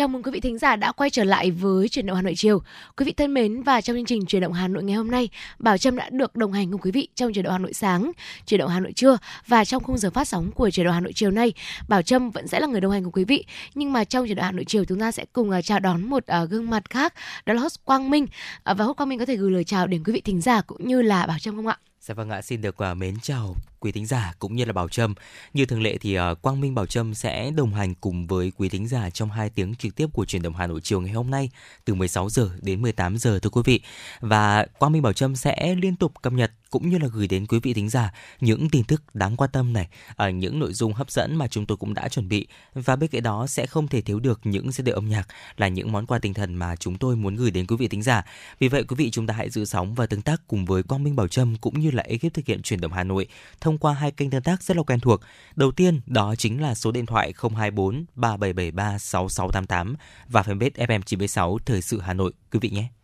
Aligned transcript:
Chào 0.00 0.08
mừng 0.08 0.22
quý 0.22 0.30
vị 0.30 0.40
thính 0.40 0.58
giả 0.58 0.76
đã 0.76 0.92
quay 0.92 1.10
trở 1.10 1.24
lại 1.24 1.50
với 1.50 1.88
chuyển 1.88 2.06
động 2.06 2.16
Hà 2.16 2.22
Nội 2.22 2.34
chiều. 2.36 2.62
Quý 2.96 3.04
vị 3.04 3.12
thân 3.12 3.34
mến 3.34 3.62
và 3.62 3.80
trong 3.80 3.96
chương 3.96 4.04
trình 4.04 4.26
chuyển 4.26 4.42
động 4.42 4.52
Hà 4.52 4.68
Nội 4.68 4.84
ngày 4.84 4.96
hôm 4.96 5.10
nay, 5.10 5.28
Bảo 5.58 5.78
Trâm 5.78 5.96
đã 5.96 6.10
được 6.10 6.36
đồng 6.36 6.52
hành 6.52 6.70
cùng 6.70 6.80
quý 6.80 6.90
vị 6.90 7.08
trong 7.14 7.32
chuyển 7.32 7.44
động 7.44 7.52
Hà 7.52 7.58
Nội 7.58 7.72
sáng, 7.72 8.12
chuyển 8.46 8.60
động 8.60 8.70
Hà 8.70 8.80
Nội 8.80 8.92
trưa 8.92 9.18
và 9.46 9.64
trong 9.64 9.82
khung 9.82 9.98
giờ 9.98 10.10
phát 10.10 10.28
sóng 10.28 10.50
của 10.52 10.70
chuyển 10.70 10.86
động 10.86 10.94
Hà 10.94 11.00
Nội 11.00 11.12
chiều 11.12 11.30
nay, 11.30 11.52
Bảo 11.88 12.02
Trâm 12.02 12.30
vẫn 12.30 12.46
sẽ 12.46 12.60
là 12.60 12.66
người 12.66 12.80
đồng 12.80 12.92
hành 12.92 13.04
cùng 13.04 13.12
quý 13.12 13.24
vị. 13.24 13.44
Nhưng 13.74 13.92
mà 13.92 14.04
trong 14.04 14.26
chuyển 14.26 14.36
động 14.36 14.46
Hà 14.46 14.52
Nội 14.52 14.64
chiều 14.64 14.84
chúng 14.84 15.00
ta 15.00 15.12
sẽ 15.12 15.24
cùng 15.32 15.50
uh, 15.50 15.64
chào 15.64 15.80
đón 15.80 16.02
một 16.02 16.24
uh, 16.42 16.50
gương 16.50 16.70
mặt 16.70 16.90
khác, 16.90 17.14
đó 17.46 17.54
là 17.54 17.60
host 17.60 17.84
Quang 17.84 18.10
Minh. 18.10 18.24
Uh, 18.24 18.78
và 18.78 18.84
host 18.84 18.96
Quang 18.96 19.08
Minh 19.08 19.18
có 19.18 19.26
thể 19.26 19.36
gửi 19.36 19.50
lời 19.50 19.64
chào 19.64 19.86
đến 19.86 20.04
quý 20.04 20.12
vị 20.12 20.20
thính 20.20 20.40
giả 20.40 20.60
cũng 20.60 20.88
như 20.88 21.02
là 21.02 21.26
Bảo 21.26 21.38
Trâm 21.38 21.56
không 21.56 21.66
ạ? 21.66 21.78
Dạ 22.02 22.14
vâng 22.14 22.30
ạ, 22.30 22.42
xin 22.42 22.60
được 22.60 22.76
uh, 22.90 22.96
mến 22.96 23.14
chào 23.22 23.56
quý 23.80 23.92
thính 23.92 24.06
giả 24.06 24.32
cũng 24.38 24.56
như 24.56 24.64
là 24.64 24.72
Bảo 24.72 24.88
Trâm. 24.88 25.14
Như 25.54 25.66
thường 25.66 25.82
lệ 25.82 25.98
thì 26.00 26.18
uh, 26.18 26.42
Quang 26.42 26.60
Minh 26.60 26.74
Bảo 26.74 26.86
Trâm 26.86 27.14
sẽ 27.14 27.50
đồng 27.50 27.74
hành 27.74 27.94
cùng 27.94 28.26
với 28.26 28.52
quý 28.56 28.68
thính 28.68 28.88
giả 28.88 29.10
trong 29.10 29.30
hai 29.30 29.50
tiếng 29.50 29.74
trực 29.74 29.94
tiếp 29.94 30.06
của 30.12 30.24
truyền 30.24 30.42
động 30.42 30.54
Hà 30.54 30.66
Nội 30.66 30.80
chiều 30.82 31.00
ngày 31.00 31.12
hôm 31.12 31.30
nay 31.30 31.50
từ 31.84 31.94
16 31.94 32.30
giờ 32.30 32.50
đến 32.62 32.82
18 32.82 33.18
giờ 33.18 33.38
thưa 33.42 33.50
quý 33.50 33.62
vị. 33.64 33.80
Và 34.20 34.66
Quang 34.78 34.92
Minh 34.92 35.02
Bảo 35.02 35.12
Trâm 35.12 35.36
sẽ 35.36 35.74
liên 35.74 35.96
tục 35.96 36.12
cập 36.22 36.32
nhật 36.32 36.52
cũng 36.70 36.88
như 36.88 36.98
là 36.98 37.08
gửi 37.12 37.28
đến 37.28 37.46
quý 37.46 37.58
vị 37.62 37.74
thính 37.74 37.88
giả 37.88 38.12
những 38.40 38.70
tin 38.70 38.84
tức 38.84 39.14
đáng 39.14 39.36
quan 39.36 39.50
tâm 39.52 39.72
này, 39.72 39.88
ở 40.16 40.30
những 40.30 40.58
nội 40.58 40.72
dung 40.72 40.92
hấp 40.92 41.10
dẫn 41.10 41.36
mà 41.36 41.48
chúng 41.48 41.66
tôi 41.66 41.76
cũng 41.76 41.94
đã 41.94 42.08
chuẩn 42.08 42.28
bị 42.28 42.46
và 42.74 42.96
bên 42.96 43.10
cạnh 43.10 43.22
đó 43.22 43.46
sẽ 43.46 43.66
không 43.66 43.88
thể 43.88 44.00
thiếu 44.00 44.20
được 44.20 44.40
những 44.44 44.72
giai 44.72 44.82
điệu 44.84 44.94
âm 44.94 45.08
nhạc 45.08 45.28
là 45.56 45.68
những 45.68 45.92
món 45.92 46.06
quà 46.06 46.18
tinh 46.18 46.34
thần 46.34 46.54
mà 46.54 46.76
chúng 46.76 46.98
tôi 46.98 47.16
muốn 47.16 47.36
gửi 47.36 47.50
đến 47.50 47.66
quý 47.66 47.76
vị 47.76 47.88
thính 47.88 48.02
giả. 48.02 48.24
Vì 48.58 48.68
vậy 48.68 48.84
quý 48.84 48.96
vị 48.96 49.10
chúng 49.10 49.26
ta 49.26 49.34
hãy 49.34 49.50
giữ 49.50 49.64
sóng 49.64 49.94
và 49.94 50.06
tương 50.06 50.22
tác 50.22 50.42
cùng 50.48 50.64
với 50.64 50.82
Quang 50.82 51.04
Minh 51.04 51.16
Bảo 51.16 51.28
Trâm 51.28 51.56
cũng 51.56 51.80
như 51.80 51.90
là 51.90 52.02
ekip 52.02 52.34
thực 52.34 52.46
hiện 52.46 52.62
truyền 52.62 52.80
động 52.80 52.92
Hà 52.92 53.04
Nội 53.04 53.26
thông 53.60 53.78
qua 53.78 53.94
hai 53.94 54.10
kênh 54.10 54.30
tương 54.30 54.42
tác 54.42 54.62
rất 54.62 54.76
là 54.76 54.82
quen 54.82 55.00
thuộc. 55.00 55.20
Đầu 55.56 55.72
tiên 55.72 56.00
đó 56.06 56.34
chính 56.34 56.62
là 56.62 56.74
số 56.74 56.92
điện 56.92 57.06
thoại 57.06 57.32
024 57.56 58.04
3773 58.14 58.98
6688 58.98 59.96
và 60.28 60.42
fanpage 60.42 60.70
FM96 60.86 61.58
Thời 61.66 61.82
sự 61.82 62.00
Hà 62.00 62.12
Nội 62.12 62.32
quý 62.52 62.58
vị 62.62 62.70
nhé. 62.70 62.99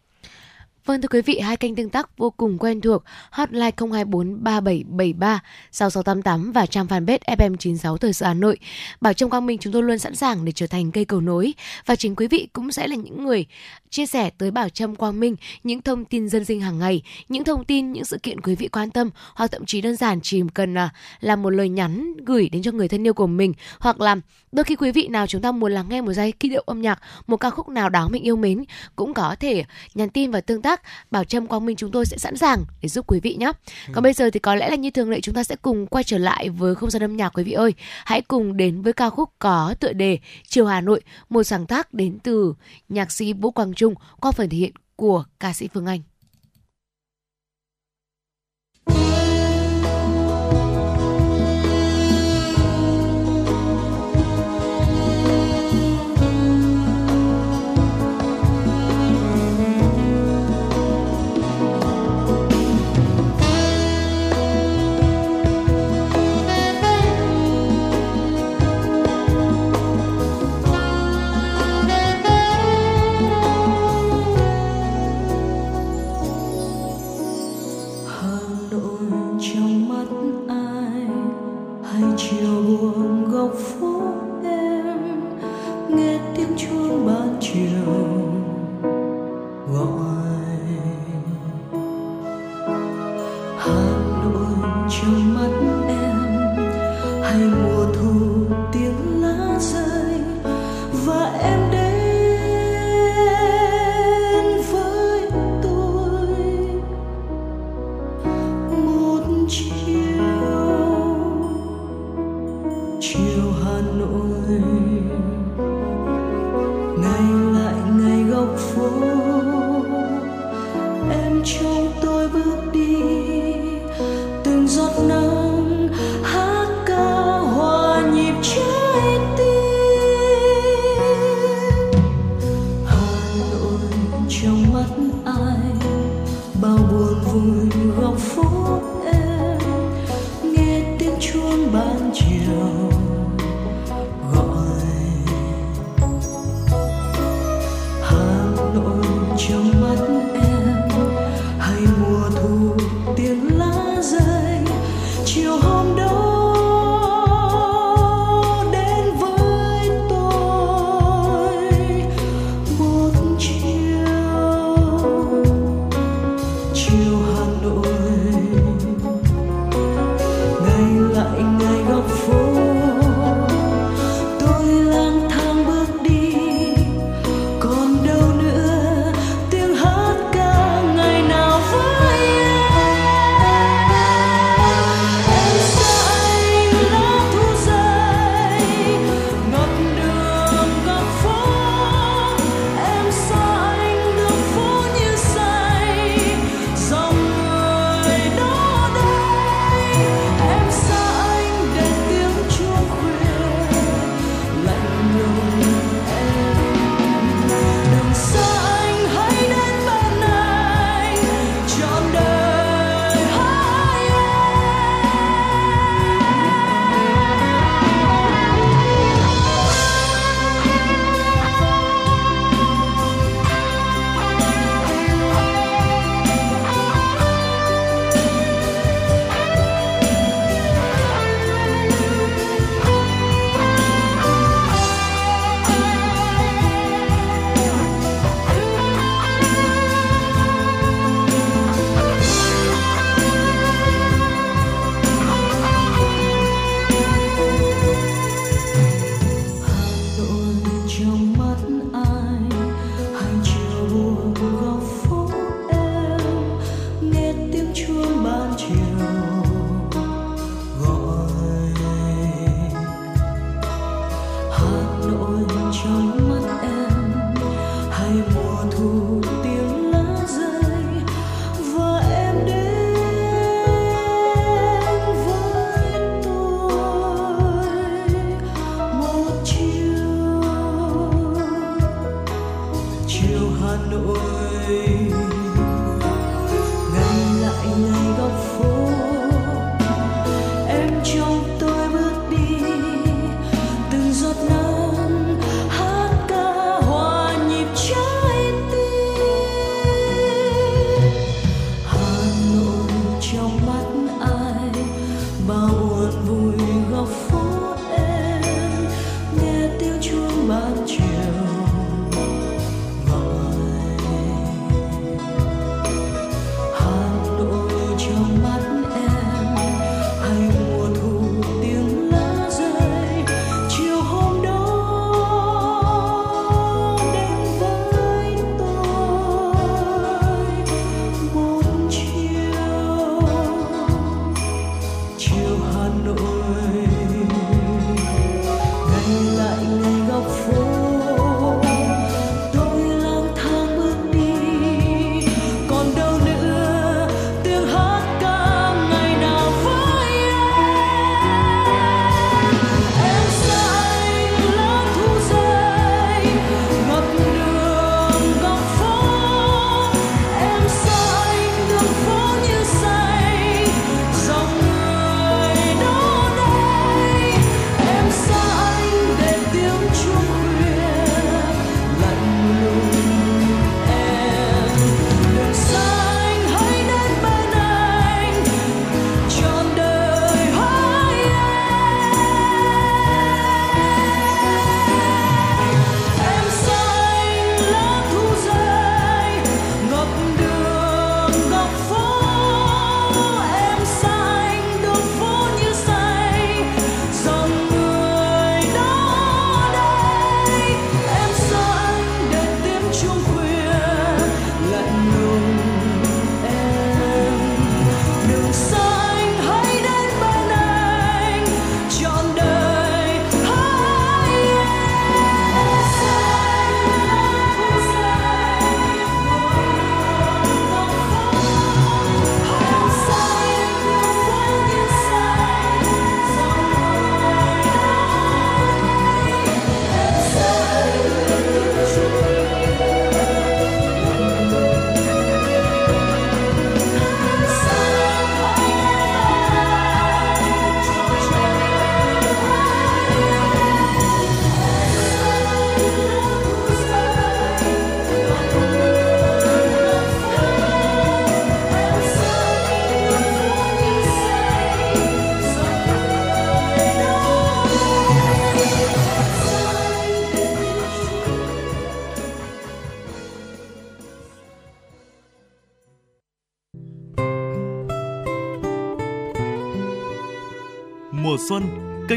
Vâng 0.87 1.01
thưa 1.03 1.09
quý 1.09 1.23
vị, 1.23 1.39
hai 1.39 1.57
kênh 1.57 1.75
tương 1.75 1.91
tác 1.91 2.19
vô 2.19 2.31
cùng 2.31 2.59
quen 2.59 2.81
thuộc 2.81 3.05
hotline 3.31 3.71
024 3.77 4.45
3773 4.45 5.43
6688 5.73 6.53
và 6.53 6.67
trang 6.67 6.87
fanpage 6.87 7.19
FM96 7.27 7.97
Thời 7.97 8.13
sự 8.13 8.27
Hà 8.27 8.35
Nội. 8.35 8.59
Bảo 9.01 9.13
trong 9.13 9.31
Quang 9.31 9.47
Minh 9.47 9.59
chúng 9.59 9.73
tôi 9.73 9.83
luôn 9.83 9.99
sẵn 9.99 10.15
sàng 10.15 10.45
để 10.45 10.53
trở 10.53 10.67
thành 10.67 10.93
cây 10.93 11.05
cầu 11.05 11.21
nối 11.21 11.55
và 11.87 11.97
chính 11.97 12.17
quý 12.17 12.29
vị 12.29 12.49
cũng 12.53 12.73
sẽ 12.73 12.89
là 12.89 12.97
những 12.97 13.25
người 13.25 13.47
chia 13.91 14.07
sẻ 14.07 14.31
tới 14.39 14.51
Bảo 14.51 14.69
Trâm 14.69 14.97
Quang 14.97 15.21
Minh 15.21 15.37
những 15.65 15.83
thông 15.83 16.05
tin 16.05 16.29
dân 16.29 16.45
sinh 16.45 16.61
hàng 16.61 16.79
ngày, 16.79 17.03
những 17.29 17.45
thông 17.45 17.65
tin, 17.65 17.93
những 17.93 18.05
sự 18.05 18.19
kiện 18.23 18.41
quý 18.41 18.55
vị 18.55 18.69
quan 18.69 18.91
tâm 18.91 19.11
hoặc 19.35 19.51
thậm 19.53 19.67
chí 19.67 19.81
đơn 19.81 19.97
giản 19.97 20.21
chỉ 20.23 20.43
cần 20.55 20.75
là 20.75 20.91
làm 21.21 21.43
một 21.43 21.51
lời 21.51 21.69
nhắn 21.69 22.13
gửi 22.27 22.49
đến 22.49 22.63
cho 22.63 22.73
người 22.73 22.89
thân 22.89 23.07
yêu 23.07 23.15
của 23.15 23.27
mình 23.27 23.53
hoặc 23.79 24.01
là 24.01 24.17
đôi 24.53 24.65
khi 24.65 24.77
quý 24.77 24.93
vị 24.93 25.09
nào 25.09 25.27
chúng 25.27 25.43
ta 25.43 25.53
muốn 25.53 25.73
lắng 25.73 25.87
nghe 25.89 26.01
một 26.01 26.13
giai 26.13 26.33
kỹ 26.33 26.49
điệu 26.49 26.63
âm 26.67 26.83
nhạc, 26.83 27.03
một 27.27 27.37
ca 27.37 27.51
khúc 27.51 27.69
nào 27.69 27.89
đó 27.89 28.09
mình 28.09 28.23
yêu 28.23 28.37
mến 28.37 28.65
cũng 28.97 29.15
có 29.15 29.37
thể 29.41 29.65
nhắn 29.95 30.09
tin 30.11 30.31
và 30.31 30.41
tương 30.41 30.63
tác 30.63 30.76
Bảo 31.11 31.25
Trâm 31.25 31.47
Quang 31.47 31.67
Minh 31.67 31.77
chúng 31.77 31.91
tôi 31.91 32.07
sẽ 32.07 32.19
sẵn 32.19 32.37
sàng 32.37 32.65
để 32.83 32.89
giúp 32.89 33.05
quý 33.09 33.21
vị 33.21 33.35
nhé. 33.35 33.53
Ừ. 33.87 33.93
Còn 33.93 34.05
bây 34.05 34.13
giờ 34.13 34.31
thì 34.31 34.41
có 34.41 34.55
lẽ 34.55 34.71
là 34.71 34.77
như 34.77 34.91
thường 34.91 35.11
lệ 35.11 35.21
chúng 35.21 35.35
ta 35.35 35.45
sẽ 35.45 35.57
cùng 35.63 35.87
quay 35.87 36.05
trở 36.05 36.19
lại 36.19 36.49
với 36.49 36.75
không 36.75 36.91
gian 36.91 37.03
âm 37.03 37.17
nhạc 37.17 37.29
quý 37.29 37.45
vị 37.45 37.53
ơi. 37.53 37.75
Hãy 38.05 38.23
cùng 38.23 38.57
đến 38.57 38.83
với 38.83 38.93
ca 38.93 39.11
khúc 39.11 39.31
có 39.39 39.75
tựa 39.81 39.93
đề 39.93 40.19
Chiều 40.49 40.67
Hà 40.67 40.81
Nội, 40.81 41.01
một 41.29 41.43
sáng 41.43 41.67
tác 41.67 41.95
đến 41.95 42.19
từ 42.23 42.55
nhạc 42.89 43.13
sĩ 43.13 43.33
Vũ 43.33 43.51
Quang 43.51 43.75
Trung 43.75 43.95
qua 44.21 44.33
phần 44.33 44.49
thể 44.49 44.59
hiện 44.59 44.73
của 44.97 45.25
ca 45.41 45.53
sĩ 45.53 45.69
Phương 45.75 45.87
Anh. 45.87 46.01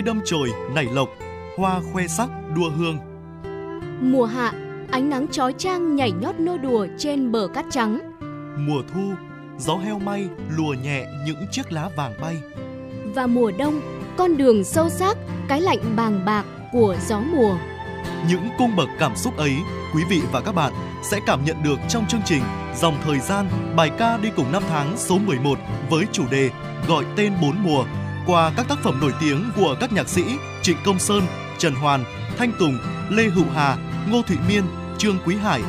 Đâm 0.10 0.22
chồi 0.26 0.52
nảy 0.76 0.86
lộc, 0.86 1.10
hoa 1.58 1.82
khoe 1.94 2.08
sắc 2.08 2.30
đua 2.56 2.70
hương. 2.70 2.98
Mùa 4.02 4.26
hạ, 4.26 4.54
ánh 4.92 5.10
nắng 5.10 5.28
chói 5.28 5.54
chang 5.58 5.96
nhảy 5.96 6.12
nhót 6.12 6.40
nô 6.40 6.58
đùa 6.58 6.88
trên 6.98 7.32
bờ 7.32 7.48
cát 7.54 7.66
trắng. 7.72 8.00
Mùa 8.58 8.82
thu, 8.94 9.14
gió 9.58 9.76
heo 9.76 10.00
may 10.00 10.28
lùa 10.58 10.74
nhẹ 10.84 11.06
những 11.26 11.46
chiếc 11.52 11.72
lá 11.72 11.90
vàng 11.96 12.14
bay. 12.22 12.38
Và 13.16 13.28
mùa 13.28 13.52
đông, 13.60 13.82
con 14.18 14.38
đường 14.38 14.64
sâu 14.64 14.90
sắc, 14.90 15.18
cái 15.48 15.62
lạnh 15.62 15.96
bàng 15.96 16.26
bạc 16.26 16.46
của 16.72 16.96
gió 17.08 17.20
mùa. 17.20 17.58
Những 18.30 18.50
cung 18.58 18.76
bậc 18.76 18.90
cảm 19.00 19.16
xúc 19.16 19.38
ấy, 19.38 19.54
quý 19.96 20.04
vị 20.10 20.22
và 20.32 20.42
các 20.42 20.56
bạn 20.56 20.74
sẽ 21.04 21.20
cảm 21.26 21.46
nhận 21.46 21.64
được 21.64 21.80
trong 21.90 22.06
chương 22.08 22.22
trình 22.26 22.42
Dòng 22.76 22.98
thời 23.04 23.20
gian, 23.20 23.50
bài 23.76 23.92
ca 23.98 24.18
đi 24.18 24.30
cùng 24.36 24.52
năm 24.52 24.64
tháng 24.70 24.98
số 24.98 25.18
11 25.18 25.60
với 25.90 26.06
chủ 26.12 26.24
đề 26.32 26.50
Gọi 26.88 27.06
tên 27.16 27.34
bốn 27.42 27.64
mùa 27.64 27.84
qua 28.30 28.52
các 28.58 28.68
tác 28.70 28.80
phẩm 28.84 29.00
nổi 29.02 29.14
tiếng 29.20 29.52
của 29.56 29.76
các 29.80 29.94
nhạc 29.94 30.10
sĩ 30.10 30.24
Trịnh 30.62 30.78
Công 30.86 31.00
Sơn, 31.00 31.24
Trần 31.58 31.74
Hoàn, 31.74 32.04
Thanh 32.38 32.52
Tùng, 32.60 32.78
Lê 33.10 33.24
Hữu 33.24 33.46
Hà, 33.56 33.78
Ngô 34.10 34.22
Thụy 34.22 34.38
Miên, 34.50 34.64
Trương 34.98 35.18
Quý 35.26 35.36
Hải. 35.36 35.62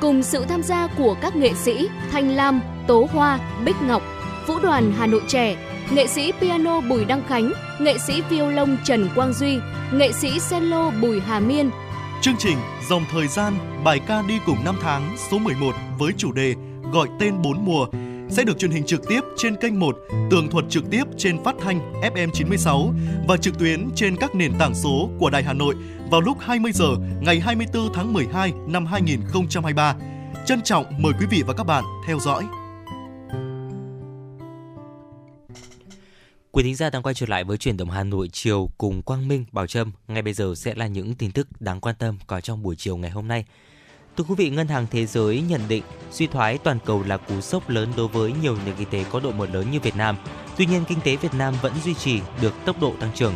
Cùng 0.00 0.22
sự 0.22 0.44
tham 0.48 0.62
gia 0.62 0.86
của 0.86 1.16
các 1.22 1.36
nghệ 1.36 1.54
sĩ 1.54 1.88
Thanh 2.10 2.30
Lam, 2.30 2.60
Tố 2.86 3.08
Hoa, 3.12 3.38
Bích 3.64 3.82
Ngọc, 3.82 4.02
Vũ 4.46 4.58
đoàn 4.58 4.92
Hà 4.98 5.06
Nội 5.06 5.22
trẻ, 5.28 5.56
nghệ 5.90 6.06
sĩ 6.06 6.32
piano 6.40 6.80
Bùi 6.80 7.04
Đăng 7.04 7.22
Khánh, 7.28 7.52
nghệ 7.80 7.98
sĩ 8.06 8.22
violon 8.30 8.76
Trần 8.84 9.08
Quang 9.14 9.32
Duy, 9.32 9.58
nghệ 9.92 10.12
sĩ 10.12 10.38
cello 10.50 10.90
Bùi 10.90 11.20
Hà 11.20 11.40
Miên. 11.40 11.70
Chương 12.22 12.36
trình 12.38 12.58
Dòng 12.88 13.04
Thời 13.12 13.28
gian, 13.28 13.52
bài 13.84 14.00
ca 14.06 14.22
đi 14.22 14.38
cùng 14.46 14.64
năm 14.64 14.76
tháng 14.82 15.16
số 15.30 15.38
11 15.38 15.74
với 15.98 16.12
chủ 16.16 16.32
đề 16.32 16.54
Gọi 16.92 17.08
tên 17.18 17.42
bốn 17.42 17.64
mùa 17.64 17.86
sẽ 18.30 18.44
được 18.44 18.58
truyền 18.58 18.70
hình 18.70 18.86
trực 18.86 19.08
tiếp 19.08 19.20
trên 19.36 19.56
kênh 19.56 19.80
1, 19.80 19.96
tường 20.30 20.50
thuật 20.50 20.64
trực 20.68 20.84
tiếp 20.90 21.04
trên 21.18 21.44
phát 21.44 21.54
thanh 21.60 21.92
FM 22.02 22.30
96 22.32 22.94
và 23.28 23.36
trực 23.36 23.58
tuyến 23.58 23.88
trên 23.94 24.16
các 24.16 24.34
nền 24.34 24.52
tảng 24.58 24.74
số 24.74 25.10
của 25.18 25.30
Đài 25.30 25.42
Hà 25.42 25.52
Nội 25.52 25.74
vào 26.10 26.20
lúc 26.20 26.36
20 26.40 26.72
giờ 26.72 26.88
ngày 27.20 27.40
24 27.40 27.92
tháng 27.94 28.12
12 28.12 28.52
năm 28.68 28.86
2023. 28.86 29.94
Trân 30.46 30.62
trọng 30.62 30.84
mời 30.98 31.12
quý 31.20 31.26
vị 31.30 31.42
và 31.46 31.54
các 31.54 31.64
bạn 31.64 31.84
theo 32.06 32.18
dõi. 32.18 32.44
Quý 36.52 36.62
thính 36.62 36.74
giả 36.74 36.90
đang 36.90 37.02
quay 37.02 37.14
trở 37.14 37.26
lại 37.28 37.44
với 37.44 37.58
chuyển 37.58 37.76
động 37.76 37.90
Hà 37.90 38.04
Nội 38.04 38.28
chiều 38.32 38.70
cùng 38.78 39.02
Quang 39.02 39.28
Minh, 39.28 39.44
Bảo 39.52 39.66
Trâm. 39.66 39.92
Ngay 40.08 40.22
bây 40.22 40.32
giờ 40.32 40.54
sẽ 40.56 40.74
là 40.74 40.86
những 40.86 41.14
tin 41.14 41.32
tức 41.32 41.60
đáng 41.60 41.80
quan 41.80 41.94
tâm 41.98 42.18
có 42.26 42.40
trong 42.40 42.62
buổi 42.62 42.76
chiều 42.76 42.96
ngày 42.96 43.10
hôm 43.10 43.28
nay. 43.28 43.44
Thưa 44.20 44.24
quý 44.28 44.34
vị, 44.34 44.50
Ngân 44.50 44.68
hàng 44.68 44.86
Thế 44.90 45.06
giới 45.06 45.40
nhận 45.48 45.60
định 45.68 45.82
suy 46.10 46.26
thoái 46.26 46.58
toàn 46.58 46.78
cầu 46.84 47.02
là 47.06 47.16
cú 47.16 47.40
sốc 47.40 47.68
lớn 47.68 47.92
đối 47.96 48.08
với 48.08 48.32
nhiều 48.42 48.56
nền 48.66 48.74
kinh 48.78 48.88
tế 48.90 49.04
có 49.10 49.20
độ 49.20 49.32
mở 49.32 49.46
lớn 49.46 49.70
như 49.70 49.80
Việt 49.80 49.96
Nam. 49.96 50.16
Tuy 50.56 50.66
nhiên, 50.66 50.84
kinh 50.88 51.00
tế 51.00 51.16
Việt 51.16 51.34
Nam 51.34 51.54
vẫn 51.62 51.72
duy 51.84 51.94
trì 51.94 52.20
được 52.40 52.54
tốc 52.64 52.80
độ 52.80 52.94
tăng 53.00 53.10
trưởng. 53.14 53.34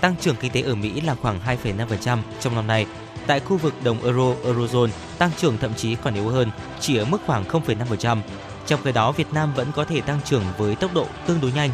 Tăng 0.00 0.14
trưởng 0.20 0.36
kinh 0.40 0.52
tế 0.52 0.62
ở 0.62 0.74
Mỹ 0.74 1.00
là 1.00 1.14
khoảng 1.14 1.40
2,5% 1.64 2.18
trong 2.40 2.54
năm 2.54 2.66
nay. 2.66 2.86
Tại 3.26 3.40
khu 3.40 3.56
vực 3.56 3.74
đồng 3.84 4.02
euro 4.02 4.34
eurozone, 4.44 4.90
tăng 5.18 5.30
trưởng 5.36 5.58
thậm 5.58 5.74
chí 5.74 5.94
còn 5.94 6.14
yếu 6.14 6.28
hơn, 6.28 6.50
chỉ 6.80 6.96
ở 6.96 7.04
mức 7.04 7.18
khoảng 7.26 7.44
0,5%. 7.44 8.18
Trong 8.66 8.80
khi 8.84 8.92
đó, 8.92 9.12
Việt 9.12 9.32
Nam 9.32 9.52
vẫn 9.56 9.66
có 9.74 9.84
thể 9.84 10.00
tăng 10.00 10.20
trưởng 10.24 10.44
với 10.58 10.76
tốc 10.76 10.94
độ 10.94 11.06
tương 11.26 11.40
đối 11.40 11.52
nhanh. 11.52 11.70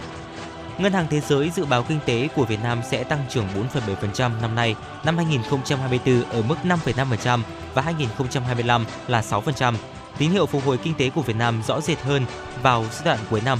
Ngân 0.78 0.92
hàng 0.92 1.06
Thế 1.10 1.20
giới 1.20 1.50
dự 1.50 1.64
báo 1.64 1.82
kinh 1.82 1.98
tế 2.06 2.28
của 2.34 2.44
Việt 2.44 2.62
Nam 2.62 2.80
sẽ 2.90 3.04
tăng 3.04 3.24
trưởng 3.28 3.46
4,7% 3.74 4.40
năm 4.40 4.54
nay, 4.54 4.74
năm 5.04 5.16
2024 5.16 6.22
ở 6.30 6.42
mức 6.42 6.54
5,5% 6.64 7.40
và 7.74 7.82
2025 7.82 8.84
là 9.08 9.20
6%. 9.20 9.74
Tín 10.18 10.30
hiệu 10.30 10.46
phục 10.46 10.64
hồi 10.64 10.78
kinh 10.78 10.94
tế 10.94 11.10
của 11.10 11.22
Việt 11.22 11.36
Nam 11.36 11.62
rõ 11.66 11.80
rệt 11.80 12.00
hơn 12.00 12.26
vào 12.62 12.84
giai 12.92 13.04
đoạn 13.04 13.18
cuối 13.30 13.40
năm. 13.44 13.58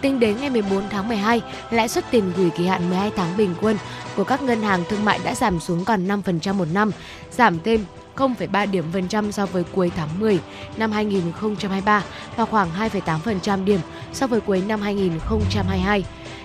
Tính 0.00 0.20
đến 0.20 0.36
ngày 0.40 0.50
14 0.50 0.88
tháng 0.90 1.08
12, 1.08 1.40
lãi 1.70 1.88
suất 1.88 2.04
tiền 2.10 2.32
gửi 2.36 2.50
kỳ 2.56 2.66
hạn 2.66 2.90
12 2.90 3.10
tháng 3.16 3.36
bình 3.36 3.54
quân 3.60 3.76
của 4.16 4.24
các 4.24 4.42
ngân 4.42 4.62
hàng 4.62 4.84
thương 4.88 5.04
mại 5.04 5.20
đã 5.24 5.34
giảm 5.34 5.60
xuống 5.60 5.84
còn 5.84 6.06
5% 6.06 6.54
một 6.54 6.68
năm, 6.72 6.90
giảm 7.30 7.58
thêm 7.64 7.84
0,3 8.16 8.70
điểm 8.70 8.84
phần 8.92 9.08
trăm 9.08 9.32
so 9.32 9.46
với 9.46 9.64
cuối 9.72 9.90
tháng 9.96 10.08
10 10.18 10.40
năm 10.76 10.92
2023 10.92 12.04
và 12.36 12.44
khoảng 12.44 12.68
2,8% 12.78 13.64
điểm 13.64 13.80
so 14.12 14.26
với 14.26 14.40
cuối 14.40 14.62
năm 14.68 14.80
2022. 14.80 16.04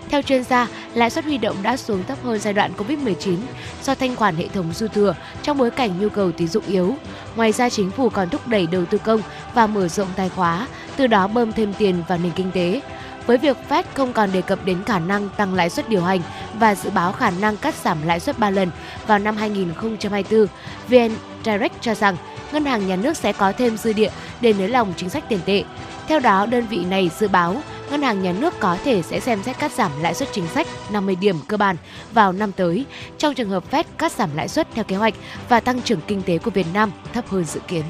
Theo 0.10 0.22
chuyên 0.22 0.44
gia, 0.44 0.68
lãi 0.94 1.10
suất 1.10 1.26
huy 1.26 1.38
động 1.38 1.56
đã 1.64 1.78
xuống 1.78 2.04
thấp 2.04 2.18
hơn 2.24 2.40
giai 2.40 2.54
đoạn 2.54 2.72
Covid-19 2.78 3.38
do 3.84 3.96
thanh 3.96 4.16
khoản 4.16 4.36
hệ 4.36 4.48
thống 4.48 4.74
dư 4.74 4.88
thừa 4.88 5.16
trong 5.42 5.58
bối 5.58 5.72
cảnh 5.72 6.00
nhu 6.00 6.10
cầu 6.10 6.32
tín 6.32 6.48
dụng 6.48 6.64
yếu. 6.68 6.96
Ngoài 7.36 7.52
ra, 7.52 7.70
chính 7.70 7.92
phủ 7.92 8.10
còn 8.10 8.30
thúc 8.30 8.48
đẩy 8.48 8.68
đầu 8.68 8.86
tư 8.86 8.98
công 8.98 9.22
và 9.54 9.68
mở 9.68 9.88
rộng 9.88 10.08
tài 10.16 10.30
khóa, 10.30 10.68
từ 10.98 11.08
đó 11.08 11.28
bơm 11.28 11.52
thêm 11.52 11.74
tiền 11.74 12.04
vào 12.08 12.18
nền 12.18 12.32
kinh 12.32 12.52
tế. 12.52 12.82
Với 13.26 13.38
việc 13.38 13.58
Fed 13.70 13.84
không 13.94 14.14
còn 14.14 14.32
đề 14.32 14.42
cập 14.42 14.66
đến 14.66 14.84
khả 14.86 15.00
năng 15.00 15.30
tăng 15.30 15.54
lãi 15.54 15.70
suất 15.70 15.90
điều 15.90 16.04
hành 16.04 16.20
và 16.60 16.76
dự 16.76 16.90
báo 16.90 17.12
khả 17.12 17.30
năng 17.30 17.58
cắt 17.58 17.76
giảm 17.76 17.98
lãi 18.08 18.20
suất 18.20 18.40
3 18.40 18.50
lần 18.50 18.70
vào 19.08 19.20
năm 19.20 19.38
2024, 19.38 20.48
VN 20.90 21.12
Direct 21.46 21.82
cho 21.82 21.96
rằng 21.96 22.16
ngân 22.52 22.66
hàng 22.66 22.88
nhà 22.88 22.96
nước 22.96 23.18
sẽ 23.18 23.34
có 23.34 23.52
thêm 23.52 23.78
dư 23.78 23.94
địa 23.94 24.12
để 24.42 24.54
nới 24.54 24.68
lỏng 24.68 24.94
chính 24.98 25.10
sách 25.10 25.24
tiền 25.30 25.40
tệ. 25.46 25.64
Theo 26.08 26.20
đó, 26.20 26.46
đơn 26.46 26.68
vị 26.68 26.86
này 26.86 27.12
dự 27.20 27.28
báo 27.28 27.62
ngân 27.92 28.02
hàng 28.02 28.22
nhà 28.22 28.32
nước 28.32 28.54
có 28.60 28.78
thể 28.84 29.02
sẽ 29.02 29.20
xem 29.20 29.44
xét 29.44 29.60
cắt 29.60 29.72
giảm 29.72 29.92
lãi 30.02 30.14
suất 30.14 30.30
chính 30.32 30.48
sách 30.48 30.68
50 30.92 31.16
điểm 31.16 31.36
cơ 31.48 31.58
bản 31.58 31.76
vào 32.14 32.32
năm 32.32 32.52
tới 32.52 32.86
trong 33.18 33.34
trường 33.34 33.50
hợp 33.50 33.64
Fed 33.72 33.84
cắt 33.98 34.12
giảm 34.12 34.30
lãi 34.36 34.48
suất 34.48 34.68
theo 34.74 34.84
kế 34.84 34.96
hoạch 34.96 35.14
và 35.50 35.60
tăng 35.60 35.82
trưởng 35.82 36.02
kinh 36.08 36.22
tế 36.22 36.38
của 36.38 36.52
Việt 36.52 36.68
Nam 36.74 36.92
thấp 37.14 37.28
hơn 37.28 37.44
dự 37.44 37.60
kiến. 37.68 37.84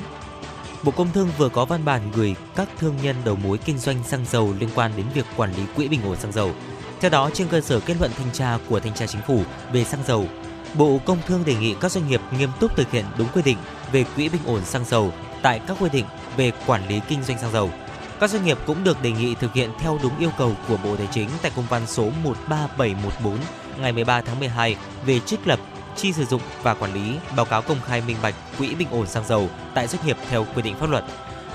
Bộ 0.84 0.92
Công 0.92 1.08
Thương 1.14 1.30
vừa 1.38 1.50
có 1.50 1.66
văn 1.66 1.86
bản 1.86 2.02
gửi 2.16 2.36
các 2.56 2.68
thương 2.80 2.96
nhân 3.04 3.16
đầu 3.26 3.36
mối 3.36 3.58
kinh 3.58 3.78
doanh 3.78 4.04
xăng 4.04 4.26
dầu 4.26 4.54
liên 4.60 4.70
quan 4.76 4.92
đến 4.98 5.06
việc 5.14 5.26
quản 5.38 5.54
lý 5.56 5.64
quỹ 5.76 5.88
bình 5.88 6.02
ổn 6.04 6.16
xăng 6.16 6.32
dầu. 6.32 6.52
Theo 7.00 7.10
đó, 7.10 7.30
trên 7.34 7.48
cơ 7.48 7.62
sở 7.62 7.80
kết 7.80 7.96
luận 8.00 8.12
thanh 8.18 8.32
tra 8.34 8.58
của 8.70 8.80
thanh 8.80 8.94
tra 8.94 9.08
chính 9.08 9.22
phủ 9.28 9.42
về 9.74 9.84
xăng 9.84 10.04
dầu, 10.08 10.26
Bộ 10.74 11.00
Công 11.06 11.18
Thương 11.28 11.46
đề 11.46 11.56
nghị 11.56 11.76
các 11.82 11.92
doanh 11.92 12.08
nghiệp 12.08 12.22
nghiêm 12.38 12.50
túc 12.60 12.76
thực 12.76 12.92
hiện 12.92 13.06
đúng 13.18 13.28
quy 13.34 13.42
định 13.42 13.58
về 13.92 14.06
quỹ 14.16 14.30
bình 14.30 14.42
ổn 14.46 14.66
xăng 14.66 14.86
dầu 14.86 15.14
tại 15.42 15.60
các 15.68 15.78
quy 15.80 15.90
định 15.90 16.06
về 16.38 16.52
quản 16.66 16.88
lý 16.88 17.02
kinh 17.08 17.24
doanh 17.24 17.40
xăng 17.40 17.52
dầu. 17.52 17.72
Các 18.20 18.30
doanh 18.30 18.46
nghiệp 18.46 18.58
cũng 18.66 18.84
được 18.84 19.02
đề 19.02 19.12
nghị 19.12 19.36
thực 19.36 19.54
hiện 19.54 19.70
theo 19.80 20.00
đúng 20.04 20.20
yêu 20.20 20.30
cầu 20.38 20.56
của 20.68 20.78
Bộ 20.84 20.96
Tài 20.96 21.08
chính 21.12 21.30
tại 21.42 21.52
công 21.56 21.66
văn 21.70 21.82
số 21.88 22.10
13714 22.24 23.38
ngày 23.82 23.92
13 23.92 24.22
tháng 24.22 24.40
12 24.40 24.76
về 25.06 25.20
trích 25.20 25.48
lập, 25.48 25.60
chi 25.96 26.14
sử 26.14 26.26
dụng 26.26 26.42
và 26.64 26.74
quản 26.74 26.94
lý, 26.94 27.16
báo 27.36 27.46
cáo 27.46 27.62
công 27.62 27.82
khai 27.88 28.02
minh 28.08 28.18
bạch 28.22 28.36
quỹ 28.58 28.76
bình 28.76 28.88
ổn 28.92 29.08
xăng 29.08 29.28
dầu 29.28 29.50
tại 29.74 29.88
doanh 29.88 30.06
nghiệp 30.06 30.18
theo 30.30 30.46
quy 30.56 30.62
định 30.62 30.76
pháp 30.80 30.90
luật. 30.90 31.04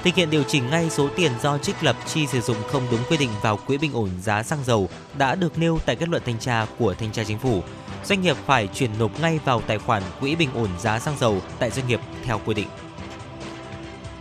Thực 0.05 0.15
hiện 0.15 0.31
điều 0.31 0.43
chỉnh 0.43 0.71
ngay 0.71 0.91
số 0.91 1.09
tiền 1.17 1.33
do 1.43 1.59
trích 1.59 1.85
lập 1.85 1.97
chi 2.07 2.27
sử 2.27 2.41
dụng 2.41 2.57
không 2.73 2.83
đúng 2.91 3.01
quy 3.11 3.17
định 3.17 3.31
vào 3.43 3.57
quỹ 3.57 3.79
bình 3.79 3.93
ổn 3.93 4.11
giá 4.23 4.43
xăng 4.43 4.65
dầu 4.65 4.89
đã 5.19 5.35
được 5.35 5.59
nêu 5.59 5.79
tại 5.87 5.97
kết 5.97 6.09
luận 6.09 6.23
thanh 6.27 6.39
tra 6.39 6.67
của 6.79 6.95
thanh 6.95 7.13
tra 7.13 7.25
chính 7.25 7.39
phủ. 7.39 7.63
Doanh 8.05 8.23
nghiệp 8.23 8.37
phải 8.47 8.67
chuyển 8.67 8.91
nộp 8.99 9.21
ngay 9.21 9.41
vào 9.45 9.61
tài 9.67 9.79
khoản 9.79 10.03
quỹ 10.21 10.37
bình 10.37 10.51
ổn 10.55 10.69
giá 10.81 10.99
xăng 10.99 11.19
dầu 11.19 11.43
tại 11.59 11.71
doanh 11.71 11.87
nghiệp 11.87 12.01
theo 12.25 12.41
quy 12.47 12.55
định. 12.55 12.69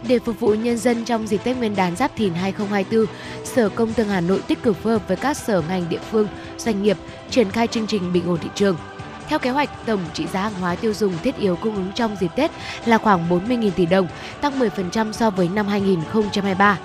Để 0.07 0.19
phục 0.19 0.39
vụ 0.39 0.53
nhân 0.53 0.77
dân 0.77 1.05
trong 1.05 1.27
dịp 1.27 1.37
Tết 1.43 1.57
Nguyên 1.57 1.75
đán 1.75 1.95
Giáp 1.95 2.15
Thìn 2.15 2.33
2024, 2.33 3.05
Sở 3.43 3.69
Công 3.69 3.93
Thương 3.93 4.07
Hà 4.07 4.21
Nội 4.21 4.41
tích 4.47 4.63
cực 4.63 4.77
phối 4.77 4.93
hợp 4.93 5.07
với 5.07 5.17
các 5.17 5.37
sở 5.37 5.63
ngành 5.69 5.89
địa 5.89 5.99
phương, 6.11 6.27
doanh 6.57 6.83
nghiệp 6.83 6.97
triển 7.29 7.51
khai 7.51 7.67
chương 7.67 7.87
trình 7.87 8.13
bình 8.13 8.27
ổn 8.27 8.37
thị 8.41 8.49
trường. 8.55 8.77
Theo 9.29 9.39
kế 9.39 9.49
hoạch, 9.49 9.85
tổng 9.85 9.99
trị 10.13 10.25
giá 10.33 10.41
hàng 10.41 10.53
hóa 10.61 10.75
tiêu 10.75 10.93
dùng 10.93 11.13
thiết 11.23 11.37
yếu 11.37 11.55
cung 11.55 11.75
ứng 11.75 11.91
trong 11.95 12.15
dịp 12.19 12.31
Tết 12.35 12.51
là 12.85 12.97
khoảng 12.97 13.29
40.000 13.29 13.71
tỷ 13.71 13.85
đồng, 13.85 14.07
tăng 14.41 14.59
10% 14.59 15.11
so 15.11 15.29
với 15.29 15.49
năm 15.49 15.67
2023. 15.67 16.79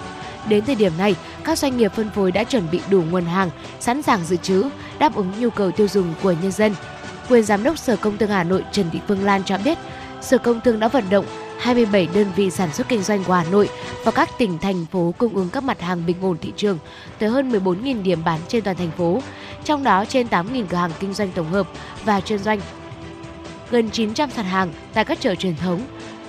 Đến 0.48 0.64
thời 0.64 0.74
điểm 0.74 0.92
này, 0.98 1.16
các 1.44 1.58
doanh 1.58 1.76
nghiệp 1.76 1.92
phân 1.94 2.10
phối 2.10 2.32
đã 2.32 2.44
chuẩn 2.44 2.70
bị 2.70 2.80
đủ 2.90 3.02
nguồn 3.10 3.24
hàng, 3.24 3.50
sẵn 3.80 4.02
sàng 4.02 4.24
dự 4.24 4.36
trữ, 4.36 4.64
đáp 4.98 5.14
ứng 5.14 5.32
nhu 5.38 5.50
cầu 5.50 5.70
tiêu 5.70 5.88
dùng 5.88 6.14
của 6.22 6.34
nhân 6.42 6.52
dân. 6.52 6.74
Quyền 7.28 7.42
Giám 7.42 7.62
đốc 7.62 7.78
Sở 7.78 7.96
Công 7.96 8.18
Thương 8.18 8.30
Hà 8.30 8.44
Nội 8.44 8.64
Trần 8.72 8.90
Thị 8.92 9.00
Phương 9.08 9.24
Lan 9.24 9.42
cho 9.44 9.58
biết, 9.64 9.78
Sở 10.20 10.38
Công 10.38 10.60
Thương 10.60 10.80
đã 10.80 10.88
vận 10.88 11.04
động 11.10 11.26
27 11.58 12.08
đơn 12.14 12.26
vị 12.36 12.50
sản 12.50 12.72
xuất 12.72 12.88
kinh 12.88 13.02
doanh 13.02 13.24
của 13.24 13.32
Hà 13.32 13.44
Nội 13.44 13.68
và 14.04 14.10
các 14.10 14.28
tỉnh 14.38 14.58
thành 14.58 14.86
phố 14.92 15.14
cung 15.18 15.34
ứng 15.34 15.48
các 15.50 15.64
mặt 15.64 15.80
hàng 15.80 16.06
bình 16.06 16.16
ổn 16.20 16.38
thị 16.40 16.52
trường 16.56 16.78
tới 17.18 17.28
hơn 17.28 17.50
14.000 17.50 18.02
điểm 18.02 18.24
bán 18.24 18.40
trên 18.48 18.64
toàn 18.64 18.76
thành 18.76 18.90
phố, 18.90 19.22
trong 19.64 19.84
đó 19.84 20.04
trên 20.04 20.26
8.000 20.26 20.66
cửa 20.66 20.76
hàng 20.76 20.90
kinh 21.00 21.14
doanh 21.14 21.30
tổng 21.32 21.50
hợp 21.50 21.68
và 22.04 22.20
chuyên 22.20 22.38
doanh, 22.38 22.60
gần 23.70 23.90
900 23.90 24.30
sàn 24.30 24.44
hàng 24.44 24.72
tại 24.94 25.04
các 25.04 25.20
chợ 25.20 25.34
truyền 25.34 25.56
thống 25.56 25.80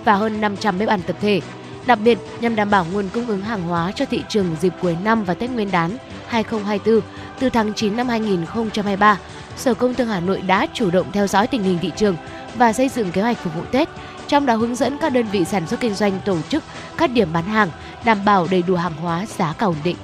và 0.06 0.14
hơn 0.14 0.42
500 0.42 0.80
bếp 0.80 0.90
ăn 0.90 1.02
tập 1.08 1.16
thể. 1.22 1.42
Đặc 1.90 2.00
biệt, 2.04 2.20
nhằm 2.42 2.56
đảm 2.56 2.70
bảo 2.70 2.86
nguồn 2.92 3.10
cung 3.14 3.28
ứng 3.28 3.42
hàng 3.42 3.62
hóa 3.62 3.92
cho 3.92 4.06
thị 4.06 4.24
trường 4.30 4.56
dịp 4.62 4.74
cuối 4.82 4.98
năm 5.04 5.24
và 5.24 5.34
Tết 5.34 5.50
Nguyên 5.50 5.72
đán 5.72 5.98
2024, 6.28 7.02
từ 7.40 7.50
tháng 7.50 7.74
9 7.74 7.98
năm 7.98 8.08
2023, 8.08 9.18
Sở 9.58 9.74
Công 9.74 9.94
Thương 9.94 10.08
Hà 10.08 10.20
Nội 10.20 10.42
đã 10.42 10.68
chủ 10.74 10.92
động 10.92 11.12
theo 11.12 11.28
dõi 11.28 11.48
tình 11.48 11.64
hình 11.64 11.80
thị 11.82 11.92
trường 11.96 12.16
và 12.56 12.74
xây 12.74 12.90
dựng 12.90 13.12
kế 13.12 13.22
hoạch 13.22 13.38
phục 13.38 13.56
vụ 13.56 13.62
Tết, 13.72 13.90
trong 14.28 14.46
đó 14.46 14.56
hướng 14.56 14.76
dẫn 14.76 14.98
các 15.02 15.14
đơn 15.14 15.26
vị 15.32 15.46
sản 15.46 15.68
xuất 15.68 15.80
kinh 15.80 15.94
doanh 15.94 16.20
tổ 16.26 16.38
chức 16.50 16.64
các 16.98 17.12
điểm 17.12 17.34
bán 17.34 17.44
hàng, 17.44 17.70
đảm 18.06 18.26
bảo 18.26 18.48
đầy 18.52 18.62
đủ 18.62 18.76
hàng 18.76 18.96
hóa 19.02 19.26
giá 19.38 19.54
cả 19.54 19.66
ổn 19.66 19.76
định. 19.84 19.98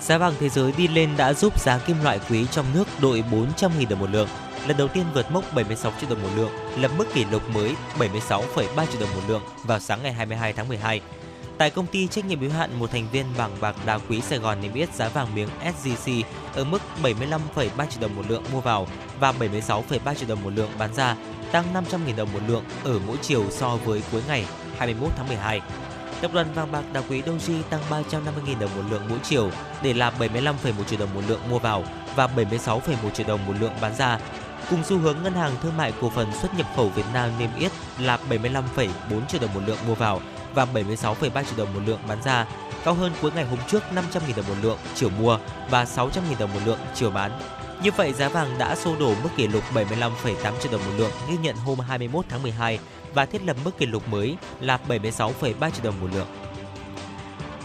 Giá 0.00 0.18
vàng 0.18 0.34
thế 0.40 0.48
giới 0.48 0.72
đi 0.76 0.88
lên 0.88 1.10
đã 1.16 1.34
giúp 1.34 1.60
giá 1.60 1.78
kim 1.78 1.96
loại 2.02 2.20
quý 2.30 2.46
trong 2.50 2.66
nước 2.74 2.84
đội 3.02 3.24
400.000 3.58 3.88
đồng 3.88 3.98
một 3.98 4.10
lượng, 4.10 4.28
lần 4.66 4.76
đầu 4.76 4.88
tiên 4.88 5.04
vượt 5.14 5.30
mốc 5.30 5.54
76 5.54 5.92
triệu 6.00 6.10
đồng 6.10 6.22
một 6.22 6.28
lượng, 6.36 6.50
lập 6.76 6.90
mức 6.98 7.04
kỷ 7.14 7.24
lục 7.24 7.50
mới 7.50 7.74
76,3 7.98 8.86
triệu 8.86 9.00
đồng 9.00 9.14
một 9.14 9.22
lượng 9.28 9.42
vào 9.64 9.78
sáng 9.80 10.02
ngày 10.02 10.12
22 10.12 10.52
tháng 10.52 10.68
12. 10.68 11.00
Tại 11.58 11.70
công 11.70 11.86
ty 11.86 12.06
trách 12.06 12.24
nhiệm 12.24 12.40
hữu 12.40 12.50
hạn 12.50 12.78
một 12.78 12.90
thành 12.90 13.06
viên 13.12 13.26
vàng 13.36 13.56
bạc 13.60 13.76
đá 13.86 13.98
quý 14.08 14.20
Sài 14.20 14.38
Gòn 14.38 14.60
niêm 14.60 14.74
yết 14.74 14.94
giá 14.94 15.08
vàng 15.08 15.34
miếng 15.34 15.48
SJC 15.64 16.22
ở 16.54 16.64
mức 16.64 16.78
75,3 17.02 17.86
triệu 17.86 18.00
đồng 18.00 18.16
một 18.16 18.22
lượng 18.28 18.44
mua 18.52 18.60
vào 18.60 18.86
và 19.20 19.32
76,3 19.32 20.14
triệu 20.14 20.28
đồng 20.28 20.42
một 20.42 20.50
lượng 20.50 20.70
bán 20.78 20.94
ra, 20.94 21.16
tăng 21.52 21.64
500.000 21.74 22.16
đồng 22.16 22.32
một 22.32 22.40
lượng 22.48 22.64
ở 22.84 22.98
mỗi 23.06 23.16
chiều 23.22 23.44
so 23.50 23.76
với 23.76 24.02
cuối 24.12 24.22
ngày 24.28 24.46
21 24.78 25.10
tháng 25.16 25.28
12. 25.28 25.60
Tập 26.20 26.30
đoàn 26.34 26.52
vàng 26.54 26.72
bạc 26.72 26.82
đá 26.92 27.02
quý 27.08 27.22
Doji 27.22 27.62
tăng 27.70 27.80
350.000 27.90 28.60
đồng 28.60 28.70
một 28.76 28.82
lượng 28.90 29.02
mỗi 29.08 29.18
chiều 29.22 29.50
để 29.82 29.94
là 29.94 30.12
75,1 30.18 30.52
triệu 30.86 30.98
đồng 30.98 31.14
một 31.14 31.22
lượng 31.28 31.40
mua 31.50 31.58
vào 31.58 31.84
và 32.16 32.28
76,1 32.36 33.10
triệu 33.14 33.26
đồng 33.26 33.46
một 33.46 33.54
lượng 33.60 33.72
bán 33.80 33.96
ra. 33.96 34.18
Cùng 34.70 34.84
xu 34.84 34.98
hướng 34.98 35.16
ngân 35.22 35.34
hàng 35.34 35.52
thương 35.62 35.76
mại 35.76 35.92
cổ 36.00 36.10
phần 36.10 36.32
xuất 36.32 36.54
nhập 36.54 36.66
khẩu 36.76 36.88
Việt 36.88 37.04
Nam 37.14 37.30
niêm 37.38 37.50
yết 37.58 37.72
là 37.98 38.18
75,4 38.30 38.90
triệu 39.28 39.40
đồng 39.40 39.54
một 39.54 39.60
lượng 39.66 39.78
mua 39.88 39.94
vào 39.94 40.20
và 40.54 40.66
76,3 40.74 41.44
triệu 41.44 41.56
đồng 41.56 41.74
một 41.74 41.80
lượng 41.86 42.00
bán 42.08 42.22
ra, 42.22 42.46
cao 42.84 42.94
hơn 42.94 43.12
cuối 43.22 43.30
ngày 43.34 43.44
hôm 43.44 43.58
trước 43.68 43.82
500.000 43.94 44.36
đồng 44.36 44.48
một 44.48 44.54
lượng 44.62 44.78
chiều 44.94 45.10
mua 45.10 45.38
và 45.70 45.84
600.000 45.84 46.10
đồng 46.38 46.54
một 46.54 46.60
lượng 46.66 46.78
chiều 46.94 47.10
bán. 47.10 47.30
Như 47.82 47.90
vậy, 47.96 48.12
giá 48.12 48.28
vàng 48.28 48.58
đã 48.58 48.76
xô 48.76 48.96
đổ 49.00 49.14
mức 49.22 49.28
kỷ 49.36 49.46
lục 49.46 49.62
75,8 49.74 50.52
triệu 50.62 50.72
đồng 50.72 50.84
một 50.84 50.92
lượng 50.96 51.10
ghi 51.30 51.36
nhận 51.42 51.56
hôm 51.56 51.78
21 51.78 52.24
tháng 52.28 52.42
12 52.42 52.78
và 53.14 53.26
thiết 53.26 53.42
lập 53.44 53.56
mức 53.64 53.78
kỷ 53.78 53.86
lục 53.86 54.08
mới 54.08 54.36
là 54.60 54.78
76,3 54.88 55.70
triệu 55.70 55.84
đồng 55.84 56.00
một 56.00 56.08
lượng. 56.14 56.49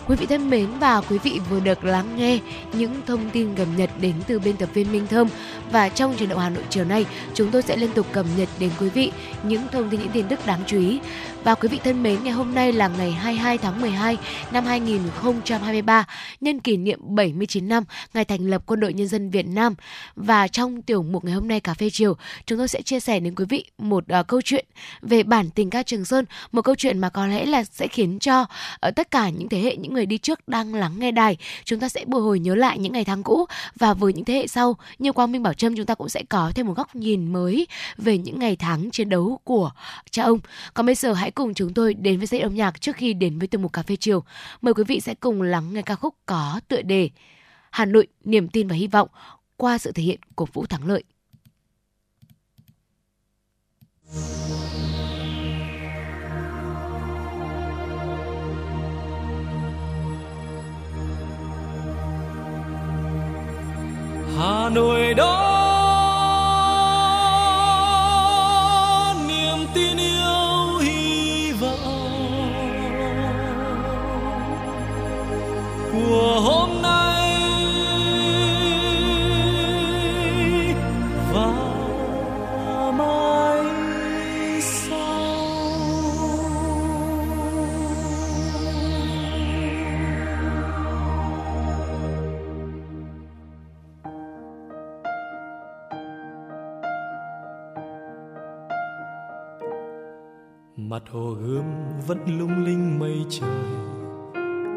Quý 0.08 0.16
vị 0.16 0.26
thân 0.26 0.50
mến 0.50 0.68
và 0.80 1.02
quý 1.02 1.18
vị 1.18 1.40
vừa 1.50 1.60
được 1.60 1.84
lắng 1.84 2.18
nghe 2.18 2.40
những 2.74 3.02
thông 3.06 3.30
tin 3.30 3.56
cập 3.56 3.68
nhật 3.78 3.90
đến 4.02 4.14
từ 4.28 4.40
biên 4.40 4.58
tập 4.58 4.70
viên 4.74 4.92
Minh 4.92 5.08
Thơm 5.08 5.28
và 5.72 5.90
trong 5.90 6.18
truyền 6.18 6.30
động 6.30 6.40
Hà 6.40 6.50
Nội 6.50 6.64
chiều 6.70 6.86
nay 6.86 7.06
chúng 7.34 7.52
tôi 7.52 7.62
sẽ 7.62 7.78
liên 7.78 7.92
tục 7.92 8.08
cập 8.12 8.26
nhật 8.38 8.50
đến 8.60 8.70
quý 8.80 8.90
vị 8.90 9.12
những 9.44 9.62
thông 9.72 9.90
tin 9.90 10.00
những 10.00 10.10
tin 10.10 10.28
tức 10.28 10.46
đáng 10.46 10.60
chú 10.68 10.78
ý. 10.78 11.00
Và 11.46 11.56
quý 11.56 11.68
vị 11.68 11.80
thân 11.84 12.04
mến, 12.04 12.24
ngày 12.24 12.34
hôm 12.34 12.56
nay 12.56 12.74
là 12.74 12.88
ngày 12.88 13.12
22 13.12 13.58
tháng 13.58 13.82
12 13.82 14.18
năm 14.52 14.66
2023, 14.66 16.06
nhân 16.42 16.60
kỷ 16.60 16.78
niệm 16.78 17.00
79 17.02 17.68
năm 17.68 17.84
ngày 18.14 18.26
thành 18.26 18.50
lập 18.50 18.64
Quân 18.66 18.80
đội 18.80 18.94
Nhân 18.94 19.08
dân 19.08 19.30
Việt 19.30 19.48
Nam. 19.48 19.76
Và 20.16 20.48
trong 20.48 20.82
tiểu 20.82 21.04
mục 21.04 21.24
ngày 21.24 21.34
hôm 21.34 21.48
nay 21.48 21.60
cà 21.60 21.74
phê 21.74 21.90
chiều, 21.90 22.18
chúng 22.46 22.58
tôi 22.58 22.68
sẽ 22.68 22.82
chia 22.82 23.00
sẻ 23.00 23.20
đến 23.20 23.36
quý 23.36 23.46
vị 23.50 23.66
một 23.78 24.04
uh, 24.20 24.28
câu 24.28 24.42
chuyện 24.42 24.66
về 25.02 25.24
bản 25.24 25.50
tình 25.56 25.70
ca 25.70 25.84
Trường 25.84 26.06
Sơn, 26.06 26.26
một 26.52 26.62
câu 26.62 26.76
chuyện 26.76 27.00
mà 27.00 27.10
có 27.10 27.28
lẽ 27.28 27.46
là 27.46 27.64
sẽ 27.64 27.88
khiến 27.88 28.20
cho 28.20 28.42
uh, 28.42 28.96
tất 28.96 29.12
cả 29.12 29.30
những 29.30 29.50
thế 29.50 29.60
hệ 29.60 29.76
những 29.76 29.94
người 29.96 30.06
đi 30.06 30.18
trước 30.18 30.48
đang 30.48 30.74
lắng 30.74 31.00
nghe 31.00 31.12
đài. 31.12 31.38
Chúng 31.64 31.80
ta 31.80 31.90
sẽ 31.90 32.06
bồi 32.08 32.22
hồi 32.22 32.40
nhớ 32.40 32.56
lại 32.56 32.80
những 32.80 32.94
ngày 32.94 33.06
tháng 33.06 33.24
cũ. 33.24 33.46
Và 33.76 33.94
với 33.94 34.14
những 34.14 34.26
thế 34.26 34.34
hệ 34.34 34.48
sau, 34.48 34.78
như 35.00 35.12
quang 35.12 35.32
minh 35.32 35.44
bảo 35.44 35.54
trâm, 35.54 35.76
chúng 35.76 35.86
ta 35.86 35.96
cũng 35.96 36.10
sẽ 36.10 36.24
có 36.30 36.52
thêm 36.56 36.68
một 36.68 36.74
góc 36.74 36.96
nhìn 36.96 37.34
mới 37.34 37.68
về 37.98 38.18
những 38.18 38.40
ngày 38.40 38.56
tháng 38.56 38.92
chiến 38.92 39.10
đấu 39.10 39.40
của 39.44 39.72
cha 40.12 40.24
ông. 40.24 40.40
Còn 40.74 40.86
bây 40.86 40.96
giờ 40.96 41.14
hãy 41.14 41.32
cùng 41.32 41.54
chúng 41.54 41.74
tôi 41.74 41.94
đến 41.94 42.18
với 42.18 42.28
dây 42.28 42.42
âm 42.42 42.56
nhạc 42.56 42.82
trước 42.82 42.96
khi 42.96 43.14
đến 43.14 43.40
với 43.40 43.48
từ 43.48 43.58
mục 43.58 43.74
cà 43.74 43.84
phê 43.84 43.96
chiều. 43.96 44.24
Mời 44.62 44.74
quý 44.74 44.84
vị 44.84 45.00
sẽ 45.00 45.14
cùng 45.14 45.42
lắng 45.42 45.74
nghe 45.74 45.82
ca 45.82 45.96
khúc 45.96 46.16
có 46.26 46.60
tựa 46.68 46.82
đề 46.82 47.10
hà 47.72 47.86
nội, 47.86 48.08
niềm 48.24 48.48
tin 48.48 48.68
và 48.68 48.76
hy 48.76 48.88
vọng 48.88 49.10
qua 49.58 49.78
sự 49.78 49.92
thể 49.92 50.04
hiện 50.04 50.20
của 50.36 50.46
vũ 50.54 50.66
thắng 50.66 50.88
lợi. 50.88 51.04
Thank 54.08 54.40
you 54.40 54.45
hà 64.38 64.70
nội 64.70 65.14
đó. 65.14 65.52
Niềm 69.28 69.68
tin 69.74 69.98
yêu 69.98 70.78
hy 70.82 71.52
vọng 71.52 72.52
của 75.92 76.40
mặt 100.90 101.04
hồ 101.12 101.36
gươm 101.42 101.66
vẫn 102.08 102.18
lung 102.40 102.66
linh 102.66 103.00
mây 103.00 103.26
trời, 103.30 103.66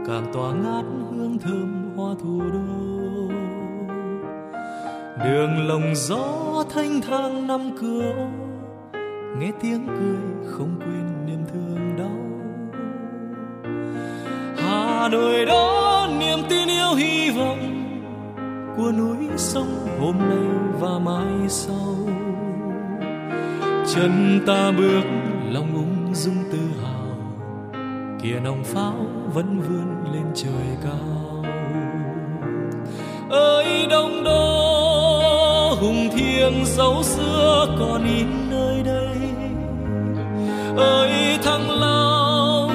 càng 0.06 0.26
tỏa 0.32 0.52
ngát 0.52 0.84
hương 1.10 1.38
thơm 1.38 1.90
hoa 1.96 2.14
thủ 2.22 2.40
đô. 2.52 3.34
Đường 5.24 5.68
lồng 5.68 5.94
gió 5.94 6.64
thanh 6.74 7.00
thang 7.00 7.46
năm 7.46 7.60
cửa, 7.80 8.28
nghe 9.38 9.52
tiếng 9.60 9.86
cười 9.86 10.52
không 10.52 10.80
quên 10.80 11.26
niềm 11.26 11.40
thương 11.52 11.96
đau. 11.98 12.18
Hà 14.56 15.08
nội 15.08 15.46
đó 15.46 16.08
niềm 16.18 16.38
tin 16.48 16.68
yêu 16.68 16.94
hy 16.96 17.30
vọng 17.30 17.58
của 18.76 18.92
núi 18.92 19.16
sông 19.36 19.98
hôm 20.00 20.18
nay 20.18 20.48
và 20.80 20.98
mai 20.98 21.48
sau. 21.48 21.96
Chân 23.94 24.40
ta 24.46 24.72
bước 24.78 25.02
lòng 25.52 25.74
ung 25.74 25.97
dung 26.18 26.44
tự 26.52 26.58
hào. 26.82 27.16
Kia 28.22 28.40
nòng 28.44 28.64
pháo 28.64 28.94
vẫn 29.34 29.60
vươn 29.60 30.12
lên 30.12 30.24
trời 30.34 30.76
cao. 30.84 31.44
Ơi, 33.30 33.86
đông 33.90 34.24
đô, 34.24 35.74
hùng 35.80 36.08
thiêng 36.16 36.64
dấu 36.64 37.02
xưa 37.02 37.76
còn 37.78 38.04
in 38.04 38.26
nơi 38.50 38.82
đây. 38.82 39.18
Ơi, 40.76 41.38
thăng 41.44 41.70
long, 41.80 42.72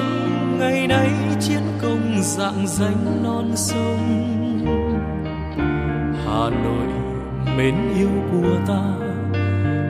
ngày 0.58 0.86
nay 0.86 1.10
chiến 1.40 1.62
công 1.82 2.22
dạng 2.22 2.66
danh 2.66 3.22
non 3.22 3.50
sông. 3.56 4.58
Hà 6.26 6.50
nội, 6.50 6.88
mến 7.56 7.74
yêu 7.96 8.10
của 8.32 8.56
ta, 8.66 8.82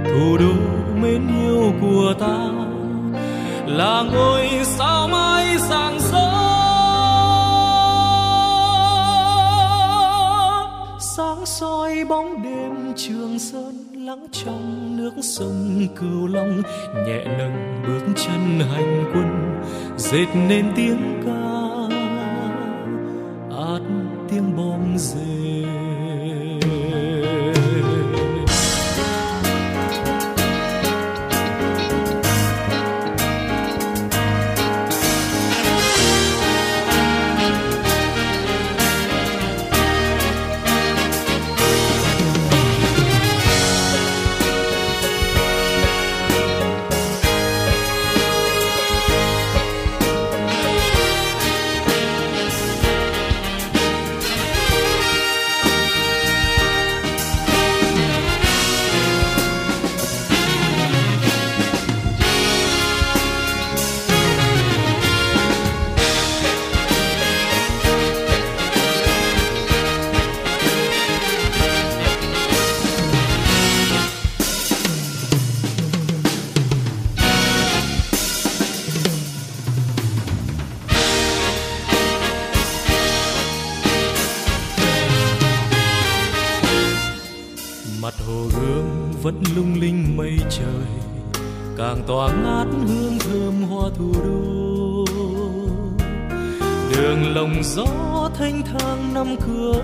thủ 0.05 0.37
đô 0.39 0.55
mến 1.03 1.23
yêu 1.43 1.73
của 1.81 2.15
ta 2.21 2.64
là 3.67 4.03
ngôi 4.13 4.49
sao 4.65 5.09
mai 5.09 5.59
sáng 5.59 5.99
rỡ 6.01 6.31
sáng 10.99 11.47
soi 11.47 12.05
bóng 12.09 12.43
đêm 12.43 12.93
trường 12.97 13.39
sơn 13.39 13.85
lắng 14.07 14.27
trong 14.33 14.97
nước 14.97 15.13
sông 15.23 15.87
cửu 15.97 16.27
long. 16.27 16.63
Nhẹ 17.07 17.25
nâng 17.25 17.83
bước 17.87 18.13
chân 18.17 18.61
hành 18.73 19.05
quân, 19.15 19.63
dệt 19.97 20.27
nên 20.49 20.73
tiếng 20.77 21.23
ca. 21.27 21.43
Át 23.57 23.83
tiếng 24.31 24.57
bom 24.57 24.99
rền. 24.99 25.54
Càng 91.85 92.03
tỏa 92.07 92.33
ngát 92.33 92.67
hương 92.89 93.19
thơm 93.19 93.63
hoa 93.63 93.91
thủ 93.99 94.13
đô. 94.25 95.05
Đường 96.93 97.35
lồng 97.35 97.63
gió 97.63 98.31
thanh 98.39 98.63
thang 98.63 99.15
năm 99.15 99.37
cửa, 99.47 99.83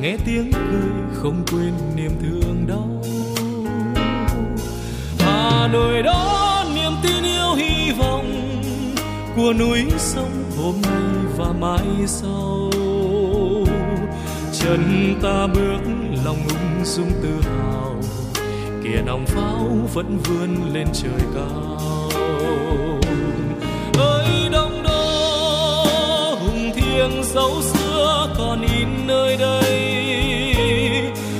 nghe 0.00 0.16
tiếng 0.26 0.52
cười 0.52 0.90
không 1.14 1.44
quên 1.52 1.72
niềm 1.96 2.10
thương 2.20 2.66
đau. 2.66 3.02
Hà 5.18 5.68
nội 5.72 6.02
đó 6.02 6.64
niềm 6.74 6.92
tin 7.02 7.24
yêu 7.24 7.54
hy 7.56 7.92
vọng 7.92 8.60
của 9.36 9.52
núi 9.52 9.84
sông 9.98 10.44
hôm 10.58 10.74
nay 10.82 11.24
và 11.36 11.52
mai 11.60 12.06
sau. 12.06 12.70
Chân 14.52 15.14
ta 15.22 15.46
bước 15.46 15.80
lòng 16.24 16.38
ung 16.48 16.84
dung 16.84 17.10
tự 17.22 17.40
hào 17.42 17.65
kia 18.86 19.02
nòng 19.06 19.26
pháo 19.26 19.68
vẫn 19.94 20.18
vươn 20.18 20.74
lên 20.74 20.86
trời 20.92 21.20
cao. 21.34 21.78
Ơi 23.98 24.48
đông 24.52 24.82
đô 24.82 25.14
hùng 26.34 26.72
thiêng 26.74 27.24
dấu 27.24 27.62
xưa 27.62 28.34
còn 28.38 28.62
in 28.62 28.88
nơi 29.06 29.36
đây. 29.36 29.72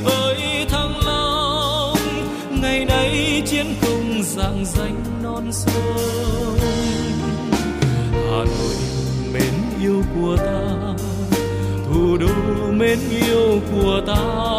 Ơi, 0.05 0.67
thăng 0.69 1.07
long, 1.07 1.99
ngày 2.51 2.85
nay 2.85 3.43
chiến 3.47 3.67
công 3.83 4.23
dạng 4.23 4.65
danh 4.65 5.05
non 5.23 5.53
sông. 5.53 6.59
Hà 8.13 8.45
nội, 8.45 8.77
mến 9.33 9.53
yêu 9.81 10.03
của 10.15 10.37
ta, 10.37 10.95
thủ 11.87 12.17
đô, 12.17 12.29
mến 12.73 12.99
yêu 13.11 13.61
của 13.73 14.01
ta. 14.07 14.56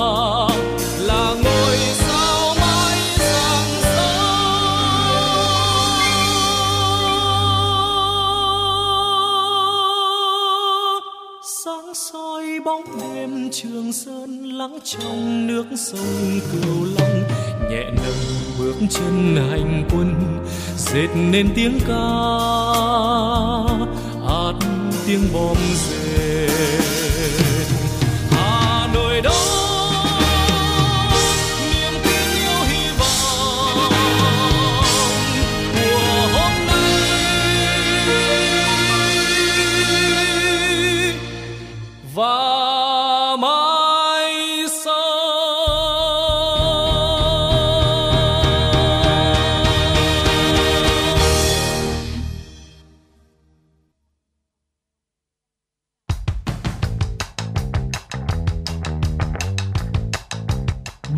Trường 13.61 13.93
sơn 13.93 14.57
lắng 14.57 14.79
trong 14.83 15.47
nước 15.47 15.65
sông 15.75 16.39
cửu 16.51 16.85
long, 16.85 17.23
nhẹ 17.69 17.83
nâng 17.83 18.51
bước 18.59 18.75
chân 18.89 19.35
hành 19.49 19.87
quân, 19.93 20.13
dệt 20.77 21.07
nên 21.31 21.49
tiếng 21.55 21.79
ca, 21.87 22.03
hát 24.27 24.53
tiếng 25.07 25.21
bom 25.33 25.57
rền 25.75 26.06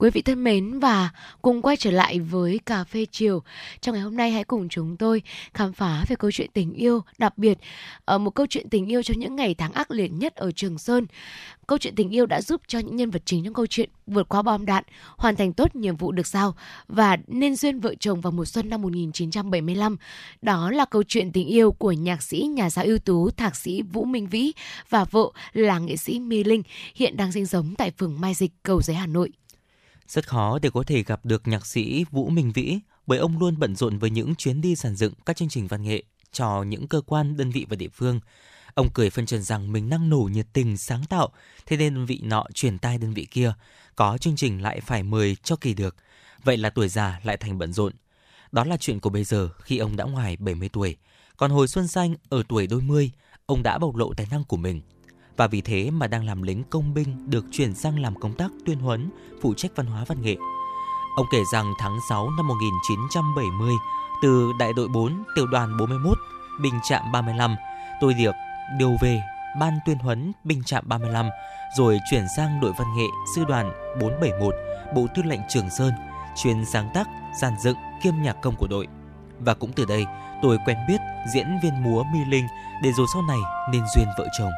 Quý 0.00 0.10
vị 0.10 0.22
thân 0.22 0.44
mến 0.44 0.78
và 0.78 1.10
cùng 1.42 1.62
quay 1.62 1.76
trở 1.76 1.90
lại 1.90 2.20
với 2.20 2.60
cà 2.66 2.84
phê 2.84 3.06
chiều. 3.10 3.42
Trong 3.80 3.94
ngày 3.94 4.02
hôm 4.02 4.16
nay 4.16 4.30
hãy 4.30 4.44
cùng 4.44 4.68
chúng 4.68 4.96
tôi 4.96 5.22
khám 5.54 5.72
phá 5.72 6.04
về 6.08 6.16
câu 6.16 6.30
chuyện 6.30 6.50
tình 6.52 6.72
yêu 6.72 7.02
đặc 7.18 7.38
biệt 7.38 7.58
ở 8.04 8.18
một 8.18 8.30
câu 8.30 8.46
chuyện 8.46 8.68
tình 8.68 8.86
yêu 8.86 9.02
trong 9.02 9.18
những 9.18 9.36
ngày 9.36 9.54
tháng 9.54 9.72
ác 9.72 9.90
liệt 9.90 10.12
nhất 10.12 10.34
ở 10.34 10.52
Trường 10.52 10.78
Sơn. 10.78 11.06
Câu 11.66 11.78
chuyện 11.78 11.94
tình 11.94 12.10
yêu 12.10 12.26
đã 12.26 12.40
giúp 12.40 12.60
cho 12.66 12.78
những 12.78 12.96
nhân 12.96 13.10
vật 13.10 13.22
chính 13.24 13.44
trong 13.44 13.54
câu 13.54 13.66
chuyện 13.66 13.90
vượt 14.06 14.28
qua 14.28 14.42
bom 14.42 14.66
đạn, 14.66 14.84
hoàn 15.16 15.36
thành 15.36 15.52
tốt 15.52 15.76
nhiệm 15.76 15.96
vụ 15.96 16.12
được 16.12 16.26
giao 16.26 16.54
và 16.88 17.16
nên 17.26 17.56
duyên 17.56 17.80
vợ 17.80 17.94
chồng 18.00 18.20
vào 18.20 18.30
mùa 18.30 18.44
xuân 18.44 18.68
năm 18.68 18.82
1975. 18.82 19.96
Đó 20.42 20.70
là 20.70 20.84
câu 20.84 21.02
chuyện 21.02 21.32
tình 21.32 21.46
yêu 21.46 21.72
của 21.72 21.92
nhạc 21.92 22.22
sĩ 22.22 22.38
nhà 22.40 22.70
giáo 22.70 22.84
ưu 22.84 22.98
tú 22.98 23.30
thạc 23.30 23.56
sĩ 23.56 23.82
Vũ 23.82 24.04
Minh 24.04 24.26
Vĩ 24.26 24.52
và 24.90 25.04
vợ 25.04 25.30
là 25.52 25.78
nghệ 25.78 25.96
sĩ 25.96 26.20
My 26.20 26.44
Linh 26.44 26.62
hiện 26.94 27.16
đang 27.16 27.32
sinh 27.32 27.46
sống 27.46 27.74
tại 27.78 27.92
phường 27.98 28.20
Mai 28.20 28.34
Dịch, 28.34 28.52
Cầu 28.62 28.82
Giấy, 28.82 28.96
Hà 28.96 29.06
Nội. 29.06 29.30
Rất 30.08 30.28
khó 30.28 30.58
để 30.58 30.70
có 30.70 30.82
thể 30.82 31.02
gặp 31.02 31.20
được 31.24 31.48
nhạc 31.48 31.66
sĩ 31.66 32.04
Vũ 32.10 32.28
Minh 32.28 32.52
Vĩ 32.52 32.78
bởi 33.06 33.18
ông 33.18 33.38
luôn 33.38 33.58
bận 33.58 33.76
rộn 33.76 33.98
với 33.98 34.10
những 34.10 34.34
chuyến 34.34 34.60
đi 34.60 34.74
giàn 34.74 34.96
dựng 34.96 35.12
các 35.26 35.36
chương 35.36 35.48
trình 35.48 35.66
văn 35.66 35.82
nghệ 35.82 36.02
cho 36.32 36.62
những 36.62 36.88
cơ 36.88 37.00
quan, 37.06 37.36
đơn 37.36 37.50
vị 37.50 37.66
và 37.68 37.76
địa 37.76 37.88
phương. 37.88 38.20
Ông 38.74 38.88
cười 38.94 39.10
phân 39.10 39.26
trần 39.26 39.42
rằng 39.42 39.72
mình 39.72 39.88
năng 39.88 40.08
nổ 40.08 40.28
nhiệt 40.32 40.46
tình, 40.52 40.76
sáng 40.76 41.04
tạo, 41.04 41.28
thế 41.66 41.76
nên 41.76 41.94
đơn 41.94 42.06
vị 42.06 42.20
nọ 42.22 42.44
chuyển 42.54 42.78
tai 42.78 42.98
đơn 42.98 43.14
vị 43.14 43.26
kia, 43.30 43.52
có 43.96 44.18
chương 44.18 44.36
trình 44.36 44.62
lại 44.62 44.80
phải 44.80 45.02
mời 45.02 45.36
cho 45.42 45.56
kỳ 45.56 45.74
được. 45.74 45.96
Vậy 46.44 46.56
là 46.56 46.70
tuổi 46.70 46.88
già 46.88 47.20
lại 47.24 47.36
thành 47.36 47.58
bận 47.58 47.72
rộn. 47.72 47.92
Đó 48.52 48.64
là 48.64 48.76
chuyện 48.76 49.00
của 49.00 49.10
bây 49.10 49.24
giờ 49.24 49.48
khi 49.60 49.78
ông 49.78 49.96
đã 49.96 50.04
ngoài 50.04 50.36
70 50.36 50.68
tuổi. 50.68 50.96
Còn 51.36 51.50
hồi 51.50 51.68
xuân 51.68 51.88
xanh 51.88 52.14
ở 52.28 52.42
tuổi 52.48 52.66
đôi 52.66 52.80
mươi, 52.80 53.10
ông 53.46 53.62
đã 53.62 53.78
bộc 53.78 53.96
lộ 53.96 54.14
tài 54.14 54.26
năng 54.30 54.44
của 54.44 54.56
mình– 54.56 54.80
và 55.38 55.46
vì 55.46 55.60
thế 55.60 55.90
mà 55.90 56.06
đang 56.06 56.24
làm 56.24 56.42
lính 56.42 56.64
công 56.70 56.94
binh 56.94 57.30
được 57.30 57.44
chuyển 57.50 57.74
sang 57.74 57.98
làm 57.98 58.14
công 58.14 58.34
tác 58.34 58.50
tuyên 58.66 58.78
huấn, 58.78 59.10
phụ 59.42 59.54
trách 59.54 59.70
văn 59.76 59.86
hóa 59.86 60.04
văn 60.08 60.22
nghệ. 60.22 60.36
Ông 61.16 61.26
kể 61.32 61.38
rằng 61.52 61.74
tháng 61.78 61.98
6 62.08 62.30
năm 62.30 62.46
1970, 62.46 63.74
từ 64.22 64.52
đại 64.58 64.72
đội 64.72 64.88
4, 64.88 65.24
tiểu 65.34 65.46
đoàn 65.46 65.76
41, 65.76 66.18
binh 66.60 66.74
trạm 66.84 67.12
35, 67.12 67.56
tôi 68.00 68.14
được 68.14 68.34
điều 68.78 68.96
về 69.00 69.22
ban 69.60 69.78
tuyên 69.86 69.98
huấn 69.98 70.32
binh 70.44 70.62
trạm 70.64 70.84
35, 70.88 71.28
rồi 71.76 71.98
chuyển 72.10 72.24
sang 72.36 72.60
đội 72.60 72.72
văn 72.78 72.96
nghệ 72.96 73.06
sư 73.34 73.44
đoàn 73.48 73.72
471, 74.00 74.54
bộ 74.94 75.06
tư 75.14 75.22
lệnh 75.22 75.40
Trường 75.48 75.70
Sơn, 75.70 75.92
chuyên 76.36 76.64
sáng 76.64 76.90
tác, 76.94 77.08
giàn 77.40 77.52
dựng 77.60 77.76
kiêm 78.02 78.14
nhạc 78.22 78.36
công 78.42 78.56
của 78.56 78.66
đội. 78.66 78.86
Và 79.38 79.54
cũng 79.54 79.72
từ 79.72 79.84
đây, 79.84 80.06
tôi 80.42 80.58
quen 80.66 80.76
biết 80.88 81.00
diễn 81.34 81.46
viên 81.62 81.82
múa 81.82 82.02
Mi 82.12 82.24
Linh 82.28 82.46
để 82.82 82.92
rồi 82.92 83.06
sau 83.12 83.22
này 83.22 83.38
nên 83.72 83.82
duyên 83.94 84.06
vợ 84.18 84.26
chồng. 84.38 84.50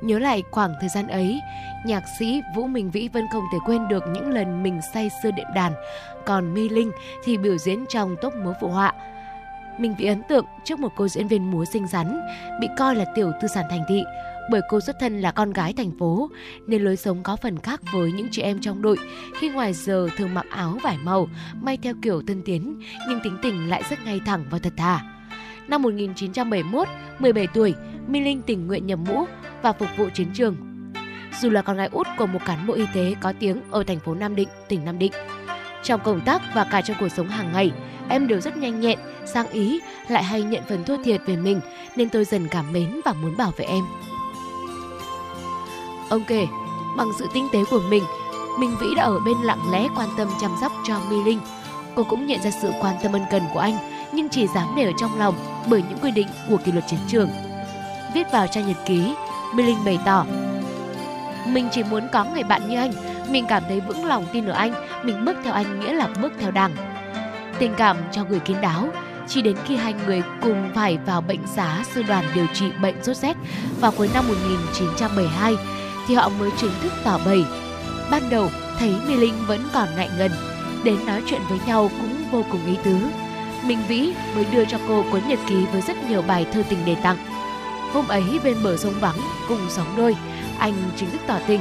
Nhớ 0.00 0.18
lại 0.18 0.42
khoảng 0.50 0.74
thời 0.80 0.88
gian 0.88 1.08
ấy, 1.08 1.40
nhạc 1.86 2.02
sĩ 2.18 2.42
Vũ 2.56 2.66
Minh 2.66 2.90
Vĩ 2.90 3.08
vẫn 3.08 3.24
không 3.32 3.44
thể 3.52 3.58
quên 3.66 3.88
được 3.88 4.04
những 4.12 4.30
lần 4.30 4.62
mình 4.62 4.80
say 4.94 5.10
sưa 5.22 5.30
đệm 5.30 5.46
đàn, 5.54 5.72
còn 6.26 6.54
My 6.54 6.68
Linh 6.68 6.90
thì 7.24 7.36
biểu 7.36 7.58
diễn 7.58 7.86
trong 7.86 8.16
tốp 8.22 8.34
múa 8.36 8.52
phụ 8.60 8.68
họa. 8.68 8.92
Minh 9.78 9.94
Vĩ 9.98 10.06
ấn 10.06 10.22
tượng 10.28 10.44
trước 10.64 10.78
một 10.78 10.92
cô 10.96 11.08
diễn 11.08 11.28
viên 11.28 11.50
múa 11.50 11.64
xinh 11.72 11.88
xắn, 11.88 12.20
bị 12.60 12.68
coi 12.78 12.94
là 12.94 13.04
tiểu 13.14 13.32
tư 13.40 13.48
sản 13.48 13.64
thành 13.70 13.84
thị, 13.88 14.02
bởi 14.50 14.60
cô 14.68 14.80
xuất 14.80 14.96
thân 15.00 15.20
là 15.20 15.30
con 15.30 15.52
gái 15.52 15.72
thành 15.72 15.90
phố 15.98 16.30
nên 16.66 16.82
lối 16.82 16.96
sống 16.96 17.22
có 17.22 17.36
phần 17.36 17.58
khác 17.58 17.80
với 17.92 18.12
những 18.12 18.28
chị 18.30 18.42
em 18.42 18.60
trong 18.60 18.82
đội 18.82 18.98
khi 19.38 19.48
ngoài 19.48 19.72
giờ 19.72 20.08
thường 20.16 20.34
mặc 20.34 20.46
áo 20.50 20.78
vải 20.82 20.98
màu 21.02 21.28
may 21.60 21.76
theo 21.76 21.94
kiểu 22.02 22.22
tân 22.26 22.42
tiến 22.44 22.80
nhưng 23.08 23.20
tính 23.20 23.38
tình 23.42 23.68
lại 23.68 23.82
rất 23.90 24.04
ngay 24.04 24.20
thẳng 24.26 24.44
và 24.50 24.58
thật 24.58 24.72
thà. 24.76 25.00
Năm 25.68 25.82
1971, 25.82 26.88
17 27.18 27.46
tuổi, 27.46 27.74
My 28.08 28.20
Linh 28.20 28.42
tình 28.42 28.66
nguyện 28.66 28.86
nhập 28.86 28.98
ngũ 29.08 29.24
và 29.62 29.72
phục 29.72 29.88
vụ 29.96 30.08
chiến 30.14 30.28
trường. 30.34 30.56
Dù 31.40 31.50
là 31.50 31.62
con 31.62 31.76
gái 31.76 31.88
út 31.92 32.06
của 32.18 32.26
một 32.26 32.38
cán 32.46 32.66
bộ 32.66 32.74
y 32.74 32.84
tế 32.94 33.14
có 33.20 33.32
tiếng 33.38 33.60
ở 33.70 33.84
thành 33.84 33.98
phố 33.98 34.14
Nam 34.14 34.36
Định, 34.36 34.48
tỉnh 34.68 34.84
Nam 34.84 34.98
Định. 34.98 35.12
Trong 35.82 36.00
công 36.04 36.20
tác 36.20 36.42
và 36.54 36.64
cả 36.64 36.80
trong 36.80 36.96
cuộc 37.00 37.08
sống 37.08 37.28
hàng 37.28 37.52
ngày, 37.52 37.70
em 38.08 38.28
đều 38.28 38.40
rất 38.40 38.56
nhanh 38.56 38.80
nhẹn, 38.80 38.98
sang 39.26 39.48
ý, 39.48 39.80
lại 40.08 40.24
hay 40.24 40.42
nhận 40.42 40.62
phần 40.68 40.84
thua 40.84 41.02
thiệt 41.02 41.20
về 41.26 41.36
mình 41.36 41.60
nên 41.96 42.08
tôi 42.08 42.24
dần 42.24 42.48
cảm 42.50 42.72
mến 42.72 43.00
và 43.04 43.12
muốn 43.12 43.36
bảo 43.36 43.52
vệ 43.56 43.64
em. 43.64 43.84
Ông 46.10 46.24
kể, 46.28 46.46
bằng 46.96 47.08
sự 47.18 47.26
tinh 47.34 47.48
tế 47.52 47.58
của 47.70 47.80
mình, 47.90 48.02
Minh 48.58 48.76
Vĩ 48.80 48.86
đã 48.96 49.02
ở 49.02 49.18
bên 49.20 49.36
lặng 49.42 49.70
lẽ 49.72 49.88
quan 49.96 50.08
tâm 50.16 50.28
chăm 50.40 50.50
sóc 50.60 50.72
cho 50.88 51.00
My 51.10 51.24
Linh. 51.24 51.38
Cô 51.94 52.04
cũng 52.04 52.26
nhận 52.26 52.40
ra 52.42 52.50
sự 52.62 52.72
quan 52.80 52.96
tâm 53.02 53.12
ân 53.12 53.22
cần 53.30 53.42
của 53.54 53.60
anh, 53.60 53.74
nhưng 54.12 54.28
chỉ 54.28 54.46
dám 54.46 54.68
để 54.76 54.84
ở 54.84 54.92
trong 55.00 55.18
lòng 55.18 55.34
bởi 55.70 55.82
những 55.88 55.98
quy 56.02 56.10
định 56.10 56.26
của 56.48 56.56
kỷ 56.56 56.72
luật 56.72 56.84
chiến 56.86 57.00
trường. 57.08 57.28
Viết 58.14 58.32
vào 58.32 58.46
trang 58.46 58.66
nhật 58.66 58.76
ký, 58.86 59.14
My 59.54 59.62
Linh 59.62 59.84
bày 59.84 59.98
tỏ 60.04 60.24
Mình 61.46 61.68
chỉ 61.72 61.82
muốn 61.82 62.08
có 62.12 62.24
người 62.24 62.42
bạn 62.42 62.68
như 62.68 62.76
anh 62.76 62.92
Mình 63.30 63.44
cảm 63.48 63.62
thấy 63.68 63.80
vững 63.80 64.04
lòng 64.04 64.26
tin 64.32 64.46
ở 64.46 64.52
anh 64.52 64.72
Mình 65.02 65.24
bước 65.24 65.36
theo 65.44 65.52
anh 65.52 65.80
nghĩa 65.80 65.92
là 65.92 66.08
bước 66.22 66.32
theo 66.40 66.50
đảng 66.50 66.72
Tình 67.58 67.74
cảm 67.76 67.96
cho 68.12 68.24
người 68.24 68.40
kín 68.40 68.56
đáo 68.60 68.88
chỉ 69.28 69.42
đến 69.42 69.56
khi 69.64 69.76
hai 69.76 69.94
người 70.06 70.22
cùng 70.42 70.70
phải 70.74 70.98
vào 71.06 71.20
bệnh 71.20 71.46
xá 71.46 71.84
sư 71.94 72.02
đoàn 72.02 72.24
điều 72.34 72.46
trị 72.54 72.70
bệnh 72.82 73.04
sốt 73.04 73.16
rét 73.16 73.36
vào 73.80 73.92
cuối 73.96 74.10
năm 74.14 74.28
1972 74.28 75.54
thì 76.08 76.14
họ 76.14 76.28
mới 76.28 76.50
chính 76.56 76.70
thức 76.82 76.92
tỏ 77.04 77.18
bày. 77.26 77.44
Ban 78.10 78.30
đầu 78.30 78.48
thấy 78.78 78.94
My 79.06 79.16
Linh 79.16 79.34
vẫn 79.46 79.60
còn 79.72 79.88
ngại 79.96 80.08
ngần, 80.18 80.30
đến 80.84 81.06
nói 81.06 81.22
chuyện 81.26 81.40
với 81.48 81.58
nhau 81.66 81.90
cũng 82.00 82.30
vô 82.30 82.44
cùng 82.52 82.66
ý 82.66 82.76
tứ. 82.84 82.96
Minh 83.64 83.78
Vĩ 83.88 84.12
mới 84.34 84.46
đưa 84.52 84.64
cho 84.64 84.78
cô 84.88 85.04
cuốn 85.10 85.20
nhật 85.28 85.38
ký 85.48 85.66
với 85.72 85.80
rất 85.80 85.96
nhiều 86.08 86.22
bài 86.22 86.46
thơ 86.52 86.62
tình 86.68 86.78
để 86.84 86.94
tặng. 87.02 87.16
Hôm 87.92 88.08
ấy 88.08 88.40
bên 88.44 88.56
bờ 88.62 88.76
sông 88.76 88.94
vắng 89.00 89.18
cùng 89.48 89.66
sóng 89.68 89.96
đôi, 89.96 90.16
anh 90.58 90.90
chính 90.96 91.10
thức 91.10 91.20
tỏ 91.26 91.38
tình. 91.46 91.60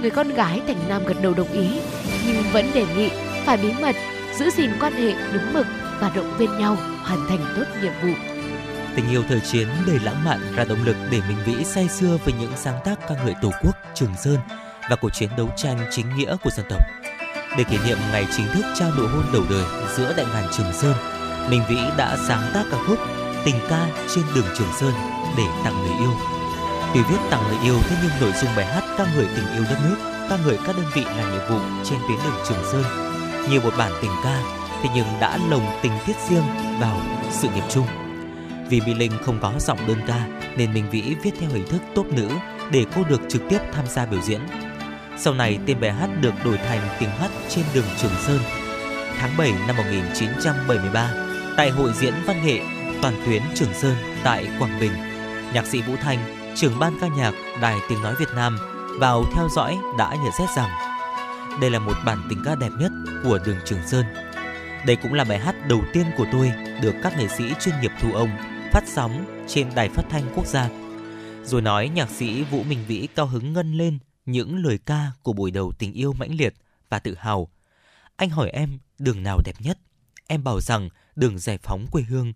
Người 0.00 0.10
con 0.10 0.28
gái 0.28 0.60
thành 0.66 0.88
nam 0.88 1.04
gật 1.06 1.22
đầu 1.22 1.34
đồng 1.34 1.52
ý, 1.52 1.80
nhưng 2.26 2.42
vẫn 2.52 2.70
đề 2.74 2.86
nghị 2.96 3.08
phải 3.46 3.56
bí 3.56 3.72
mật, 3.80 3.96
giữ 4.38 4.50
gìn 4.50 4.70
quan 4.80 4.92
hệ 4.92 5.14
đúng 5.32 5.52
mực 5.52 5.66
và 6.00 6.10
động 6.14 6.36
viên 6.38 6.58
nhau 6.58 6.76
hoàn 7.02 7.28
thành 7.28 7.38
tốt 7.56 7.64
nhiệm 7.82 7.92
vụ. 8.02 8.12
Tình 8.96 9.10
yêu 9.10 9.22
thời 9.28 9.40
chiến 9.40 9.68
đầy 9.86 9.98
lãng 10.04 10.24
mạn 10.24 10.40
ra 10.56 10.64
động 10.64 10.84
lực 10.84 10.96
để 11.10 11.20
Minh 11.28 11.38
Vĩ 11.46 11.64
say 11.64 11.88
sưa 11.88 12.18
với 12.24 12.34
những 12.40 12.52
sáng 12.56 12.80
tác 12.84 12.98
ca 13.08 13.14
ngợi 13.24 13.34
Tổ 13.42 13.50
quốc, 13.62 13.76
Trường 13.94 14.14
Sơn 14.24 14.38
và 14.90 14.96
cuộc 14.96 15.10
chiến 15.10 15.30
đấu 15.36 15.48
tranh 15.56 15.78
chính 15.90 16.16
nghĩa 16.16 16.36
của 16.44 16.50
dân 16.50 16.66
tộc. 16.68 16.82
Để 17.58 17.64
kỷ 17.64 17.78
niệm 17.86 17.98
ngày 18.12 18.26
chính 18.36 18.46
thức 18.46 18.64
trao 18.78 18.90
nụ 18.98 19.06
hôn 19.06 19.24
đầu 19.32 19.42
đời 19.50 19.64
giữa 19.96 20.14
đại 20.16 20.26
ngàn 20.32 20.44
Trường 20.52 20.72
Sơn, 20.72 20.94
Minh 21.50 21.62
Vĩ 21.68 21.78
đã 21.96 22.16
sáng 22.28 22.50
tác 22.54 22.64
ca 22.70 22.78
khúc 22.86 22.98
Tình 23.44 23.54
ca 23.68 23.86
trên 24.14 24.24
đường 24.34 24.44
Trường 24.58 24.72
Sơn 24.80 24.92
để 25.36 25.44
tặng 25.64 25.82
người 25.82 25.98
yêu. 25.98 26.12
Tuy 26.94 27.00
viết 27.02 27.18
tặng 27.30 27.42
người 27.48 27.58
yêu 27.64 27.74
thế 27.88 27.96
nhưng 28.02 28.20
nội 28.20 28.32
dung 28.40 28.50
bài 28.56 28.66
hát 28.66 28.84
ca 28.98 29.06
ngợi 29.14 29.26
tình 29.36 29.46
yêu 29.54 29.64
đất 29.70 29.78
nước, 29.84 29.96
ca 30.30 30.36
ngợi 30.44 30.58
các 30.66 30.76
đơn 30.76 30.86
vị 30.94 31.04
làm 31.04 31.32
nhiệm 31.32 31.48
vụ 31.50 31.58
trên 31.84 31.98
tuyến 32.08 32.18
đường 32.24 32.44
Trường 32.48 32.64
Sơn. 32.72 32.84
Như 33.50 33.60
một 33.60 33.72
bản 33.78 33.92
tình 34.02 34.10
ca, 34.24 34.42
thế 34.82 34.88
nhưng 34.94 35.06
đã 35.20 35.38
lồng 35.50 35.66
tình 35.82 35.92
tiết 36.06 36.16
riêng 36.28 36.44
vào 36.80 36.96
sự 37.30 37.48
nghiệp 37.48 37.64
chung. 37.70 37.86
Vì 38.68 38.80
Mỹ 38.80 38.94
Linh 38.94 39.12
không 39.24 39.38
có 39.42 39.52
giọng 39.60 39.78
đơn 39.86 39.98
ca 40.06 40.26
nên 40.56 40.74
Minh 40.74 40.90
Vĩ 40.90 41.14
viết 41.22 41.30
theo 41.40 41.50
hình 41.50 41.68
thức 41.68 41.82
tốt 41.94 42.04
nữ 42.10 42.28
để 42.70 42.84
cô 42.96 43.02
được 43.04 43.20
trực 43.28 43.42
tiếp 43.48 43.58
tham 43.72 43.86
gia 43.86 44.06
biểu 44.06 44.20
diễn. 44.20 44.40
Sau 45.18 45.34
này 45.34 45.58
tên 45.66 45.80
bài 45.80 45.92
hát 45.92 46.08
được 46.20 46.34
đổi 46.44 46.56
thành 46.56 46.80
tiếng 47.00 47.10
hát 47.10 47.30
trên 47.48 47.64
đường 47.74 47.84
Trường 47.98 48.14
Sơn. 48.20 48.38
Tháng 49.18 49.36
7 49.36 49.52
năm 49.66 49.76
1973, 49.76 51.10
tại 51.56 51.70
hội 51.70 51.92
diễn 52.00 52.14
văn 52.26 52.46
nghệ 52.46 52.60
toàn 53.02 53.22
tuyến 53.26 53.42
Trường 53.54 53.74
Sơn 53.74 53.96
tại 54.24 54.46
Quảng 54.58 54.80
Bình, 54.80 54.92
nhạc 55.54 55.66
sĩ 55.66 55.82
Vũ 55.82 55.96
Thành, 55.96 56.52
trưởng 56.56 56.78
ban 56.78 56.98
ca 57.00 57.08
nhạc 57.08 57.34
Đài 57.60 57.78
Tiếng 57.88 58.02
Nói 58.02 58.14
Việt 58.18 58.28
Nam 58.34 58.58
vào 59.00 59.24
theo 59.34 59.48
dõi 59.48 59.78
đã 59.98 60.14
nhận 60.14 60.32
xét 60.38 60.48
rằng 60.56 60.70
đây 61.60 61.70
là 61.70 61.78
một 61.78 61.96
bản 62.04 62.26
tình 62.30 62.42
ca 62.44 62.54
đẹp 62.54 62.70
nhất 62.78 62.92
của 63.24 63.38
đường 63.46 63.58
Trường 63.64 63.86
Sơn. 63.86 64.04
Đây 64.86 64.96
cũng 64.96 65.14
là 65.14 65.24
bài 65.24 65.38
hát 65.38 65.54
đầu 65.68 65.80
tiên 65.92 66.06
của 66.16 66.26
tôi 66.32 66.52
được 66.82 66.94
các 67.02 67.18
nghệ 67.18 67.28
sĩ 67.28 67.44
chuyên 67.60 67.74
nghiệp 67.80 67.90
thu 68.00 68.12
ông 68.12 68.30
phát 68.72 68.84
sóng 68.86 69.44
trên 69.48 69.68
đài 69.74 69.88
phát 69.88 70.02
thanh 70.10 70.24
quốc 70.34 70.46
gia. 70.46 70.68
Rồi 71.44 71.62
nói 71.62 71.88
nhạc 71.88 72.10
sĩ 72.10 72.44
Vũ 72.44 72.62
Minh 72.62 72.84
Vĩ 72.86 73.08
cao 73.14 73.26
hứng 73.26 73.52
ngân 73.52 73.72
lên 73.72 73.98
những 74.26 74.64
lời 74.64 74.78
ca 74.86 75.12
của 75.22 75.32
buổi 75.32 75.50
đầu 75.50 75.72
tình 75.78 75.92
yêu 75.92 76.12
mãnh 76.12 76.34
liệt 76.34 76.54
và 76.88 76.98
tự 76.98 77.14
hào. 77.14 77.48
Anh 78.16 78.30
hỏi 78.30 78.50
em 78.50 78.78
đường 78.98 79.22
nào 79.22 79.40
đẹp 79.44 79.54
nhất, 79.58 79.78
em 80.26 80.44
bảo 80.44 80.60
rằng 80.60 80.88
đường 81.16 81.38
giải 81.38 81.58
phóng 81.58 81.86
quê 81.90 82.02
hương. 82.02 82.32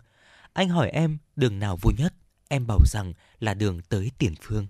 Anh 0.53 0.69
hỏi 0.69 0.91
em 0.91 1.19
đường 1.37 1.59
nào 1.59 1.77
vui 1.77 1.95
nhất, 1.99 2.15
em 2.55 2.67
bảo 2.67 2.81
rằng 2.85 3.13
là 3.41 3.55
đường 3.55 3.81
tới 3.89 4.11
tiền 4.19 4.35
phương. 4.43 4.67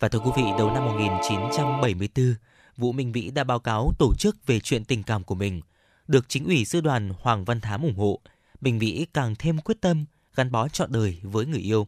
Và 0.00 0.08
thưa 0.08 0.18
quý 0.18 0.30
vị, 0.36 0.42
đầu 0.58 0.70
năm 0.70 0.84
1974, 0.84 2.34
Vũ 2.76 2.92
Minh 2.92 3.12
Vĩ 3.12 3.30
đã 3.30 3.44
báo 3.44 3.58
cáo 3.58 3.92
tổ 3.98 4.14
chức 4.18 4.46
về 4.46 4.60
chuyện 4.60 4.84
tình 4.84 5.02
cảm 5.02 5.24
của 5.24 5.34
mình. 5.34 5.60
Được 6.08 6.28
chính 6.28 6.44
ủy 6.44 6.64
sư 6.64 6.80
đoàn 6.80 7.12
Hoàng 7.20 7.44
Văn 7.44 7.60
Thám 7.60 7.82
ủng 7.82 7.96
hộ, 7.96 8.20
Minh 8.60 8.78
Vĩ 8.78 9.06
càng 9.14 9.34
thêm 9.38 9.58
quyết 9.58 9.80
tâm 9.80 10.04
gắn 10.34 10.52
bó 10.52 10.68
trọn 10.68 10.92
đời 10.92 11.20
với 11.22 11.46
người 11.46 11.60
yêu. 11.60 11.86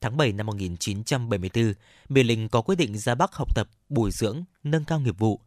Tháng 0.00 0.16
7 0.16 0.32
năm 0.32 0.46
1974, 0.46 1.72
Miền 2.08 2.26
Linh 2.26 2.48
có 2.48 2.62
quyết 2.62 2.76
định 2.76 2.98
ra 2.98 3.14
Bắc 3.14 3.34
học 3.34 3.54
tập, 3.54 3.68
bồi 3.88 4.10
dưỡng, 4.10 4.44
nâng 4.62 4.84
cao 4.84 5.00
nghiệp 5.00 5.18
vụ. 5.18 5.40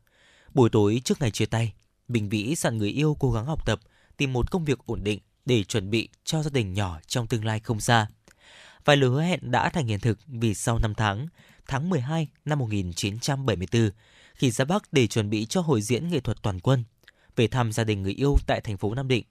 Buổi 0.53 0.69
tối 0.69 1.01
trước 1.03 1.21
ngày 1.21 1.31
chia 1.31 1.45
tay, 1.45 1.73
Bình 2.07 2.29
Vĩ 2.29 2.55
dặn 2.55 2.77
người 2.77 2.89
yêu 2.89 3.17
cố 3.19 3.31
gắng 3.31 3.45
học 3.45 3.65
tập, 3.65 3.79
tìm 4.17 4.33
một 4.33 4.51
công 4.51 4.65
việc 4.65 4.79
ổn 4.85 5.03
định 5.03 5.19
để 5.45 5.63
chuẩn 5.63 5.89
bị 5.89 6.09
cho 6.23 6.43
gia 6.43 6.49
đình 6.49 6.73
nhỏ 6.73 6.99
trong 7.07 7.27
tương 7.27 7.45
lai 7.45 7.59
không 7.59 7.79
xa. 7.79 8.07
Vài 8.85 8.97
lời 8.97 9.09
hứa 9.09 9.21
hẹn 9.21 9.51
đã 9.51 9.69
thành 9.69 9.87
hiện 9.87 9.99
thực 9.99 10.19
vì 10.27 10.53
sau 10.53 10.79
5 10.79 10.93
tháng, 10.95 11.27
tháng 11.67 11.89
12 11.89 12.27
năm 12.45 12.59
1974, 12.59 13.89
khi 14.35 14.51
ra 14.51 14.65
Bắc 14.65 14.93
để 14.93 15.07
chuẩn 15.07 15.29
bị 15.29 15.45
cho 15.45 15.61
hội 15.61 15.81
diễn 15.81 16.07
nghệ 16.07 16.19
thuật 16.19 16.37
toàn 16.41 16.59
quân, 16.59 16.83
về 17.35 17.47
thăm 17.47 17.71
gia 17.71 17.83
đình 17.83 18.03
người 18.03 18.13
yêu 18.13 18.35
tại 18.47 18.61
thành 18.61 18.77
phố 18.77 18.93
Nam 18.93 19.07
Định, 19.07 19.23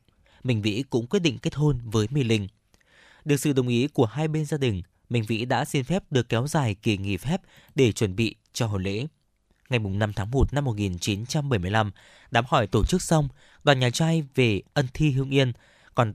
Minh 0.44 0.62
Vĩ 0.62 0.85
cũng 0.90 1.07
quyết 1.07 1.20
định 1.20 1.38
kết 1.38 1.55
hôn 1.55 1.81
với 1.85 2.07
My 2.11 2.22
Linh. 2.22 2.48
Được 3.24 3.37
sự 3.37 3.53
đồng 3.53 3.68
ý 3.68 3.88
của 3.88 4.07
hai 4.07 4.29
bên 4.29 4.44
gia 4.44 4.59
đình, 4.59 4.83
Minh 5.09 5.24
Vĩ 5.29 5.44
đã 5.44 5.64
xin 5.64 5.85
phép 5.85 6.03
được 6.11 6.29
kéo 6.29 6.46
dài 6.46 6.74
kỳ 6.74 6.96
nghỉ 6.96 7.16
phép 7.16 7.40
để 7.74 7.92
chuẩn 7.92 8.16
bị 8.16 8.35
cho 8.53 8.66
hôn 8.66 8.83
lễ. 8.83 9.07
Ngày 9.68 9.79
5 9.79 10.12
tháng 10.12 10.31
1 10.31 10.53
năm 10.53 10.64
1975, 10.64 11.92
đám 12.31 12.44
hỏi 12.48 12.66
tổ 12.66 12.85
chức 12.85 13.03
xong, 13.03 13.29
đoàn 13.64 13.79
nhà 13.79 13.90
trai 13.90 14.24
về 14.35 14.62
ân 14.74 14.87
thi 14.94 15.11
Hương 15.11 15.31
Yên, 15.31 15.53
còn 15.94 16.14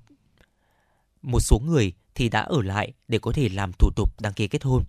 một 1.21 1.39
số 1.39 1.59
người 1.59 1.93
thì 2.15 2.29
đã 2.29 2.41
ở 2.41 2.61
lại 2.61 2.93
để 3.07 3.19
có 3.19 3.31
thể 3.31 3.49
làm 3.49 3.71
thủ 3.73 3.89
tục 3.95 4.21
đăng 4.21 4.33
ký 4.33 4.47
kết 4.47 4.63
hôn. 4.63 4.83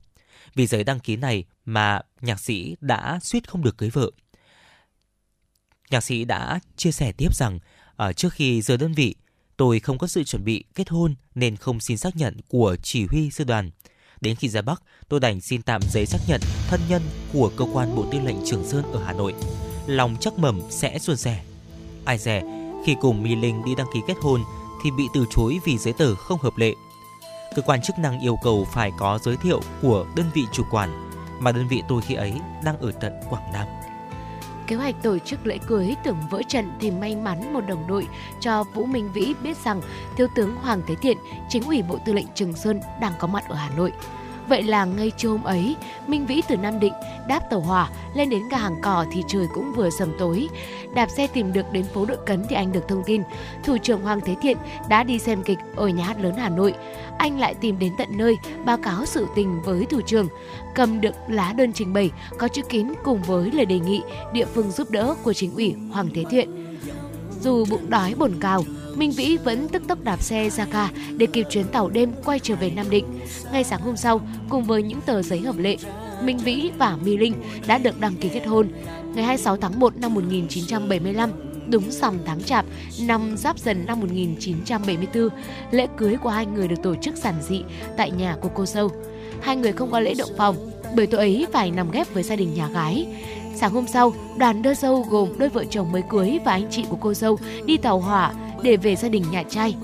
Vì 0.55 0.67
giấy 0.67 0.85
đăng 0.85 1.01
ký 1.01 1.17
này 1.17 1.45
mà 1.65 2.01
nhạc 2.21 2.41
sĩ 2.41 2.77
đã 2.81 3.19
suýt 3.23 3.49
không 3.49 3.63
được 3.63 3.79
cưới 3.79 3.91
vợ. 3.91 4.11
Nhạc 5.91 6.01
sĩ 6.01 6.25
đã 6.25 6.61
chia 6.77 6.93
sẻ 6.93 7.13
tiếp 7.13 7.35
rằng 7.35 7.59
ở 7.97 8.13
trước 8.13 8.33
khi 8.33 8.63
rời 8.63 8.77
đơn 8.77 8.93
vị, 8.93 9.15
tôi 9.57 9.81
không 9.81 9.99
có 9.99 10.07
sự 10.07 10.25
chuẩn 10.25 10.45
bị 10.45 10.65
kết 10.75 10.89
hôn 10.89 11.15
nên 11.35 11.57
không 11.57 11.81
xin 11.81 11.97
xác 11.97 12.17
nhận 12.17 12.37
của 12.49 12.77
chỉ 12.83 13.07
huy 13.07 13.31
sư 13.31 13.45
đoàn. 13.45 13.71
Đến 14.21 14.37
khi 14.37 14.49
ra 14.49 14.63
Bắc, 14.63 14.83
tôi 15.09 15.21
đành 15.21 15.41
xin 15.41 15.63
tạm 15.63 15.83
giấy 15.93 16.07
xác 16.07 16.19
nhận 16.29 16.41
thân 16.69 16.81
nhân 16.89 17.03
của 17.33 17.53
cơ 17.57 17.65
quan 17.73 17.97
Bộ 17.97 18.07
Tư 18.13 18.21
lệnh 18.21 18.37
Trường 18.47 18.67
Sơn 18.69 18.93
ở 18.93 19.05
Hà 19.05 19.13
Nội. 19.13 19.35
Lòng 19.87 20.17
chắc 20.21 20.39
mầm 20.39 20.61
sẽ 20.71 20.99
suôn 20.99 21.17
sẻ. 21.17 21.45
Ai 22.05 22.19
dè, 22.19 22.43
khi 22.87 22.97
cùng 23.01 23.23
My 23.23 23.37
Linh 23.37 23.65
đi 23.65 23.75
đăng 23.75 23.87
ký 23.95 24.01
kết 24.07 24.17
hôn 24.21 24.41
thì 24.83 24.91
bị 24.91 25.09
từ 25.15 25.27
chối 25.31 25.61
vì 25.65 25.79
giấy 25.79 25.93
tờ 25.93 26.15
không 26.15 26.39
hợp 26.39 26.57
lệ. 26.57 26.75
Cơ 27.57 27.63
quan 27.63 27.83
chức 27.83 27.99
năng 27.99 28.21
yêu 28.21 28.37
cầu 28.43 28.67
phải 28.73 28.93
có 28.99 29.19
giới 29.23 29.37
thiệu 29.37 29.61
của 29.83 30.07
đơn 30.15 30.27
vị 30.35 30.47
chủ 30.53 30.63
quản 30.71 31.11
mà 31.41 31.53
đơn 31.53 31.69
vị 31.69 31.83
tôi 31.89 32.03
khi 32.03 32.15
ấy 32.15 32.35
đang 32.65 32.79
ở 32.79 32.93
tận 33.01 33.13
Quảng 33.31 33.53
Nam 33.53 33.67
kế 34.71 34.77
hoạch 34.77 35.03
tổ 35.03 35.19
chức 35.19 35.47
lễ 35.47 35.59
cưới 35.67 35.95
tưởng 36.05 36.17
vỡ 36.31 36.43
trận 36.49 36.71
thì 36.81 36.91
may 36.91 37.17
mắn 37.17 37.53
một 37.53 37.61
đồng 37.61 37.87
đội 37.87 38.07
cho 38.41 38.65
Vũ 38.75 38.85
Minh 38.85 39.11
Vĩ 39.13 39.35
biết 39.43 39.57
rằng 39.65 39.81
thiếu 40.17 40.27
tướng 40.35 40.57
Hoàng 40.57 40.83
Thế 40.87 40.95
Thiện, 40.95 41.17
chính 41.49 41.63
ủy 41.63 41.83
Bộ 41.83 41.99
Tư 42.07 42.13
lệnh 42.13 42.27
Trường 42.35 42.53
Sơn 42.53 42.81
đang 43.01 43.13
có 43.19 43.27
mặt 43.27 43.45
ở 43.49 43.55
Hà 43.55 43.71
Nội. 43.77 43.93
Vậy 44.51 44.63
là 44.63 44.85
ngay 44.85 45.13
trưa 45.17 45.29
hôm 45.29 45.43
ấy, 45.45 45.77
Minh 46.07 46.27
Vĩ 46.27 46.43
từ 46.49 46.57
Nam 46.57 46.81
Định 46.81 46.93
đáp 47.29 47.41
tàu 47.51 47.61
hỏa 47.61 47.91
lên 48.15 48.31
đến 48.31 48.49
ga 48.51 48.59
hàng 48.59 48.77
cò 48.83 49.05
thì 49.13 49.23
trời 49.29 49.47
cũng 49.55 49.73
vừa 49.73 49.91
sầm 49.91 50.13
tối. 50.19 50.49
Đạp 50.95 51.07
xe 51.17 51.27
tìm 51.27 51.53
được 51.53 51.73
đến 51.73 51.85
phố 51.95 52.05
Đội 52.07 52.17
Cấn 52.27 52.45
thì 52.49 52.57
anh 52.57 52.73
được 52.73 52.89
thông 52.89 53.03
tin 53.07 53.23
thủ 53.65 53.77
trưởng 53.79 54.03
Hoàng 54.03 54.21
Thế 54.21 54.37
Thiện 54.43 54.57
đã 54.89 55.03
đi 55.03 55.19
xem 55.19 55.43
kịch 55.43 55.59
ở 55.77 55.89
nhà 55.89 56.05
hát 56.05 56.21
lớn 56.21 56.35
Hà 56.37 56.49
Nội. 56.49 56.75
Anh 57.19 57.39
lại 57.39 57.55
tìm 57.55 57.79
đến 57.79 57.93
tận 57.99 58.09
nơi 58.11 58.37
báo 58.65 58.77
cáo 58.77 59.07
sự 59.07 59.27
tình 59.35 59.63
với 59.63 59.87
thủ 59.87 60.01
trưởng, 60.01 60.29
cầm 60.75 61.01
được 61.01 61.15
lá 61.29 61.53
đơn 61.53 61.73
trình 61.73 61.93
bày 61.93 62.11
có 62.39 62.49
chữ 62.49 62.63
kín 62.63 62.89
cùng 63.05 63.23
với 63.23 63.51
lời 63.51 63.67
đề 63.67 63.79
nghị 63.79 64.03
địa 64.33 64.47
phương 64.55 64.71
giúp 64.71 64.91
đỡ 64.91 65.15
của 65.23 65.33
chính 65.33 65.55
ủy 65.55 65.75
Hoàng 65.93 66.09
Thế 66.15 66.25
Thiện. 66.31 66.60
Dù 67.43 67.65
bụng 67.71 67.91
đói 67.91 68.15
bồn 68.15 68.33
cào, 68.41 68.65
Minh 68.95 69.11
Vĩ 69.11 69.37
vẫn 69.37 69.69
tức 69.69 69.83
tốc 69.89 70.05
đạp 70.05 70.23
xe 70.23 70.51
ra 70.51 70.67
ga 70.73 70.89
để 71.17 71.27
kịp 71.27 71.47
chuyến 71.51 71.67
tàu 71.67 71.89
đêm 71.89 72.13
quay 72.25 72.39
trở 72.39 72.55
về 72.55 72.71
Nam 72.71 72.91
Định. 72.91 73.05
Ngay 73.53 73.65
sáng 73.65 73.81
hôm 73.81 73.97
sau, 73.97 74.21
cùng 74.49 74.65
với 74.65 74.83
những 74.83 75.01
tờ 75.01 75.23
giấy 75.23 75.41
hợp 75.41 75.59
lệ, 75.59 75.77
Minh 76.23 76.39
Vĩ 76.39 76.71
và 76.79 76.97
My 77.05 77.17
Linh 77.17 77.35
đã 77.67 77.79
được 77.79 78.01
đăng 78.01 78.17
ký 78.17 78.29
kết 78.29 78.47
hôn. 78.47 78.69
Ngày 79.15 79.25
26 79.25 79.57
tháng 79.57 79.81
1 79.81 79.97
năm 79.97 80.15
1975, 80.15 81.31
đúng 81.69 81.91
sầm 81.91 82.19
tháng 82.25 82.43
chạp 82.43 82.65
năm 83.01 83.37
giáp 83.37 83.59
dần 83.59 83.87
năm 83.87 84.01
1974, 84.01 85.29
lễ 85.71 85.87
cưới 85.97 86.17
của 86.23 86.29
hai 86.29 86.47
người 86.47 86.69
được 86.69 86.83
tổ 86.83 86.95
chức 86.95 87.17
giản 87.17 87.35
dị 87.49 87.63
tại 87.97 88.11
nhà 88.11 88.37
của 88.41 88.51
cô 88.55 88.67
dâu. 88.67 88.91
Hai 89.41 89.57
người 89.57 89.73
không 89.73 89.91
có 89.91 90.01
lễ 90.01 90.15
động 90.15 90.31
phòng, 90.37 90.57
bởi 90.97 91.07
tội 91.07 91.21
ấy 91.21 91.47
phải 91.53 91.71
nằm 91.71 91.91
ghép 91.91 92.15
với 92.15 92.23
gia 92.23 92.37
đình 92.37 92.55
nhà 92.55 92.69
gái. 92.69 93.07
Sáng 93.55 93.73
hôm 93.73 93.87
sau, 93.87 94.13
đoàn 94.37 94.63
đưa 94.63 94.75
dâu 94.75 95.07
gồm 95.11 95.39
đôi 95.39 95.49
vợ 95.49 95.65
chồng 95.71 95.93
mới 95.93 96.03
cưới 96.09 96.39
và 96.45 96.53
anh 96.53 96.67
chị 96.71 96.85
của 96.89 96.97
cô 97.01 97.15
dâu 97.15 97.39
đi 97.65 97.77
tàu 97.77 98.01
hỏa 98.01 98.33
để 98.63 98.77
về 98.77 98.97
gia 98.97 99.09
đình 99.09 99.25
nhà 99.31 99.43
trai. 99.43 99.77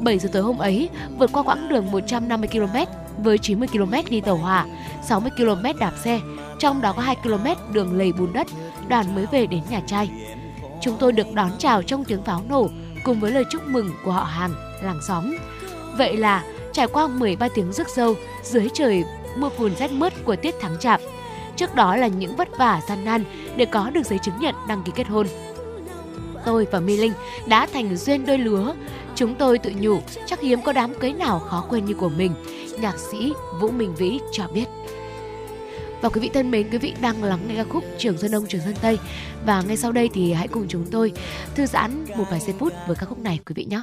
7 0.00 0.18
giờ 0.18 0.28
tối 0.32 0.42
hôm 0.42 0.58
ấy, 0.58 0.88
vượt 1.18 1.32
qua 1.32 1.42
quãng 1.42 1.68
đường 1.68 1.92
150 1.92 2.48
km 2.52 2.78
với 3.22 3.38
90 3.38 3.68
km 3.72 3.94
đi 4.10 4.20
tàu 4.20 4.36
hỏa, 4.36 4.66
60 5.02 5.30
km 5.36 5.78
đạp 5.78 5.92
xe, 6.04 6.20
trong 6.58 6.80
đó 6.80 6.92
có 6.92 7.02
2 7.02 7.16
km 7.16 7.72
đường 7.72 7.98
lầy 7.98 8.12
bùn 8.12 8.32
đất, 8.32 8.46
đoàn 8.88 9.14
mới 9.14 9.26
về 9.32 9.46
đến 9.46 9.62
nhà 9.70 9.80
trai. 9.86 10.10
Chúng 10.80 10.96
tôi 10.98 11.12
được 11.12 11.32
đón 11.34 11.50
chào 11.58 11.82
trong 11.82 12.04
tiếng 12.04 12.22
pháo 12.22 12.42
nổ 12.48 12.68
cùng 13.04 13.20
với 13.20 13.30
lời 13.30 13.44
chúc 13.50 13.62
mừng 13.66 13.90
của 14.04 14.12
họ 14.12 14.24
hàng, 14.24 14.54
làng 14.82 15.00
xóm. 15.08 15.36
Vậy 15.98 16.16
là 16.16 16.44
trải 16.72 16.86
qua 16.86 17.06
13 17.06 17.48
tiếng 17.54 17.72
rước 17.72 17.88
dâu 17.88 18.14
dưới 18.42 18.68
trời 18.74 19.04
mưa 19.36 19.48
phùn 19.58 19.76
rét 19.76 19.92
mướt 19.92 20.12
của 20.24 20.36
tiết 20.36 20.54
tháng 20.60 20.76
chạp, 20.80 21.00
Trước 21.56 21.74
đó 21.74 21.96
là 21.96 22.06
những 22.06 22.36
vất 22.36 22.58
vả 22.58 22.80
gian 22.88 23.04
nan 23.04 23.24
để 23.56 23.64
có 23.64 23.90
được 23.90 24.06
giấy 24.06 24.18
chứng 24.18 24.40
nhận 24.40 24.54
đăng 24.68 24.82
ký 24.82 24.92
kết 24.94 25.08
hôn. 25.08 25.26
Tôi 26.44 26.66
và 26.70 26.80
My 26.80 26.96
Linh 26.96 27.12
đã 27.46 27.66
thành 27.66 27.96
duyên 27.96 28.26
đôi 28.26 28.38
lứa. 28.38 28.74
Chúng 29.14 29.34
tôi 29.34 29.58
tự 29.58 29.72
nhủ 29.80 30.00
chắc 30.26 30.40
hiếm 30.40 30.62
có 30.62 30.72
đám 30.72 30.94
cưới 30.94 31.12
nào 31.12 31.38
khó 31.38 31.66
quên 31.68 31.84
như 31.84 31.94
của 31.94 32.08
mình. 32.08 32.34
Nhạc 32.80 32.98
sĩ 32.98 33.32
Vũ 33.60 33.70
Minh 33.70 33.94
Vĩ 33.94 34.20
cho 34.32 34.44
biết. 34.54 34.64
Và 36.00 36.08
quý 36.08 36.20
vị 36.20 36.30
thân 36.34 36.50
mến, 36.50 36.70
quý 36.70 36.78
vị 36.78 36.94
đang 37.00 37.24
lắng 37.24 37.40
nghe 37.48 37.54
ca 37.56 37.64
khúc 37.64 37.84
Trường 37.98 38.18
Sơn 38.18 38.30
Đông 38.30 38.46
Trường 38.46 38.60
Sơn 38.60 38.74
Tây. 38.82 38.98
Và 39.46 39.62
ngay 39.62 39.76
sau 39.76 39.92
đây 39.92 40.10
thì 40.14 40.32
hãy 40.32 40.48
cùng 40.48 40.66
chúng 40.68 40.86
tôi 40.90 41.12
thư 41.54 41.66
giãn 41.66 42.04
một 42.16 42.24
vài 42.30 42.40
giây 42.40 42.54
phút 42.58 42.72
với 42.86 42.96
ca 42.96 43.06
khúc 43.06 43.18
này 43.18 43.40
quý 43.46 43.52
vị 43.56 43.64
nhé. 43.64 43.82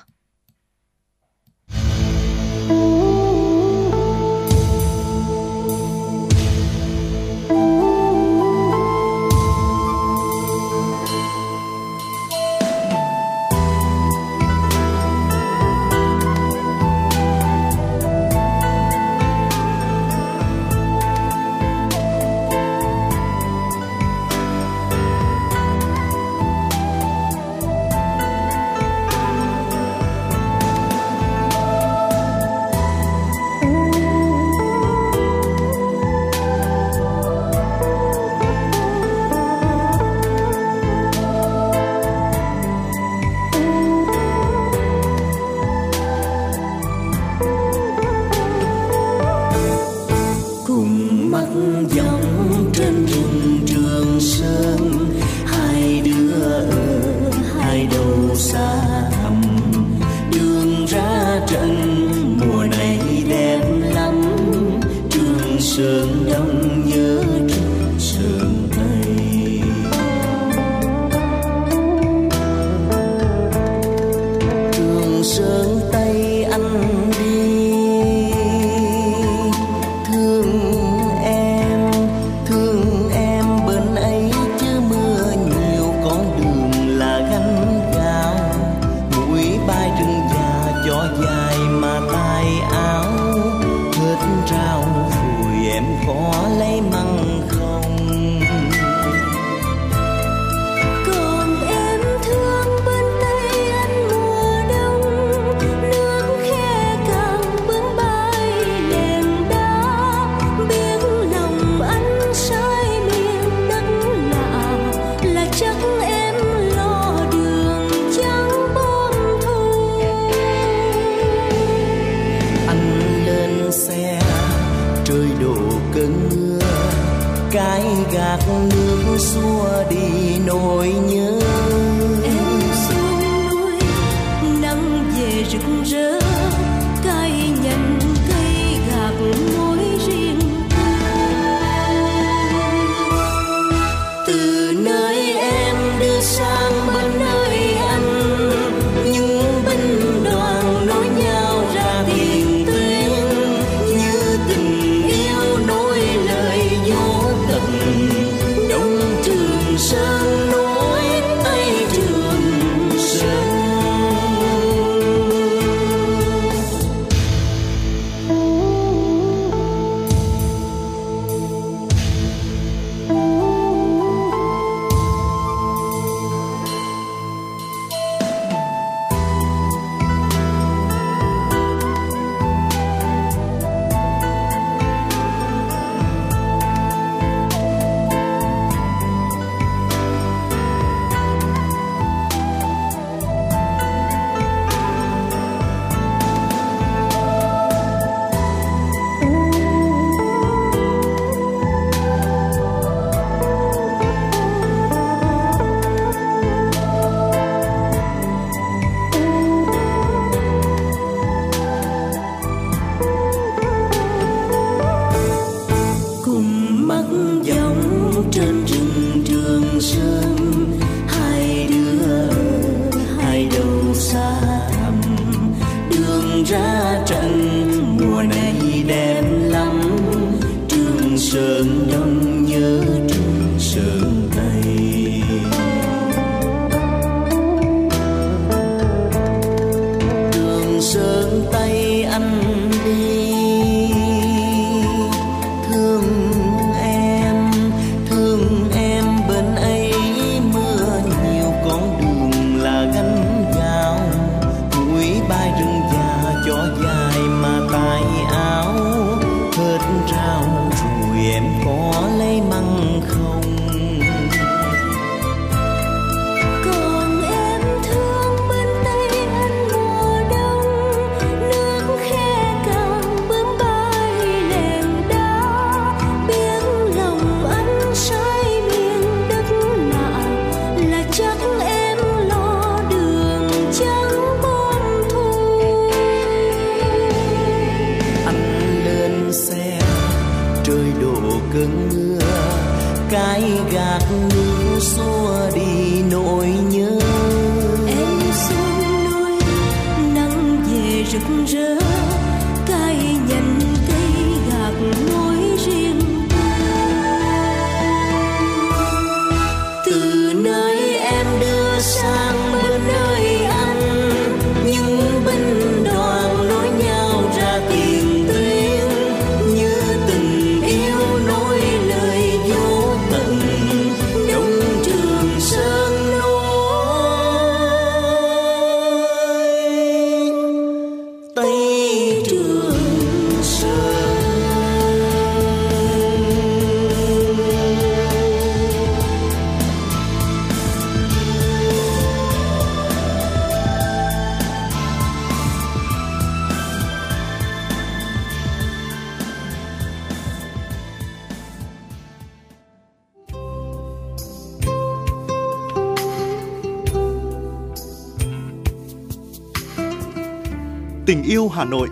Hà 361.61 361.65
Nội, 361.65 361.87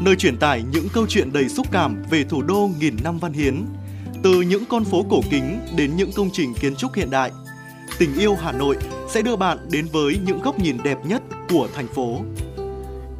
nơi 0.00 0.16
truyền 0.16 0.36
tải 0.36 0.62
những 0.72 0.88
câu 0.92 1.06
chuyện 1.08 1.32
đầy 1.32 1.48
xúc 1.48 1.66
cảm 1.72 2.02
về 2.10 2.24
thủ 2.24 2.42
đô 2.42 2.70
nghìn 2.80 2.96
năm 3.04 3.18
văn 3.18 3.32
hiến, 3.32 3.64
từ 4.22 4.40
những 4.40 4.64
con 4.68 4.84
phố 4.84 5.04
cổ 5.10 5.20
kính 5.30 5.58
đến 5.76 5.96
những 5.96 6.10
công 6.16 6.30
trình 6.32 6.54
kiến 6.60 6.76
trúc 6.76 6.94
hiện 6.94 7.10
đại. 7.10 7.30
Tình 7.98 8.14
yêu 8.18 8.34
Hà 8.34 8.52
Nội 8.52 8.76
sẽ 9.08 9.22
đưa 9.22 9.36
bạn 9.36 9.58
đến 9.70 9.86
với 9.92 10.18
những 10.26 10.42
góc 10.42 10.58
nhìn 10.58 10.76
đẹp 10.84 10.98
nhất 11.06 11.22
của 11.50 11.68
thành 11.74 11.86
phố. 11.86 12.18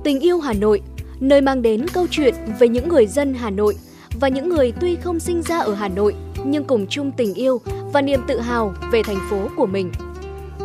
Tình 0.05 0.21
yêu 0.21 0.41
Hà 0.41 0.53
Nội, 0.53 0.83
nơi 1.21 1.41
mang 1.41 1.63
đến 1.63 1.87
câu 1.93 2.07
chuyện 2.11 2.35
về 2.59 2.69
những 2.69 2.89
người 2.89 3.07
dân 3.07 3.35
Hà 3.35 3.51
Nội 3.51 3.75
và 4.21 4.29
những 4.29 4.49
người 4.49 4.73
tuy 4.81 4.97
không 4.97 5.21
sinh 5.21 5.43
ra 5.43 5.59
ở 5.59 5.75
Hà 5.75 5.89
Nội 5.89 6.15
nhưng 6.45 6.65
cùng 6.65 6.87
chung 6.87 7.13
tình 7.17 7.35
yêu 7.35 7.61
và 7.93 8.01
niềm 8.01 8.21
tự 8.29 8.41
hào 8.41 8.75
về 8.93 9.03
thành 9.03 9.21
phố 9.31 9.49
của 9.57 9.67
mình. 9.67 9.93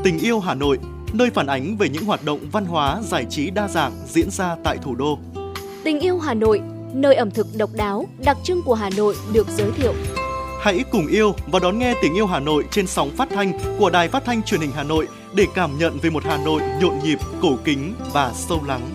Tình 0.03 0.19
yêu 0.19 0.39
Hà 0.39 0.53
Nội, 0.53 0.79
nơi 1.13 1.29
phản 1.29 1.47
ánh 1.47 1.77
về 1.77 1.89
những 1.89 2.05
hoạt 2.05 2.25
động 2.25 2.39
văn 2.51 2.65
hóa, 2.65 3.01
giải 3.01 3.25
trí 3.29 3.49
đa 3.49 3.67
dạng 3.67 3.91
diễn 4.07 4.31
ra 4.31 4.55
tại 4.63 4.77
thủ 4.77 4.95
đô. 4.95 5.19
Tình 5.88 5.99
yêu 5.99 6.19
Hà 6.19 6.33
Nội, 6.33 6.61
nơi 6.93 7.15
ẩm 7.15 7.31
thực 7.31 7.47
độc 7.57 7.69
đáo, 7.73 8.05
đặc 8.25 8.38
trưng 8.43 8.61
của 8.65 8.73
Hà 8.73 8.89
Nội 8.97 9.15
được 9.33 9.47
giới 9.49 9.71
thiệu. 9.71 9.93
Hãy 10.61 10.83
cùng 10.91 11.07
yêu 11.07 11.35
và 11.47 11.59
đón 11.59 11.79
nghe 11.79 11.93
Tình 12.01 12.13
yêu 12.13 12.27
Hà 12.27 12.39
Nội 12.39 12.65
trên 12.71 12.88
sóng 12.88 13.11
phát 13.17 13.29
thanh 13.31 13.77
của 13.79 13.89
Đài 13.89 14.09
Phát 14.09 14.25
thanh 14.25 14.43
Truyền 14.43 14.61
hình 14.61 14.71
Hà 14.71 14.83
Nội 14.83 15.07
để 15.35 15.45
cảm 15.55 15.77
nhận 15.77 15.97
về 16.01 16.09
một 16.09 16.23
Hà 16.23 16.38
Nội 16.45 16.61
nhộn 16.81 16.99
nhịp, 17.03 17.17
cổ 17.41 17.57
kính 17.63 17.95
và 18.13 18.33
sâu 18.33 18.63
lắng. 18.65 18.89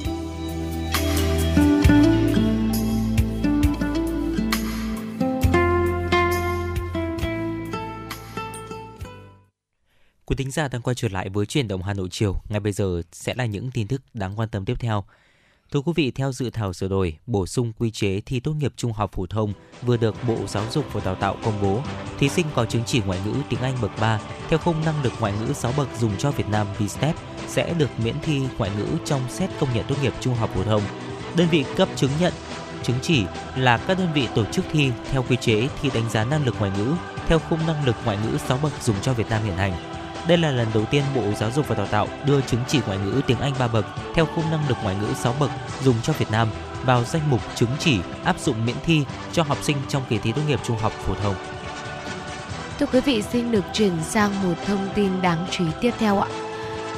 Quý 10.26 10.36
thính 10.36 10.50
giả 10.50 10.68
đang 10.68 10.82
quay 10.82 10.94
trở 10.94 11.08
lại 11.08 11.28
với 11.28 11.46
truyền 11.46 11.68
động 11.68 11.82
Hà 11.82 11.94
Nội 11.94 12.08
chiều. 12.10 12.36
Ngay 12.48 12.60
bây 12.60 12.72
giờ 12.72 13.02
sẽ 13.12 13.34
là 13.34 13.46
những 13.46 13.70
tin 13.74 13.88
tức 13.88 14.02
đáng 14.14 14.38
quan 14.38 14.48
tâm 14.48 14.64
tiếp 14.64 14.74
theo. 14.80 15.04
Thưa 15.72 15.80
quý 15.80 15.92
vị, 15.96 16.10
theo 16.10 16.32
dự 16.32 16.50
thảo 16.50 16.72
sửa 16.72 16.88
đổi, 16.88 17.18
bổ 17.26 17.46
sung 17.46 17.72
quy 17.78 17.90
chế 17.90 18.20
thi 18.20 18.40
tốt 18.40 18.52
nghiệp 18.52 18.72
trung 18.76 18.92
học 18.92 19.12
phổ 19.12 19.26
thông 19.26 19.52
vừa 19.82 19.96
được 19.96 20.14
Bộ 20.28 20.36
Giáo 20.46 20.64
dục 20.70 20.84
và 20.92 21.00
Đào 21.04 21.14
tạo 21.14 21.36
công 21.44 21.62
bố, 21.62 21.80
thí 22.18 22.28
sinh 22.28 22.46
có 22.54 22.64
chứng 22.64 22.82
chỉ 22.86 23.00
ngoại 23.00 23.20
ngữ 23.26 23.34
tiếng 23.48 23.60
Anh 23.60 23.76
bậc 23.82 23.90
3 24.00 24.20
theo 24.48 24.58
khung 24.58 24.84
năng 24.84 25.02
lực 25.02 25.12
ngoại 25.20 25.32
ngữ 25.32 25.52
6 25.52 25.72
bậc 25.76 25.88
dùng 26.00 26.10
cho 26.18 26.30
Việt 26.30 26.48
Nam 26.48 26.66
VSTEP 26.78 27.16
sẽ 27.46 27.74
được 27.78 27.88
miễn 28.04 28.14
thi 28.22 28.42
ngoại 28.58 28.70
ngữ 28.78 28.86
trong 29.04 29.20
xét 29.28 29.50
công 29.60 29.68
nhận 29.74 29.84
tốt 29.88 29.94
nghiệp 30.02 30.12
trung 30.20 30.34
học 30.34 30.50
phổ 30.54 30.62
thông. 30.62 30.82
Đơn 31.36 31.48
vị 31.50 31.64
cấp 31.76 31.88
chứng 31.96 32.10
nhận 32.20 32.32
chứng 32.82 32.98
chỉ 33.02 33.24
là 33.56 33.76
các 33.76 33.98
đơn 33.98 34.12
vị 34.14 34.28
tổ 34.34 34.44
chức 34.44 34.64
thi 34.72 34.90
theo 35.10 35.24
quy 35.28 35.36
chế 35.36 35.68
thi 35.82 35.90
đánh 35.94 36.10
giá 36.10 36.24
năng 36.24 36.44
lực 36.44 36.54
ngoại 36.58 36.72
ngữ 36.78 36.94
theo 37.26 37.38
khung 37.38 37.66
năng 37.66 37.86
lực 37.86 37.96
ngoại 38.04 38.18
ngữ 38.24 38.38
6 38.38 38.58
bậc 38.62 38.72
dùng 38.82 38.96
cho 39.02 39.12
Việt 39.12 39.30
Nam 39.30 39.44
hiện 39.44 39.56
hành 39.56 39.91
đây 40.26 40.38
là 40.38 40.50
lần 40.50 40.68
đầu 40.74 40.84
tiên 40.84 41.02
Bộ 41.14 41.22
Giáo 41.36 41.50
dục 41.50 41.68
và 41.68 41.74
Đào 41.74 41.86
tạo 41.86 42.08
đưa 42.26 42.40
chứng 42.40 42.60
chỉ 42.68 42.80
ngoại 42.86 42.98
ngữ 42.98 43.20
tiếng 43.26 43.40
Anh 43.40 43.52
3 43.58 43.68
bậc 43.68 43.86
theo 44.14 44.26
khung 44.26 44.50
năng 44.50 44.68
lực 44.68 44.76
ngoại 44.82 44.96
ngữ 45.00 45.14
6 45.14 45.34
bậc 45.40 45.50
dùng 45.82 45.96
cho 46.02 46.12
Việt 46.12 46.30
Nam 46.30 46.48
vào 46.84 47.04
danh 47.04 47.30
mục 47.30 47.40
chứng 47.54 47.70
chỉ 47.78 47.98
áp 48.24 48.40
dụng 48.40 48.66
miễn 48.66 48.76
thi 48.84 49.04
cho 49.32 49.42
học 49.42 49.58
sinh 49.62 49.76
trong 49.88 50.02
kỳ 50.08 50.18
thi 50.18 50.32
tốt 50.32 50.42
nghiệp 50.48 50.60
trung 50.64 50.78
học 50.78 50.92
phổ 50.92 51.14
thông. 51.14 51.34
Thưa 52.78 52.86
quý 52.86 53.00
vị, 53.00 53.22
xin 53.22 53.52
được 53.52 53.64
chuyển 53.72 53.92
sang 54.02 54.42
một 54.42 54.54
thông 54.66 54.88
tin 54.94 55.22
đáng 55.22 55.46
chú 55.50 55.64
ý 55.64 55.70
tiếp 55.80 55.90
theo 55.98 56.20
ạ. 56.20 56.51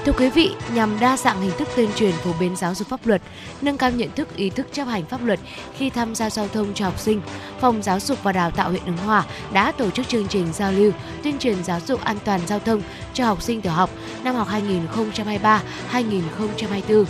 Thưa 0.05 0.13
quý 0.13 0.31
vị, 0.31 0.51
nhằm 0.75 1.01
đa 1.01 1.17
dạng 1.17 1.41
hình 1.41 1.53
thức 1.59 1.69
tuyên 1.77 1.91
truyền 1.97 2.13
phổ 2.13 2.31
biến 2.41 2.57
giáo 2.57 2.75
dục 2.75 2.89
pháp 2.89 3.07
luật, 3.07 3.23
nâng 3.63 3.79
cao 3.79 3.91
nhận 3.91 4.11
thức 4.17 4.37
ý 4.37 4.51
thức 4.51 4.67
chấp 4.73 4.85
hành 4.85 5.05
pháp 5.07 5.25
luật 5.25 5.41
khi 5.77 5.91
tham 5.91 6.15
gia 6.15 6.31
giao 6.31 6.49
thông 6.49 6.75
cho 6.75 6.85
học 6.85 7.01
sinh, 7.01 7.21
Phòng 7.61 7.83
Giáo 7.83 8.01
dục 8.01 8.23
và 8.23 8.33
Đào 8.33 8.51
tạo 8.51 8.71
huyện 8.71 8.85
Ứng 8.85 8.97
Hòa 8.97 9.25
đã 9.53 9.73
tổ 9.73 9.91
chức 9.91 10.09
chương 10.09 10.29
trình 10.29 10.53
giao 10.53 10.73
lưu 10.73 10.93
tuyên 11.23 11.39
truyền 11.39 11.65
giáo 11.65 11.81
dục 11.87 12.05
an 12.05 12.17
toàn 12.25 12.41
giao 12.47 12.59
thông 12.59 12.83
cho 13.15 13.25
học 13.27 13.43
sinh 13.43 13.61
tiểu 13.61 13.73
học 13.73 13.91
năm 14.25 14.35
học 14.35 14.49
2023-2024. 15.93 17.05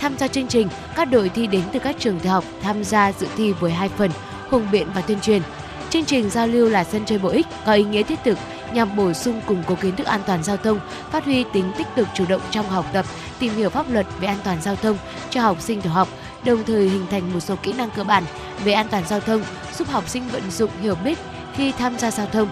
Tham 0.00 0.18
gia 0.18 0.28
chương 0.28 0.48
trình, 0.48 0.68
các 0.96 1.04
đội 1.04 1.28
thi 1.28 1.46
đến 1.46 1.62
từ 1.72 1.78
các 1.78 1.96
trường 1.98 2.20
tiểu 2.20 2.32
học 2.32 2.44
tham 2.62 2.84
gia 2.84 3.12
dự 3.12 3.26
thi 3.36 3.52
với 3.52 3.72
hai 3.72 3.88
phần, 3.88 4.10
hùng 4.50 4.66
biện 4.72 4.86
và 4.94 5.00
tuyên 5.00 5.20
truyền. 5.20 5.42
Chương 5.90 6.04
trình 6.04 6.30
giao 6.30 6.46
lưu 6.46 6.68
là 6.68 6.84
sân 6.84 7.02
chơi 7.06 7.18
bổ 7.18 7.28
ích, 7.28 7.46
có 7.66 7.72
ý 7.72 7.84
nghĩa 7.84 8.02
thiết 8.02 8.18
thực 8.24 8.38
nhằm 8.74 8.96
bổ 8.96 9.12
sung 9.12 9.40
củng 9.46 9.62
cố 9.66 9.74
kiến 9.74 9.96
thức 9.96 10.06
an 10.06 10.20
toàn 10.26 10.42
giao 10.42 10.56
thông, 10.56 10.80
phát 11.10 11.24
huy 11.24 11.44
tính 11.52 11.72
tích 11.78 11.86
cực 11.96 12.08
chủ 12.14 12.24
động 12.28 12.40
trong 12.50 12.68
học 12.68 12.86
tập, 12.92 13.06
tìm 13.38 13.54
hiểu 13.54 13.70
pháp 13.70 13.90
luật 13.90 14.06
về 14.20 14.28
an 14.28 14.38
toàn 14.44 14.62
giao 14.62 14.76
thông 14.76 14.96
cho 15.30 15.40
học 15.40 15.60
sinh 15.60 15.80
tiểu 15.80 15.92
học, 15.92 16.08
đồng 16.44 16.64
thời 16.64 16.88
hình 16.88 17.06
thành 17.10 17.32
một 17.32 17.40
số 17.40 17.56
kỹ 17.62 17.72
năng 17.72 17.90
cơ 17.90 18.04
bản 18.04 18.24
về 18.64 18.72
an 18.72 18.86
toàn 18.90 19.04
giao 19.08 19.20
thông 19.20 19.42
giúp 19.78 19.88
học 19.88 20.08
sinh 20.08 20.28
vận 20.28 20.50
dụng 20.50 20.70
hiểu 20.82 20.94
biết 20.94 21.18
khi 21.54 21.72
tham 21.72 21.98
gia 21.98 22.10
giao 22.10 22.26
thông. 22.26 22.48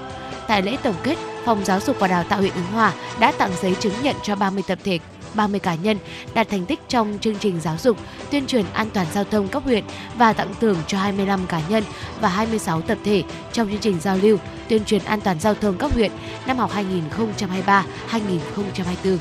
Tại 0.46 0.62
lễ 0.62 0.76
tổng 0.82 0.94
kết, 1.02 1.16
Phòng 1.44 1.64
Giáo 1.64 1.80
dục 1.80 1.96
và 1.98 2.08
Đào 2.08 2.24
tạo 2.24 2.38
huyện 2.38 2.54
Ứng 2.54 2.72
Hòa 2.72 2.92
đã 3.20 3.32
tặng 3.32 3.50
giấy 3.62 3.74
chứng 3.74 3.92
nhận 4.02 4.16
cho 4.22 4.36
30 4.36 4.62
tập 4.66 4.78
thể 4.84 4.98
30 5.34 5.60
cá 5.60 5.74
nhân 5.74 5.98
đạt 6.34 6.48
thành 6.48 6.66
tích 6.66 6.80
trong 6.88 7.18
chương 7.20 7.38
trình 7.38 7.60
giáo 7.60 7.76
dục, 7.78 7.96
tuyên 8.30 8.46
truyền 8.46 8.64
an 8.72 8.90
toàn 8.90 9.06
giao 9.14 9.24
thông 9.24 9.48
cấp 9.48 9.62
huyện 9.64 9.84
và 10.16 10.32
tặng 10.32 10.54
thưởng 10.60 10.76
cho 10.86 10.98
25 10.98 11.46
cá 11.46 11.60
nhân 11.68 11.84
và 12.20 12.28
26 12.28 12.80
tập 12.80 12.98
thể 13.04 13.22
trong 13.52 13.70
chương 13.70 13.80
trình 13.80 14.00
giao 14.00 14.16
lưu, 14.16 14.38
tuyên 14.68 14.84
truyền 14.84 15.04
an 15.04 15.20
toàn 15.20 15.40
giao 15.40 15.54
thông 15.54 15.78
cấp 15.78 15.90
huyện 15.94 16.12
năm 16.46 16.58
học 16.58 16.70
2023-2024. 16.74 19.18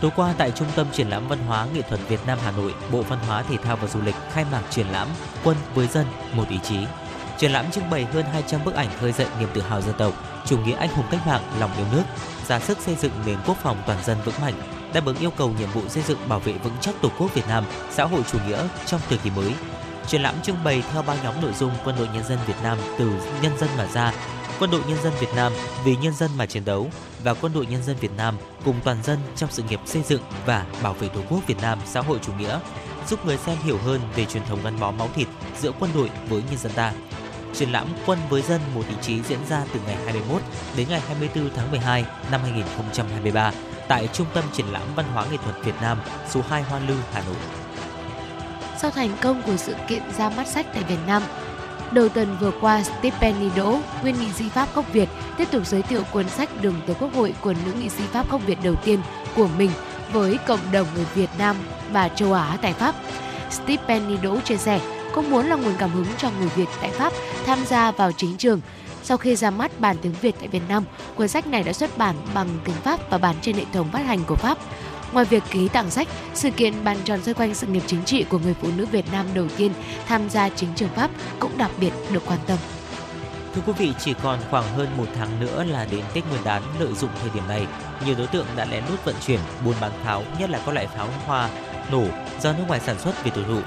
Tối 0.00 0.10
qua 0.16 0.34
tại 0.38 0.50
Trung 0.50 0.68
tâm 0.76 0.86
Triển 0.92 1.08
lãm 1.08 1.28
Văn 1.28 1.38
hóa 1.38 1.66
Nghệ 1.74 1.82
thuật 1.82 2.00
Việt 2.08 2.20
Nam 2.26 2.38
Hà 2.44 2.50
Nội, 2.50 2.74
Bộ 2.92 3.02
Văn 3.02 3.18
hóa 3.26 3.42
Thể 3.42 3.56
thao 3.56 3.76
và 3.76 3.88
Du 3.88 4.00
lịch 4.00 4.14
khai 4.32 4.44
mạc 4.52 4.62
triển 4.70 4.86
lãm 4.86 5.08
Quân 5.44 5.56
với 5.74 5.86
dân 5.86 6.06
một 6.32 6.48
ý 6.48 6.58
chí. 6.62 6.78
Triển 7.38 7.52
lãm 7.52 7.70
trưng 7.70 7.90
bày 7.90 8.04
hơn 8.04 8.24
200 8.32 8.64
bức 8.64 8.74
ảnh 8.74 8.88
khơi 9.00 9.12
dậy 9.12 9.26
niềm 9.40 9.48
tự 9.54 9.60
hào 9.60 9.80
dân 9.80 9.94
tộc, 9.98 10.12
chủ 10.46 10.58
nghĩa 10.58 10.76
anh 10.76 10.88
hùng 10.88 11.06
cách 11.10 11.26
mạng, 11.26 11.42
lòng 11.60 11.70
yêu 11.76 11.86
nước, 11.92 12.02
ra 12.48 12.60
sức 12.60 12.78
xây 12.80 12.94
dựng 12.94 13.12
nền 13.26 13.38
quốc 13.46 13.56
phòng 13.62 13.82
toàn 13.86 13.98
dân 14.04 14.18
vững 14.24 14.34
mạnh, 14.40 14.54
đáp 14.94 15.06
ứng 15.06 15.16
yêu 15.16 15.30
cầu 15.30 15.52
nhiệm 15.58 15.70
vụ 15.70 15.88
xây 15.88 16.02
dựng 16.02 16.18
bảo 16.28 16.38
vệ 16.38 16.52
vững 16.52 16.76
chắc 16.80 16.94
Tổ 17.02 17.10
quốc 17.18 17.34
Việt 17.34 17.48
Nam, 17.48 17.64
xã 17.90 18.04
hội 18.04 18.22
chủ 18.32 18.38
nghĩa 18.46 18.68
trong 18.86 19.00
thời 19.08 19.18
kỳ 19.18 19.30
mới. 19.30 19.52
Triển 20.06 20.22
lãm 20.22 20.34
trưng 20.42 20.64
bày 20.64 20.82
theo 20.92 21.02
ba 21.02 21.16
nhóm 21.22 21.34
nội 21.42 21.52
dung 21.58 21.72
Quân 21.84 21.96
đội 21.98 22.08
Nhân 22.14 22.24
dân 22.28 22.38
Việt 22.46 22.54
Nam 22.62 22.78
từ 22.98 23.10
nhân 23.42 23.52
dân 23.58 23.70
mà 23.78 23.86
ra, 23.86 24.12
Quân 24.58 24.70
đội 24.70 24.80
Nhân 24.88 24.98
dân 25.02 25.12
Việt 25.20 25.34
Nam 25.36 25.52
vì 25.84 25.96
nhân 25.96 26.14
dân 26.14 26.30
mà 26.36 26.46
chiến 26.46 26.64
đấu 26.64 26.90
và 27.24 27.34
Quân 27.34 27.52
đội 27.52 27.66
Nhân 27.66 27.82
dân 27.82 27.96
Việt 28.00 28.10
Nam 28.16 28.36
cùng 28.64 28.80
toàn 28.84 29.02
dân 29.02 29.18
trong 29.36 29.50
sự 29.52 29.62
nghiệp 29.62 29.80
xây 29.86 30.02
dựng 30.02 30.22
và 30.46 30.66
bảo 30.82 30.92
vệ 30.92 31.08
Tổ 31.08 31.20
quốc 31.30 31.46
Việt 31.46 31.62
Nam 31.62 31.78
xã 31.86 32.00
hội 32.00 32.18
chủ 32.22 32.32
nghĩa, 32.38 32.58
giúp 33.08 33.26
người 33.26 33.36
xem 33.36 33.56
hiểu 33.64 33.78
hơn 33.78 34.00
về 34.16 34.24
truyền 34.24 34.44
thống 34.44 34.58
gắn 34.64 34.80
bó 34.80 34.90
máu 34.90 35.08
thịt 35.14 35.28
giữa 35.60 35.72
quân 35.80 35.90
đội 35.94 36.10
với 36.28 36.42
nhân 36.50 36.58
dân 36.58 36.72
ta. 36.72 36.92
Triển 37.54 37.72
lãm 37.72 37.86
Quân 38.06 38.18
với 38.30 38.42
dân 38.42 38.60
một 38.74 38.82
ý 38.88 38.94
chí 39.02 39.22
diễn 39.22 39.38
ra 39.48 39.64
từ 39.74 39.80
ngày 39.86 39.96
21 40.04 40.42
đến 40.76 40.88
ngày 40.88 41.00
24 41.00 41.50
tháng 41.56 41.70
12 41.70 42.04
năm 42.30 42.40
2023 42.42 43.52
tại 43.90 44.08
Trung 44.12 44.26
tâm 44.34 44.44
Triển 44.52 44.66
lãm 44.66 44.82
Văn 44.96 45.06
hóa 45.14 45.26
Nghệ 45.30 45.36
thuật 45.44 45.64
Việt 45.64 45.74
Nam, 45.82 45.98
số 46.28 46.40
2 46.48 46.62
Hoa 46.62 46.80
Lư, 46.88 46.94
Hà 47.12 47.22
Nội. 47.26 47.36
Sau 48.78 48.90
thành 48.90 49.10
công 49.20 49.42
của 49.42 49.56
sự 49.56 49.74
kiện 49.88 50.02
ra 50.18 50.30
mắt 50.30 50.48
sách 50.48 50.66
tại 50.74 50.84
Việt 50.88 50.98
Nam, 51.06 51.22
đầu 51.92 52.08
tuần 52.08 52.36
vừa 52.40 52.50
qua, 52.60 52.82
Stephen 52.82 53.50
Đỗ, 53.56 53.78
nguyên 54.02 54.14
nghị 54.20 54.32
sĩ 54.32 54.48
Pháp 54.48 54.74
gốc 54.74 54.92
Việt, 54.92 55.08
tiếp 55.36 55.48
tục 55.50 55.66
giới 55.66 55.82
thiệu 55.82 56.02
cuốn 56.12 56.28
sách 56.28 56.62
Đường 56.62 56.80
tới 56.86 56.96
Quốc 57.00 57.14
hội 57.14 57.34
của 57.40 57.54
nữ 57.66 57.72
nghị 57.72 57.88
sĩ 57.88 58.04
Pháp 58.04 58.30
gốc 58.30 58.40
Việt 58.46 58.58
đầu 58.64 58.74
tiên 58.74 59.00
của 59.36 59.48
mình 59.58 59.70
với 60.12 60.38
cộng 60.46 60.72
đồng 60.72 60.86
người 60.94 61.06
Việt 61.14 61.30
Nam 61.38 61.56
và 61.92 62.08
châu 62.08 62.32
Á 62.32 62.58
tại 62.62 62.72
Pháp. 62.72 62.94
Stephen 63.50 64.22
Đỗ 64.22 64.40
chia 64.40 64.56
sẻ, 64.56 64.80
cô 65.14 65.22
muốn 65.22 65.46
là 65.46 65.56
nguồn 65.56 65.74
cảm 65.78 65.90
hứng 65.90 66.06
cho 66.18 66.30
người 66.38 66.48
Việt 66.48 66.68
tại 66.80 66.90
Pháp 66.90 67.12
tham 67.46 67.58
gia 67.66 67.90
vào 67.90 68.12
chính 68.12 68.36
trường, 68.36 68.60
sau 69.10 69.16
khi 69.16 69.36
ra 69.36 69.50
mắt 69.50 69.80
bản 69.80 69.96
tiếng 70.02 70.12
Việt 70.20 70.34
tại 70.38 70.48
Việt 70.48 70.62
Nam, 70.68 70.84
cuốn 71.14 71.28
sách 71.28 71.46
này 71.46 71.62
đã 71.62 71.72
xuất 71.72 71.98
bản 71.98 72.16
bằng 72.34 72.48
tiếng 72.64 72.74
Pháp 72.74 73.10
và 73.10 73.18
bán 73.18 73.36
trên 73.42 73.56
hệ 73.56 73.64
thống 73.72 73.88
phát 73.92 74.06
hành 74.06 74.24
của 74.26 74.34
Pháp. 74.36 74.58
Ngoài 75.12 75.24
việc 75.24 75.42
ký 75.50 75.68
tặng 75.68 75.90
sách, 75.90 76.08
sự 76.34 76.50
kiện 76.50 76.84
bàn 76.84 76.96
tròn 77.04 77.22
xoay 77.22 77.34
quanh 77.34 77.54
sự 77.54 77.66
nghiệp 77.66 77.82
chính 77.86 78.04
trị 78.04 78.24
của 78.24 78.38
người 78.38 78.54
phụ 78.54 78.68
nữ 78.76 78.86
Việt 78.86 79.12
Nam 79.12 79.26
đầu 79.34 79.46
tiên 79.56 79.72
tham 80.06 80.30
gia 80.30 80.48
chính 80.48 80.68
trường 80.76 80.88
Pháp 80.88 81.10
cũng 81.38 81.58
đặc 81.58 81.70
biệt 81.80 81.92
được 82.12 82.22
quan 82.26 82.38
tâm. 82.46 82.58
Thưa 83.54 83.62
quý 83.66 83.72
vị, 83.78 83.92
chỉ 83.98 84.14
còn 84.22 84.38
khoảng 84.50 84.72
hơn 84.76 84.88
một 84.96 85.06
tháng 85.14 85.40
nữa 85.40 85.64
là 85.64 85.86
đến 85.90 86.04
Tết 86.14 86.24
Nguyên 86.30 86.44
đán. 86.44 86.62
Lợi 86.80 86.94
dụng 86.94 87.10
thời 87.20 87.30
điểm 87.34 87.48
này, 87.48 87.66
nhiều 88.06 88.14
đối 88.18 88.26
tượng 88.26 88.46
đã 88.56 88.64
lén 88.64 88.84
lút 88.90 89.04
vận 89.04 89.14
chuyển, 89.26 89.40
buôn 89.64 89.74
bán 89.80 89.92
pháo, 90.04 90.24
nhất 90.38 90.50
là 90.50 90.60
các 90.66 90.74
loại 90.74 90.86
pháo 90.86 91.08
hoa 91.26 91.48
nổ 91.92 92.04
do 92.40 92.52
nước 92.52 92.64
ngoài 92.68 92.80
sản 92.80 92.98
xuất 92.98 93.24
về 93.24 93.30
tiêu 93.30 93.44
thụ. 93.48 93.60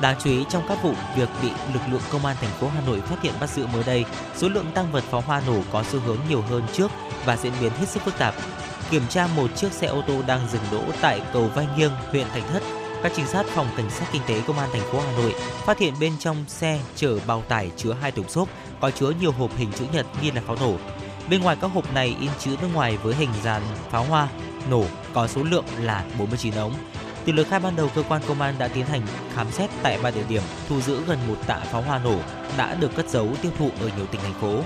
Đáng 0.00 0.16
chú 0.24 0.30
ý 0.30 0.44
trong 0.48 0.62
các 0.68 0.82
vụ 0.82 0.94
việc 1.16 1.28
bị 1.42 1.50
lực 1.74 1.82
lượng 1.90 2.00
công 2.12 2.26
an 2.26 2.36
thành 2.40 2.50
phố 2.50 2.68
Hà 2.68 2.80
Nội 2.86 3.00
phát 3.00 3.22
hiện 3.22 3.34
bắt 3.40 3.50
giữ 3.50 3.66
mới 3.66 3.82
đây, 3.84 4.04
số 4.36 4.48
lượng 4.48 4.66
tăng 4.74 4.92
vật 4.92 5.04
pháo 5.10 5.20
hoa 5.20 5.42
nổ 5.46 5.60
có 5.72 5.82
xu 5.82 6.00
hướng 6.00 6.18
nhiều 6.28 6.42
hơn 6.42 6.62
trước 6.72 6.90
và 7.24 7.36
diễn 7.36 7.52
biến 7.60 7.72
hết 7.72 7.88
sức 7.88 8.02
phức 8.02 8.18
tạp. 8.18 8.34
Kiểm 8.90 9.02
tra 9.08 9.26
một 9.36 9.56
chiếc 9.56 9.72
xe 9.72 9.86
ô 9.86 10.02
tô 10.06 10.22
đang 10.26 10.48
dừng 10.52 10.62
đỗ 10.72 10.82
tại 11.00 11.20
cầu 11.32 11.50
Vai 11.54 11.66
Nghiêng, 11.76 11.92
huyện 12.10 12.26
Thạch 12.28 12.42
Thất, 12.52 12.62
các 13.02 13.12
trinh 13.16 13.26
sát 13.26 13.46
phòng 13.46 13.66
cảnh 13.76 13.90
sát 13.90 14.06
kinh 14.12 14.22
tế 14.26 14.42
công 14.46 14.58
an 14.58 14.68
thành 14.72 14.92
phố 14.92 15.00
Hà 15.00 15.12
Nội 15.12 15.34
phát 15.66 15.78
hiện 15.78 15.94
bên 16.00 16.12
trong 16.18 16.44
xe 16.48 16.80
chở 16.96 17.18
bao 17.26 17.42
tải 17.48 17.70
chứa 17.76 17.92
hai 18.00 18.12
thùng 18.12 18.28
xốp 18.28 18.48
có 18.80 18.90
chứa 18.90 19.12
nhiều 19.20 19.32
hộp 19.32 19.50
hình 19.56 19.72
chữ 19.72 19.84
nhật 19.92 20.06
nghi 20.22 20.30
là 20.30 20.42
pháo 20.46 20.56
nổ. 20.56 20.74
Bên 21.30 21.42
ngoài 21.42 21.56
các 21.60 21.70
hộp 21.74 21.94
này 21.94 22.16
in 22.20 22.30
chữ 22.38 22.56
nước 22.62 22.68
ngoài 22.74 22.96
với 22.96 23.14
hình 23.14 23.30
dàn 23.42 23.62
pháo 23.90 24.04
hoa 24.04 24.28
nổ 24.70 24.84
có 25.12 25.26
số 25.26 25.42
lượng 25.42 25.64
là 25.78 26.04
49 26.18 26.54
ống. 26.54 26.74
Từ 27.30 27.36
lời 27.36 27.44
khai 27.44 27.60
ban 27.60 27.76
đầu, 27.76 27.90
cơ 27.94 28.02
quan 28.08 28.22
công 28.28 28.40
an 28.40 28.54
đã 28.58 28.68
tiến 28.68 28.86
hành 28.86 29.02
khám 29.34 29.50
xét 29.50 29.70
tại 29.82 29.98
ba 30.02 30.10
địa 30.10 30.24
điểm, 30.28 30.42
thu 30.68 30.80
giữ 30.80 31.04
gần 31.06 31.18
một 31.28 31.36
tạ 31.46 31.58
pháo 31.58 31.82
hoa 31.82 31.98
nổ 31.98 32.20
đã 32.58 32.74
được 32.74 32.94
cất 32.96 33.08
giấu 33.08 33.36
tiêu 33.42 33.52
thụ 33.58 33.70
ở 33.80 33.90
nhiều 33.96 34.06
tỉnh 34.06 34.20
thành 34.20 34.40
phố. 34.40 34.62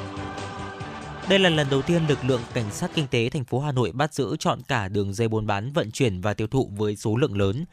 Đây 1.29 1.39
là 1.39 1.51
lần 1.51 1.67
đầu 1.71 1.83
tiên 1.83 2.03
lực 2.09 2.19
lượng 2.25 2.41
cảnh 2.55 2.71
sát 2.71 2.91
kinh 2.95 3.07
tế 3.07 3.29
thành 3.29 3.45
phố 3.45 3.61
Hà 3.61 3.73
Nội 3.73 3.93
bắt 3.93 4.15
giữ 4.15 4.37
chọn 4.39 4.63
cả 4.69 4.89
đường 4.89 5.15
dây 5.15 5.29
buôn 5.29 5.47
bán, 5.47 5.73
vận 5.73 5.91
chuyển 5.91 6.21
và 6.21 6.35
tiêu 6.35 6.47
thụ 6.47 6.71
với 6.77 6.97
số 6.97 7.17
lượng 7.17 7.39
lớn. 7.39 7.65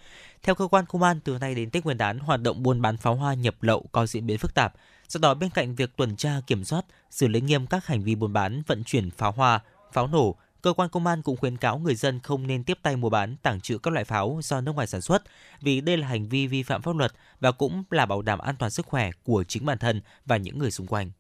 Theo 0.43 0.55
cơ 0.55 0.67
quan 0.67 0.85
công 0.85 1.03
an, 1.03 1.19
từ 1.23 1.37
nay 1.37 1.55
đến 1.55 1.69
Tết 1.69 1.85
Nguyên 1.85 1.97
đán, 1.97 2.19
hoạt 2.19 2.41
động 2.41 2.63
buôn 2.63 2.81
bán 2.81 2.97
pháo 2.97 3.15
hoa 3.15 3.33
nhập 3.33 3.55
lậu 3.61 3.85
có 3.91 4.05
diễn 4.05 4.27
biến 4.27 4.37
phức 4.37 4.53
tạp. 4.53 4.73
Do 5.07 5.17
đó, 5.21 5.33
bên 5.33 5.49
cạnh 5.49 5.75
việc 5.75 5.97
tuần 5.97 6.15
tra, 6.15 6.41
kiểm 6.47 6.63
soát, 6.63 6.85
xử 7.11 7.27
lý 7.27 7.41
nghiêm 7.41 7.67
các 7.67 7.85
hành 7.85 8.03
vi 8.03 8.15
buôn 8.15 8.33
bán, 8.33 8.61
vận 8.67 8.83
chuyển 8.83 9.11
pháo 9.11 9.31
hoa, 9.31 9.59
pháo 9.93 10.07
nổ, 10.07 10.35
cơ 10.62 10.74
quan 10.74 10.89
công 10.89 11.07
an 11.07 11.22
cũng 11.22 11.38
khuyến 11.38 11.57
cáo 11.57 11.78
người 11.78 11.95
dân 11.95 12.20
không 12.20 12.47
nên 12.47 12.64
tiếp 12.64 12.78
tay 12.82 12.95
mua 12.95 13.09
bán, 13.09 13.36
tàng 13.41 13.62
trữ 13.62 13.78
các 13.78 13.93
loại 13.93 14.05
pháo 14.05 14.39
do 14.43 14.62
nước 14.62 14.76
ngoài 14.76 14.88
sản 14.88 15.01
xuất, 15.01 15.24
vì 15.62 15.82
đây 15.82 15.97
là 15.97 16.07
hành 16.07 16.30
vi 16.30 16.47
vi 16.47 16.64
phạm 16.64 16.82
pháp 16.82 16.95
luật 16.95 17.12
và 17.39 17.51
cũng 17.51 17.84
là 17.89 18.05
bảo 18.05 18.22
đảm 18.22 18.39
an 18.39 18.55
toàn 18.59 18.72
sức 18.72 18.86
khỏe 18.86 19.12
của 19.24 19.43
chính 19.43 19.66
bản 19.66 19.78
thân 19.78 20.01
và 20.26 20.38
những 20.38 20.59
người 20.59 20.72
xung 20.72 20.88
quanh. 20.88 21.12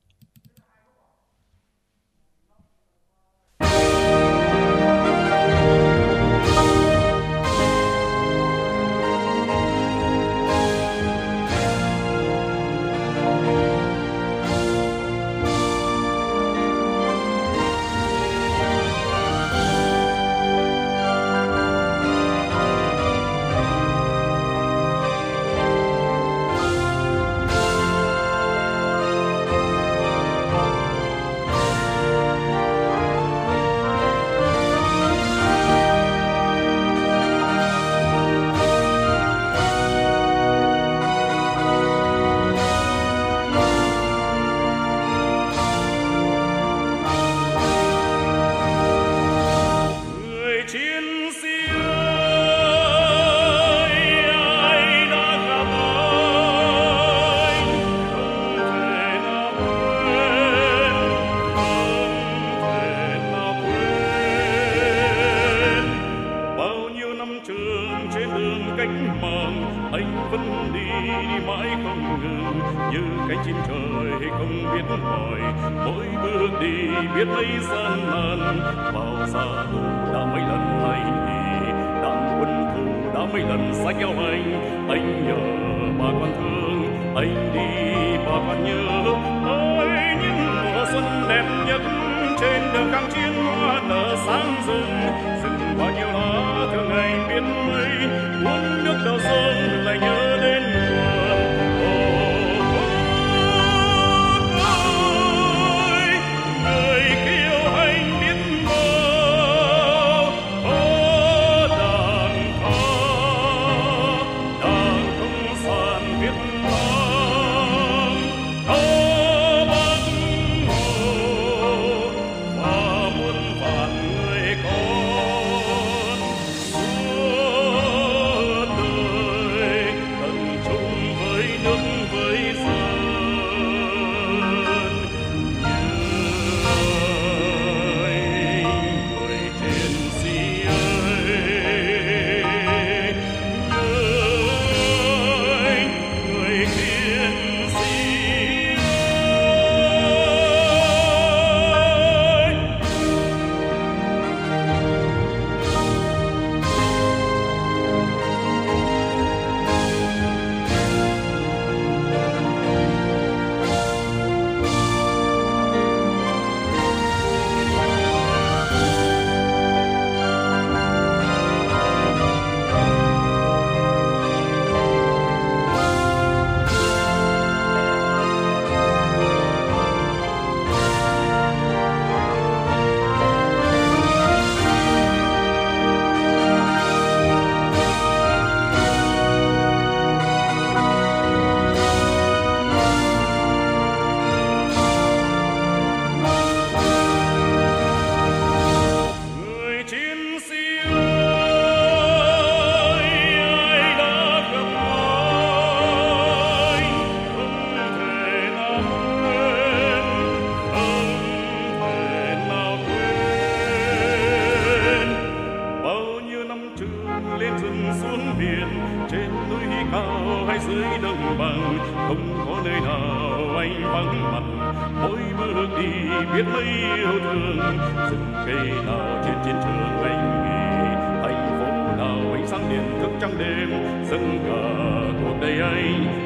ơi 235.71 235.83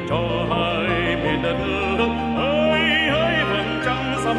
cho 0.08 0.46
hai 0.50 1.16
miền 1.16 1.42
đất 1.42 1.56
nước 1.98 2.08
ơi 2.36 2.80
hỡi 3.10 3.44
vầng 3.50 3.80
trăng 3.84 4.14
sắm 4.24 4.36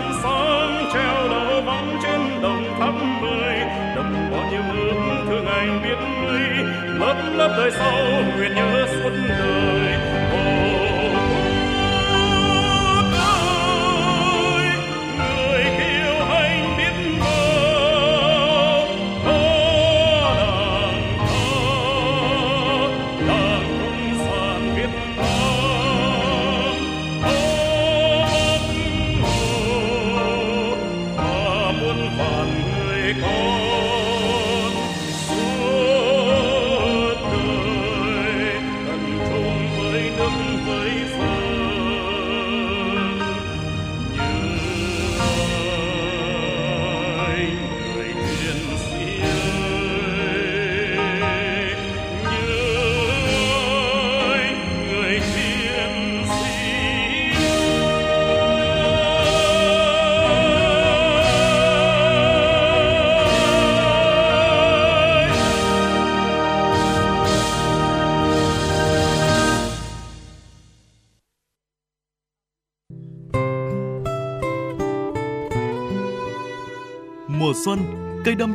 treo 0.93 1.27
đỏ 1.29 1.61
vắng 1.61 1.99
trên 2.03 2.41
đồng 2.41 2.63
thắm 2.79 3.21
mười 3.21 3.59
đồng 3.95 4.29
bao 4.31 4.51
nhiêu 4.51 4.61
ước 4.73 5.23
thương 5.29 5.45
anh 5.45 5.81
biết 5.83 5.97
mấy 6.21 6.41
lấp 6.99 7.17
lấp 7.35 7.51
đời 7.57 7.71
sau, 7.71 7.97
nguyện 8.37 8.55
nhớ 8.55 8.76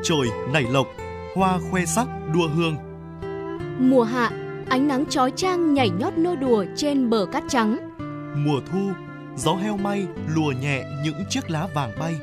chồi 0.03 0.30
nảy 0.53 0.62
lộc, 0.62 0.86
hoa 1.34 1.59
khoe 1.70 1.84
sắc 1.84 2.07
đua 2.34 2.48
hương. 2.48 2.76
Mùa 3.78 4.03
hạ, 4.03 4.30
ánh 4.68 4.88
nắng 4.88 5.07
chói 5.07 5.30
chang 5.36 5.74
nhảy 5.74 5.90
nhót 5.90 6.12
nô 6.18 6.36
đùa 6.36 6.64
trên 6.76 7.11
bờ 7.11 7.26
cát 7.32 7.44
trắng. 7.48 7.76
Mùa 8.46 8.61
thu, 8.72 8.90
gió 9.36 9.55
heo 9.55 9.76
may 9.76 10.07
lùa 10.34 10.53
nhẹ 10.62 10.84
những 11.05 11.24
chiếc 11.30 11.50
lá 11.50 11.66
vàng 11.74 11.92
bay. 12.00 12.14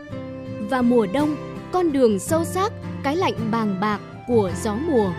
Và 0.69 0.81
mùa 0.81 1.07
đông, 1.13 1.35
con 1.71 1.91
đường 1.91 2.19
sâu 2.19 2.43
xác, 2.43 2.73
cái 3.03 3.15
lạnh 3.15 3.51
bàng 3.51 3.79
bạc 3.81 3.99
của 4.27 4.51
gió 4.63 4.75
mùa. 4.75 5.11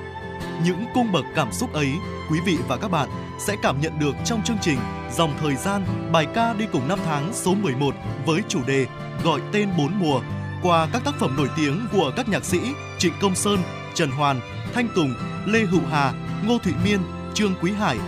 Những 0.64 0.84
cung 0.94 1.12
bậc 1.12 1.24
cảm 1.34 1.52
xúc 1.52 1.72
ấy, 1.72 1.92
quý 2.30 2.38
vị 2.46 2.58
và 2.68 2.76
các 2.76 2.90
bạn 2.90 3.08
sẽ 3.38 3.56
cảm 3.62 3.80
nhận 3.80 3.92
được 3.98 4.14
trong 4.24 4.42
chương 4.42 4.58
trình 4.61 4.78
Dòng 5.16 5.30
thời 5.40 5.56
gian, 5.56 5.82
bài 6.12 6.26
ca 6.34 6.52
đi 6.52 6.66
cùng 6.72 6.88
năm 6.88 6.98
tháng 7.04 7.32
số 7.32 7.54
11 7.54 7.94
với 8.26 8.40
chủ 8.48 8.61
đề 8.66 8.86
Gọi 9.24 9.40
tên 9.52 9.68
bốn 9.78 9.92
mùa 9.98 10.20
qua 10.62 10.88
các 10.92 11.04
tác 11.04 11.14
phẩm 11.14 11.36
nổi 11.36 11.48
tiếng 11.56 11.86
của 11.92 12.12
các 12.16 12.28
nhạc 12.28 12.44
sĩ 12.44 12.58
Trịnh 12.98 13.12
Công 13.20 13.34
Sơn, 13.34 13.58
Trần 13.94 14.11
Hoàn, 14.11 14.40
Thanh 14.74 14.88
Tùng, 14.94 15.14
Lê 15.46 15.61
Hữu 15.61 15.80
Hà, 15.90 16.12
Ngô 16.46 16.58
Thụy 16.58 16.72
Miên, 16.84 16.98
Trương 17.34 17.54
Quý 17.62 17.72
Hải. 17.72 17.98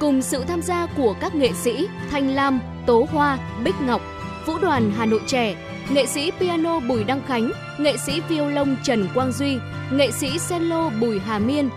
Cùng 0.00 0.22
sự 0.22 0.44
tham 0.48 0.62
gia 0.62 0.86
của 0.86 1.14
các 1.20 1.34
nghệ 1.34 1.52
sĩ 1.52 1.88
Thanh 2.10 2.28
Lam, 2.28 2.60
Tố 2.86 3.06
Hoa, 3.12 3.38
Bích 3.64 3.74
Ngọc, 3.86 4.00
Vũ 4.46 4.58
đoàn 4.58 4.92
Hà 4.96 5.06
Nội 5.06 5.20
trẻ, 5.26 5.54
nghệ 5.90 6.06
sĩ 6.06 6.30
piano 6.40 6.80
Bùi 6.80 7.04
Đăng 7.04 7.22
Khánh, 7.26 7.52
nghệ 7.78 7.96
sĩ 8.06 8.20
violon 8.28 8.76
Trần 8.82 9.08
Quang 9.14 9.32
Duy, 9.32 9.58
nghệ 9.92 10.10
sĩ 10.10 10.38
cello 10.48 10.90
Bùi 11.00 11.18
Hà 11.18 11.38
Miên. 11.38 11.68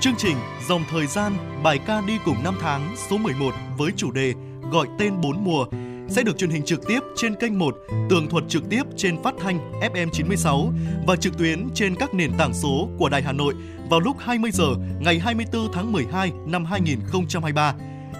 Chương 0.00 0.14
trình 0.18 0.36
Dòng 0.68 0.84
thời 0.90 1.06
gian, 1.06 1.32
bài 1.62 1.78
ca 1.86 2.00
đi 2.00 2.18
cùng 2.24 2.36
năm 2.44 2.54
tháng 2.60 2.96
số 3.10 3.16
11 3.16 3.54
với 3.78 3.92
chủ 3.96 4.10
đề 4.10 4.34
Gọi 4.70 4.86
tên 4.98 5.20
bốn 5.20 5.44
mùa 5.44 5.66
sẽ 6.08 6.22
được 6.22 6.38
truyền 6.38 6.50
hình 6.50 6.64
trực 6.64 6.86
tiếp 6.86 7.00
trên 7.16 7.34
kênh 7.34 7.58
1, 7.58 7.76
tường 8.10 8.28
thuật 8.28 8.44
trực 8.48 8.62
tiếp 8.70 8.82
trên 8.96 9.22
phát 9.22 9.34
thanh 9.40 9.72
FM 9.80 10.08
96 10.12 10.72
và 11.06 11.16
trực 11.16 11.38
tuyến 11.38 11.68
trên 11.74 11.94
các 11.94 12.14
nền 12.14 12.32
tảng 12.38 12.54
số 12.54 12.88
của 12.98 13.08
Đài 13.08 13.22
Hà 13.22 13.32
Nội 13.32 13.54
vào 13.90 14.00
lúc 14.00 14.16
20 14.18 14.50
giờ 14.50 14.74
ngày 15.00 15.18
24 15.18 15.72
tháng 15.72 15.92
12 15.92 16.32
năm 16.46 16.64
2023. 16.64 17.74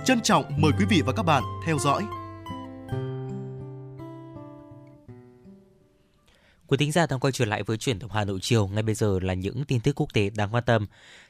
Trân 0.05 0.21
trọng 0.21 0.45
mời 0.57 0.73
quý 0.79 0.85
vị 0.91 1.03
và 1.07 1.13
các 1.13 1.23
bạn 1.23 1.43
theo 1.67 1.79
dõi. 1.79 2.03
Quý 6.67 6.77
thính 6.77 6.93
giả 6.93 7.07
đang 7.07 7.21
quay 7.21 7.33
trở 7.33 7.45
lại 7.45 7.63
với 7.63 7.77
chuyển 7.77 7.99
động 7.99 8.11
Hà 8.11 8.25
Nội 8.25 8.39
chiều. 8.43 8.69
Ngay 8.69 8.83
bây 8.83 8.95
giờ 8.95 9.19
là 9.23 9.35
những 9.35 9.65
tin 9.65 9.81
tức 9.81 10.01
quốc 10.01 10.13
tế 10.13 10.31
đáng 10.31 10.55
quan 10.55 10.65
tâm. 10.65 10.87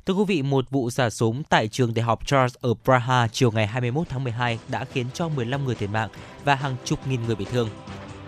Thưa 0.07 0.15
quý 0.15 0.25
vị, 0.27 0.43
một 0.43 0.71
vụ 0.71 0.91
xả 0.91 1.11
súng 1.11 1.43
tại 1.43 1.69
trường 1.69 1.95
đại 1.95 2.03
học 2.03 2.27
Charles 2.27 2.55
ở 2.61 2.75
Praha 2.85 3.29
chiều 3.33 3.51
ngày 3.51 3.67
21 3.67 4.09
tháng 4.09 4.25
12 4.25 4.59
đã 4.69 4.85
khiến 4.85 5.07
cho 5.15 5.29
15 5.29 5.65
người 5.65 5.75
thiệt 5.75 5.91
mạng 5.91 6.09
và 6.45 6.55
hàng 6.55 6.77
chục 6.85 7.07
nghìn 7.07 7.27
người 7.27 7.37
bị 7.37 7.45
thương. 7.53 7.69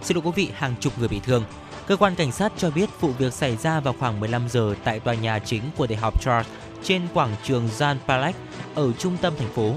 Xin 0.02 0.16
lỗi 0.16 0.24
quý 0.26 0.32
vị, 0.34 0.50
hàng 0.54 0.74
chục 0.80 0.98
người 0.98 1.08
bị 1.08 1.20
thương. 1.24 1.44
Cơ 1.86 1.96
quan 1.96 2.14
cảnh 2.14 2.32
sát 2.32 2.52
cho 2.56 2.70
biết 2.70 2.88
vụ 3.00 3.08
việc 3.08 3.32
xảy 3.32 3.56
ra 3.56 3.80
vào 3.80 3.94
khoảng 3.98 4.20
15 4.20 4.48
giờ 4.48 4.74
tại 4.84 5.00
tòa 5.00 5.14
nhà 5.14 5.38
chính 5.38 5.62
của 5.76 5.86
đại 5.86 5.96
học 5.96 6.22
Charles 6.22 6.52
trên 6.82 7.02
quảng 7.14 7.36
trường 7.44 7.68
Jan 7.78 7.96
Palach 8.06 8.36
ở 8.74 8.92
trung 8.92 9.16
tâm 9.20 9.34
thành 9.38 9.52
phố. 9.52 9.74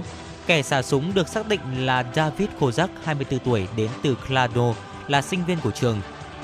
Kẻ 0.48 0.62
xả 0.62 0.82
súng 0.82 1.14
được 1.14 1.28
xác 1.28 1.48
định 1.48 1.86
là 1.86 2.06
David 2.16 2.50
Kozak, 2.60 2.88
24 3.04 3.40
tuổi, 3.40 3.68
đến 3.78 3.90
từ 4.04 4.16
Klado, 4.28 4.74
là 5.08 5.22
sinh 5.22 5.46
viên 5.46 5.58
của 5.64 5.72
trường 5.72 6.02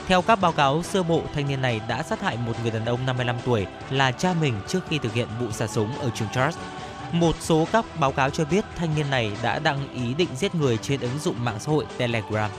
theo 0.08 0.22
các 0.22 0.42
báo 0.42 0.52
cáo 0.52 0.84
sơ 0.84 1.04
bộ, 1.04 1.22
thanh 1.34 1.48
niên 1.48 1.62
này 1.62 1.82
đã 1.88 2.04
sát 2.04 2.22
hại 2.22 2.38
một 2.38 2.54
người 2.62 2.72
đàn 2.72 2.86
ông 2.86 3.06
55 3.06 3.36
tuổi 3.46 3.66
là 3.90 4.12
cha 4.12 4.34
mình 4.42 4.54
trước 4.68 4.80
khi 4.90 4.98
thực 4.98 5.14
hiện 5.14 5.28
vụ 5.40 5.52
xả 5.52 5.68
súng 5.68 5.98
ở 6.00 6.10
trường 6.16 6.28
Charles. 6.34 6.58
Một 7.12 7.36
số 7.40 7.68
các 7.72 7.86
báo 8.00 8.12
cáo 8.12 8.30
cho 8.30 8.46
biết 8.46 8.66
thanh 8.76 8.96
niên 8.96 9.10
này 9.10 9.32
đã 9.44 9.60
đăng 9.60 9.94
ý 9.94 10.14
định 10.14 10.30
giết 10.36 10.56
người 10.56 10.78
trên 10.78 11.00
ứng 11.00 11.20
dụng 11.20 11.46
mạng 11.46 11.58
xã 11.60 11.72
hội 11.72 11.86
Telegram. 11.98 12.52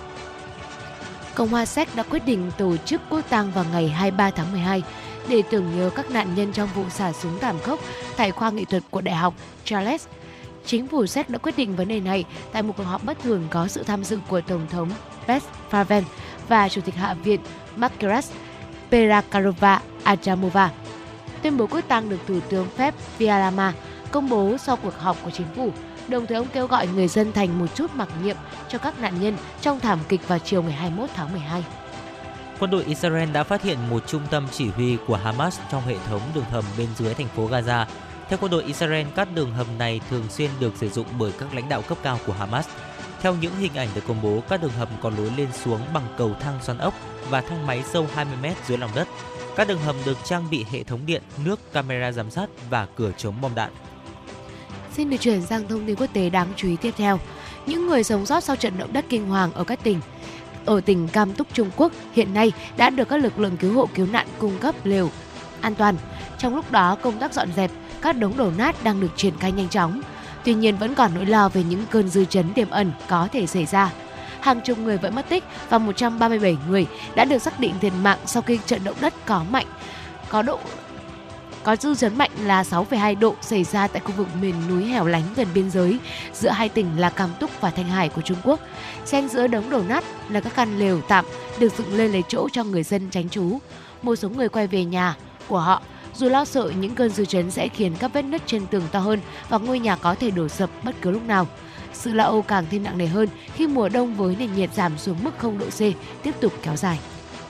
Cộng 1.35 1.49
hòa 1.49 1.67
Séc 1.67 1.97
đã 1.97 2.03
quyết 2.03 2.27
định 2.27 2.51
tổ 2.59 2.77
chức 2.77 3.01
quốc 3.11 3.21
tang 3.29 3.53
vào 3.53 3.65
ngày 3.73 3.89
23 3.89 4.31
tháng 4.31 4.53
12 4.53 4.83
để 5.29 5.43
tưởng 5.51 5.77
nhớ 5.77 5.91
các 5.95 6.11
nạn 6.11 6.35
nhân 6.35 6.53
trong 6.53 6.69
vụ 6.75 6.85
xả 6.91 7.13
súng 7.13 7.39
thảm 7.39 7.59
khốc 7.59 7.81
tại 8.17 8.31
khoa 8.31 8.51
nghệ 8.51 8.65
thuật 8.65 8.83
của 8.91 9.01
Đại 9.01 9.15
học 9.15 9.35
Charles. 9.65 10.07
Chính 10.65 10.89
phủ 10.89 11.07
Séc 11.07 11.31
đã 11.31 11.39
quyết 11.39 11.57
định 11.57 11.77
vấn 11.77 11.89
đề 11.89 12.01
này 12.01 12.25
tại 12.53 12.63
một 12.63 12.75
cuộc 12.77 12.85
họp 12.85 13.05
bất 13.05 13.19
thường 13.23 13.47
có 13.51 13.69
sự 13.69 13.83
tham 13.83 14.05
dự 14.05 14.19
của 14.29 14.41
Tổng 14.41 14.67
thống 14.71 14.91
Pes 15.27 15.43
Faven 15.71 16.03
và 16.49 16.69
Chủ 16.69 16.81
tịch 16.81 16.95
Hạ 16.95 17.15
viện 17.15 17.41
Margaret 17.77 18.25
Perakarova 18.91 19.81
Adamova. 20.05 20.71
Tuyên 21.43 21.57
bố 21.57 21.67
quyết 21.67 21.89
tăng 21.89 22.09
được 22.09 22.19
Thủ 22.27 22.41
tướng 22.49 22.69
phép 22.77 22.95
Vialama 23.19 23.73
công 24.11 24.29
bố 24.29 24.57
sau 24.59 24.77
cuộc 24.77 24.99
họp 24.99 25.17
của 25.25 25.31
chính 25.31 25.47
phủ. 25.57 25.73
Đồng 26.09 26.27
thời 26.27 26.37
ông 26.37 26.47
kêu 26.53 26.67
gọi 26.67 26.87
người 26.87 27.09
dân 27.09 27.33
thành 27.33 27.59
một 27.59 27.67
chút 27.75 27.91
mặc 27.95 28.09
niệm 28.23 28.37
cho 28.69 28.79
các 28.79 29.01
nạn 29.01 29.13
nhân 29.21 29.37
trong 29.61 29.81
thảm 29.81 29.99
kịch 30.09 30.29
vào 30.29 30.39
chiều 30.39 30.63
ngày 30.63 30.73
21 30.73 31.11
tháng 31.15 31.33
12. 31.33 31.65
Quân 32.59 32.71
đội 32.71 32.85
Israel 32.85 33.31
đã 33.31 33.45
phát 33.45 33.63
hiện 33.63 33.79
một 33.91 34.07
trung 34.07 34.23
tâm 34.31 34.47
chỉ 34.53 34.69
huy 34.69 34.97
của 35.07 35.17
Hamas 35.17 35.61
trong 35.71 35.83
hệ 35.87 35.97
thống 36.09 36.21
đường 36.35 36.45
hầm 36.51 36.65
bên 36.79 36.89
dưới 36.97 37.15
thành 37.15 37.29
phố 37.29 37.49
Gaza. 37.49 37.85
Theo 38.29 38.39
quân 38.43 38.51
đội 38.51 38.65
Israel, 38.65 39.07
các 39.17 39.29
đường 39.35 39.53
hầm 39.53 39.67
này 39.79 40.01
thường 40.11 40.25
xuyên 40.29 40.51
được 40.61 40.73
sử 40.77 40.89
dụng 40.89 41.07
bởi 41.19 41.33
các 41.39 41.55
lãnh 41.55 41.69
đạo 41.69 41.83
cấp 41.83 41.99
cao 42.03 42.19
của 42.27 42.33
Hamas 42.33 42.69
theo 43.27 43.35
những 43.41 43.57
hình 43.57 43.75
ảnh 43.75 43.89
được 43.95 44.01
công 44.09 44.23
bố, 44.23 44.43
các 44.49 44.63
đường 44.63 44.71
hầm 44.79 44.89
còn 45.03 45.17
lối 45.17 45.31
lên 45.37 45.49
xuống 45.53 45.81
bằng 45.95 46.03
cầu 46.17 46.35
thang 46.41 46.59
xoắn 46.63 46.79
ốc 46.79 46.95
và 47.31 47.41
thang 47.41 47.67
máy 47.67 47.83
sâu 47.93 48.07
20m 48.17 48.53
dưới 48.67 48.79
lòng 48.79 48.91
đất. 48.95 49.09
Các 49.57 49.69
đường 49.69 49.79
hầm 49.79 49.97
được 50.05 50.19
trang 50.25 50.47
bị 50.51 50.65
hệ 50.71 50.83
thống 50.83 51.01
điện, 51.07 51.23
nước, 51.45 51.73
camera 51.73 52.13
giám 52.13 52.31
sát 52.31 52.51
và 52.71 52.87
cửa 52.97 53.13
chống 53.17 53.35
bom 53.41 53.55
đạn. 53.55 53.71
Xin 54.93 55.11
được 55.11 55.17
chuyển 55.21 55.43
sang 55.43 55.69
thông 55.69 55.87
tin 55.87 55.97
quốc 55.97 56.11
tế 56.13 56.31
đáng 56.31 56.49
chú 56.57 56.69
ý 56.69 56.77
tiếp 56.77 56.95
theo. 56.97 57.19
Những 57.67 57.87
người 57.87 58.05
sống 58.05 58.27
sót 58.27 58.45
sau 58.45 58.57
trận 58.57 58.79
động 58.79 58.93
đất 58.93 59.05
kinh 59.09 59.29
hoàng 59.29 59.53
ở 59.53 59.65
các 59.65 59.81
tỉnh 59.83 60.01
ở 60.65 60.81
tỉnh 60.81 61.09
Cam 61.09 61.33
Túc 61.33 61.47
Trung 61.53 61.71
Quốc 61.77 61.93
hiện 62.13 62.35
nay 62.35 62.53
đã 62.77 62.91
được 62.91 63.09
các 63.09 63.17
lực 63.17 63.39
lượng 63.39 63.57
cứu 63.57 63.75
hộ 63.75 63.89
cứu 63.95 64.07
nạn 64.07 64.27
cung 64.39 64.59
cấp 64.59 64.75
lều 64.85 65.11
an 65.61 65.75
toàn. 65.75 65.97
Trong 66.39 66.55
lúc 66.55 66.71
đó, 66.71 66.97
công 67.03 67.19
tác 67.19 67.35
dọn 67.35 67.49
dẹp 67.57 67.71
các 68.03 68.17
đống 68.17 68.37
đổ 68.37 68.51
nát 68.59 68.85
đang 68.85 69.01
được 69.01 69.11
triển 69.17 69.39
khai 69.39 69.53
nhanh 69.53 69.69
chóng. 69.69 70.03
Tuy 70.47 70.55
nhiên 70.55 70.77
vẫn 70.77 70.95
còn 70.95 71.11
nỗi 71.15 71.27
lo 71.27 71.49
về 71.49 71.63
những 71.63 71.85
cơn 71.91 72.09
dư 72.09 72.25
chấn 72.25 72.53
tiềm 72.53 72.71
ẩn 72.71 72.93
có 73.09 73.29
thể 73.33 73.47
xảy 73.47 73.67
ra. 73.67 73.93
Hàng 74.41 74.61
chục 74.61 74.79
người 74.79 74.99
vẫn 74.99 75.15
mất 75.15 75.29
tích 75.29 75.45
và 75.69 75.79
137 75.79 76.57
người 76.69 76.87
đã 77.15 77.25
được 77.25 77.39
xác 77.39 77.61
định 77.61 77.75
thiệt 77.81 77.93
mạng 78.03 78.19
sau 78.27 78.43
khi 78.43 78.59
trận 78.67 78.85
động 78.85 78.97
đất 79.01 79.15
có 79.27 79.45
mạnh 79.51 79.67
có 80.29 80.43
độ 80.43 80.59
có 81.63 81.77
dư 81.77 81.95
chấn 81.95 82.19
mạnh 82.19 82.31
là 82.45 82.63
6,2 82.63 83.19
độ 83.19 83.35
xảy 83.41 83.65
ra 83.65 83.87
tại 83.87 84.03
khu 84.05 84.13
vực 84.13 84.27
miền 84.41 84.55
núi 84.69 84.85
hẻo 84.85 85.07
lánh 85.07 85.23
gần 85.37 85.49
biên 85.55 85.71
giới 85.71 85.99
giữa 86.33 86.51
hai 86.51 86.69
tỉnh 86.69 86.87
là 86.99 87.11
Cam 87.11 87.31
Túc 87.41 87.61
và 87.61 87.71
Thanh 87.71 87.89
Hải 87.89 88.09
của 88.09 88.23
Trung 88.23 88.39
Quốc. 88.45 88.61
Xen 89.05 89.29
giữa 89.29 89.47
đống 89.47 89.71
đổ 89.71 89.83
nát 89.89 90.05
là 90.29 90.41
các 90.41 90.53
căn 90.57 90.79
lều 90.79 91.01
tạm 91.01 91.25
được 91.59 91.73
dựng 91.79 91.95
lên 91.95 92.13
lấy 92.13 92.23
chỗ 92.29 92.49
cho 92.53 92.65
người 92.65 92.83
dân 92.83 93.11
tránh 93.11 93.29
trú. 93.29 93.59
Một 94.03 94.17
số 94.17 94.29
người 94.29 94.49
quay 94.49 94.67
về 94.67 94.85
nhà 94.85 95.17
của 95.49 95.59
họ 95.59 95.83
dù 96.17 96.29
lo 96.29 96.45
sợ 96.45 96.73
những 96.81 96.95
cơn 96.95 97.11
dư 97.11 97.25
chấn 97.25 97.51
sẽ 97.51 97.69
khiến 97.69 97.95
các 97.99 98.13
vết 98.13 98.23
nứt 98.23 98.43
trên 98.47 98.67
tường 98.67 98.83
to 98.93 98.99
hơn 98.99 99.21
và 99.49 99.59
ngôi 99.59 99.79
nhà 99.79 99.97
có 99.97 100.15
thể 100.15 100.31
đổ 100.31 100.49
sập 100.49 100.71
bất 100.85 100.95
cứ 101.03 101.11
lúc 101.11 101.23
nào. 101.23 101.47
Sự 101.93 102.13
lo 102.13 102.25
âu 102.25 102.43
càng 102.43 102.67
thêm 102.71 102.83
nặng 102.83 102.99
nề 102.99 103.07
hơn 103.07 103.29
khi 103.55 103.67
mùa 103.67 103.89
đông 103.89 104.15
với 104.15 104.37
nền 104.39 104.55
nhiệt 104.55 104.75
giảm 104.75 104.99
xuống 104.99 105.17
mức 105.23 105.39
0 105.39 105.59
độ 105.59 105.67
C 105.67 105.79
tiếp 106.23 106.35
tục 106.41 106.53
kéo 106.63 106.77
dài. 106.77 106.99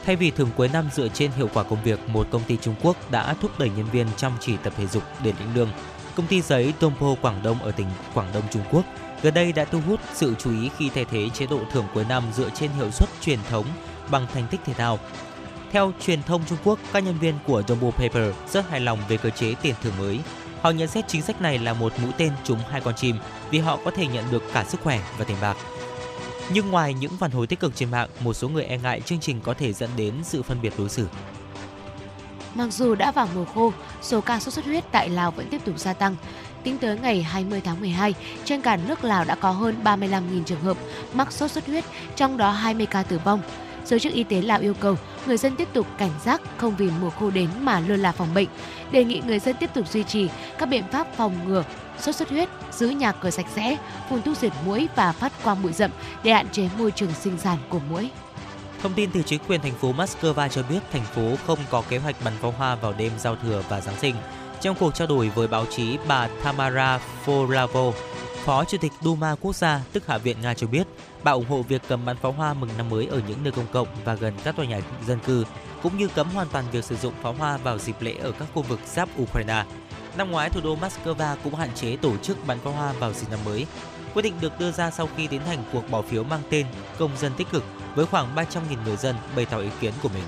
Thay 0.05 0.17
vì 0.17 0.31
thường 0.31 0.51
cuối 0.57 0.69
năm 0.69 0.89
dựa 0.95 1.09
trên 1.09 1.31
hiệu 1.31 1.49
quả 1.55 1.63
công 1.63 1.83
việc, 1.85 2.09
một 2.09 2.27
công 2.31 2.43
ty 2.43 2.57
Trung 2.57 2.75
Quốc 2.83 3.11
đã 3.11 3.35
thúc 3.35 3.59
đẩy 3.59 3.71
nhân 3.77 3.87
viên 3.93 4.07
chăm 4.17 4.33
chỉ 4.41 4.57
tập 4.57 4.73
thể 4.77 4.87
dục 4.87 5.03
để 5.25 5.33
lĩnh 5.41 5.55
lương. 5.55 5.69
Công 6.15 6.27
ty 6.27 6.43
giấy 6.43 6.75
Tompo 6.81 7.15
Quảng 7.23 7.43
Đông 7.43 7.63
ở 7.63 7.71
tỉnh 7.71 7.87
Quảng 8.15 8.29
Đông 8.35 8.45
Trung 8.51 8.63
Quốc 8.71 8.85
gần 9.23 9.35
đây 9.35 9.53
đã 9.53 9.65
thu 9.65 9.81
hút 9.87 10.01
sự 10.15 10.35
chú 10.39 10.51
ý 10.51 10.71
khi 10.79 10.91
thay 10.95 11.05
thế 11.05 11.29
chế 11.35 11.47
độ 11.47 11.61
thưởng 11.73 11.85
cuối 11.95 12.05
năm 12.09 12.23
dựa 12.35 12.51
trên 12.51 12.71
hiệu 12.71 12.91
suất 12.91 13.09
truyền 13.21 13.39
thống 13.51 13.65
bằng 14.11 14.27
thành 14.35 14.47
tích 14.51 14.61
thể 14.65 14.75
thao. 14.75 14.99
Theo 15.77 15.93
truyền 16.01 16.23
thông 16.23 16.43
Trung 16.49 16.59
Quốc, 16.65 16.79
các 16.93 17.01
nhân 17.01 17.19
viên 17.19 17.35
của 17.47 17.63
Jumbo 17.67 17.91
Paper 17.91 18.35
rất 18.49 18.71
hài 18.71 18.81
lòng 18.81 18.99
về 19.09 19.17
cơ 19.17 19.31
chế 19.31 19.55
tiền 19.63 19.75
thưởng 19.83 19.93
mới. 19.99 20.21
Họ 20.63 20.71
nhận 20.71 20.89
xét 20.89 21.09
chính 21.09 21.23
sách 21.23 21.43
này 21.43 21.59
là 21.59 21.73
một 21.73 21.93
mũi 22.03 22.13
tên 22.17 22.33
trúng 22.45 22.59
hai 22.71 22.81
con 22.81 22.95
chim 22.95 23.17
vì 23.51 23.59
họ 23.59 23.79
có 23.85 23.91
thể 23.91 24.07
nhận 24.07 24.25
được 24.31 24.43
cả 24.53 24.65
sức 24.69 24.81
khỏe 24.81 25.01
và 25.19 25.25
tiền 25.25 25.37
bạc. 25.41 25.57
Nhưng 26.53 26.71
ngoài 26.71 26.95
những 26.95 27.17
phản 27.17 27.31
hồi 27.31 27.47
tích 27.47 27.61
cực 27.61 27.77
trên 27.77 27.91
mạng, 27.91 28.09
một 28.21 28.35
số 28.35 28.49
người 28.49 28.65
e 28.65 28.79
ngại 28.79 29.01
chương 29.01 29.21
trình 29.21 29.41
có 29.41 29.55
thể 29.55 29.73
dẫn 29.73 29.91
đến 29.97 30.15
sự 30.23 30.43
phân 30.43 30.63
biệt 30.63 30.73
đối 30.79 30.89
xử. 30.89 31.09
Mặc 32.55 32.73
dù 32.73 32.95
đã 32.95 33.13
vào 33.13 33.29
mùa 33.35 33.45
khô, 33.45 33.73
số 34.03 34.21
ca 34.21 34.41
sốt 34.41 34.55
xuất 34.55 34.65
huyết 34.65 34.85
tại 34.93 35.09
Lào 35.09 35.31
vẫn 35.31 35.49
tiếp 35.51 35.65
tục 35.65 35.79
gia 35.79 35.93
tăng. 35.93 36.17
Tính 36.63 36.79
tới 36.79 36.99
ngày 36.99 37.23
20 37.23 37.61
tháng 37.61 37.81
12, 37.81 38.15
trên 38.45 38.61
cả 38.61 38.77
nước 38.77 39.05
Lào 39.05 39.25
đã 39.25 39.35
có 39.35 39.51
hơn 39.51 39.75
35.000 39.85 40.45
trường 40.45 40.61
hợp 40.61 40.77
mắc 41.13 41.33
sốt 41.33 41.51
xuất 41.51 41.67
huyết, 41.67 41.85
trong 42.17 42.37
đó 42.37 42.51
20 42.51 42.87
ca 42.87 43.03
tử 43.03 43.21
vong. 43.25 43.43
Giới 43.87 44.01
chức 44.01 44.13
y 44.13 44.25
tế 44.25 44.43
Lào 44.43 44.61
yêu 44.61 44.75
cầu 44.75 44.97
người 45.27 45.37
dân 45.37 45.57
tiếp 45.57 45.69
tục 45.73 45.87
cảnh 45.99 46.11
giác 46.25 46.41
không 46.57 46.77
vì 46.77 46.91
mùa 47.01 47.11
khô 47.11 47.31
đến 47.31 47.49
mà 47.61 47.81
lơ 47.81 47.97
là 47.97 48.13
phòng 48.13 48.35
bệnh. 48.35 48.49
Đề 48.91 49.05
nghị 49.05 49.23
người 49.27 49.39
dân 49.39 49.57
tiếp 49.61 49.71
tục 49.75 49.89
duy 49.89 50.03
trì 50.05 50.29
các 50.59 50.67
biện 50.67 50.85
pháp 50.93 51.07
phòng 51.17 51.49
ngừa 51.49 51.65
sốt 52.01 52.15
xuất 52.15 52.31
huyết, 52.31 52.49
giữ 52.73 52.89
nhà 52.89 53.13
cửa 53.13 53.31
sạch 53.31 53.47
sẽ, 53.55 53.77
phun 54.11 54.23
thuốc 54.23 54.37
diệt 54.37 54.53
muỗi 54.67 54.89
và 54.97 55.13
phát 55.13 55.33
quang 55.45 55.63
bụi 55.63 55.73
rậm 55.73 55.91
để 56.23 56.33
hạn 56.33 56.49
chế 56.49 56.69
môi 56.79 56.91
trường 56.91 57.13
sinh 57.15 57.39
sản 57.39 57.59
của 57.69 57.81
muỗi. 57.91 58.11
Thông 58.83 58.93
tin 58.93 59.11
từ 59.11 59.23
chính 59.23 59.41
quyền 59.49 59.61
thành 59.61 59.75
phố 59.75 59.93
Moscow 59.93 60.49
cho 60.49 60.63
biết 60.63 60.81
thành 60.93 61.05
phố 61.05 61.23
không 61.47 61.59
có 61.71 61.83
kế 61.89 61.99
hoạch 61.99 62.17
bắn 62.25 62.33
pháo 62.41 62.51
hoa 62.51 62.75
vào 62.75 62.93
đêm 62.93 63.13
giao 63.19 63.37
thừa 63.37 63.63
và 63.69 63.81
Giáng 63.81 63.97
sinh. 63.97 64.15
Trong 64.61 64.77
cuộc 64.81 64.95
trao 64.95 65.07
đổi 65.07 65.29
với 65.29 65.49
báo 65.49 65.67
chí, 65.77 65.99
bà 66.09 66.29
Tamara 66.45 67.01
Forlavo, 67.27 67.93
Phó 68.47 68.65
Chủ 68.65 68.79
tịch 68.79 68.93
Duma 69.01 69.35
Quốc 69.35 69.57
gia, 69.57 69.81
tức 69.93 70.07
Hạ 70.07 70.19
viện 70.19 70.37
Nga 70.43 70.55
cho 70.55 70.67
biết, 70.67 70.87
bà 71.25 71.33
ủng 71.33 71.49
hộ 71.49 71.63
việc 71.63 71.83
cầm 71.89 72.05
bắn 72.05 72.17
pháo 72.17 72.33
hoa 72.33 72.55
mừng 72.55 72.71
năm 72.79 72.89
mới 72.89 73.07
ở 73.07 73.21
những 73.29 73.39
nơi 73.43 73.53
công 73.53 73.67
cộng 73.73 73.89
và 74.05 74.15
gần 74.15 74.35
các 74.45 74.57
tòa 74.57 74.67
nhà 74.67 74.81
dân 75.07 75.19
cư. 75.27 75.45
cũng 75.83 75.99
như 75.99 76.09
cấm 76.09 76.31
hoàn 76.31 76.49
toàn 76.49 76.65
việc 76.73 76.85
sử 76.85 76.97
dụng 76.97 77.15
pháo 77.23 77.33
hoa 77.33 77.57
vào 77.57 77.79
dịp 77.79 77.97
lễ 78.01 78.15
ở 78.23 78.33
các 78.33 78.49
khu 78.55 78.63
vực 78.63 78.81
giáp 78.87 79.09
Ukraine. 79.23 79.65
Năm 80.17 80.31
ngoái, 80.31 80.51
thủ 80.51 80.61
đô 80.65 80.77
Moscow 80.77 81.37
cũng 81.45 81.55
hạn 81.55 81.69
chế 81.75 81.97
tổ 81.97 82.17
chức 82.17 82.47
bắn 82.47 82.59
pháo 82.59 82.73
hoa 82.73 82.93
vào 82.93 83.13
dịp 83.13 83.27
năm 83.31 83.41
mới. 83.45 83.67
Quyết 84.15 84.23
định 84.23 84.35
được 84.41 84.59
đưa 84.59 84.73
ra 84.73 84.91
sau 84.91 85.09
khi 85.17 85.27
tiến 85.27 85.41
hành 85.41 85.65
cuộc 85.73 85.91
bỏ 85.91 86.03
phiếu 86.03 86.25
mang 86.25 86.43
tên 86.51 86.67
Công 86.99 87.17
dân 87.17 87.33
tích 87.37 87.51
cực 87.53 87.65
với 87.95 88.07
khoảng 88.07 88.35
300.000 88.35 88.45
người 88.85 88.97
dân 88.97 89.17
bày 89.37 89.47
tỏ 89.47 89.59
ý 89.59 89.71
kiến 89.81 89.93
của 90.03 90.09
mình. 90.09 90.25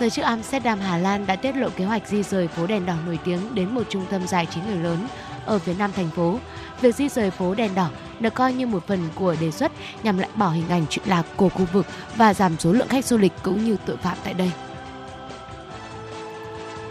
Giới 0.00 0.10
chức 0.10 0.24
Amsterdam, 0.24 0.80
Hà 0.80 0.98
Lan 0.98 1.26
đã 1.26 1.36
tiết 1.36 1.56
lộ 1.56 1.68
kế 1.76 1.84
hoạch 1.84 2.08
di 2.08 2.22
rời 2.22 2.48
phố 2.48 2.66
đèn 2.66 2.86
đỏ 2.86 2.94
nổi 3.06 3.18
tiếng 3.24 3.54
đến 3.54 3.74
một 3.74 3.82
trung 3.88 4.06
tâm 4.10 4.26
giải 4.26 4.46
trí 4.46 4.60
người 4.60 4.76
lớn 4.76 5.08
ở 5.46 5.58
phía 5.58 5.74
nam 5.74 5.92
thành 5.92 6.10
phố. 6.10 6.38
Việc 6.82 6.94
di 6.94 7.08
rời 7.08 7.30
phố 7.30 7.54
đèn 7.54 7.74
đỏ 7.74 7.90
được 8.20 8.34
coi 8.34 8.52
như 8.52 8.66
một 8.66 8.86
phần 8.86 9.08
của 9.14 9.36
đề 9.40 9.50
xuất 9.50 9.72
nhằm 10.02 10.18
loại 10.18 10.30
bỏ 10.36 10.48
hình 10.48 10.68
ảnh 10.68 10.86
trụy 10.86 11.04
lạc 11.06 11.26
của 11.36 11.48
khu 11.48 11.66
vực 11.72 11.86
và 12.16 12.34
giảm 12.34 12.58
số 12.58 12.72
lượng 12.72 12.88
khách 12.88 13.04
du 13.04 13.18
lịch 13.18 13.32
cũng 13.42 13.64
như 13.64 13.76
tội 13.86 13.96
phạm 13.96 14.16
tại 14.24 14.34
đây. 14.34 14.50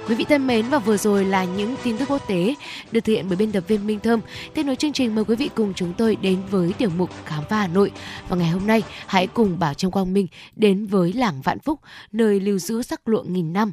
Quý 0.08 0.16
vị 0.16 0.26
thân 0.30 0.48
mến 0.48 0.66
và 0.70 0.80
vừa 0.80 0.98
rồi 0.98 1.26
là 1.26 1.44
những 1.44 1.76
tin 1.84 1.98
tức 1.98 2.10
quốc 2.10 2.28
tế 2.28 2.56
được 2.92 3.02
thực 3.02 3.14
hiện 3.14 3.26
bởi 3.28 3.38
biên 3.38 3.52
tập 3.52 3.64
viên 3.68 3.88
Minh 3.88 4.00
Thơm. 4.00 4.20
Tiếp 4.54 4.64
nối 4.64 4.76
chương 4.76 4.94
trình 4.94 5.16
mời 5.16 5.26
quý 5.26 5.36
vị 5.36 5.50
cùng 5.56 5.74
chúng 5.74 5.94
tôi 5.94 6.16
đến 6.16 6.42
với 6.50 6.74
tiểu 6.74 6.90
mục 6.98 7.10
khám 7.26 7.44
phá 7.50 7.58
Hà 7.58 7.68
Nội. 7.68 7.92
Và 8.30 8.36
ngày 8.36 8.50
hôm 8.50 8.68
nay 8.68 8.84
hãy 9.08 9.28
cùng 9.28 9.60
Bảo 9.60 9.74
Trâm 9.74 9.92
Quang 9.92 10.14
Minh 10.14 10.28
đến 10.56 10.86
với 10.86 11.14
làng 11.14 11.42
Vạn 11.42 11.60
Phúc, 11.60 11.80
nơi 12.12 12.40
lưu 12.40 12.60
giữ 12.60 12.82
sắc 12.82 13.08
lụa 13.08 13.24
nghìn 13.24 13.54
năm. 13.54 13.72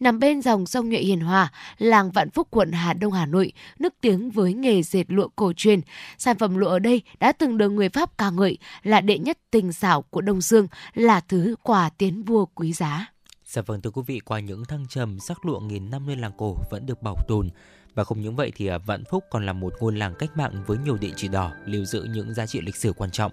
Nằm 0.00 0.18
bên 0.18 0.42
dòng 0.42 0.66
sông 0.66 0.88
Nhuệ 0.88 0.98
Hiền 0.98 1.20
Hòa, 1.20 1.52
làng 1.78 2.10
Vạn 2.10 2.30
Phúc 2.30 2.48
quận 2.50 2.72
Hà 2.72 2.92
Đông 2.92 3.12
Hà 3.12 3.26
Nội 3.26 3.52
nức 3.78 3.94
tiếng 4.00 4.30
với 4.30 4.54
nghề 4.54 4.82
dệt 4.82 5.04
lụa 5.08 5.28
cổ 5.36 5.52
truyền. 5.56 5.80
Sản 6.18 6.38
phẩm 6.38 6.56
lụa 6.56 6.68
ở 6.68 6.78
đây 6.78 7.02
đã 7.18 7.32
từng 7.32 7.58
được 7.58 7.68
người 7.68 7.88
Pháp 7.88 8.18
ca 8.18 8.30
ngợi 8.30 8.58
là 8.82 9.00
đệ 9.00 9.18
nhất 9.18 9.38
tình 9.50 9.72
xảo 9.72 10.02
của 10.02 10.20
Đông 10.20 10.40
Dương, 10.40 10.66
là 10.94 11.20
thứ 11.20 11.56
quà 11.62 11.90
tiến 11.98 12.22
vua 12.22 12.46
quý 12.46 12.72
giá. 12.72 13.06
Dạ 13.44 13.62
vâng 13.62 13.80
thưa 13.80 13.90
quý 13.90 14.02
vị, 14.06 14.20
qua 14.20 14.40
những 14.40 14.64
thăng 14.64 14.86
trầm 14.88 15.20
sắc 15.20 15.46
lụa 15.46 15.60
nghìn 15.60 15.90
năm 15.90 16.06
nơi 16.06 16.16
làng 16.16 16.32
cổ 16.38 16.56
vẫn 16.70 16.86
được 16.86 17.02
bảo 17.02 17.16
tồn. 17.28 17.48
Và 17.94 18.04
không 18.04 18.20
những 18.20 18.36
vậy 18.36 18.52
thì 18.56 18.66
à, 18.66 18.78
Vạn 18.78 19.04
Phúc 19.10 19.24
còn 19.30 19.46
là 19.46 19.52
một 19.52 19.74
ngôi 19.80 19.92
làng 19.92 20.14
cách 20.18 20.36
mạng 20.36 20.64
với 20.66 20.78
nhiều 20.78 20.96
địa 20.96 21.12
chỉ 21.16 21.28
đỏ 21.28 21.52
lưu 21.64 21.84
giữ 21.84 22.06
những 22.14 22.34
giá 22.34 22.46
trị 22.46 22.60
lịch 22.60 22.76
sử 22.76 22.92
quan 22.92 23.10
trọng. 23.10 23.32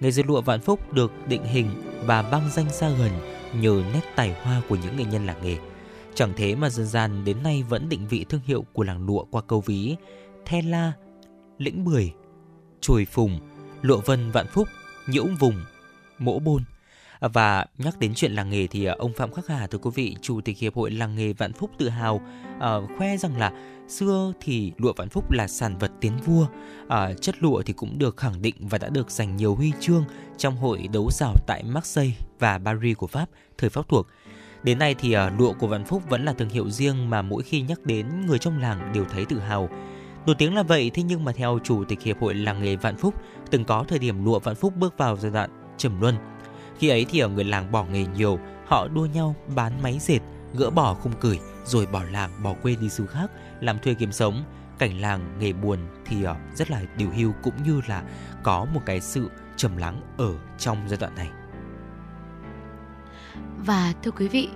Nghề 0.00 0.10
dệt 0.10 0.26
lụa 0.26 0.40
Vạn 0.40 0.60
Phúc 0.60 0.92
được 0.92 1.12
định 1.28 1.44
hình 1.44 1.70
và 2.04 2.22
băng 2.22 2.50
danh 2.50 2.72
xa 2.72 2.88
gần 2.88 3.10
nhờ 3.60 3.82
nét 3.94 4.02
tài 4.16 4.34
hoa 4.42 4.62
của 4.68 4.76
những 4.76 4.96
nghệ 4.96 5.04
nhân 5.04 5.26
làng 5.26 5.44
nghề. 5.44 5.56
Chẳng 6.14 6.32
thế 6.36 6.54
mà 6.54 6.70
dân 6.70 6.86
gian 6.86 7.24
đến 7.24 7.42
nay 7.42 7.62
vẫn 7.68 7.88
định 7.88 8.08
vị 8.08 8.24
thương 8.28 8.40
hiệu 8.44 8.64
của 8.72 8.82
làng 8.82 9.06
lụa 9.06 9.24
qua 9.24 9.42
câu 9.42 9.60
ví 9.60 9.96
The 10.46 10.62
La, 10.62 10.92
Lĩnh 11.58 11.84
Bưởi, 11.84 12.12
Chùi 12.80 13.04
Phùng, 13.04 13.40
Lụa 13.82 14.00
Vân 14.00 14.30
Vạn 14.30 14.46
Phúc, 14.46 14.68
Nhiễu 15.06 15.26
Vùng, 15.40 15.64
Mỗ 16.18 16.38
Bôn 16.38 16.62
và 17.20 17.66
nhắc 17.78 17.98
đến 17.98 18.12
chuyện 18.14 18.32
làng 18.32 18.50
nghề 18.50 18.66
thì 18.66 18.84
à, 18.84 18.94
ông 18.98 19.12
Phạm 19.16 19.32
Khắc 19.32 19.46
Hà 19.46 19.66
thưa 19.66 19.78
quý 19.78 19.90
vị, 19.94 20.16
chủ 20.22 20.40
tịch 20.40 20.58
hiệp 20.58 20.74
hội 20.74 20.90
làng 20.90 21.16
nghề 21.16 21.32
Vạn 21.32 21.52
Phúc 21.52 21.70
tự 21.78 21.88
hào 21.88 22.14
uh, 22.56 22.90
khoe 22.98 23.16
rằng 23.16 23.38
là 23.38 23.52
xưa 23.88 24.32
thì 24.40 24.72
lụa 24.76 24.92
Vạn 24.96 25.08
Phúc 25.08 25.32
là 25.32 25.48
sản 25.48 25.78
vật 25.78 25.92
tiến 26.00 26.16
vua, 26.24 26.46
uh, 26.84 27.20
chất 27.20 27.42
lụa 27.42 27.62
thì 27.62 27.72
cũng 27.72 27.98
được 27.98 28.16
khẳng 28.16 28.42
định 28.42 28.54
và 28.60 28.78
đã 28.78 28.88
được 28.88 29.10
giành 29.10 29.36
nhiều 29.36 29.54
huy 29.54 29.72
chương 29.80 30.04
trong 30.36 30.56
hội 30.56 30.88
đấu 30.92 31.10
giảo 31.10 31.34
tại 31.46 31.62
Marseille 31.62 32.16
và 32.38 32.60
Paris 32.64 32.96
của 32.96 33.06
Pháp 33.06 33.26
thời 33.58 33.70
Pháp 33.70 33.88
thuộc. 33.88 34.06
Đến 34.64 34.78
nay 34.78 34.94
thì 34.98 35.12
à, 35.12 35.30
lụa 35.38 35.52
của 35.52 35.66
Vạn 35.66 35.84
Phúc 35.84 36.02
vẫn 36.08 36.24
là 36.24 36.32
thương 36.32 36.48
hiệu 36.48 36.70
riêng 36.70 37.10
mà 37.10 37.22
mỗi 37.22 37.42
khi 37.42 37.60
nhắc 37.60 37.80
đến 37.84 38.26
người 38.26 38.38
trong 38.38 38.58
làng 38.58 38.92
đều 38.94 39.04
thấy 39.04 39.24
tự 39.24 39.38
hào. 39.38 39.68
Nổi 40.26 40.36
tiếng 40.38 40.54
là 40.54 40.62
vậy, 40.62 40.90
thế 40.94 41.02
nhưng 41.02 41.24
mà 41.24 41.32
theo 41.32 41.58
chủ 41.64 41.84
tịch 41.84 42.02
hiệp 42.02 42.20
hội 42.20 42.34
làng 42.34 42.62
nghề 42.62 42.76
Vạn 42.76 42.96
Phúc, 42.96 43.14
từng 43.50 43.64
có 43.64 43.84
thời 43.88 43.98
điểm 43.98 44.24
lụa 44.24 44.38
Vạn 44.38 44.54
Phúc 44.54 44.72
bước 44.76 44.98
vào 44.98 45.16
giai 45.16 45.30
đoạn 45.30 45.50
trầm 45.76 46.00
luân 46.00 46.14
khi 46.78 46.88
ấy 46.88 47.06
thì 47.10 47.18
ở 47.18 47.28
người 47.28 47.44
làng 47.44 47.72
bỏ 47.72 47.84
nghề 47.84 48.06
nhiều, 48.06 48.38
họ 48.66 48.88
đua 48.88 49.06
nhau 49.06 49.34
bán 49.54 49.82
máy 49.82 49.98
dệt, 50.00 50.20
gỡ 50.54 50.70
bỏ 50.70 50.94
khung 50.94 51.12
cửi 51.20 51.38
rồi 51.64 51.86
bỏ 51.86 52.02
làng 52.10 52.30
bỏ 52.42 52.54
quê 52.62 52.76
đi 52.80 52.88
xứ 52.88 53.06
khác 53.06 53.30
làm 53.60 53.78
thuê 53.78 53.94
kiếm 53.94 54.12
sống. 54.12 54.44
Cảnh 54.78 55.00
làng 55.00 55.38
nghề 55.38 55.52
buồn 55.52 55.78
thì 56.06 56.24
à, 56.24 56.36
rất 56.54 56.70
là 56.70 56.82
điều 56.96 57.10
hưu 57.10 57.32
cũng 57.42 57.62
như 57.64 57.80
là 57.88 58.02
có 58.42 58.66
một 58.74 58.80
cái 58.86 59.00
sự 59.00 59.30
trầm 59.56 59.76
lắng 59.76 60.00
ở 60.16 60.34
trong 60.58 60.78
giai 60.88 60.98
đoạn 61.00 61.14
này. 61.14 61.30
Và 63.66 63.92
thưa 64.02 64.10
quý 64.10 64.28
vị, 64.28 64.48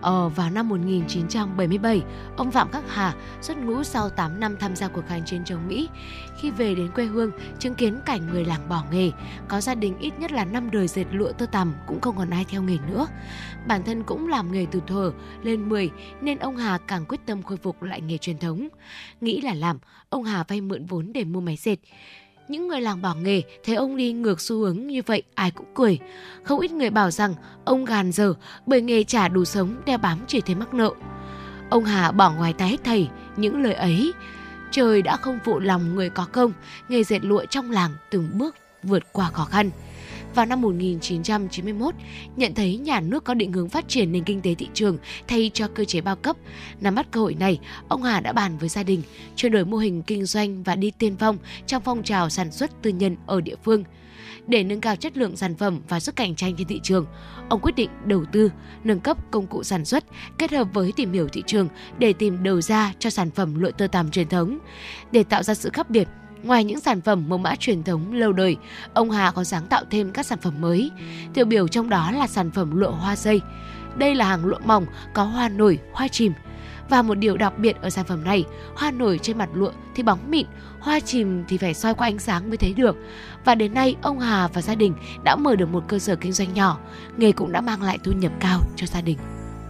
Ờ, 0.00 0.28
vào 0.28 0.50
năm 0.50 0.68
1977, 0.68 2.02
ông 2.36 2.50
Phạm 2.50 2.70
Khắc 2.70 2.84
Hà 2.88 3.14
xuất 3.40 3.58
ngũ 3.58 3.82
sau 3.82 4.10
8 4.10 4.40
năm 4.40 4.56
tham 4.60 4.76
gia 4.76 4.88
cuộc 4.88 5.02
kháng 5.08 5.24
chiến 5.24 5.44
chống 5.44 5.68
Mỹ. 5.68 5.88
Khi 6.40 6.50
về 6.50 6.74
đến 6.74 6.90
quê 6.94 7.04
hương, 7.04 7.30
chứng 7.58 7.74
kiến 7.74 8.00
cảnh 8.06 8.26
người 8.30 8.44
làng 8.44 8.68
bỏ 8.68 8.84
nghề, 8.92 9.10
có 9.48 9.60
gia 9.60 9.74
đình 9.74 9.98
ít 9.98 10.12
nhất 10.18 10.32
là 10.32 10.44
5 10.44 10.70
đời 10.70 10.88
dệt 10.88 11.04
lụa 11.12 11.32
tơ 11.32 11.46
tằm 11.46 11.74
cũng 11.86 12.00
không 12.00 12.16
còn 12.16 12.30
ai 12.30 12.44
theo 12.48 12.62
nghề 12.62 12.78
nữa. 12.90 13.06
Bản 13.66 13.82
thân 13.82 14.02
cũng 14.02 14.28
làm 14.28 14.52
nghề 14.52 14.66
từ 14.70 14.80
thuở 14.86 15.12
lên 15.42 15.68
10 15.68 15.90
nên 16.20 16.38
ông 16.38 16.56
Hà 16.56 16.78
càng 16.78 17.04
quyết 17.08 17.20
tâm 17.26 17.42
khôi 17.42 17.56
phục 17.56 17.82
lại 17.82 18.00
nghề 18.00 18.18
truyền 18.18 18.38
thống. 18.38 18.68
Nghĩ 19.20 19.40
là 19.40 19.54
làm, 19.54 19.78
ông 20.10 20.24
Hà 20.24 20.44
vay 20.48 20.60
mượn 20.60 20.86
vốn 20.86 21.12
để 21.12 21.24
mua 21.24 21.40
máy 21.40 21.56
dệt. 21.56 21.76
Những 22.48 22.68
người 22.68 22.80
làng 22.80 23.02
bỏ 23.02 23.14
nghề 23.14 23.42
thấy 23.64 23.74
ông 23.74 23.96
đi 23.96 24.12
ngược 24.12 24.40
xu 24.40 24.58
hướng 24.58 24.86
như 24.86 25.02
vậy 25.06 25.22
ai 25.34 25.50
cũng 25.50 25.66
cười. 25.74 25.98
Không 26.42 26.60
ít 26.60 26.72
người 26.72 26.90
bảo 26.90 27.10
rằng 27.10 27.34
ông 27.64 27.84
gàn 27.84 28.12
dở 28.12 28.34
bởi 28.66 28.82
nghề 28.82 29.04
trả 29.04 29.28
đủ 29.28 29.44
sống 29.44 29.76
đeo 29.86 29.98
bám 29.98 30.18
chỉ 30.26 30.40
thấy 30.40 30.54
mắc 30.54 30.74
nợ. 30.74 30.90
Ông 31.70 31.84
Hà 31.84 32.12
bỏ 32.12 32.32
ngoài 32.32 32.52
tai 32.52 32.68
hết 32.68 32.84
thầy 32.84 33.08
những 33.36 33.62
lời 33.62 33.74
ấy. 33.74 34.12
Trời 34.70 35.02
đã 35.02 35.16
không 35.16 35.38
phụ 35.44 35.58
lòng 35.58 35.94
người 35.94 36.10
có 36.10 36.26
công, 36.32 36.52
nghề 36.88 37.04
dệt 37.04 37.24
lụa 37.24 37.44
trong 37.44 37.70
làng 37.70 37.90
từng 38.10 38.28
bước 38.38 38.56
vượt 38.82 39.02
qua 39.12 39.30
khó 39.30 39.44
khăn 39.44 39.70
vào 40.34 40.46
năm 40.46 40.60
1991, 40.60 41.94
nhận 42.36 42.54
thấy 42.54 42.76
nhà 42.76 43.00
nước 43.00 43.24
có 43.24 43.34
định 43.34 43.52
hướng 43.52 43.68
phát 43.68 43.88
triển 43.88 44.12
nền 44.12 44.24
kinh 44.24 44.40
tế 44.40 44.54
thị 44.54 44.68
trường 44.74 44.98
thay 45.28 45.50
cho 45.54 45.68
cơ 45.68 45.84
chế 45.84 46.00
bao 46.00 46.16
cấp. 46.16 46.36
Nắm 46.80 46.94
bắt 46.94 47.06
cơ 47.10 47.20
hội 47.20 47.34
này, 47.34 47.58
ông 47.88 48.02
Hà 48.02 48.20
đã 48.20 48.32
bàn 48.32 48.58
với 48.58 48.68
gia 48.68 48.82
đình 48.82 49.02
chuyển 49.36 49.52
đổi 49.52 49.64
mô 49.64 49.76
hình 49.76 50.02
kinh 50.02 50.24
doanh 50.24 50.62
và 50.62 50.76
đi 50.76 50.90
tiên 50.90 51.16
phong 51.18 51.38
trong 51.66 51.82
phong 51.84 52.02
trào 52.02 52.30
sản 52.30 52.52
xuất 52.52 52.82
tư 52.82 52.90
nhân 52.90 53.16
ở 53.26 53.40
địa 53.40 53.56
phương. 53.64 53.84
Để 54.46 54.64
nâng 54.64 54.80
cao 54.80 54.96
chất 54.96 55.16
lượng 55.16 55.36
sản 55.36 55.56
phẩm 55.56 55.80
và 55.88 56.00
sức 56.00 56.16
cạnh 56.16 56.34
tranh 56.34 56.54
trên 56.58 56.66
thị 56.66 56.80
trường, 56.82 57.06
ông 57.48 57.60
quyết 57.60 57.74
định 57.76 57.90
đầu 58.04 58.24
tư, 58.32 58.52
nâng 58.84 59.00
cấp 59.00 59.30
công 59.30 59.46
cụ 59.46 59.62
sản 59.62 59.84
xuất 59.84 60.04
kết 60.38 60.50
hợp 60.50 60.68
với 60.74 60.92
tìm 60.96 61.12
hiểu 61.12 61.28
thị 61.28 61.42
trường 61.46 61.68
để 61.98 62.12
tìm 62.12 62.42
đầu 62.42 62.60
ra 62.60 62.94
cho 62.98 63.10
sản 63.10 63.30
phẩm 63.30 63.60
lụa 63.60 63.70
tơ 63.70 63.86
tằm 63.86 64.10
truyền 64.10 64.28
thống. 64.28 64.58
Để 65.12 65.22
tạo 65.22 65.42
ra 65.42 65.54
sự 65.54 65.70
khác 65.72 65.90
biệt, 65.90 66.08
Ngoài 66.42 66.64
những 66.64 66.80
sản 66.80 67.00
phẩm 67.00 67.28
mẫu 67.28 67.38
mã 67.38 67.54
truyền 67.56 67.82
thống 67.82 68.12
lâu 68.12 68.32
đời, 68.32 68.56
ông 68.94 69.10
Hà 69.10 69.30
còn 69.30 69.44
sáng 69.44 69.66
tạo 69.66 69.84
thêm 69.90 70.12
các 70.12 70.26
sản 70.26 70.38
phẩm 70.42 70.54
mới. 70.60 70.90
Tiêu 71.34 71.44
biểu 71.44 71.68
trong 71.68 71.88
đó 71.88 72.10
là 72.10 72.26
sản 72.26 72.50
phẩm 72.50 72.76
lụa 72.76 72.90
hoa 72.90 73.16
dây. 73.16 73.40
Đây 73.96 74.14
là 74.14 74.28
hàng 74.28 74.44
lụa 74.44 74.58
mỏng 74.64 74.86
có 75.14 75.24
hoa 75.24 75.48
nổi, 75.48 75.78
hoa 75.92 76.08
chìm. 76.08 76.32
Và 76.88 77.02
một 77.02 77.14
điều 77.14 77.36
đặc 77.36 77.58
biệt 77.58 77.76
ở 77.82 77.90
sản 77.90 78.04
phẩm 78.04 78.24
này, 78.24 78.44
hoa 78.74 78.90
nổi 78.90 79.18
trên 79.22 79.38
mặt 79.38 79.48
lụa 79.54 79.70
thì 79.94 80.02
bóng 80.02 80.30
mịn, 80.30 80.46
hoa 80.80 81.00
chìm 81.00 81.44
thì 81.48 81.58
phải 81.58 81.74
soi 81.74 81.94
qua 81.94 82.06
ánh 82.06 82.18
sáng 82.18 82.48
mới 82.48 82.56
thấy 82.56 82.72
được. 82.72 82.96
Và 83.44 83.54
đến 83.54 83.74
nay, 83.74 83.96
ông 84.02 84.20
Hà 84.20 84.48
và 84.48 84.62
gia 84.62 84.74
đình 84.74 84.94
đã 85.24 85.36
mở 85.36 85.56
được 85.56 85.68
một 85.72 85.84
cơ 85.88 85.98
sở 85.98 86.16
kinh 86.16 86.32
doanh 86.32 86.54
nhỏ, 86.54 86.78
nghề 87.16 87.32
cũng 87.32 87.52
đã 87.52 87.60
mang 87.60 87.82
lại 87.82 87.98
thu 88.04 88.12
nhập 88.12 88.32
cao 88.40 88.60
cho 88.76 88.86
gia 88.86 89.00
đình. 89.00 89.18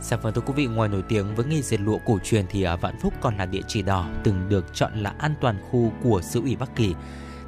Dạ 0.01 0.17
vâng 0.17 0.35
thưa 0.35 0.41
quý 0.41 0.53
vị, 0.57 0.67
ngoài 0.67 0.89
nổi 0.89 1.03
tiếng 1.09 1.35
với 1.35 1.47
nghề 1.47 1.63
dệt 1.63 1.81
lụa 1.81 1.99
cổ 1.99 2.19
truyền 2.25 2.47
thì 2.51 2.63
ở 2.63 2.77
Vạn 2.77 2.95
Phúc 3.03 3.15
còn 3.21 3.37
là 3.37 3.47
địa 3.47 3.61
chỉ 3.69 3.83
đỏ 3.83 4.09
từng 4.25 4.49
được 4.49 4.75
chọn 4.75 4.93
là 4.95 5.15
an 5.19 5.35
toàn 5.41 5.59
khu 5.71 5.93
của 6.03 6.21
xứ 6.23 6.41
ủy 6.41 6.57
Bắc 6.57 6.77
Kỳ. 6.77 6.95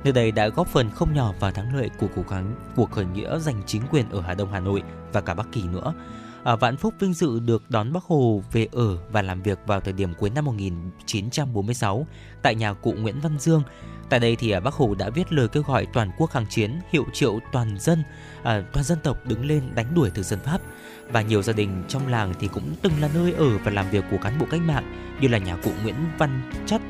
Nơi 0.05 0.13
đây 0.13 0.33
đã 0.33 0.49
góp 0.49 0.69
phần 0.69 0.91
không 0.91 1.15
nhỏ 1.15 1.33
vào 1.41 1.51
thắng 1.51 1.77
lợi 1.77 1.91
của 1.99 2.07
cuộc 2.15 2.29
kháng 2.29 2.55
cuộc 2.77 2.91
khởi 2.91 3.05
nghĩa 3.05 3.39
giành 3.39 3.63
chính 3.67 3.83
quyền 3.91 4.11
ở 4.11 4.21
Hà 4.21 4.35
Đông 4.35 4.53
Hà 4.53 4.61
Nội 4.61 4.83
và 5.13 5.21
cả 5.21 5.35
Bắc 5.35 5.47
Kỳ 5.53 5.63
nữa. 5.63 5.95
ở 6.43 6.57
Vạn 6.57 6.77
Phúc 6.77 6.95
vinh 7.01 7.15
dự 7.15 7.41
được 7.41 7.71
đón 7.71 7.93
Bác 7.93 8.05
Hồ 8.05 8.43
về 8.53 8.67
ở 8.73 8.97
và 9.13 9.23
làm 9.23 9.43
việc 9.43 9.59
vào 9.67 9.81
thời 9.81 9.93
điểm 9.93 10.15
cuối 10.15 10.31
năm 10.31 10.45
1946 10.45 12.07
tại 12.43 12.55
nhà 12.55 12.73
cụ 12.73 12.93
Nguyễn 12.93 13.21
Văn 13.21 13.39
Dương. 13.39 13.63
Tại 14.11 14.21
đây 14.21 14.37
thì 14.37 14.51
à, 14.51 14.61
Bác 14.61 14.75
Hồ 14.75 14.95
đã 14.95 15.11
viết 15.11 15.33
lời 15.33 15.49
kêu 15.49 15.63
gọi 15.63 15.87
toàn 15.93 16.11
quốc 16.17 16.31
kháng 16.31 16.47
chiến, 16.47 16.81
hiệu 16.93 17.07
triệu 17.13 17.39
toàn 17.53 17.79
dân, 17.79 18.03
à, 18.43 18.63
toàn 18.73 18.85
dân 18.85 18.99
tộc 19.03 19.27
đứng 19.27 19.47
lên 19.47 19.63
đánh 19.75 19.95
đuổi 19.95 20.11
thực 20.11 20.23
dân 20.23 20.39
Pháp. 20.45 20.61
Và 21.09 21.23
nhiều 21.23 21.43
gia 21.43 21.53
đình 21.53 21.85
trong 21.89 22.09
làng 22.09 22.35
thì 22.41 22.49
cũng 22.49 22.75
từng 22.83 22.93
là 23.01 23.09
nơi 23.15 23.33
ở 23.33 23.59
và 23.59 23.71
làm 23.71 23.91
việc 23.91 24.05
của 24.11 24.19
cán 24.23 24.39
bộ 24.39 24.47
cách 24.51 24.61
mạng 24.61 25.17
như 25.21 25.29
là 25.29 25.39
nhà 25.39 25.57
cụ 25.57 25.71
Nguyễn 25.83 25.95
Văn 26.19 26.51
Chất 26.67 26.81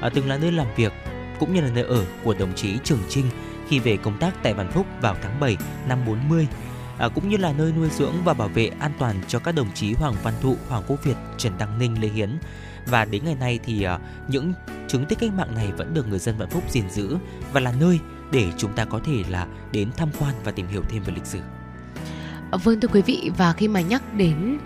à, 0.00 0.08
từng 0.08 0.28
là 0.28 0.36
nơi 0.36 0.52
làm 0.52 0.66
việc 0.76 0.92
cũng 1.40 1.54
như 1.54 1.60
là 1.60 1.70
nơi 1.74 1.84
ở 1.84 2.04
của 2.24 2.34
đồng 2.34 2.54
chí 2.54 2.78
Trường 2.84 3.02
Trinh 3.08 3.26
khi 3.68 3.78
về 3.78 3.96
công 3.96 4.18
tác 4.18 4.42
tại 4.42 4.54
Vạn 4.54 4.72
Phúc 4.72 4.86
vào 5.00 5.16
tháng 5.22 5.40
7 5.40 5.56
năm 5.88 5.98
40 6.06 6.46
à, 6.98 7.08
cũng 7.08 7.28
như 7.28 7.36
là 7.36 7.52
nơi 7.52 7.72
nuôi 7.72 7.88
dưỡng 7.90 8.14
và 8.24 8.34
bảo 8.34 8.48
vệ 8.48 8.70
an 8.78 8.92
toàn 8.98 9.16
cho 9.28 9.38
các 9.38 9.54
đồng 9.54 9.68
chí 9.74 9.92
Hoàng 9.92 10.14
Văn 10.22 10.34
Thụ, 10.40 10.56
Hoàng 10.68 10.82
Quốc 10.86 11.04
Việt, 11.04 11.16
Trần 11.38 11.52
Đăng 11.58 11.78
Ninh, 11.78 12.00
Lê 12.00 12.08
Hiến 12.08 12.38
và 12.86 13.04
đến 13.04 13.24
ngày 13.24 13.34
nay 13.34 13.58
thì 13.64 13.82
ờ, 13.82 13.98
những 14.28 14.52
chứng 14.88 15.06
tích 15.06 15.18
cách 15.18 15.32
mạng 15.32 15.54
này 15.54 15.72
vẫn 15.72 15.94
được 15.94 16.08
người 16.08 16.18
dân 16.18 16.38
Vạn 16.38 16.50
Phúc 16.50 16.64
gìn 16.70 16.90
giữ 16.90 17.16
và 17.52 17.60
là 17.60 17.72
nơi 17.80 17.98
để 18.32 18.46
chúng 18.56 18.72
ta 18.72 18.84
có 18.84 19.00
thể 19.04 19.24
là 19.28 19.46
đến 19.72 19.90
tham 19.96 20.08
quan 20.18 20.34
và 20.44 20.52
tìm 20.52 20.66
hiểu 20.66 20.82
thêm 20.88 21.02
về 21.02 21.12
lịch 21.16 21.26
sử. 21.26 21.40
Vâng 22.64 22.80
thưa 22.80 22.88
quý 22.88 23.02
vị, 23.02 23.30
và 23.36 23.52
khi 23.52 23.68
mà 23.68 23.80
nhắc 23.80 24.14
đến 24.14 24.58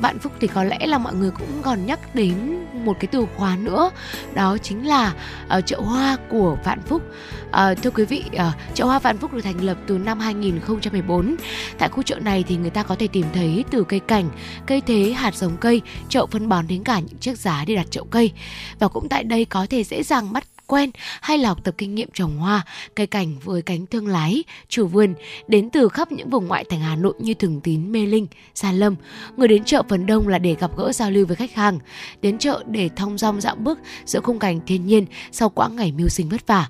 vạn 0.00 0.18
phúc 0.18 0.32
thì 0.40 0.46
có 0.46 0.64
lẽ 0.64 0.86
là 0.86 0.98
mọi 0.98 1.14
người 1.14 1.30
cũng 1.30 1.62
còn 1.62 1.86
nhắc 1.86 2.14
đến 2.14 2.64
một 2.84 2.96
cái 3.00 3.06
từ 3.06 3.26
khóa 3.36 3.56
nữa. 3.56 3.90
Đó 4.34 4.58
chính 4.62 4.86
là 4.86 5.14
uh, 5.58 5.66
chợ 5.66 5.80
hoa 5.80 6.16
của 6.30 6.56
vạn 6.64 6.80
phúc. 6.86 7.02
Uh, 7.48 7.82
thưa 7.82 7.90
quý 7.90 8.04
vị 8.04 8.24
uh, 8.34 8.40
chợ 8.74 8.84
hoa 8.84 8.98
vạn 8.98 9.18
phúc 9.18 9.32
được 9.32 9.40
thành 9.40 9.64
lập 9.64 9.76
từ 9.86 9.98
năm 9.98 10.20
2014 10.20 11.36
tại 11.78 11.88
khu 11.88 12.02
chợ 12.02 12.18
này 12.18 12.44
thì 12.48 12.56
người 12.56 12.70
ta 12.70 12.82
có 12.82 12.94
thể 12.94 13.08
tìm 13.08 13.26
thấy 13.32 13.64
từ 13.70 13.84
cây 13.84 14.00
cảnh 14.00 14.30
cây 14.66 14.82
thế 14.86 15.12
hạt 15.12 15.34
giống 15.34 15.56
cây 15.56 15.82
chậu 16.08 16.26
phân 16.26 16.48
bón 16.48 16.66
đến 16.68 16.84
cả 16.84 17.00
những 17.00 17.18
chiếc 17.18 17.38
giá 17.38 17.64
để 17.66 17.74
đặt 17.74 17.90
chậu 17.90 18.04
cây. 18.04 18.32
Và 18.78 18.88
cũng 18.88 19.08
tại 19.08 19.24
đây 19.24 19.44
có 19.44 19.66
thể 19.70 19.84
dễ 19.84 20.02
dàng 20.02 20.32
bắt 20.32 20.44
quen 20.70 20.90
hay 21.20 21.38
là 21.38 21.48
học 21.48 21.64
tập 21.64 21.74
kinh 21.78 21.94
nghiệm 21.94 22.08
trồng 22.14 22.38
hoa, 22.38 22.64
cây 22.94 23.06
cảnh 23.06 23.36
với 23.44 23.62
cánh 23.62 23.86
thương 23.86 24.06
lái, 24.06 24.44
chủ 24.68 24.86
vườn 24.86 25.14
đến 25.48 25.70
từ 25.70 25.88
khắp 25.88 26.12
những 26.12 26.30
vùng 26.30 26.48
ngoại 26.48 26.64
thành 26.64 26.80
Hà 26.80 26.96
Nội 26.96 27.14
như 27.18 27.34
Thường 27.34 27.60
Tín, 27.60 27.92
Mê 27.92 28.06
Linh, 28.06 28.26
Gia 28.54 28.72
Lâm. 28.72 28.94
Người 29.36 29.48
đến 29.48 29.64
chợ 29.64 29.82
phần 29.88 30.06
đông 30.06 30.28
là 30.28 30.38
để 30.38 30.56
gặp 30.60 30.70
gỡ 30.76 30.92
giao 30.92 31.10
lưu 31.10 31.26
với 31.26 31.36
khách 31.36 31.54
hàng, 31.54 31.78
đến 32.22 32.38
chợ 32.38 32.62
để 32.66 32.88
thong 32.96 33.18
dong 33.18 33.40
dạo 33.40 33.56
bước 33.56 33.78
giữa 34.04 34.20
khung 34.20 34.38
cảnh 34.38 34.60
thiên 34.66 34.86
nhiên 34.86 35.06
sau 35.32 35.48
quãng 35.48 35.76
ngày 35.76 35.92
mưu 35.92 36.08
sinh 36.08 36.28
vất 36.28 36.46
vả 36.46 36.68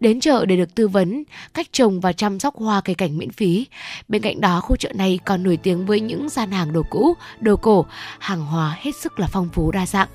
đến 0.00 0.20
chợ 0.20 0.44
để 0.46 0.56
được 0.56 0.74
tư 0.74 0.88
vấn 0.88 1.24
cách 1.54 1.66
trồng 1.72 2.00
và 2.00 2.12
chăm 2.12 2.40
sóc 2.40 2.56
hoa 2.56 2.80
cây 2.80 2.94
cảnh 2.94 3.18
miễn 3.18 3.30
phí. 3.30 3.66
Bên 4.08 4.22
cạnh 4.22 4.40
đó, 4.40 4.60
khu 4.60 4.76
chợ 4.76 4.92
này 4.94 5.18
còn 5.24 5.42
nổi 5.42 5.56
tiếng 5.56 5.86
với 5.86 6.00
những 6.00 6.28
gian 6.28 6.50
hàng 6.50 6.72
đồ 6.72 6.82
cũ, 6.90 7.14
đồ 7.40 7.56
cổ, 7.56 7.86
hàng 8.18 8.46
hóa 8.46 8.76
hết 8.80 8.96
sức 8.96 9.20
là 9.20 9.26
phong 9.26 9.48
phú 9.52 9.70
đa 9.70 9.86
dạng. 9.86 10.08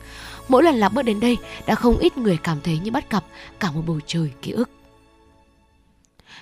Mỗi 0.48 0.64
lần 0.64 0.76
lạc 0.76 0.90
bước 0.90 1.02
đến 1.02 1.20
đây 1.20 1.38
đã 1.66 1.76
không 1.76 1.98
ít 1.98 2.18
người 2.18 2.38
cảm 2.44 2.62
thấy 2.64 2.80
như 2.80 2.92
bắt 2.92 3.12
gặp 3.12 3.24
cả 3.60 3.72
một 3.72 3.82
bầu 3.88 4.00
trời 4.06 4.32
ký 4.42 4.52
ức. 4.52 4.70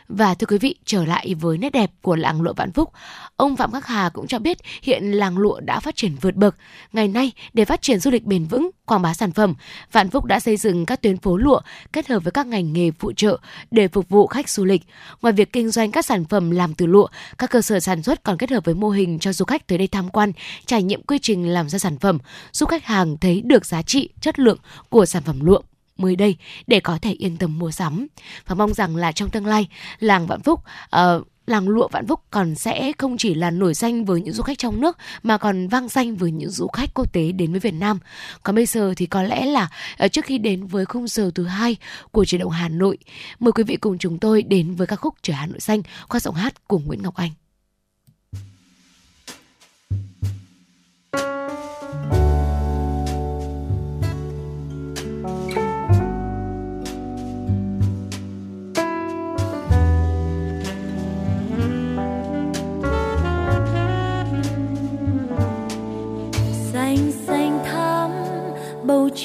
Và 0.08 0.36
thưa 0.36 0.48
quý 0.48 0.58
vị, 0.58 0.76
trở 0.86 1.06
lại 1.06 1.36
với 1.36 1.58
nét 1.58 1.70
đẹp 1.70 1.92
của 2.02 2.16
làng 2.16 2.42
lụa 2.42 2.54
Vạn 2.54 2.72
Phúc, 2.72 2.92
ông 3.38 3.56
Phạm 3.56 3.72
Khắc 3.72 3.88
Hà 3.88 4.10
cũng 4.10 4.28
cho 4.28 4.40
biết 4.40 4.58
hiện 4.82 5.12
làng 5.12 5.38
lụa 5.38 5.60
đã 5.60 5.80
phát 5.80 5.96
triển 5.96 6.16
vượt 6.22 6.36
bậc. 6.36 6.56
Ngày 6.94 7.08
nay, 7.08 7.32
để 7.54 7.66
phát 7.66 7.82
triển 7.82 8.00
du 8.00 8.12
lịch 8.12 8.24
bền 8.24 8.46
vững, 8.46 8.70
quảng 8.86 9.02
bá 9.02 9.14
sản 9.14 9.32
phẩm, 9.32 9.54
Vạn 9.92 10.10
Phúc 10.10 10.26
đã 10.26 10.40
xây 10.40 10.58
dựng 10.58 10.86
các 10.86 11.02
tuyến 11.02 11.18
phố 11.18 11.38
lụa 11.38 11.60
kết 11.94 12.08
hợp 12.08 12.24
với 12.24 12.32
các 12.32 12.48
ngành 12.48 12.74
nghề 12.74 12.92
phụ 12.92 13.12
trợ 13.14 13.40
để 13.72 13.88
phục 13.88 14.10
vụ 14.10 14.28
khách 14.28 14.50
du 14.50 14.66
lịch. 14.66 14.82
Ngoài 15.22 15.34
việc 15.34 15.54
kinh 15.54 15.70
doanh 15.70 15.92
các 15.92 16.06
sản 16.06 16.26
phẩm 16.26 16.52
làm 16.52 16.74
từ 16.74 16.86
lụa, 16.86 17.08
các 17.38 17.50
cơ 17.50 17.62
sở 17.62 17.80
sản 17.80 18.04
xuất 18.04 18.24
còn 18.24 18.38
kết 18.38 18.52
hợp 18.52 18.66
với 18.66 18.76
mô 18.76 18.90
hình 18.90 19.20
cho 19.20 19.34
du 19.34 19.46
khách 19.46 19.68
tới 19.68 19.78
đây 19.78 19.88
tham 19.88 20.10
quan, 20.10 20.32
trải 20.66 20.84
nghiệm 20.84 21.02
quy 21.02 21.20
trình 21.20 21.48
làm 21.48 21.70
ra 21.70 21.80
sản 21.80 22.00
phẩm, 22.00 22.18
giúp 22.52 22.70
khách 22.70 22.86
hàng 22.86 23.18
thấy 23.18 23.42
được 23.46 23.66
giá 23.66 23.82
trị, 23.82 24.10
chất 24.22 24.40
lượng 24.40 24.58
của 24.90 25.06
sản 25.06 25.24
phẩm 25.24 25.46
lụa 25.46 25.62
mới 25.98 26.16
đây 26.16 26.36
để 26.68 26.80
có 26.80 26.98
thể 27.02 27.12
yên 27.12 27.38
tâm 27.38 27.60
mua 27.60 27.72
sắm 27.72 28.08
và 28.48 28.56
mong 28.56 28.74
rằng 28.74 28.96
là 28.96 29.12
trong 29.12 29.30
tương 29.30 29.46
lai 29.46 29.68
làng 30.00 30.28
Vạn 30.28 30.42
Phúc 30.42 30.60
uh, 30.96 31.28
làng 31.46 31.70
lụa 31.70 31.88
Vạn 31.88 32.08
Phúc 32.08 32.20
còn 32.32 32.56
sẽ 32.56 32.92
không 32.98 33.18
chỉ 33.18 33.34
là 33.34 33.52
nổi 33.52 33.74
danh 33.74 34.06
với 34.06 34.22
những 34.22 34.34
du 34.34 34.44
khách 34.44 34.58
trong 34.58 34.82
nước 34.82 34.98
mà 35.24 35.38
còn 35.38 35.68
vang 35.68 35.88
danh 35.88 36.16
với 36.16 36.32
những 36.32 36.50
du 36.50 36.68
khách 36.68 36.94
quốc 36.94 37.14
tế 37.14 37.32
đến 37.32 37.52
với 37.52 37.60
Việt 37.60 37.74
Nam. 37.74 38.00
Còn 38.44 38.56
bây 38.56 38.66
giờ 38.66 38.94
thì 38.98 39.06
có 39.06 39.24
lẽ 39.24 39.46
là 39.46 39.70
ờ, 39.98 40.08
trước 40.08 40.26
khi 40.26 40.38
đến 40.38 40.66
với 40.66 40.86
khung 40.86 41.08
giờ 41.08 41.32
thứ 41.36 41.46
hai 41.46 41.76
của 42.12 42.26
chuyển 42.26 42.42
động 42.42 42.52
Hà 42.52 42.70
Nội, 42.70 42.98
mời 43.40 43.52
quý 43.52 43.64
vị 43.64 43.76
cùng 43.76 43.98
chúng 43.98 44.20
tôi 44.20 44.42
đến 44.42 44.76
với 44.76 44.88
ca 44.88 44.96
khúc 44.96 45.16
Trở 45.22 45.34
Hà 45.34 45.46
Nội 45.46 45.60
xanh 45.60 45.82
qua 46.10 46.20
giọng 46.20 46.36
hát 46.36 46.68
của 46.68 46.80
Nguyễn 46.80 47.02
Ngọc 47.02 47.16
Anh. 47.16 47.32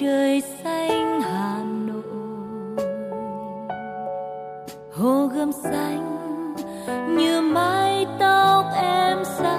Trời 0.00 0.42
xanh 0.64 1.20
Hà 1.20 1.58
Nội. 1.86 2.02
Hồ 4.92 5.26
gươm 5.26 5.52
xanh, 5.52 6.16
như 7.16 7.40
mái 7.40 8.06
tóc 8.18 8.64
em 8.82 9.18
xanh. 9.24 9.58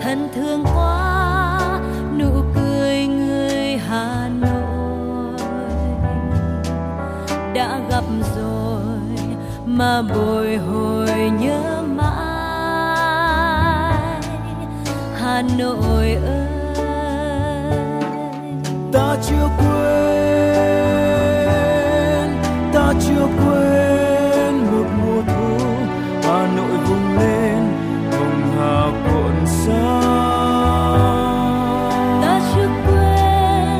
Thân 0.00 0.28
thương 0.34 0.64
quá 0.74 1.80
nụ 2.18 2.30
cười 2.54 3.06
người 3.06 3.76
Hà 3.76 4.28
Nội. 4.40 5.38
Đã 7.54 7.80
gặp 7.90 8.04
rồi 8.36 8.80
mà 9.64 10.02
bồi 10.02 10.56
hồi 10.56 11.30
nhớ 11.40 11.82
mãi. 11.86 12.14
Hà 15.14 15.42
Nội 15.58 16.14
ơi 16.26 16.43
ta 18.94 19.16
chưa 19.28 19.48
quên 19.58 20.84
ta 22.72 22.92
chưa 23.00 23.26
quên 23.26 24.54
một 24.72 24.86
mùa 25.02 25.22
thu 25.26 25.58
hà 26.22 26.46
nội 26.56 26.76
vùng 26.86 27.18
lên 27.18 27.62
hồng 28.12 28.40
hà 28.58 28.80
cuộn 29.04 29.46
xa 29.46 30.00
ta 32.22 32.40
chưa 32.54 32.68
quên 32.86 33.78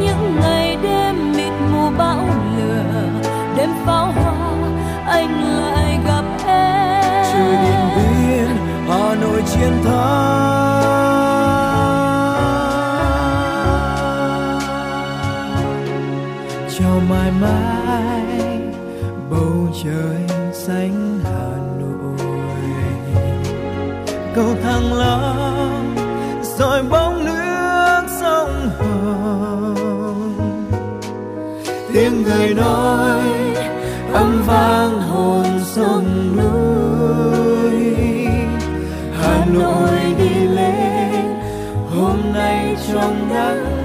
những 0.00 0.24
ngày 0.40 0.76
đêm 0.82 1.32
mịt 1.32 1.52
mù 1.72 1.84
bão 1.98 2.24
lửa 2.56 3.10
đêm 3.56 3.70
pháo 3.86 4.06
hoa 4.12 4.34
anh 5.06 5.32
lại 5.44 5.98
gặp 6.06 6.24
em. 6.46 7.24
Trời 7.32 7.56
điện 7.62 7.84
biên 7.96 8.50
hà 8.88 9.14
nội 9.20 9.42
chiến 9.52 9.72
thắng 9.84 10.27
cầu 24.78 24.98
lắm 24.98 25.94
rồi 26.58 26.82
bóng 26.82 27.24
nước 27.24 28.02
sông 28.20 28.70
hồng. 28.78 30.34
Tiếng 31.92 32.22
người 32.22 32.54
nói 32.54 33.22
âm 34.12 34.42
vang 34.46 35.00
hồn 35.00 35.44
sông 35.64 36.36
núi. 36.36 37.96
Hà 39.20 39.44
nội 39.52 40.14
đi 40.18 40.46
lên, 40.46 41.40
hôm 41.94 42.16
nay 42.34 42.76
trong 42.92 43.28
nắng 43.34 43.78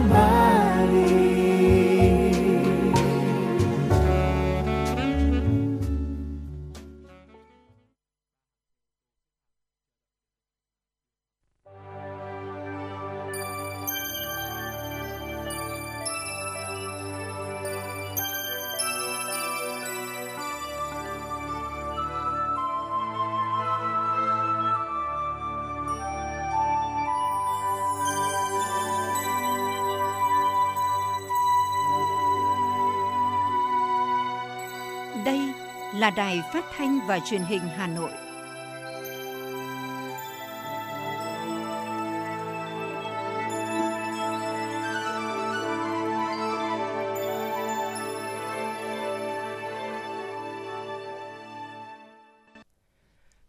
là 35.93 36.09
Đài 36.09 36.41
Phát 36.53 36.65
thanh 36.77 36.99
và 37.07 37.19
Truyền 37.19 37.41
hình 37.41 37.61
Hà 37.61 37.87
Nội. 37.87 38.11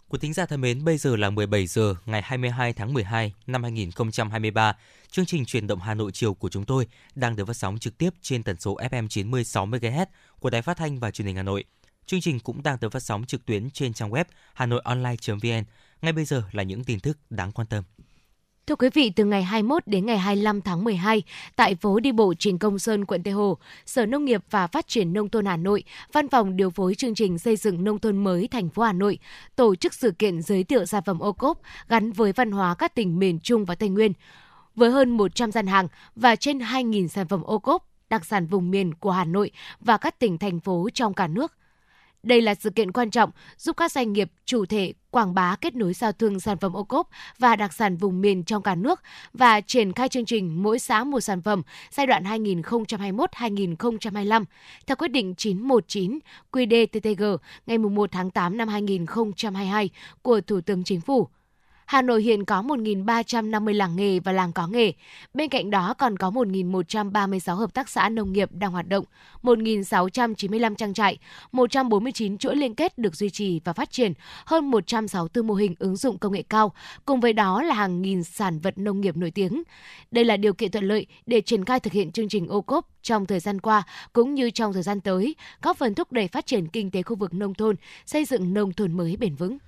Quý 0.09 0.19
thính 0.21 0.33
giả 0.33 0.47
thân 0.47 0.61
mến, 0.61 0.85
bây 0.85 0.99
giờ 0.99 1.17
là 1.17 1.31
17 1.31 1.67
giờ 1.67 1.95
ngày 2.07 2.23
22 2.23 2.73
tháng 2.73 2.95
12 2.95 3.33
năm 3.47 3.63
2023. 3.63 4.77
Chương 5.11 5.27
trình 5.27 5.45
truyền 5.45 5.67
động 5.67 5.81
Hà 5.81 5.95
Nội 5.95 6.13
chiều 6.13 6.35
của 6.35 6.49
chúng 6.49 6.65
tôi 6.65 6.87
đang 7.15 7.37
được 7.37 7.45
phát 7.45 7.57
sóng 7.57 7.79
trực 7.79 7.99
tiếp 7.99 8.11
trên 8.23 8.43
tần 8.43 8.57
số 8.61 8.77
FM 8.77 9.09
96 9.09 9.67
MHz 9.67 10.07
của 10.41 10.51
Đài 10.51 10.63
Phát 10.63 10.77
thanh 10.77 10.99
và 10.99 11.11
Truyền 11.11 11.27
hình 11.27 11.37
Hà 11.37 11.43
Nội. 11.43 11.65
Chương 12.07 12.21
trình 12.21 12.41
cũng 12.41 12.63
đang 12.63 12.77
được 12.81 12.93
phát 12.93 13.01
sóng 13.01 13.25
trực 13.25 13.47
tuyến 13.47 13.71
trên 13.71 13.93
trang 13.93 14.11
web 14.11 14.25
hanoionline.vn. 14.55 15.65
Ngay 16.03 16.13
bây 16.13 16.25
giờ 16.25 16.43
là 16.53 16.63
những 16.63 16.85
tin 16.85 17.01
tức 17.01 17.19
đáng 17.31 17.53
quan 17.53 17.67
tâm. 17.67 17.85
Thưa 18.67 18.77
quý 18.77 18.89
vị, 18.95 19.11
từ 19.17 19.25
ngày 19.25 19.43
21 19.43 19.87
đến 19.87 20.07
ngày 20.07 20.19
25 20.19 20.61
tháng 20.61 20.85
12, 20.85 21.23
tại 21.57 21.75
phố 21.75 22.01
đi 22.01 22.13
bộ 22.13 22.35
Trình 22.39 22.59
Công 22.59 22.79
Sơn, 22.79 23.05
quận 23.05 23.23
Tây 23.23 23.33
Hồ, 23.35 23.59
Sở 23.87 24.07
Nông 24.07 24.25
nghiệp 24.25 24.45
và 24.51 24.67
Phát 24.67 24.89
triển 24.89 25.13
Nông 25.13 25.29
thôn 25.29 25.47
Hà 25.47 25.57
Nội, 25.57 25.85
Văn 26.13 26.29
phòng 26.29 26.57
điều 26.57 26.71
phối 26.71 26.95
chương 26.95 27.15
trình 27.15 27.39
xây 27.39 27.57
dựng 27.57 27.85
nông 27.85 27.99
thôn 27.99 28.25
mới 28.25 28.49
thành 28.49 28.69
phố 28.69 28.83
Hà 28.83 28.93
Nội, 28.93 29.19
tổ 29.57 29.75
chức 29.75 29.95
sự 29.95 30.11
kiện 30.11 30.43
giới 30.43 30.65
thiệu 30.65 30.87
sản 30.87 31.03
phẩm 31.07 31.19
ô 31.19 31.33
cốp 31.33 31.61
gắn 31.89 32.13
với 32.13 32.33
văn 32.33 32.51
hóa 32.51 32.75
các 32.75 32.95
tỉnh 32.95 33.19
miền 33.19 33.39
Trung 33.41 33.65
và 33.65 33.75
Tây 33.75 33.89
Nguyên. 33.89 34.13
Với 34.77 34.91
hơn 34.91 35.11
100 35.11 35.53
gian 35.53 35.67
hàng 35.67 35.89
và 36.17 36.37
trên 36.37 36.59
2.000 36.59 37.09
sản 37.09 37.29
phẩm 37.29 37.43
ô 37.43 37.59
cốp, 37.59 37.89
đặc 38.11 38.25
sản 38.25 38.47
vùng 38.47 38.71
miền 38.71 38.95
của 38.95 39.11
Hà 39.11 39.25
Nội 39.25 39.51
và 39.81 39.97
các 39.97 40.19
tỉnh, 40.19 40.39
thành 40.39 40.61
phố 40.61 40.89
trong 40.95 41.15
cả 41.15 41.27
nước– 41.27 41.53
đây 42.25 42.43
là 42.43 42.55
sự 42.55 42.71
kiện 42.71 42.93
quan 42.93 43.11
trọng 43.11 43.31
giúp 43.57 43.77
các 43.77 43.93
doanh 43.93 44.13
nghiệp 44.13 44.31
chủ 44.45 44.67
thể 44.67 44.93
quảng 45.11 45.35
bá 45.35 45.57
kết 45.61 45.77
nối 45.77 45.95
giao 45.95 46.13
thương 46.13 46.41
sản 46.41 46.59
phẩm 46.59 46.73
ô 46.73 46.85
cốp 46.85 47.09
và 47.39 47.57
đặc 47.57 47.73
sản 47.73 47.97
vùng 47.97 48.21
miền 48.21 48.43
trong 48.43 48.63
cả 48.63 48.75
nước 48.75 49.01
và 49.33 49.61
triển 49.61 49.93
khai 49.93 50.09
chương 50.09 50.25
trình 50.25 50.63
mỗi 50.63 50.79
xã 50.79 51.05
một 51.05 51.21
sản 51.21 51.43
phẩm 51.43 51.63
giai 51.91 52.07
đoạn 52.07 52.25
2021-2025 52.25 54.45
theo 54.87 54.97
quyết 54.97 55.09
định 55.09 55.35
919 55.35 56.19
QDTTG 56.53 57.37
ngày 57.67 57.79
1 57.79 58.13
tháng 58.13 58.31
8 58.31 58.57
năm 58.57 58.69
2022 58.69 59.91
của 60.23 60.41
Thủ 60.41 60.61
tướng 60.61 60.85
Chính 60.85 61.01
phủ. 61.01 61.29
Hà 61.87 62.03
Nội 62.03 62.23
hiện 62.23 62.45
có 62.45 62.63
1.350 62.63 63.73
làng 63.73 63.97
nghề 63.97 64.19
và 64.19 64.33
làng 64.33 64.53
có 64.53 64.67
nghề. 64.67 64.93
Bên 65.35 65.49
cạnh 65.49 65.71
đó 65.71 65.95
còn 65.99 66.17
có 66.17 66.31
1.136 66.31 67.55
hợp 67.55 67.75
tác 67.75 67.89
xã 67.89 68.09
nông 68.09 68.33
nghiệp 68.33 68.49
đang 68.53 68.73
hoạt 68.73 68.89
động, 68.89 69.05
1.695 69.43 70.75
trang 70.75 70.95
trại, 70.95 71.19
149 71.53 72.39
chuỗi 72.39 72.57
liên 72.57 72.75
kết 72.75 72.99
được 72.99 73.17
duy 73.17 73.31
trì 73.31 73.61
và 73.65 73.73
phát 73.73 73.91
triển, 73.91 74.13
hơn 74.45 74.71
164 74.71 75.47
mô 75.47 75.55
hình 75.55 75.75
ứng 75.79 75.97
dụng 75.97 76.19
công 76.19 76.33
nghệ 76.33 76.43
cao, 76.43 76.73
cùng 77.05 77.21
với 77.21 77.33
đó 77.33 77.63
là 77.63 77.75
hàng 77.75 78.03
nghìn 78.03 78.25
sản 78.25 78.59
vật 78.61 78.79
nông 78.79 79.01
nghiệp 79.01 79.17
nổi 79.17 79.31
tiếng. 79.31 79.63
Đây 80.11 80.25
là 80.25 80.37
điều 80.37 80.55
kiện 80.55 80.71
thuận 80.71 80.85
lợi 80.85 81.07
để 81.27 81.41
triển 81.41 81.65
khai 81.65 81.81
thực 81.81 81.93
hiện 81.93 82.13
chương 82.13 82.29
trình 82.29 82.49
ô 82.49 82.61
cốp 82.61 82.89
trong 83.03 83.27
thời 83.27 83.41
gian 83.41 83.61
qua 83.61 83.83
cũng 84.13 84.35
như 84.35 84.51
trong 84.51 84.73
thời 84.73 84.83
gian 84.83 85.01
tới, 85.01 85.35
góp 85.63 85.77
phần 85.77 85.95
thúc 85.95 86.13
đẩy 86.13 86.29
phát 86.29 86.47
triển 86.47 86.69
kinh 86.69 86.91
tế 86.91 87.03
khu 87.03 87.17
vực 87.17 87.35
nông 87.35 87.55
thôn, 87.55 87.77
xây 88.07 88.25
dựng 88.25 88.55
nông 88.55 88.73
thôn 88.73 88.93
mới 88.93 89.17
bền 89.17 89.35
vững. 89.35 89.59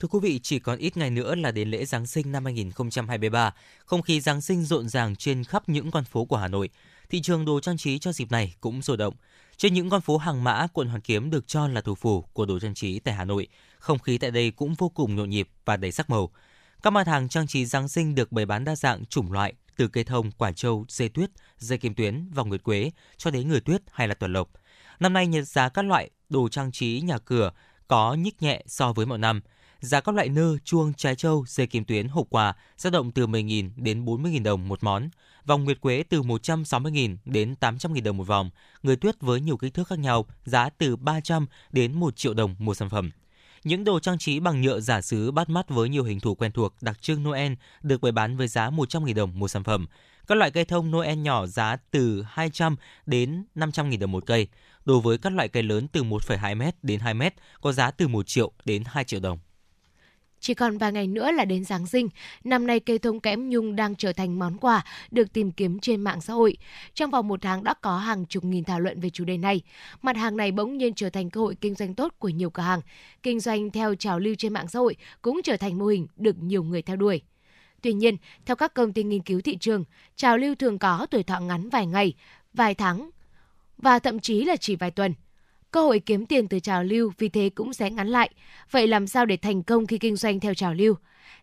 Thưa 0.00 0.08
quý 0.08 0.18
vị, 0.22 0.40
chỉ 0.42 0.58
còn 0.58 0.78
ít 0.78 0.96
ngày 0.96 1.10
nữa 1.10 1.34
là 1.34 1.50
đến 1.50 1.70
lễ 1.70 1.84
Giáng 1.84 2.06
sinh 2.06 2.32
năm 2.32 2.44
2023. 2.44 3.54
Không 3.84 4.02
khí 4.02 4.20
Giáng 4.20 4.40
sinh 4.40 4.64
rộn 4.64 4.88
ràng 4.88 5.16
trên 5.16 5.44
khắp 5.44 5.68
những 5.68 5.90
con 5.90 6.04
phố 6.04 6.24
của 6.24 6.36
Hà 6.36 6.48
Nội. 6.48 6.68
Thị 7.10 7.20
trường 7.22 7.44
đồ 7.44 7.60
trang 7.60 7.76
trí 7.76 7.98
cho 7.98 8.12
dịp 8.12 8.30
này 8.30 8.54
cũng 8.60 8.82
sôi 8.82 8.96
động. 8.96 9.14
Trên 9.56 9.74
những 9.74 9.90
con 9.90 10.00
phố 10.00 10.16
hàng 10.16 10.44
mã, 10.44 10.66
quận 10.72 10.88
Hoàn 10.88 11.00
Kiếm 11.00 11.30
được 11.30 11.48
cho 11.48 11.68
là 11.68 11.80
thủ 11.80 11.94
phủ 11.94 12.22
của 12.22 12.46
đồ 12.46 12.58
trang 12.58 12.74
trí 12.74 12.98
tại 12.98 13.14
Hà 13.14 13.24
Nội. 13.24 13.48
Không 13.78 13.98
khí 13.98 14.18
tại 14.18 14.30
đây 14.30 14.50
cũng 14.50 14.74
vô 14.74 14.88
cùng 14.88 15.16
nhộn 15.16 15.30
nhịp 15.30 15.48
và 15.64 15.76
đầy 15.76 15.92
sắc 15.92 16.10
màu. 16.10 16.30
Các 16.82 16.90
mặt 16.90 17.06
hàng 17.06 17.28
trang 17.28 17.46
trí 17.46 17.66
Giáng 17.66 17.88
sinh 17.88 18.14
được 18.14 18.32
bày 18.32 18.46
bán 18.46 18.64
đa 18.64 18.76
dạng 18.76 19.06
chủng 19.06 19.32
loại, 19.32 19.54
từ 19.76 19.88
cây 19.88 20.04
thông, 20.04 20.30
quả 20.30 20.52
trâu, 20.52 20.84
dây 20.88 21.08
tuyết, 21.08 21.30
dây 21.58 21.78
kim 21.78 21.94
tuyến, 21.94 22.28
vòng 22.34 22.48
nguyệt 22.48 22.62
quế 22.62 22.90
cho 23.16 23.30
đến 23.30 23.48
người 23.48 23.60
tuyết 23.60 23.82
hay 23.92 24.08
là 24.08 24.14
tuần 24.14 24.32
lộc. 24.32 24.50
Năm 25.00 25.12
nay 25.12 25.26
nhiệt 25.26 25.48
giá 25.48 25.68
các 25.68 25.84
loại 25.84 26.10
đồ 26.28 26.48
trang 26.48 26.72
trí 26.72 27.00
nhà 27.00 27.18
cửa 27.18 27.52
có 27.88 28.14
nhích 28.14 28.42
nhẹ 28.42 28.62
so 28.66 28.92
với 28.92 29.06
mọi 29.06 29.18
năm– 29.18 29.40
Giá 29.86 30.00
các 30.00 30.14
loại 30.14 30.28
nơ, 30.28 30.58
chuông, 30.64 30.92
trái 30.94 31.14
châu, 31.14 31.44
dây 31.48 31.66
kim 31.66 31.84
tuyến, 31.84 32.08
hộp 32.08 32.26
quà 32.30 32.54
dao 32.76 32.90
động 32.90 33.10
từ 33.10 33.26
10.000 33.26 33.70
đến 33.76 34.04
40.000 34.04 34.42
đồng 34.42 34.68
một 34.68 34.84
món. 34.84 35.08
Vòng 35.46 35.64
nguyệt 35.64 35.80
quế 35.80 36.02
từ 36.08 36.22
160.000 36.22 37.16
đến 37.24 37.54
800.000 37.60 38.02
đồng 38.02 38.16
một 38.16 38.26
vòng. 38.26 38.50
Người 38.82 38.96
tuyết 38.96 39.20
với 39.20 39.40
nhiều 39.40 39.56
kích 39.56 39.74
thước 39.74 39.88
khác 39.88 39.98
nhau, 39.98 40.26
giá 40.44 40.68
từ 40.78 40.96
300 40.96 41.46
đến 41.72 41.92
1 41.92 42.16
triệu 42.16 42.34
đồng 42.34 42.54
một 42.58 42.74
sản 42.74 42.90
phẩm. 42.90 43.10
Những 43.64 43.84
đồ 43.84 44.00
trang 44.00 44.18
trí 44.18 44.40
bằng 44.40 44.62
nhựa 44.62 44.80
giả 44.80 45.00
sứ 45.00 45.30
bắt 45.30 45.48
mắt 45.48 45.68
với 45.68 45.88
nhiều 45.88 46.04
hình 46.04 46.20
thù 46.20 46.34
quen 46.34 46.52
thuộc 46.52 46.74
đặc 46.80 47.02
trưng 47.02 47.22
Noel 47.22 47.52
được 47.82 48.00
bày 48.00 48.12
bán 48.12 48.36
với 48.36 48.48
giá 48.48 48.70
100.000 48.70 49.14
đồng 49.14 49.38
một 49.38 49.48
sản 49.48 49.64
phẩm. 49.64 49.86
Các 50.26 50.34
loại 50.38 50.50
cây 50.50 50.64
thông 50.64 50.90
Noel 50.90 51.18
nhỏ 51.18 51.46
giá 51.46 51.76
từ 51.90 52.24
200 52.28 52.76
đến 53.06 53.44
500.000 53.54 53.98
đồng 53.98 54.12
một 54.12 54.26
cây. 54.26 54.48
Đối 54.84 55.00
với 55.00 55.18
các 55.18 55.32
loại 55.32 55.48
cây 55.48 55.62
lớn 55.62 55.88
từ 55.88 56.02
1,2m 56.02 56.72
đến 56.82 57.00
2m 57.00 57.30
có 57.60 57.72
giá 57.72 57.90
từ 57.90 58.08
1 58.08 58.26
triệu 58.26 58.52
đến 58.64 58.82
2 58.86 59.04
triệu 59.04 59.20
đồng. 59.20 59.38
Chỉ 60.40 60.54
còn 60.54 60.78
vài 60.78 60.92
ngày 60.92 61.06
nữa 61.06 61.30
là 61.30 61.44
đến 61.44 61.64
Giáng 61.64 61.86
sinh, 61.86 62.08
năm 62.44 62.66
nay 62.66 62.80
cây 62.80 62.98
thông 62.98 63.20
kẽm 63.20 63.48
nhung 63.48 63.76
đang 63.76 63.96
trở 63.96 64.12
thành 64.12 64.38
món 64.38 64.56
quà 64.56 64.84
được 65.10 65.32
tìm 65.32 65.50
kiếm 65.50 65.78
trên 65.78 66.00
mạng 66.00 66.20
xã 66.20 66.32
hội. 66.32 66.56
Trong 66.94 67.10
vòng 67.10 67.28
một 67.28 67.42
tháng 67.42 67.64
đã 67.64 67.74
có 67.74 67.98
hàng 67.98 68.26
chục 68.26 68.44
nghìn 68.44 68.64
thảo 68.64 68.80
luận 68.80 69.00
về 69.00 69.10
chủ 69.10 69.24
đề 69.24 69.36
này. 69.36 69.62
Mặt 70.02 70.16
hàng 70.16 70.36
này 70.36 70.52
bỗng 70.52 70.78
nhiên 70.78 70.94
trở 70.94 71.10
thành 71.10 71.30
cơ 71.30 71.40
hội 71.40 71.56
kinh 71.60 71.74
doanh 71.74 71.94
tốt 71.94 72.14
của 72.18 72.28
nhiều 72.28 72.50
cửa 72.50 72.62
hàng. 72.62 72.80
Kinh 73.22 73.40
doanh 73.40 73.70
theo 73.70 73.94
trào 73.94 74.18
lưu 74.18 74.34
trên 74.38 74.52
mạng 74.52 74.68
xã 74.68 74.78
hội 74.78 74.96
cũng 75.22 75.40
trở 75.44 75.56
thành 75.56 75.78
mô 75.78 75.86
hình 75.86 76.06
được 76.16 76.42
nhiều 76.42 76.62
người 76.62 76.82
theo 76.82 76.96
đuổi. 76.96 77.22
Tuy 77.82 77.92
nhiên, 77.92 78.16
theo 78.46 78.56
các 78.56 78.74
công 78.74 78.92
ty 78.92 79.02
nghiên 79.02 79.22
cứu 79.22 79.40
thị 79.40 79.56
trường, 79.60 79.84
trào 80.16 80.38
lưu 80.38 80.54
thường 80.54 80.78
có 80.78 81.06
tuổi 81.10 81.22
thọ 81.22 81.40
ngắn 81.40 81.68
vài 81.68 81.86
ngày, 81.86 82.14
vài 82.54 82.74
tháng 82.74 83.10
và 83.78 83.98
thậm 83.98 84.20
chí 84.20 84.44
là 84.44 84.56
chỉ 84.56 84.76
vài 84.76 84.90
tuần– 84.90 85.14
cơ 85.76 85.82
hội 85.82 86.00
kiếm 86.00 86.26
tiền 86.26 86.48
từ 86.48 86.60
trào 86.60 86.84
lưu 86.84 87.12
vì 87.18 87.28
thế 87.28 87.50
cũng 87.54 87.72
sẽ 87.72 87.90
ngắn 87.90 88.08
lại. 88.08 88.30
Vậy 88.70 88.86
làm 88.86 89.06
sao 89.06 89.26
để 89.26 89.36
thành 89.36 89.62
công 89.62 89.86
khi 89.86 89.98
kinh 89.98 90.16
doanh 90.16 90.40
theo 90.40 90.54
trào 90.54 90.74
lưu? 90.74 90.94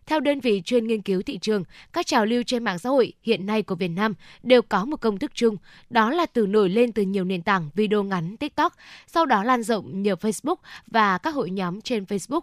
Theo 0.06 0.20
đơn 0.20 0.40
vị 0.40 0.62
chuyên 0.64 0.86
nghiên 0.86 1.02
cứu 1.02 1.22
thị 1.22 1.38
trường, 1.38 1.64
các 1.92 2.06
trào 2.06 2.26
lưu 2.26 2.42
trên 2.42 2.64
mạng 2.64 2.78
xã 2.78 2.90
hội 2.90 3.12
hiện 3.22 3.46
nay 3.46 3.62
của 3.62 3.74
Việt 3.74 3.88
Nam 3.88 4.14
đều 4.42 4.62
có 4.62 4.84
một 4.84 5.00
công 5.00 5.18
thức 5.18 5.30
chung, 5.34 5.56
đó 5.90 6.10
là 6.10 6.26
từ 6.26 6.46
nổi 6.46 6.68
lên 6.68 6.92
từ 6.92 7.02
nhiều 7.02 7.24
nền 7.24 7.42
tảng 7.42 7.70
video 7.74 8.02
ngắn 8.02 8.36
TikTok, 8.36 8.72
sau 9.06 9.26
đó 9.26 9.44
lan 9.44 9.62
rộng 9.62 10.02
nhờ 10.02 10.14
Facebook 10.14 10.56
và 10.86 11.18
các 11.18 11.34
hội 11.34 11.50
nhóm 11.50 11.80
trên 11.80 12.04
Facebook. 12.04 12.42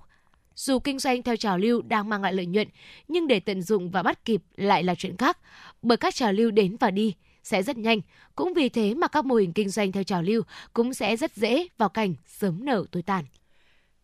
Dù 0.56 0.80
kinh 0.80 1.00
doanh 1.00 1.24
theo 1.24 1.36
trào 1.36 1.58
lưu 1.58 1.82
đang 1.82 2.10
mang 2.10 2.22
lại 2.22 2.34
lợi 2.34 2.46
nhuận, 2.46 2.68
nhưng 3.08 3.28
để 3.28 3.40
tận 3.40 3.62
dụng 3.62 3.92
và 3.92 4.04
bắt 4.04 4.26
kịp 4.26 4.42
lại 4.56 4.84
là 4.84 4.96
chuyện 4.96 5.18
khác, 5.18 5.38
bởi 5.82 5.98
các 5.98 6.16
trào 6.16 6.34
lưu 6.34 6.52
đến 6.52 6.78
và 6.80 6.92
đi– 6.92 7.14
sẽ 7.44 7.64
rất 7.64 7.78
nhanh. 7.78 8.02
Cũng 8.36 8.54
vì 8.54 8.70
thế 8.70 8.94
mà 8.94 9.08
các 9.08 9.26
mô 9.26 9.36
hình 9.36 9.54
kinh 9.54 9.70
doanh 9.70 9.92
theo 9.92 10.04
trào 10.04 10.22
lưu 10.22 10.42
cũng 10.74 10.94
sẽ 10.94 11.18
rất 11.18 11.36
dễ 11.36 11.68
vào 11.78 11.90
cảnh 11.90 12.16
sớm 12.28 12.66
nở 12.66 12.86
tối 12.92 13.04
tàn. 13.04 13.26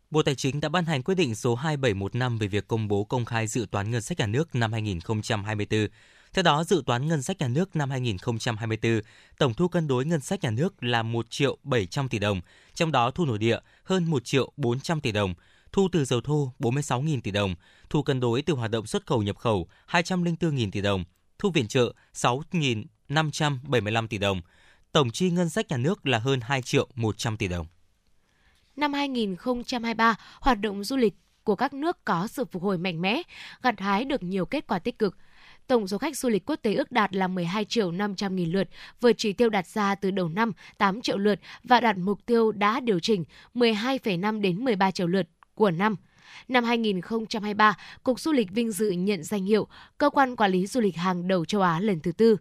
Bộ 0.09 0.23
Tài 0.23 0.35
chính 0.35 0.59
đã 0.59 0.69
ban 0.69 0.85
hành 0.85 1.03
quyết 1.03 1.15
định 1.15 1.35
số 1.35 1.55
2715 1.55 2.37
về 2.37 2.47
việc 2.47 2.67
công 2.67 2.87
bố 2.87 3.03
công 3.03 3.25
khai 3.25 3.47
dự 3.47 3.65
toán 3.71 3.91
ngân 3.91 4.01
sách 4.01 4.19
nhà 4.19 4.27
nước 4.27 4.55
năm 4.55 4.71
2024. 4.71 5.87
Theo 6.33 6.43
đó, 6.43 6.63
dự 6.63 6.83
toán 6.85 7.07
ngân 7.07 7.21
sách 7.21 7.39
nhà 7.39 7.47
nước 7.47 7.75
năm 7.75 7.89
2024, 7.89 9.01
tổng 9.37 9.53
thu 9.53 9.67
cân 9.67 9.87
đối 9.87 10.05
ngân 10.05 10.21
sách 10.21 10.43
nhà 10.43 10.49
nước 10.49 10.83
là 10.83 11.03
1 11.03 11.25
triệu 11.29 11.57
700 11.63 12.09
tỷ 12.09 12.19
đồng, 12.19 12.41
trong 12.73 12.91
đó 12.91 13.11
thu 13.11 13.25
nội 13.25 13.37
địa 13.37 13.59
hơn 13.83 14.05
1 14.05 14.25
triệu 14.25 14.51
400 14.57 15.01
tỷ 15.01 15.11
đồng, 15.11 15.33
thu 15.71 15.87
từ 15.91 16.05
dầu 16.05 16.21
thô 16.21 16.53
46.000 16.59 17.21
tỷ 17.21 17.31
đồng, 17.31 17.55
thu 17.89 18.03
cân 18.03 18.19
đối 18.19 18.41
từ 18.41 18.53
hoạt 18.53 18.71
động 18.71 18.87
xuất 18.87 19.05
khẩu 19.05 19.23
nhập 19.23 19.37
khẩu 19.37 19.67
204.000 19.87 20.71
tỷ 20.71 20.81
đồng, 20.81 21.03
thu 21.39 21.49
viện 21.49 21.67
trợ 21.67 21.93
6.000 22.13 22.83
575 23.09 24.07
tỷ 24.07 24.17
đồng. 24.17 24.41
Tổng 24.91 25.11
chi 25.11 25.29
ngân 25.29 25.49
sách 25.49 25.69
nhà 25.69 25.77
nước 25.77 26.07
là 26.07 26.19
hơn 26.19 26.39
2 26.41 26.61
triệu 26.61 26.87
100 26.95 27.37
tỷ 27.37 27.47
đồng. 27.47 27.67
Năm 28.75 28.93
2023, 28.93 30.15
hoạt 30.41 30.61
động 30.61 30.83
du 30.83 30.97
lịch 30.97 31.13
của 31.43 31.55
các 31.55 31.73
nước 31.73 32.05
có 32.05 32.27
sự 32.27 32.45
phục 32.45 32.63
hồi 32.63 32.77
mạnh 32.77 33.01
mẽ, 33.01 33.21
gặt 33.61 33.79
hái 33.79 34.05
được 34.05 34.23
nhiều 34.23 34.45
kết 34.45 34.67
quả 34.67 34.79
tích 34.79 34.99
cực. 34.99 35.17
Tổng 35.67 35.87
số 35.87 35.97
khách 35.97 36.17
du 36.17 36.29
lịch 36.29 36.49
quốc 36.49 36.55
tế 36.55 36.73
ước 36.73 36.91
đạt 36.91 37.15
là 37.15 37.27
12 37.27 37.65
triệu 37.65 37.91
500 37.91 38.35
nghìn 38.35 38.51
lượt, 38.51 38.69
vượt 39.01 39.13
chỉ 39.17 39.33
tiêu 39.33 39.49
đặt 39.49 39.67
ra 39.67 39.95
từ 39.95 40.11
đầu 40.11 40.29
năm 40.29 40.51
8 40.77 41.01
triệu 41.01 41.17
lượt 41.17 41.39
và 41.63 41.79
đạt 41.79 41.97
mục 41.97 42.25
tiêu 42.25 42.51
đã 42.51 42.79
điều 42.79 42.99
chỉnh 42.99 43.23
12,5 43.55 44.41
đến 44.41 44.65
13 44.65 44.91
triệu 44.91 45.07
lượt 45.07 45.27
của 45.55 45.71
năm– 45.71 45.95
Năm 46.47 46.63
2023, 46.63 47.77
Cục 48.03 48.19
Du 48.19 48.31
lịch 48.31 48.51
vinh 48.51 48.71
dự 48.71 48.89
nhận 48.89 49.23
danh 49.23 49.45
hiệu 49.45 49.67
Cơ 49.97 50.09
quan 50.09 50.35
Quản 50.35 50.51
lý 50.51 50.67
Du 50.67 50.81
lịch 50.81 50.95
hàng 50.95 51.27
đầu 51.27 51.45
châu 51.45 51.61
Á 51.61 51.79
lần 51.79 51.99
thứ 51.99 52.11
tư. 52.11 52.37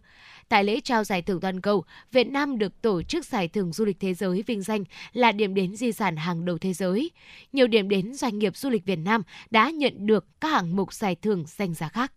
Tại 0.49 0.63
lễ 0.63 0.79
trao 0.79 1.03
giải 1.03 1.21
thưởng 1.21 1.39
toàn 1.39 1.61
cầu, 1.61 1.83
Việt 2.11 2.27
Nam 2.27 2.57
được 2.57 2.81
tổ 2.81 3.01
chức 3.01 3.25
giải 3.25 3.47
thưởng 3.47 3.73
du 3.73 3.85
lịch 3.85 3.99
thế 3.99 4.13
giới 4.13 4.43
vinh 4.47 4.61
danh 4.61 4.83
là 5.13 5.31
điểm 5.31 5.53
đến 5.53 5.75
di 5.75 5.91
sản 5.91 6.17
hàng 6.17 6.45
đầu 6.45 6.57
thế 6.57 6.73
giới. 6.73 7.11
Nhiều 7.53 7.67
điểm 7.67 7.89
đến 7.89 8.13
doanh 8.13 8.39
nghiệp 8.39 8.57
du 8.57 8.69
lịch 8.69 8.85
Việt 8.85 8.99
Nam 8.99 9.21
đã 9.49 9.69
nhận 9.69 9.93
được 10.05 10.25
các 10.41 10.49
hạng 10.49 10.75
mục 10.75 10.93
giải 10.93 11.15
thưởng 11.15 11.43
danh 11.47 11.73
giá 11.73 11.89
khác. 11.89 12.13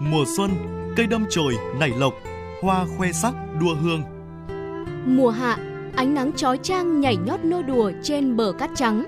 Mùa 0.00 0.24
xuân, 0.36 0.50
cây 0.96 1.06
đâm 1.06 1.24
chồi 1.30 1.56
nảy 1.80 1.90
lộc, 1.90 2.14
hoa 2.62 2.86
khoe 2.96 3.12
sắc 3.12 3.34
đua 3.60 3.74
hương. 3.74 4.02
Mùa 5.06 5.30
hạ, 5.30 5.58
ánh 5.96 6.14
nắng 6.14 6.32
chói 6.32 6.58
chang 6.62 7.00
nhảy 7.00 7.16
nhót 7.16 7.44
nô 7.44 7.62
đùa 7.62 7.92
trên 8.02 8.36
bờ 8.36 8.52
cát 8.58 8.70
trắng. 8.74 9.04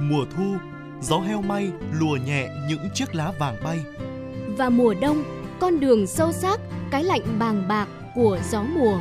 Mùa 0.00 0.24
thu, 0.36 0.54
gió 1.00 1.18
heo 1.18 1.42
may 1.42 1.70
lùa 2.00 2.16
nhẹ 2.26 2.48
những 2.68 2.88
chiếc 2.94 3.14
lá 3.14 3.32
vàng 3.38 3.56
bay. 3.64 3.78
Và 4.58 4.68
mùa 4.68 4.94
đông, 5.00 5.22
con 5.60 5.80
đường 5.80 6.06
sâu 6.06 6.32
xác, 6.32 6.60
cái 6.90 7.04
lạnh 7.04 7.38
bàng 7.38 7.68
bạc 7.68 7.88
của 8.14 8.38
gió 8.50 8.62
mùa. 8.62 9.00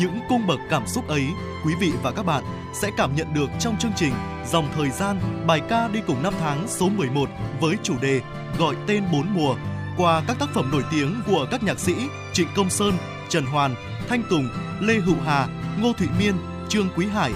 Những 0.00 0.18
cung 0.28 0.46
bậc 0.46 0.58
cảm 0.70 0.86
xúc 0.86 1.08
ấy, 1.08 1.24
quý 1.66 1.74
vị 1.80 1.92
và 2.02 2.10
các 2.10 2.22
bạn 2.22 2.44
sẽ 2.74 2.90
cảm 2.96 3.16
nhận 3.16 3.34
được 3.34 3.50
trong 3.58 3.76
chương 3.78 3.92
trình 3.96 4.12
Dòng 4.50 4.68
thời 4.76 4.90
gian, 4.90 5.20
bài 5.46 5.60
ca 5.68 5.88
đi 5.88 6.00
cùng 6.06 6.22
năm 6.22 6.34
tháng 6.40 6.68
số 6.68 6.88
11 6.88 7.28
với 7.60 7.76
chủ 7.82 7.94
đề 8.02 8.20
Gọi 8.58 8.74
tên 8.86 9.04
bốn 9.12 9.26
mùa 9.34 9.56
qua 9.96 10.22
các 10.26 10.38
tác 10.38 10.48
phẩm 10.54 10.70
nổi 10.72 10.82
tiếng 10.90 11.20
của 11.26 11.46
các 11.50 11.62
nhạc 11.62 11.78
sĩ 11.78 11.94
Trịnh 12.32 12.48
Công 12.56 12.70
Sơn, 12.70 12.92
Trần 13.28 13.44
Hoàn, 13.46 13.74
Thanh 14.08 14.22
Tùng, 14.30 14.48
Lê 14.80 14.94
Hữu 14.94 15.16
Hà, 15.24 15.46
Ngô 15.82 15.92
Thụy 15.92 16.08
Miên, 16.18 16.34
Trương 16.68 16.88
Quý 16.96 17.06
Hải. 17.06 17.32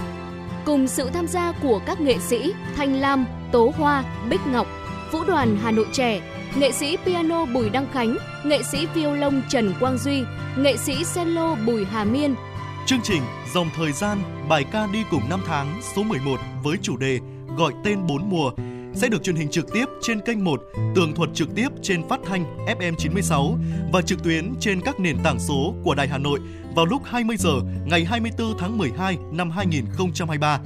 Cùng 0.65 0.87
sự 0.87 1.09
tham 1.13 1.27
gia 1.27 1.51
của 1.51 1.81
các 1.85 2.01
nghệ 2.01 2.19
sĩ 2.19 2.53
Thanh 2.75 2.95
Lam, 2.95 3.25
Tố 3.51 3.71
Hoa, 3.77 4.03
Bích 4.29 4.47
Ngọc, 4.47 4.67
Vũ 5.11 5.23
đoàn 5.27 5.57
Hà 5.61 5.71
Nội 5.71 5.87
trẻ, 5.91 6.21
nghệ 6.55 6.71
sĩ 6.71 6.97
piano 7.05 7.45
Bùi 7.45 7.69
Đăng 7.69 7.87
Khánh, 7.93 8.17
nghệ 8.45 8.63
sĩ 8.71 8.87
violon 8.93 9.41
Trần 9.49 9.73
Quang 9.79 9.97
Duy, 9.97 10.23
nghệ 10.57 10.77
sĩ 10.77 10.93
cello 11.15 11.55
Bùi 11.55 11.85
Hà 11.85 12.03
Miên. 12.03 12.35
Chương 12.85 13.01
trình 13.03 13.21
Dòng 13.53 13.69
thời 13.75 13.91
gian, 13.91 14.17
bài 14.49 14.65
ca 14.71 14.87
đi 14.93 15.03
cùng 15.11 15.29
năm 15.29 15.39
tháng 15.47 15.81
số 15.95 16.03
11 16.03 16.39
với 16.63 16.77
chủ 16.81 16.97
đề 16.97 17.19
Gọi 17.57 17.73
tên 17.83 18.07
bốn 18.07 18.29
mùa 18.29 18.51
sẽ 18.95 19.07
được 19.09 19.23
truyền 19.23 19.35
hình 19.35 19.49
trực 19.49 19.73
tiếp 19.73 19.85
trên 20.01 20.21
kênh 20.21 20.43
1, 20.43 20.61
tường 20.95 21.13
thuật 21.15 21.29
trực 21.33 21.55
tiếp 21.55 21.67
trên 21.81 22.07
phát 22.09 22.19
thanh 22.25 22.65
FM 22.65 22.95
96 22.97 23.57
và 23.93 24.01
trực 24.01 24.23
tuyến 24.23 24.53
trên 24.59 24.81
các 24.81 24.99
nền 24.99 25.17
tảng 25.23 25.39
số 25.39 25.73
của 25.83 25.95
Đài 25.95 26.07
Hà 26.07 26.17
Nội 26.17 26.39
vào 26.75 26.85
lúc 26.85 27.01
20 27.05 27.37
giờ 27.37 27.51
ngày 27.85 28.05
24 28.05 28.57
tháng 28.57 28.77
12 28.77 29.17
năm 29.31 29.51
2023. 29.51 30.59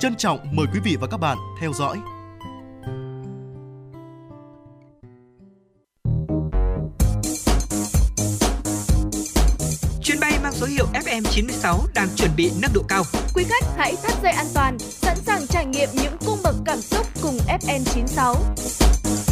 Trân 0.00 0.16
trọng 0.16 0.38
mời 0.52 0.66
quý 0.72 0.80
vị 0.84 0.96
và 1.00 1.06
các 1.06 1.16
bạn 1.16 1.38
theo 1.60 1.72
dõi. 1.72 1.98
Chuyến 10.02 10.20
bay 10.20 10.32
mang 10.42 10.52
số 10.52 10.66
hiệu 10.66 10.86
FM96 10.92 11.78
đang 11.94 12.08
chuẩn 12.16 12.30
bị 12.36 12.50
nâng 12.62 12.72
độ 12.74 12.82
cao. 12.88 13.02
Quý 13.34 13.44
khách 13.48 13.64
hãy 13.76 13.94
thắt 14.02 14.12
dây 14.22 14.32
an 14.32 14.46
toàn, 14.54 14.78
sẵn 14.78 15.16
sàng 15.16 15.46
trải 15.46 15.66
nghiệm 15.66 15.88
những 15.92 16.16
cung 16.26 16.38
bậc 16.44 16.54
cảm 16.64 16.80
xúc 16.80 17.06
cùng 17.22 17.38
FN96. 17.60 19.31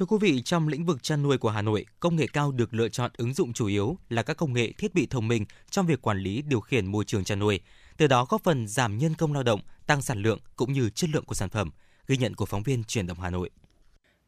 Thưa 0.00 0.06
quý 0.06 0.16
vị, 0.20 0.42
trong 0.44 0.68
lĩnh 0.68 0.84
vực 0.84 1.02
chăn 1.02 1.22
nuôi 1.22 1.38
của 1.38 1.50
Hà 1.50 1.62
Nội, 1.62 1.86
công 2.00 2.16
nghệ 2.16 2.26
cao 2.32 2.52
được 2.52 2.74
lựa 2.74 2.88
chọn 2.88 3.10
ứng 3.16 3.34
dụng 3.34 3.52
chủ 3.52 3.66
yếu 3.66 3.96
là 4.08 4.22
các 4.22 4.36
công 4.36 4.52
nghệ 4.52 4.72
thiết 4.78 4.94
bị 4.94 5.06
thông 5.10 5.28
minh 5.28 5.44
trong 5.70 5.86
việc 5.86 6.02
quản 6.02 6.18
lý 6.18 6.42
điều 6.42 6.60
khiển 6.60 6.86
môi 6.86 7.04
trường 7.04 7.24
chăn 7.24 7.38
nuôi, 7.38 7.60
từ 7.96 8.06
đó 8.06 8.26
góp 8.28 8.44
phần 8.44 8.66
giảm 8.66 8.98
nhân 8.98 9.14
công 9.14 9.32
lao 9.32 9.42
động, 9.42 9.60
tăng 9.86 10.02
sản 10.02 10.22
lượng 10.22 10.38
cũng 10.56 10.72
như 10.72 10.90
chất 10.90 11.10
lượng 11.10 11.24
của 11.24 11.34
sản 11.34 11.48
phẩm. 11.48 11.70
Ghi 12.06 12.16
nhận 12.16 12.34
của 12.34 12.46
phóng 12.46 12.62
viên 12.62 12.84
truyền 12.84 13.06
động 13.06 13.20
Hà 13.20 13.30
Nội. 13.30 13.50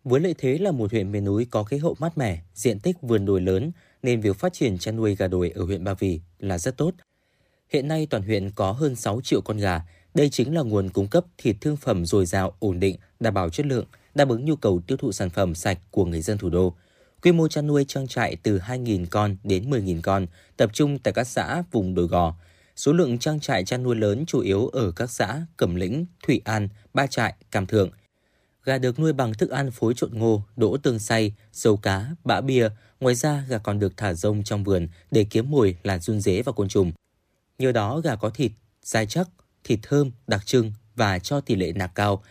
Với 0.05 0.21
lợi 0.21 0.35
thế 0.39 0.59
là 0.59 0.71
một 0.71 0.91
huyện 0.91 1.13
miền 1.13 1.25
núi 1.25 1.47
có 1.51 1.65
khí 1.65 1.77
hậu 1.79 1.97
mát 1.99 2.19
mẻ, 2.19 2.43
diện 2.55 2.81
tích 2.81 2.97
vườn 3.03 3.27
đồi 3.27 3.41
lớn 3.41 3.73
nên 4.03 4.21
việc 4.21 4.37
phát 4.37 4.53
triển 4.53 4.79
chăn 4.79 4.97
nuôi 4.97 5.17
gà 5.17 5.29
đồi 5.29 5.51
ở 5.51 5.65
huyện 5.65 5.85
Ba 5.85 5.95
Vì 5.95 6.21
là 6.39 6.59
rất 6.59 6.77
tốt. 6.77 6.95
Hiện 7.73 7.89
nay 7.89 8.07
toàn 8.11 8.23
huyện 8.23 8.51
có 8.51 8.73
hơn 8.73 8.97
6 8.97 9.21
triệu 9.21 9.41
con 9.41 9.57
gà, 9.57 9.83
đây 10.15 10.31
chính 10.31 10.55
là 10.55 10.63
nguồn 10.63 10.91
cung 10.91 11.09
cấp 11.09 11.25
thịt 11.39 11.57
thương 11.61 11.77
phẩm 11.77 12.07
dồi 12.07 12.27
dào, 12.27 12.57
ổn 12.59 12.81
định, 12.81 12.97
đảm 13.21 13.35
bảo 13.35 13.51
chất 13.51 13.67
lượng, 13.67 13.85
đáp 14.15 14.29
ứng 14.29 14.45
nhu 14.45 14.57
cầu 14.57 14.81
tiêu 14.87 14.97
thụ 14.97 15.13
sản 15.13 15.31
phẩm 15.31 15.55
sạch 15.55 15.79
của 15.91 16.05
người 16.05 16.21
dân 16.21 16.39
thủ 16.39 16.51
đô. 16.51 16.75
Quy 17.23 17.33
mô 17.33 17.49
chăn 17.49 17.67
nuôi 17.67 17.85
trang 17.89 18.09
trại 18.09 18.37
từ 18.37 18.59
2.000 18.59 19.07
con 19.11 19.37
đến 19.45 19.71
10.000 19.71 20.01
con, 20.03 20.27
tập 20.57 20.71
trung 20.73 20.99
tại 20.99 21.15
các 21.15 21.25
xã 21.25 21.63
vùng 21.71 21.95
đồi 21.95 22.07
gò. 22.07 22.35
Số 22.77 22.93
lượng 22.93 23.19
trang 23.19 23.41
trại 23.41 23.65
chăn 23.65 23.83
nuôi 23.83 23.97
lớn 23.97 24.25
chủ 24.27 24.41
yếu 24.41 24.67
ở 24.67 24.93
các 24.97 25.11
xã 25.11 25.47
Cẩm 25.57 25.75
Lĩnh, 25.75 26.07
Thủy 26.27 26.41
An, 26.45 26.69
Ba 26.95 27.07
Trại, 27.07 27.35
Cam 27.51 27.67
Thượng. 27.67 27.91
Gà 28.65 28.79
được 28.79 28.99
nuôi 28.99 29.13
bằng 29.13 29.35
thức 29.35 29.51
ăn 29.51 29.71
phối 29.71 29.95
trộn 29.97 30.11
ngô, 30.15 30.43
đỗ 30.57 30.77
tương 30.77 30.99
xay, 30.99 31.33
dầu 31.53 31.77
cá, 31.77 32.07
bã 32.25 32.41
bia. 32.41 32.69
Ngoài 33.01 33.15
ra, 33.15 33.45
gà 33.49 33.59
còn 33.59 33.79
được 33.79 33.93
thả 33.97 34.15
rông 34.15 34.45
trong 34.45 34.65
vườn 34.65 34.89
để 35.11 35.27
kiếm 35.31 35.51
mồi 35.51 35.77
là 35.83 35.99
run 35.99 36.21
dế 36.21 36.43
và 36.43 36.53
côn 36.53 36.69
trùng. 36.69 36.93
Nhờ 37.59 37.73
đó, 37.73 38.01
gà 38.01 38.17
có 38.17 38.31
thịt 38.31 38.53
dai 38.83 39.07
chắc, 39.07 39.29
thịt 39.65 39.79
thơm, 39.83 40.11
đặc 40.27 40.47
trưng 40.47 40.73
và 40.97 41.19
cho 41.19 41.41
tỷ 41.41 41.55
lệ 41.55 41.73
nạc 41.73 41.95
cao. 41.95 42.23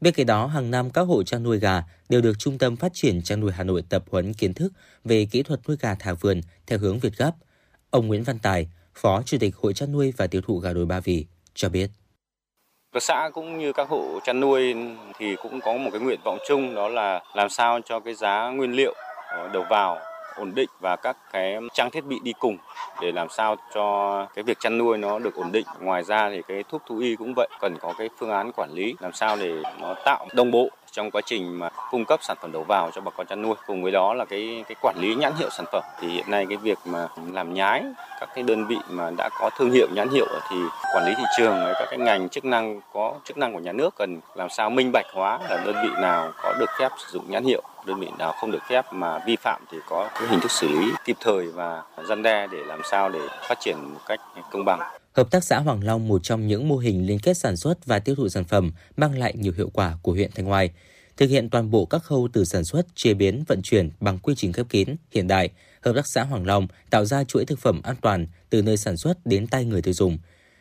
Bên 0.00 0.14
cạnh 0.14 0.26
đó, 0.26 0.46
hàng 0.46 0.70
năm 0.70 0.90
các 0.90 1.02
hộ 1.02 1.22
chăn 1.22 1.42
nuôi 1.42 1.58
gà 1.58 1.82
đều 2.08 2.20
được 2.20 2.38
Trung 2.38 2.58
tâm 2.58 2.76
Phát 2.76 2.92
triển 2.94 3.22
chăn 3.22 3.40
nuôi 3.40 3.52
Hà 3.52 3.64
Nội 3.64 3.82
tập 3.88 4.04
huấn 4.10 4.34
kiến 4.34 4.54
thức 4.54 4.72
về 5.04 5.26
kỹ 5.30 5.42
thuật 5.42 5.60
nuôi 5.68 5.76
gà 5.80 5.94
thả 5.94 6.12
vườn 6.12 6.40
theo 6.66 6.78
hướng 6.78 6.98
Việt 6.98 7.16
Gáp. 7.16 7.32
Ông 7.90 8.06
Nguyễn 8.06 8.22
Văn 8.22 8.38
Tài, 8.38 8.68
Phó 8.94 9.22
Chủ 9.22 9.36
tịch 9.40 9.56
Hội 9.56 9.74
chăn 9.74 9.92
nuôi 9.92 10.12
và 10.16 10.26
tiêu 10.26 10.42
thụ 10.46 10.58
gà 10.58 10.72
đồi 10.72 10.86
Ba 10.86 11.00
Vì 11.00 11.26
cho 11.54 11.68
biết. 11.68 11.90
các 12.92 13.02
xã 13.02 13.30
cũng 13.34 13.58
như 13.58 13.72
các 13.72 13.88
hộ 13.88 14.20
chăn 14.24 14.40
nuôi 14.40 14.74
thì 15.18 15.36
cũng 15.42 15.60
có 15.60 15.72
một 15.72 15.90
cái 15.92 16.00
nguyện 16.00 16.20
vọng 16.24 16.38
chung 16.48 16.74
đó 16.74 16.88
là 16.88 17.20
làm 17.34 17.48
sao 17.48 17.80
cho 17.84 18.00
cái 18.00 18.14
giá 18.14 18.48
nguyên 18.48 18.72
liệu 18.72 18.94
ờ, 19.28 19.48
đầu 19.48 19.64
vào 19.70 19.98
ổn 20.38 20.54
định 20.54 20.68
và 20.80 20.96
các 20.96 21.16
cái 21.32 21.56
trang 21.72 21.90
thiết 21.90 22.04
bị 22.04 22.18
đi 22.22 22.32
cùng 22.38 22.56
để 23.00 23.12
làm 23.12 23.28
sao 23.28 23.56
cho 23.74 24.26
cái 24.34 24.42
việc 24.42 24.60
chăn 24.60 24.78
nuôi 24.78 24.98
nó 24.98 25.18
được 25.18 25.34
ổn 25.34 25.52
định. 25.52 25.66
Ngoài 25.80 26.04
ra 26.04 26.30
thì 26.30 26.42
cái 26.48 26.64
thuốc 26.68 26.82
thú 26.86 26.98
y 26.98 27.16
cũng 27.16 27.32
vậy, 27.36 27.48
cần 27.60 27.76
có 27.80 27.94
cái 27.98 28.08
phương 28.18 28.30
án 28.30 28.52
quản 28.52 28.70
lý 28.72 28.94
làm 29.00 29.12
sao 29.12 29.36
để 29.36 29.62
nó 29.80 29.94
tạo 30.04 30.26
đồng 30.32 30.50
bộ 30.50 30.68
trong 30.92 31.10
quá 31.10 31.22
trình 31.26 31.58
mà 31.58 31.68
cung 31.90 32.04
cấp 32.04 32.20
sản 32.22 32.36
phẩm 32.40 32.52
đầu 32.52 32.64
vào 32.68 32.90
cho 32.94 33.00
bà 33.00 33.10
con 33.16 33.26
chăn 33.26 33.42
nuôi 33.42 33.54
cùng 33.66 33.82
với 33.82 33.92
đó 33.92 34.14
là 34.14 34.24
cái 34.24 34.64
cái 34.68 34.76
quản 34.82 34.96
lý 34.98 35.14
nhãn 35.14 35.32
hiệu 35.38 35.48
sản 35.50 35.66
phẩm 35.72 35.82
thì 36.00 36.08
hiện 36.08 36.30
nay 36.30 36.46
cái 36.48 36.56
việc 36.56 36.78
mà 36.84 37.08
làm 37.32 37.54
nhái, 37.54 37.82
các 38.20 38.28
cái 38.34 38.44
đơn 38.44 38.66
vị 38.66 38.76
mà 38.88 39.10
đã 39.16 39.28
có 39.40 39.50
thương 39.58 39.70
hiệu, 39.70 39.88
nhãn 39.94 40.08
hiệu 40.08 40.26
thì 40.50 40.56
quản 40.94 41.04
lý 41.06 41.14
thị 41.14 41.24
trường 41.38 41.56
các 41.74 41.86
cái 41.90 41.98
ngành 41.98 42.28
chức 42.28 42.44
năng 42.44 42.80
có, 42.92 43.14
chức 43.24 43.38
năng 43.38 43.52
của 43.52 43.60
nhà 43.60 43.72
nước 43.72 43.94
cần 43.96 44.20
làm 44.34 44.48
sao 44.50 44.70
minh 44.70 44.90
bạch 44.92 45.06
hóa 45.14 45.38
là 45.50 45.62
đơn 45.66 45.76
vị 45.82 45.90
nào 46.02 46.32
có 46.42 46.54
được 46.58 46.70
phép 46.78 46.88
sử 46.98 47.06
dụng 47.12 47.24
nhãn 47.28 47.44
hiệu, 47.44 47.62
đơn 47.84 48.00
vị 48.00 48.08
nào 48.18 48.32
không 48.32 48.50
được 48.50 48.62
phép 48.68 48.92
mà 48.92 49.18
vi 49.18 49.36
phạm 49.36 49.62
thì 49.70 49.78
có 49.88 50.08
cái 50.14 50.28
hình 50.28 50.40
thức 50.40 50.50
xử 50.50 50.68
lý 50.68 50.92
kịp 51.04 51.16
thời 51.20 51.48
và 51.48 51.82
răn 52.08 52.22
đe 52.22 52.46
để 52.46 52.58
làm 52.66 52.80
sao 52.90 53.08
để 53.08 53.20
phát 53.48 53.60
triển 53.60 53.76
một 53.94 54.00
cách 54.06 54.20
công 54.50 54.64
bằng. 54.64 54.97
Hợp 55.18 55.30
tác 55.30 55.44
xã 55.44 55.58
Hoàng 55.58 55.84
Long 55.84 56.08
một 56.08 56.22
trong 56.22 56.46
những 56.46 56.68
mô 56.68 56.76
hình 56.76 57.06
liên 57.06 57.18
kết 57.18 57.36
sản 57.36 57.56
xuất 57.56 57.86
và 57.86 57.98
tiêu 57.98 58.14
thụ 58.14 58.28
sản 58.28 58.44
phẩm 58.44 58.72
mang 58.96 59.18
lại 59.18 59.34
nhiều 59.36 59.52
hiệu 59.56 59.70
quả 59.70 59.98
của 60.02 60.12
huyện 60.12 60.30
Thanh 60.34 60.46
Hoài. 60.46 60.70
Thực 61.16 61.30
hiện 61.30 61.50
toàn 61.50 61.70
bộ 61.70 61.84
các 61.84 62.02
khâu 62.02 62.28
từ 62.32 62.44
sản 62.44 62.64
xuất, 62.64 62.86
chế 62.94 63.14
biến, 63.14 63.44
vận 63.46 63.62
chuyển 63.62 63.90
bằng 64.00 64.18
quy 64.18 64.34
trình 64.36 64.52
khép 64.52 64.66
kín, 64.68 64.88
hiện 65.10 65.28
đại, 65.28 65.48
Hợp 65.80 65.92
tác 65.94 66.06
xã 66.06 66.24
Hoàng 66.24 66.46
Long 66.46 66.66
tạo 66.90 67.04
ra 67.04 67.24
chuỗi 67.24 67.44
thực 67.44 67.58
phẩm 67.58 67.82
an 67.82 67.96
toàn 68.00 68.26
từ 68.50 68.62
nơi 68.62 68.76
sản 68.76 68.96
xuất 68.96 69.26
đến 69.26 69.46
tay 69.46 69.64
người 69.64 69.82
tiêu 69.82 69.94
dùng. 69.94 70.18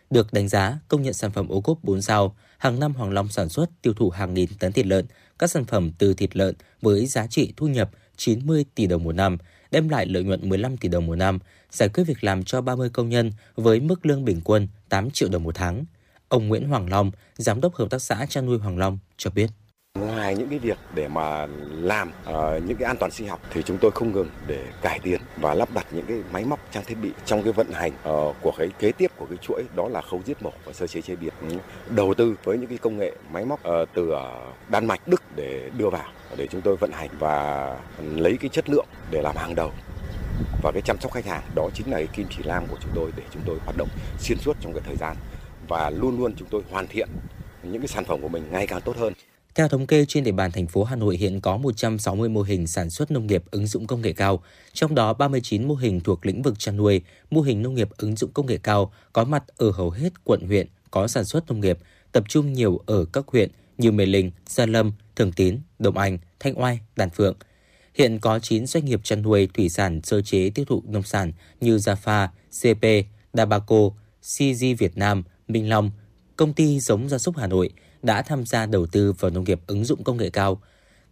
Được 0.09 0.33
đánh 0.33 0.47
giá 0.47 0.79
công 0.87 1.01
nhận 1.01 1.13
sản 1.13 1.31
phẩm 1.31 1.47
ô 1.47 1.61
cốp 1.61 1.83
4 1.83 2.01
sao, 2.01 2.35
hàng 2.57 2.79
năm 2.79 2.93
Hoàng 2.93 3.13
Long 3.13 3.29
sản 3.29 3.49
xuất 3.49 3.69
tiêu 3.81 3.93
thụ 3.93 4.09
hàng 4.09 4.33
nghìn 4.33 4.49
tấn 4.59 4.71
thịt 4.71 4.85
lợn, 4.85 5.05
các 5.39 5.51
sản 5.51 5.65
phẩm 5.65 5.91
từ 5.97 6.13
thịt 6.13 6.35
lợn 6.35 6.55
với 6.81 7.05
giá 7.05 7.27
trị 7.27 7.53
thu 7.57 7.67
nhập 7.67 7.91
90 8.17 8.65
tỷ 8.75 8.87
đồng 8.87 9.03
một 9.03 9.15
năm, 9.15 9.37
đem 9.71 9.89
lại 9.89 10.05
lợi 10.05 10.23
nhuận 10.23 10.49
15 10.49 10.77
tỷ 10.77 10.89
đồng 10.89 11.05
một 11.05 11.15
năm, 11.15 11.39
giải 11.71 11.89
quyết 11.89 12.03
việc 12.03 12.23
làm 12.23 12.43
cho 12.43 12.61
30 12.61 12.89
công 12.89 13.09
nhân 13.09 13.31
với 13.55 13.79
mức 13.79 14.05
lương 14.05 14.25
bình 14.25 14.41
quân 14.43 14.67
8 14.89 15.11
triệu 15.11 15.29
đồng 15.29 15.43
một 15.43 15.55
tháng. 15.55 15.85
Ông 16.27 16.47
Nguyễn 16.47 16.69
Hoàng 16.69 16.89
Long, 16.89 17.11
giám 17.37 17.61
đốc 17.61 17.75
hợp 17.75 17.89
tác 17.89 18.01
xã 18.01 18.25
chăn 18.29 18.45
nuôi 18.45 18.57
Hoàng 18.57 18.77
Long 18.77 18.97
cho 19.17 19.29
biết. 19.29 19.47
Ngoài 19.99 20.35
những 20.35 20.49
cái 20.49 20.59
việc 20.59 20.77
để 20.95 21.07
mà 21.07 21.47
làm 21.71 22.11
uh, 22.29 22.33
những 22.65 22.77
cái 22.77 22.85
an 22.85 22.97
toàn 22.99 23.11
sinh 23.11 23.27
học 23.27 23.41
thì 23.51 23.63
chúng 23.63 23.77
tôi 23.77 23.91
không 23.91 24.11
ngừng 24.11 24.29
để 24.47 24.65
cải 24.81 24.99
tiến 24.99 25.21
và 25.37 25.53
lắp 25.53 25.69
đặt 25.73 25.85
những 25.91 26.05
cái 26.05 26.17
máy 26.31 26.45
móc 26.45 26.59
trang 26.71 26.83
thiết 26.87 26.95
bị 26.95 27.11
trong 27.25 27.43
cái 27.43 27.53
vận 27.53 27.71
hành 27.71 27.91
uh, 27.91 28.35
của 28.41 28.51
cái 28.57 28.69
kế 28.79 28.91
tiếp 28.91 29.11
của 29.17 29.25
cái 29.25 29.37
chuỗi 29.41 29.63
đó 29.75 29.87
là 29.87 30.01
khâu 30.01 30.21
giết 30.25 30.41
mổ 30.41 30.51
và 30.65 30.73
sơ 30.73 30.87
chế 30.87 31.01
chế 31.01 31.15
biến. 31.15 31.33
Đầu 31.89 32.13
tư 32.13 32.35
với 32.43 32.57
những 32.57 32.69
cái 32.69 32.77
công 32.77 32.97
nghệ 32.97 33.11
máy 33.31 33.45
móc 33.45 33.59
uh, 33.59 33.89
từ 33.93 34.11
Đan 34.69 34.85
Mạch, 34.85 35.07
Đức 35.07 35.23
để 35.35 35.69
đưa 35.77 35.89
vào 35.89 36.09
để 36.37 36.47
chúng 36.47 36.61
tôi 36.61 36.75
vận 36.75 36.91
hành 36.91 37.09
và 37.19 37.77
lấy 37.99 38.37
cái 38.37 38.49
chất 38.49 38.69
lượng 38.69 38.87
để 39.11 39.21
làm 39.21 39.35
hàng 39.35 39.55
đầu 39.55 39.71
và 40.61 40.71
cái 40.71 40.81
chăm 40.81 40.97
sóc 41.01 41.11
khách 41.11 41.25
hàng 41.25 41.43
đó 41.55 41.69
chính 41.73 41.91
là 41.91 41.97
cái 41.97 42.07
kim 42.07 42.27
chỉ 42.29 42.43
nam 42.45 42.65
của 42.69 42.77
chúng 42.81 42.91
tôi 42.95 43.11
để 43.17 43.23
chúng 43.33 43.43
tôi 43.45 43.57
hoạt 43.65 43.77
động 43.77 43.89
xuyên 44.19 44.37
suốt 44.37 44.57
trong 44.61 44.73
cái 44.73 44.81
thời 44.85 44.95
gian 44.95 45.15
và 45.67 45.89
luôn 45.89 46.19
luôn 46.19 46.33
chúng 46.37 46.47
tôi 46.51 46.61
hoàn 46.69 46.87
thiện 46.87 47.09
những 47.63 47.81
cái 47.81 47.87
sản 47.87 48.05
phẩm 48.05 48.21
của 48.21 48.27
mình 48.27 48.43
ngày 48.51 48.67
càng 48.67 48.81
tốt 48.81 48.97
hơn. 48.97 49.13
Theo 49.55 49.67
thống 49.67 49.87
kê, 49.87 50.05
trên 50.05 50.23
địa 50.23 50.31
bàn 50.31 50.51
thành 50.51 50.67
phố 50.67 50.83
Hà 50.83 50.95
Nội 50.95 51.17
hiện 51.17 51.41
có 51.41 51.57
160 51.57 52.29
mô 52.29 52.41
hình 52.41 52.67
sản 52.67 52.89
xuất 52.89 53.11
nông 53.11 53.27
nghiệp 53.27 53.43
ứng 53.51 53.67
dụng 53.67 53.87
công 53.87 54.01
nghệ 54.01 54.13
cao, 54.13 54.43
trong 54.73 54.95
đó 54.95 55.13
39 55.13 55.67
mô 55.67 55.75
hình 55.75 55.99
thuộc 55.99 56.25
lĩnh 56.25 56.41
vực 56.41 56.59
chăn 56.59 56.77
nuôi, 56.77 57.01
mô 57.31 57.41
hình 57.41 57.61
nông 57.61 57.73
nghiệp 57.73 57.89
ứng 57.97 58.15
dụng 58.15 58.31
công 58.33 58.45
nghệ 58.45 58.57
cao 58.63 58.91
có 59.13 59.23
mặt 59.23 59.43
ở 59.57 59.71
hầu 59.71 59.89
hết 59.89 60.09
quận 60.23 60.47
huyện 60.47 60.67
có 60.91 61.07
sản 61.07 61.25
xuất 61.25 61.47
nông 61.47 61.59
nghiệp, 61.59 61.77
tập 62.11 62.23
trung 62.29 62.53
nhiều 62.53 62.79
ở 62.85 63.05
các 63.05 63.27
huyện 63.27 63.51
như 63.77 63.91
Mê 63.91 64.05
Linh, 64.05 64.31
Gia 64.47 64.65
Lâm, 64.65 64.91
Thường 65.15 65.31
Tín, 65.31 65.59
Đông 65.79 65.97
Anh, 65.97 66.17
Thanh 66.39 66.61
Oai, 66.61 66.79
Đàn 66.95 67.09
Phượng. 67.09 67.35
Hiện 67.97 68.19
có 68.19 68.39
9 68.39 68.65
doanh 68.65 68.85
nghiệp 68.85 68.99
chăn 69.03 69.21
nuôi 69.21 69.47
thủy 69.53 69.69
sản 69.69 70.01
sơ 70.03 70.21
chế 70.21 70.49
tiêu 70.49 70.65
thụ 70.65 70.83
nông 70.87 71.03
sản 71.03 71.31
như 71.61 71.77
Zafa, 71.77 72.27
CP, 72.61 73.07
Dabaco, 73.33 73.89
CG 74.21 74.75
Việt 74.77 74.97
Nam, 74.97 75.23
Minh 75.47 75.69
Long, 75.69 75.91
công 76.35 76.53
ty 76.53 76.79
giống 76.79 77.09
gia 77.09 77.17
súc 77.17 77.37
Hà 77.37 77.47
Nội– 77.47 77.69
đã 78.03 78.21
tham 78.21 78.45
gia 78.45 78.65
đầu 78.65 78.85
tư 78.85 79.13
vào 79.13 79.31
nông 79.31 79.43
nghiệp 79.43 79.59
ứng 79.67 79.85
dụng 79.85 80.03
công 80.03 80.17
nghệ 80.17 80.29
cao. 80.29 80.61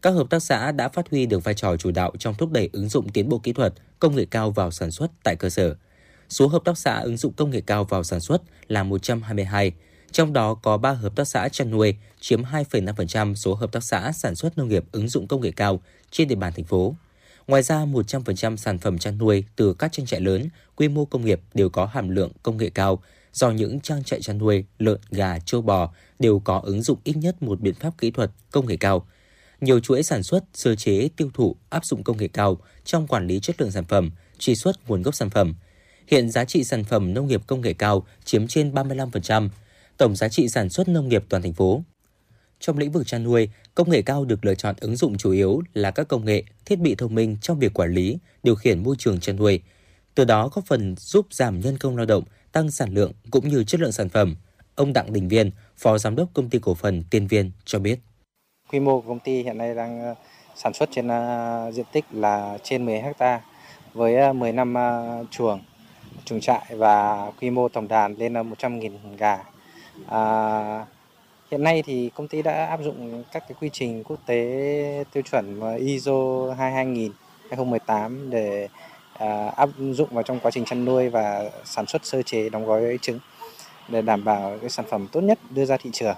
Các 0.01 0.11
hợp 0.11 0.29
tác 0.29 0.39
xã 0.39 0.71
đã 0.71 0.89
phát 0.89 1.09
huy 1.11 1.25
được 1.25 1.43
vai 1.43 1.53
trò 1.53 1.77
chủ 1.77 1.91
đạo 1.91 2.11
trong 2.19 2.35
thúc 2.35 2.51
đẩy 2.51 2.69
ứng 2.73 2.89
dụng 2.89 3.09
tiến 3.09 3.29
bộ 3.29 3.39
kỹ 3.39 3.53
thuật, 3.53 3.73
công 3.99 4.15
nghệ 4.15 4.25
cao 4.31 4.51
vào 4.51 4.71
sản 4.71 4.91
xuất 4.91 5.11
tại 5.23 5.35
cơ 5.35 5.49
sở. 5.49 5.75
Số 6.29 6.47
hợp 6.47 6.61
tác 6.65 6.77
xã 6.77 6.99
ứng 6.99 7.17
dụng 7.17 7.33
công 7.33 7.49
nghệ 7.49 7.61
cao 7.61 7.83
vào 7.83 8.03
sản 8.03 8.19
xuất 8.19 8.41
là 8.67 8.83
122, 8.83 9.71
trong 10.11 10.33
đó 10.33 10.53
có 10.53 10.77
3 10.77 10.91
hợp 10.91 11.15
tác 11.15 11.27
xã 11.27 11.49
chăn 11.49 11.71
nuôi 11.71 11.95
chiếm 12.19 12.43
2,5% 12.43 13.35
số 13.35 13.53
hợp 13.53 13.71
tác 13.71 13.83
xã 13.83 14.11
sản 14.11 14.35
xuất 14.35 14.57
nông 14.57 14.67
nghiệp 14.67 14.83
ứng 14.91 15.09
dụng 15.09 15.27
công 15.27 15.41
nghệ 15.41 15.51
cao 15.51 15.81
trên 16.11 16.27
địa 16.27 16.35
bàn 16.35 16.53
thành 16.53 16.65
phố. 16.65 16.95
Ngoài 17.47 17.63
ra, 17.63 17.85
100% 17.85 18.55
sản 18.55 18.77
phẩm 18.77 18.97
chăn 18.97 19.17
nuôi 19.17 19.45
từ 19.55 19.73
các 19.73 19.91
trang 19.91 20.05
trại 20.05 20.21
lớn, 20.21 20.49
quy 20.75 20.87
mô 20.87 21.05
công 21.05 21.25
nghiệp 21.25 21.41
đều 21.53 21.69
có 21.69 21.85
hàm 21.85 22.09
lượng 22.09 22.31
công 22.43 22.57
nghệ 22.57 22.69
cao, 22.69 23.01
do 23.33 23.51
những 23.51 23.79
trang 23.79 24.03
trại 24.03 24.21
chăn 24.21 24.37
nuôi 24.37 24.65
lợn, 24.79 24.99
gà, 25.11 25.39
trâu 25.39 25.61
bò 25.61 25.93
đều 26.19 26.39
có 26.39 26.61
ứng 26.63 26.81
dụng 26.81 26.99
ít 27.03 27.17
nhất 27.17 27.43
một 27.43 27.61
biện 27.61 27.73
pháp 27.73 27.97
kỹ 27.97 28.11
thuật 28.11 28.31
công 28.51 28.65
nghệ 28.65 28.77
cao. 28.77 29.07
Nhiều 29.61 29.79
chuỗi 29.79 30.03
sản 30.03 30.23
xuất, 30.23 30.43
sơ 30.53 30.75
chế, 30.75 31.09
tiêu 31.17 31.29
thụ 31.33 31.55
áp 31.69 31.85
dụng 31.85 32.03
công 32.03 32.17
nghệ 32.17 32.27
cao 32.27 32.57
trong 32.83 33.07
quản 33.07 33.27
lý 33.27 33.39
chất 33.39 33.61
lượng 33.61 33.71
sản 33.71 33.85
phẩm, 33.85 34.11
truy 34.37 34.55
xuất 34.55 34.89
nguồn 34.89 35.01
gốc 35.01 35.15
sản 35.15 35.29
phẩm. 35.29 35.55
Hiện 36.07 36.29
giá 36.29 36.45
trị 36.45 36.63
sản 36.63 36.83
phẩm 36.83 37.13
nông 37.13 37.27
nghiệp 37.27 37.41
công 37.47 37.61
nghệ 37.61 37.73
cao 37.73 38.05
chiếm 38.25 38.47
trên 38.47 38.73
35%. 38.73 39.49
tổng 39.97 40.15
giá 40.15 40.29
trị 40.29 40.49
sản 40.49 40.69
xuất 40.69 40.87
nông 40.87 41.09
nghiệp 41.09 41.23
toàn 41.29 41.43
thành 41.43 41.53
phố. 41.53 41.83
Trong 42.59 42.77
lĩnh 42.77 42.91
vực 42.91 43.07
chăn 43.07 43.23
nuôi, 43.23 43.49
công 43.75 43.89
nghệ 43.89 44.01
cao 44.01 44.25
được 44.25 44.45
lựa 44.45 44.55
chọn 44.55 44.75
ứng 44.79 44.95
dụng 44.95 45.17
chủ 45.17 45.31
yếu 45.31 45.61
là 45.73 45.91
các 45.91 46.07
công 46.07 46.25
nghệ, 46.25 46.43
thiết 46.65 46.79
bị 46.79 46.95
thông 46.95 47.15
minh 47.15 47.37
trong 47.41 47.59
việc 47.59 47.73
quản 47.73 47.91
lý, 47.91 48.17
điều 48.43 48.55
khiển 48.55 48.83
môi 48.83 48.95
trường 48.99 49.19
chăn 49.19 49.35
nuôi. 49.35 49.61
Từ 50.15 50.25
đó 50.25 50.49
góp 50.53 50.65
phần 50.65 50.95
giúp 50.97 51.25
giảm 51.31 51.59
nhân 51.59 51.77
công 51.77 51.97
lao 51.97 52.05
động, 52.05 52.23
tăng 52.51 52.71
sản 52.71 52.93
lượng 52.93 53.11
cũng 53.31 53.49
như 53.49 53.63
chất 53.63 53.81
lượng 53.81 53.91
sản 53.91 54.09
phẩm. 54.09 54.35
Ông 54.75 54.93
Đặng 54.93 55.13
Đình 55.13 55.27
Viên, 55.27 55.51
Phó 55.77 55.97
Giám 55.97 56.15
đốc 56.15 56.29
Công 56.33 56.49
ty 56.49 56.59
Cổ 56.59 56.73
phần 56.73 57.03
Tiên 57.09 57.27
Viên 57.27 57.51
cho 57.65 57.79
biết. 57.79 57.99
Quy 58.71 58.79
mô 58.79 59.01
của 59.01 59.07
công 59.07 59.19
ty 59.19 59.43
hiện 59.43 59.57
nay 59.57 59.75
đang 59.75 60.01
ờ, 60.01 60.15
sản 60.55 60.73
xuất 60.73 60.89
trên 60.91 61.07
ờ, 61.07 61.71
diện 61.73 61.85
tích 61.91 62.05
là 62.11 62.57
trên 62.63 62.85
10 62.85 63.01
ha 63.19 63.41
với 63.93 64.15
ờ, 64.15 64.33
10 64.33 64.51
năm 64.51 64.73
chuồng, 65.31 65.61
chuồng 66.25 66.41
trại 66.41 66.65
và 66.69 67.31
quy 67.41 67.49
mô 67.49 67.69
tổng 67.69 67.87
đàn 67.87 68.15
lên 68.15 68.33
100.000 68.33 68.91
gà. 69.17 69.37
À, 70.07 70.85
hiện 71.51 71.63
nay 71.63 71.83
thì 71.85 72.09
công 72.15 72.27
ty 72.27 72.41
đã 72.41 72.65
áp 72.65 72.79
dụng 72.83 73.23
các 73.31 73.43
cái 73.47 73.55
quy 73.61 73.69
trình 73.73 74.03
quốc 74.03 74.19
tế 74.25 75.03
tiêu 75.13 75.23
chuẩn 75.23 75.77
ISO 75.77 76.53
22000 76.57 77.11
2018 77.49 78.29
để 78.29 78.67
à, 79.13 79.47
áp 79.55 79.69
dụng 79.91 80.09
vào 80.11 80.23
trong 80.23 80.39
quá 80.39 80.51
trình 80.51 80.65
chăn 80.65 80.85
nuôi 80.85 81.09
và 81.09 81.49
sản 81.65 81.85
xuất 81.85 82.05
sơ 82.05 82.21
chế 82.21 82.49
đóng 82.49 82.65
gói 82.65 82.99
trứng 83.01 83.19
để 83.87 84.01
đảm 84.01 84.23
bảo 84.23 84.57
cái 84.61 84.69
sản 84.69 84.85
phẩm 84.89 85.07
tốt 85.11 85.21
nhất 85.21 85.39
đưa 85.49 85.65
ra 85.65 85.77
thị 85.77 85.89
trường. 85.93 86.15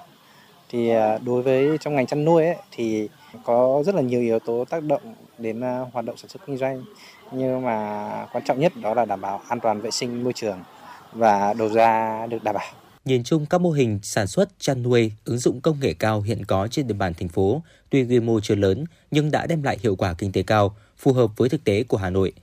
Thì 0.70 0.90
à, 0.90 1.18
đối 1.18 1.42
với 1.42 1.78
trong 1.78 1.96
ngành 1.96 2.06
chăn 2.06 2.26
nuôi 2.26 2.46
ấy, 2.46 2.56
thì 2.72 3.10
có 3.44 3.84
rất 3.86 3.96
là 3.96 4.02
nhiều 4.02 4.22
yếu 4.22 4.40
tố 4.40 4.66
tác 4.66 4.84
động 4.84 5.16
đến 5.38 5.62
à, 5.62 5.86
hoạt 5.94 6.06
động 6.06 6.18
sản 6.18 6.30
xuất 6.30 6.46
kinh 6.46 6.58
doanh 6.58 6.84
nhưng 7.32 7.62
mà 7.66 8.26
quan 8.34 8.44
trọng 8.44 8.60
nhất 8.60 8.74
đó 8.82 8.94
là 8.94 9.06
đảm 9.06 9.22
bảo 9.22 9.42
an 9.48 9.60
toàn 9.60 9.82
vệ 9.82 9.92
sinh 9.92 10.24
môi 10.24 10.34
trường 10.34 10.64
và 11.12 11.54
đầu 11.54 11.70
ra 11.70 12.26
được 12.28 12.44
đảm 12.44 12.56
bảo. 12.56 12.87
Nhìn 13.08 13.24
chung 13.24 13.46
các 13.46 13.62
mô 13.62 13.72
hình 13.72 14.00
sản 14.04 14.28
xuất, 14.28 14.50
chăn 14.60 14.84
nuôi, 14.84 15.12
ứng 15.26 15.38
dụng 15.38 15.62
công 15.62 15.80
nghệ 15.80 15.94
cao 15.94 16.22
hiện 16.22 16.46
có 16.46 16.68
trên 16.68 16.88
địa 16.88 16.94
bàn 16.94 17.14
thành 17.14 17.30
phố, 17.30 17.62
tuy 17.90 18.04
quy 18.04 18.20
mô 18.20 18.40
chưa 18.40 18.56
lớn 18.56 18.86
nhưng 19.12 19.32
đã 19.32 19.46
đem 19.46 19.64
lại 19.64 19.78
hiệu 19.82 19.96
quả 19.96 20.14
kinh 20.14 20.32
tế 20.32 20.44
cao, 20.44 20.76
phù 20.98 21.14
hợp 21.14 21.38
với 21.38 21.50
thực 21.50 21.64
tế 21.64 21.84
của 21.84 21.98
Hà 21.98 22.10
Nội. 22.10 22.34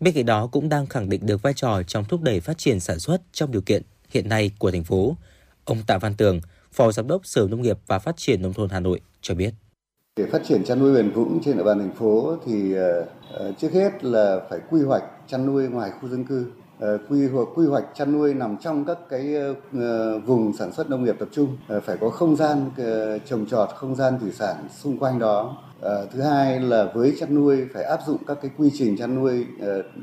Bên 0.00 0.14
cạnh 0.14 0.26
đó 0.26 0.46
cũng 0.46 0.68
đang 0.68 0.86
khẳng 0.86 1.08
định 1.08 1.26
được 1.26 1.42
vai 1.42 1.52
trò 1.56 1.82
trong 1.82 2.04
thúc 2.04 2.22
đẩy 2.22 2.40
phát 2.40 2.58
triển 2.58 2.80
sản 2.80 2.98
xuất 2.98 3.22
trong 3.32 3.52
điều 3.52 3.62
kiện 3.62 3.82
hiện 4.10 4.28
nay 4.28 4.50
của 4.58 4.70
thành 4.70 4.84
phố. 4.84 5.16
Ông 5.64 5.78
Tạ 5.86 5.98
Văn 5.98 6.14
Tường, 6.14 6.40
Phó 6.72 6.92
Giám 6.92 7.08
đốc 7.08 7.26
Sở 7.26 7.46
Nông 7.50 7.62
nghiệp 7.62 7.78
và 7.86 7.98
Phát 7.98 8.16
triển 8.16 8.42
Nông 8.42 8.52
thôn 8.52 8.68
Hà 8.70 8.80
Nội 8.80 9.00
cho 9.20 9.34
biết. 9.34 9.54
Để 10.16 10.26
phát 10.32 10.42
triển 10.48 10.64
chăn 10.64 10.78
nuôi 10.78 10.94
bền 10.94 11.10
vững 11.10 11.40
trên 11.44 11.56
địa 11.56 11.64
bàn 11.64 11.78
thành 11.78 11.94
phố 11.94 12.36
thì 12.46 12.74
ờ, 12.74 13.06
ờ, 13.32 13.52
trước 13.58 13.72
hết 13.72 14.04
là 14.04 14.40
phải 14.50 14.58
quy 14.70 14.82
hoạch 14.82 15.04
chăn 15.28 15.46
nuôi 15.46 15.68
ngoài 15.68 15.90
khu 16.00 16.08
dân 16.08 16.24
cư. 16.24 16.46
Ờ, 16.80 16.98
quy 17.08 17.26
hoạch 17.26 17.48
quy 17.54 17.66
hoạch 17.66 17.84
chăn 17.94 18.12
nuôi 18.12 18.34
nằm 18.34 18.56
trong 18.56 18.84
các 18.84 18.98
cái 19.08 19.34
ờ, 19.34 19.54
ờ, 19.80 20.18
vùng 20.18 20.52
sản 20.52 20.72
xuất 20.72 20.90
nông 20.90 21.04
nghiệp 21.04 21.16
tập 21.18 21.28
trung. 21.32 21.56
Phải 21.84 21.96
có 22.00 22.10
không 22.10 22.36
gian 22.36 22.70
trồng 23.26 23.46
trọt, 23.46 23.68
không 23.74 23.94
gian 23.94 24.18
thủy 24.20 24.30
sản 24.32 24.56
xung 24.70 24.98
quanh 24.98 25.18
đó. 25.18 25.56
Thứ 26.12 26.20
hai 26.20 26.60
là 26.60 26.88
với 26.94 27.16
chăn 27.20 27.34
nuôi 27.34 27.66
phải 27.74 27.84
áp 27.84 28.00
dụng 28.06 28.16
các 28.26 28.38
cái 28.42 28.50
quy 28.58 28.70
trình 28.74 28.96
chăn 28.96 29.14
nuôi 29.14 29.46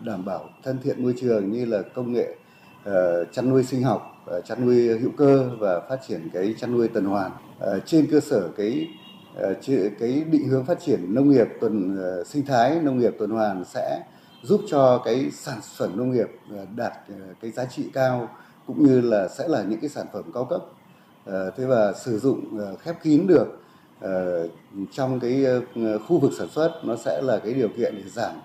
đảm 0.05 0.25
bảo 0.25 0.49
thân 0.63 0.77
thiện 0.83 1.03
môi 1.03 1.13
trường 1.21 1.51
như 1.51 1.65
là 1.65 1.81
công 1.95 2.13
nghệ 2.13 2.35
chăn 3.31 3.49
nuôi 3.49 3.63
sinh 3.63 3.83
học 3.83 4.01
chăn 4.45 4.65
nuôi 4.65 4.99
hữu 4.99 5.11
cơ 5.17 5.49
và 5.59 5.79
phát 5.89 5.97
triển 6.07 6.29
cái 6.33 6.55
chăn 6.57 6.71
nuôi 6.71 6.87
tuần 6.87 7.05
hoàn. 7.05 7.31
Trên 7.85 8.07
cơ 8.11 8.19
sở 8.19 8.49
cái 8.57 8.87
cái 9.99 10.23
định 10.31 10.47
hướng 10.47 10.65
phát 10.65 10.79
triển 10.79 11.15
nông 11.15 11.29
nghiệp 11.29 11.47
tuần 11.61 11.97
sinh 12.25 12.45
thái 12.45 12.79
nông 12.83 12.99
nghiệp 12.99 13.15
tuần 13.19 13.29
hoàn 13.29 13.65
sẽ 13.65 14.03
giúp 14.43 14.61
cho 14.67 15.01
cái 15.05 15.31
sản 15.31 15.59
phẩm 15.77 15.97
nông 15.97 16.11
nghiệp 16.11 16.27
ờ, 16.51 16.65
đạt 16.75 16.93
ờ, 17.09 17.15
cái 17.41 17.51
giá 17.51 17.65
trị 17.65 17.89
cao, 17.93 18.29
cũng 18.67 18.83
như 18.83 19.01
là 19.01 19.27
sẽ 19.27 19.47
là 19.47 19.63
những 19.63 19.79
cái 19.79 19.89
sản 19.89 20.05
phẩm 20.13 20.23
cao 20.33 20.45
cấp. 20.45 20.61
Ờ, 21.25 21.51
thế 21.57 21.65
và 21.65 21.93
sử 21.93 22.19
dụng 22.19 22.59
khép 22.79 23.03
kín 23.03 23.27
được 23.27 23.47
trong 24.91 25.19
cái 25.19 25.45
khu 26.07 26.19
vực 26.19 26.31
sản 26.37 26.47
xuất, 26.49 26.81
nó 26.83 26.95
sẽ 26.95 27.21
là 27.21 27.39
cái 27.39 27.53
điều 27.53 27.69
kiện 27.77 27.95
để 27.95 28.03
giảm 28.09 28.35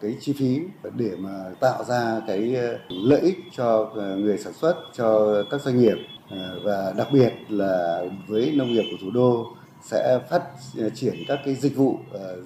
cái 0.00 0.16
chi 0.20 0.32
phí 0.38 0.60
để 0.94 1.16
mà 1.18 1.44
tạo 1.60 1.84
ra 1.84 2.20
cái 2.26 2.56
lợi 2.88 3.20
ích 3.20 3.36
cho 3.56 3.90
người 3.96 4.38
sản 4.38 4.52
xuất, 4.52 4.74
cho 4.92 5.36
các 5.50 5.60
doanh 5.60 5.78
nghiệp. 5.78 5.96
Và 6.64 6.92
đặc 6.96 7.08
biệt 7.12 7.32
là 7.48 8.04
với 8.28 8.52
nông 8.56 8.72
nghiệp 8.72 8.84
của 8.90 8.96
thủ 9.00 9.10
đô 9.10 9.46
sẽ 9.82 10.18
phát 10.30 10.42
triển 10.94 11.14
các 11.28 11.38
cái 11.44 11.54
dịch 11.54 11.76
vụ 11.76 11.98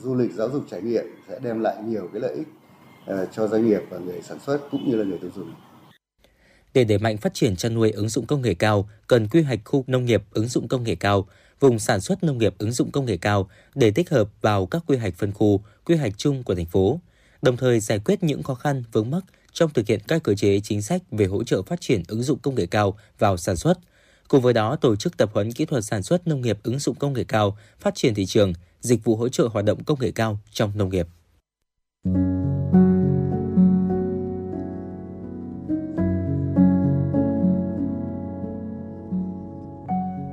du 0.02 0.14
lịch 0.14 0.32
giáo 0.32 0.51
dục 0.51 0.62
trải 0.70 0.82
nghiệm 0.82 1.05
sẽ 1.28 1.39
đem 1.43 1.60
lại 1.60 1.77
nhiều 1.86 2.09
cái 2.12 2.20
lợi 2.20 2.35
ích. 2.35 2.48
Ờ, 3.07 3.27
cho 3.33 3.49
doanh 3.49 3.66
nghiệp 3.66 3.81
và 3.91 3.99
người 3.99 4.23
sản 4.23 4.39
xuất 4.47 4.59
cũng 4.70 4.91
như 4.91 4.97
là 4.97 5.05
người 5.05 5.19
tiêu 5.19 5.31
dùng. 5.37 5.53
Để 6.74 6.85
đẩy 6.85 6.99
mạnh 6.99 7.16
phát 7.16 7.35
triển 7.35 7.57
chăn 7.57 7.74
nuôi 7.74 7.91
ứng 7.91 8.09
dụng 8.09 8.27
công 8.27 8.43
nghệ 8.43 8.55
cao, 8.55 8.89
cần 9.07 9.29
quy 9.29 9.43
hoạch 9.43 9.59
khu 9.65 9.85
nông 9.87 10.05
nghiệp 10.05 10.23
ứng 10.31 10.49
dụng 10.49 10.69
công 10.69 10.83
nghệ 10.83 10.95
cao, 10.95 11.29
vùng 11.61 11.79
sản 11.79 12.01
xuất 12.01 12.24
nông 12.24 12.39
nghiệp 12.39 12.55
ứng 12.59 12.73
dụng 12.73 12.91
công 12.91 13.05
nghệ 13.05 13.16
cao 13.16 13.49
để 13.74 13.91
tích 13.91 14.11
hợp 14.11 14.29
vào 14.41 14.66
các 14.66 14.83
quy 14.87 14.97
hoạch 14.97 15.15
phân 15.15 15.33
khu, 15.33 15.61
quy 15.85 15.97
hoạch 15.97 16.12
chung 16.16 16.43
của 16.43 16.55
thành 16.55 16.66
phố, 16.66 17.01
đồng 17.43 17.57
thời 17.57 17.81
giải 17.81 17.99
quyết 17.99 18.23
những 18.23 18.43
khó 18.43 18.55
khăn 18.55 18.85
vướng 18.93 19.11
mắc 19.11 19.24
trong 19.53 19.70
thực 19.70 19.87
hiện 19.87 20.01
các 20.09 20.23
cơ 20.23 20.35
chế 20.35 20.61
chính 20.61 20.83
sách 20.83 21.03
về 21.11 21.27
hỗ 21.27 21.45
trợ 21.45 21.62
phát 21.62 21.81
triển 21.81 22.03
ứng 22.09 22.23
dụng 22.23 22.39
công 22.39 22.55
nghệ 22.55 22.66
cao 22.66 22.99
vào 23.19 23.37
sản 23.37 23.57
xuất– 23.57 23.79
Cùng 24.33 24.43
với 24.43 24.53
đó, 24.53 24.77
tổ 24.77 24.97
chức 24.97 25.16
tập 25.16 25.31
huấn 25.33 25.53
kỹ 25.53 25.65
thuật 25.65 25.85
sản 25.85 26.03
xuất 26.03 26.27
nông 26.27 26.41
nghiệp 26.41 26.59
ứng 26.62 26.79
dụng 26.79 26.95
công 26.95 27.12
nghệ 27.12 27.24
cao, 27.24 27.57
phát 27.81 27.95
triển 27.95 28.15
thị 28.15 28.27
trường, 28.27 28.53
dịch 28.81 29.05
vụ 29.05 29.16
hỗ 29.16 29.29
trợ 29.29 29.49
hoạt 29.53 29.65
động 29.65 29.85
công 29.85 30.01
nghệ 30.01 30.11
cao 30.15 30.39
trong 30.51 30.73
nông 30.74 30.89
nghiệp. 30.89 31.07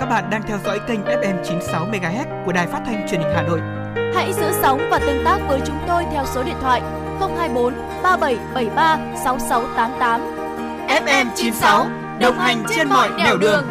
Các 0.00 0.06
bạn 0.06 0.30
đang 0.30 0.42
theo 0.42 0.58
dõi 0.64 0.80
kênh 0.88 1.00
FM 1.00 1.44
96 1.44 1.86
MHz 1.86 2.44
của 2.44 2.52
Đài 2.52 2.66
Phát 2.66 2.82
thanh 2.86 3.06
Truyền 3.10 3.20
hình 3.20 3.30
Hà 3.34 3.42
Nội. 3.42 3.60
Hãy 4.14 4.32
giữ 4.32 4.52
sóng 4.62 4.88
và 4.90 4.98
tương 4.98 5.24
tác 5.24 5.38
với 5.48 5.60
chúng 5.66 5.78
tôi 5.88 6.04
theo 6.12 6.24
số 6.34 6.42
điện 6.42 6.54
thoại 6.60 6.80
024 7.20 7.74
3773 8.02 8.98
6688. 9.24 10.20
FM 10.88 11.26
96 11.36 11.86
đồng 12.20 12.38
hành 12.38 12.64
trên 12.76 12.88
mọi 12.88 13.10
nẻo 13.18 13.36
đường. 13.36 13.64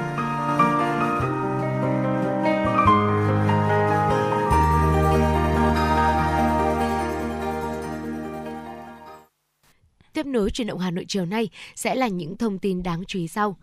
Tiếp 10.13 10.25
nối 10.25 10.49
truyền 10.49 10.67
động 10.67 10.79
Hà 10.79 10.91
Nội 10.91 11.05
chiều 11.07 11.25
nay 11.25 11.49
sẽ 11.75 11.95
là 11.95 12.07
những 12.07 12.37
thông 12.37 12.59
tin 12.59 12.83
đáng 12.83 13.03
chú 13.07 13.19
ý 13.19 13.27
sau. 13.27 13.57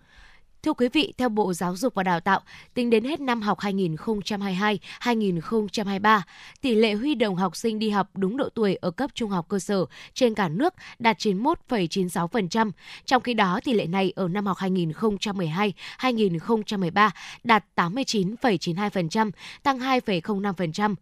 Thưa 0.66 0.72
quý 0.72 0.88
vị, 0.92 1.12
theo 1.18 1.28
Bộ 1.28 1.52
Giáo 1.52 1.76
dục 1.76 1.94
và 1.94 2.02
Đào 2.02 2.20
tạo, 2.20 2.40
tính 2.74 2.90
đến 2.90 3.04
hết 3.04 3.20
năm 3.20 3.42
học 3.42 3.58
2022-2023, 3.58 6.20
tỷ 6.60 6.74
lệ 6.74 6.94
huy 6.94 7.14
động 7.14 7.36
học 7.36 7.56
sinh 7.56 7.78
đi 7.78 7.90
học 7.90 8.08
đúng 8.14 8.36
độ 8.36 8.48
tuổi 8.54 8.74
ở 8.74 8.90
cấp 8.90 9.10
trung 9.14 9.30
học 9.30 9.46
cơ 9.48 9.58
sở 9.58 9.84
trên 10.14 10.34
cả 10.34 10.48
nước 10.48 10.74
đạt 10.98 11.18
91,96%. 11.18 12.70
Trong 13.04 13.22
khi 13.22 13.34
đó, 13.34 13.60
tỷ 13.64 13.72
lệ 13.72 13.86
này 13.86 14.12
ở 14.16 14.28
năm 14.28 14.46
học 14.46 14.56
2012-2013 14.58 17.10
đạt 17.44 17.64
89,92%, 17.76 19.30
tăng 19.62 19.78
2,05%. 19.78 20.94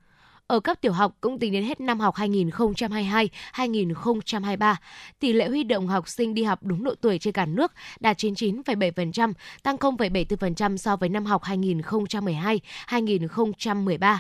Ở 0.47 0.61
cấp 0.61 0.81
tiểu 0.81 0.93
học 0.93 1.17
cũng 1.21 1.39
tính 1.39 1.53
đến 1.53 1.65
hết 1.65 1.81
năm 1.81 2.01
học 2.01 2.15
2022-2023, 2.15 4.75
tỷ 5.21 5.33
lệ 5.33 5.49
huy 5.49 5.65
động 5.65 5.87
học 5.87 6.09
sinh 6.09 6.35
đi 6.35 6.45
học 6.45 6.63
đúng 6.63 6.85
độ 6.85 6.95
tuổi 7.01 7.19
trên 7.19 7.33
cả 7.33 7.47
nước 7.47 7.73
đạt 8.01 8.19
99,7%, 8.19 9.33
tăng 9.63 9.77
0,74% 9.77 10.77
so 10.77 10.97
với 10.97 11.09
năm 11.09 11.25
học 11.25 11.43
2012-2013. 11.43 14.19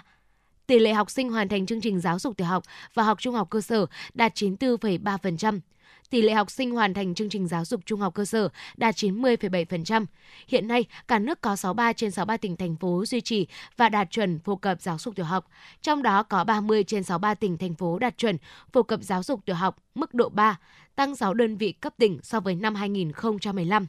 Tỷ 0.66 0.78
lệ 0.78 0.92
học 0.92 1.10
sinh 1.10 1.30
hoàn 1.30 1.48
thành 1.48 1.66
chương 1.66 1.80
trình 1.80 2.00
giáo 2.00 2.18
dục 2.18 2.36
tiểu 2.36 2.46
học 2.46 2.62
và 2.94 3.02
học 3.02 3.20
trung 3.20 3.34
học 3.34 3.50
cơ 3.50 3.60
sở 3.60 3.86
đạt 4.14 4.34
94,3%. 4.34 5.60
Tỷ 6.10 6.22
lệ 6.22 6.32
học 6.32 6.50
sinh 6.50 6.70
hoàn 6.70 6.94
thành 6.94 7.14
chương 7.14 7.28
trình 7.28 7.48
giáo 7.48 7.64
dục 7.64 7.80
trung 7.86 8.00
học 8.00 8.14
cơ 8.14 8.24
sở 8.24 8.48
đạt 8.76 8.94
90,7%. 8.94 10.06
Hiện 10.48 10.68
nay, 10.68 10.84
cả 11.08 11.18
nước 11.18 11.40
có 11.40 11.56
63 11.56 11.92
trên 11.92 12.10
63 12.10 12.36
tỉnh 12.36 12.56
thành 12.56 12.76
phố 12.76 13.04
duy 13.06 13.20
trì 13.20 13.46
và 13.76 13.88
đạt 13.88 14.10
chuẩn 14.10 14.38
phổ 14.38 14.56
cập 14.56 14.80
giáo 14.80 14.98
dục 14.98 15.16
tiểu 15.16 15.26
học. 15.26 15.46
Trong 15.82 16.02
đó 16.02 16.22
có 16.22 16.44
30 16.44 16.84
trên 16.84 17.02
63 17.02 17.34
tỉnh 17.34 17.58
thành 17.58 17.74
phố 17.74 17.98
đạt 17.98 18.18
chuẩn 18.18 18.36
phổ 18.72 18.82
cập 18.82 19.02
giáo 19.02 19.22
dục 19.22 19.40
tiểu 19.44 19.56
học 19.56 19.76
mức 19.94 20.14
độ 20.14 20.28
3, 20.28 20.58
tăng 20.96 21.16
6 21.16 21.34
đơn 21.34 21.56
vị 21.56 21.72
cấp 21.72 21.94
tỉnh 21.98 22.18
so 22.22 22.40
với 22.40 22.54
năm 22.54 22.74
2015. 22.74 23.86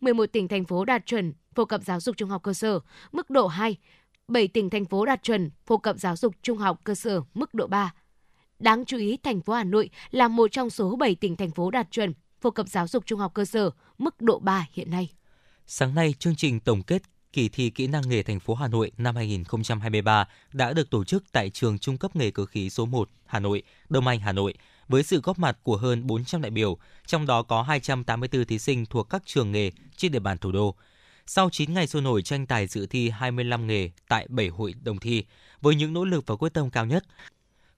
11 0.00 0.26
tỉnh 0.26 0.48
thành 0.48 0.64
phố 0.64 0.84
đạt 0.84 1.06
chuẩn 1.06 1.32
phổ 1.54 1.64
cập 1.64 1.82
giáo 1.82 2.00
dục 2.00 2.16
trung 2.16 2.30
học 2.30 2.42
cơ 2.42 2.52
sở 2.52 2.80
mức 3.12 3.30
độ 3.30 3.46
2, 3.46 3.76
7 4.28 4.48
tỉnh 4.48 4.70
thành 4.70 4.84
phố 4.84 5.04
đạt 5.04 5.22
chuẩn 5.22 5.50
phổ 5.66 5.76
cập 5.76 5.96
giáo 5.98 6.16
dục 6.16 6.34
trung 6.42 6.58
học 6.58 6.80
cơ 6.84 6.94
sở 6.94 7.22
mức 7.34 7.54
độ 7.54 7.66
3. 7.66 7.92
Đáng 8.64 8.84
chú 8.84 8.96
ý, 8.96 9.18
thành 9.22 9.40
phố 9.40 9.52
Hà 9.52 9.64
Nội 9.64 9.90
là 10.10 10.28
một 10.28 10.52
trong 10.52 10.70
số 10.70 10.96
7 10.96 11.14
tỉnh 11.14 11.36
thành 11.36 11.50
phố 11.50 11.70
đạt 11.70 11.90
chuẩn 11.90 12.12
phổ 12.40 12.50
cập 12.50 12.68
giáo 12.68 12.88
dục 12.88 13.06
trung 13.06 13.20
học 13.20 13.34
cơ 13.34 13.44
sở 13.44 13.70
mức 13.98 14.20
độ 14.20 14.38
3 14.38 14.66
hiện 14.72 14.90
nay. 14.90 15.08
Sáng 15.66 15.94
nay, 15.94 16.14
chương 16.18 16.36
trình 16.36 16.60
tổng 16.60 16.82
kết 16.82 17.02
kỳ 17.32 17.48
thi 17.48 17.70
kỹ 17.70 17.86
năng 17.86 18.08
nghề 18.08 18.22
thành 18.22 18.40
phố 18.40 18.54
Hà 18.54 18.68
Nội 18.68 18.92
năm 18.98 19.16
2023 19.16 20.28
đã 20.52 20.72
được 20.72 20.90
tổ 20.90 21.04
chức 21.04 21.24
tại 21.32 21.50
trường 21.50 21.78
trung 21.78 21.98
cấp 21.98 22.16
nghề 22.16 22.30
cơ 22.30 22.46
khí 22.46 22.70
số 22.70 22.86
1 22.86 23.10
Hà 23.26 23.40
Nội, 23.40 23.62
Đông 23.88 24.06
Anh, 24.06 24.20
Hà 24.20 24.32
Nội 24.32 24.54
với 24.88 25.02
sự 25.02 25.20
góp 25.20 25.38
mặt 25.38 25.58
của 25.62 25.76
hơn 25.76 26.06
400 26.06 26.42
đại 26.42 26.50
biểu, 26.50 26.78
trong 27.06 27.26
đó 27.26 27.42
có 27.42 27.62
284 27.62 28.44
thí 28.44 28.58
sinh 28.58 28.86
thuộc 28.86 29.10
các 29.10 29.22
trường 29.26 29.52
nghề 29.52 29.70
trên 29.96 30.12
địa 30.12 30.18
bàn 30.18 30.38
thủ 30.38 30.52
đô. 30.52 30.74
Sau 31.26 31.50
9 31.50 31.74
ngày 31.74 31.86
sôi 31.86 32.02
nổi 32.02 32.22
tranh 32.22 32.46
tài 32.46 32.66
dự 32.66 32.86
thi 32.86 33.10
25 33.10 33.66
nghề 33.66 33.90
tại 34.08 34.26
7 34.28 34.48
hội 34.48 34.74
đồng 34.82 34.98
thi, 34.98 35.24
với 35.60 35.74
những 35.74 35.92
nỗ 35.92 36.04
lực 36.04 36.26
và 36.26 36.36
quyết 36.36 36.54
tâm 36.54 36.70
cao 36.70 36.86
nhất, 36.86 37.04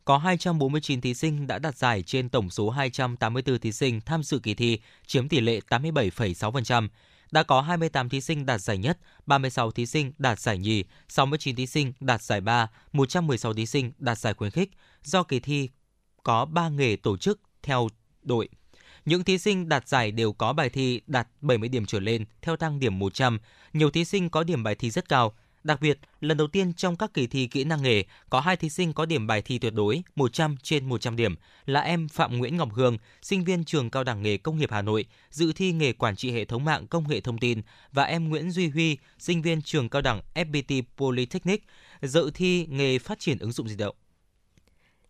có 0.06 0.18
249 0.18 1.00
thí 1.00 1.14
sinh 1.14 1.46
đã 1.46 1.58
đạt 1.58 1.76
giải 1.76 2.02
trên 2.02 2.28
tổng 2.28 2.50
số 2.50 2.70
284 2.70 3.58
thí 3.58 3.72
sinh 3.72 4.00
tham 4.00 4.22
dự 4.22 4.38
kỳ 4.38 4.54
thi, 4.54 4.78
chiếm 5.06 5.28
tỷ 5.28 5.40
lệ 5.40 5.60
87,6%. 5.68 6.88
Đã 7.30 7.42
có 7.42 7.60
28 7.60 8.08
thí 8.08 8.20
sinh 8.20 8.46
đạt 8.46 8.60
giải 8.60 8.78
nhất, 8.78 8.98
36 9.26 9.70
thí 9.70 9.86
sinh 9.86 10.12
đạt 10.18 10.40
giải 10.40 10.58
nhì, 10.58 10.84
69 11.08 11.56
thí 11.56 11.66
sinh 11.66 11.92
đạt 12.00 12.22
giải 12.22 12.40
ba, 12.40 12.70
116 12.92 13.54
thí 13.54 13.66
sinh 13.66 13.92
đạt 13.98 14.18
giải 14.18 14.34
khuyến 14.34 14.50
khích. 14.50 14.70
Do 15.02 15.22
kỳ 15.22 15.40
thi 15.40 15.70
có 16.22 16.44
3 16.44 16.68
nghề 16.68 16.96
tổ 16.96 17.16
chức 17.16 17.40
theo 17.62 17.88
đội. 18.22 18.48
Những 19.04 19.24
thí 19.24 19.38
sinh 19.38 19.68
đạt 19.68 19.88
giải 19.88 20.10
đều 20.10 20.32
có 20.32 20.52
bài 20.52 20.68
thi 20.68 21.00
đạt 21.06 21.28
70 21.40 21.68
điểm 21.68 21.86
trở 21.86 22.00
lên 22.00 22.24
theo 22.42 22.56
thang 22.56 22.78
điểm 22.80 22.98
100. 22.98 23.38
Nhiều 23.72 23.90
thí 23.90 24.04
sinh 24.04 24.30
có 24.30 24.44
điểm 24.44 24.62
bài 24.62 24.74
thi 24.74 24.90
rất 24.90 25.08
cao. 25.08 25.34
Đặc 25.66 25.80
biệt, 25.80 25.98
lần 26.20 26.36
đầu 26.36 26.46
tiên 26.46 26.72
trong 26.72 26.96
các 26.96 27.14
kỳ 27.14 27.26
thi 27.26 27.46
kỹ 27.46 27.64
năng 27.64 27.82
nghề, 27.82 28.04
có 28.30 28.40
hai 28.40 28.56
thí 28.56 28.68
sinh 28.68 28.92
có 28.92 29.06
điểm 29.06 29.26
bài 29.26 29.42
thi 29.42 29.58
tuyệt 29.58 29.74
đối 29.74 30.02
100 30.16 30.56
trên 30.62 30.84
100 30.88 31.16
điểm 31.16 31.34
là 31.64 31.80
em 31.80 32.08
Phạm 32.08 32.38
Nguyễn 32.38 32.56
Ngọc 32.56 32.68
Hương, 32.72 32.98
sinh 33.22 33.44
viên 33.44 33.64
trường 33.64 33.90
Cao 33.90 34.04
đẳng 34.04 34.22
nghề 34.22 34.36
Công 34.36 34.58
nghiệp 34.58 34.70
Hà 34.72 34.82
Nội, 34.82 35.06
dự 35.30 35.52
thi 35.52 35.72
nghề 35.72 35.92
quản 35.92 36.16
trị 36.16 36.32
hệ 36.32 36.44
thống 36.44 36.64
mạng 36.64 36.86
công 36.86 37.08
nghệ 37.08 37.20
thông 37.20 37.38
tin 37.38 37.62
và 37.92 38.04
em 38.04 38.28
Nguyễn 38.28 38.50
Duy 38.50 38.68
Huy, 38.68 38.98
sinh 39.18 39.42
viên 39.42 39.62
trường 39.62 39.88
Cao 39.88 40.02
đẳng 40.02 40.20
FPT 40.34 40.82
Polytechnic, 40.96 41.64
dự 42.02 42.30
thi 42.34 42.66
nghề 42.70 42.98
phát 42.98 43.18
triển 43.18 43.38
ứng 43.38 43.52
dụng 43.52 43.68
di 43.68 43.76
động. 43.76 43.96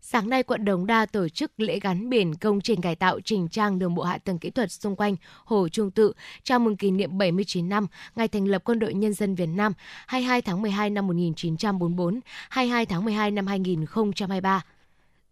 Sáng 0.09 0.31
nay, 0.31 0.43
quận 0.43 0.65
Đống 0.65 0.87
Đa 0.87 1.07
tổ 1.07 1.29
chức 1.29 1.53
lễ 1.57 1.81
gắn 1.81 2.11
biển 2.11 2.35
công 2.35 2.61
trình 2.61 2.81
cải 2.81 2.95
tạo 2.95 3.21
chỉnh 3.21 3.49
trang 3.49 3.79
đường 3.79 3.95
bộ 3.95 4.03
hạ 4.03 4.19
tầng 4.19 4.39
kỹ 4.39 4.51
thuật 4.51 4.73
xung 4.73 4.97
quanh 4.97 5.17
Hồ 5.45 5.69
Trung 5.69 5.91
Tự, 5.91 6.13
chào 6.43 6.59
mừng 6.59 6.77
kỷ 6.77 6.91
niệm 6.91 7.19
79 7.19 7.69
năm 7.69 7.87
ngày 8.17 8.29
thành 8.29 8.47
lập 8.47 8.63
Quân 8.65 8.79
đội 8.79 8.95
Nhân 8.95 9.13
dân 9.13 9.35
Việt 9.35 9.47
Nam 9.47 9.73
22 10.07 10.43
tháng 10.43 10.63
12 10.63 10.91
năm 10.91 11.07
1944, 11.07 12.21
22 12.49 12.87
tháng 12.87 13.05
12 13.05 13.31
năm 13.31 13.47
2023. 13.47 14.65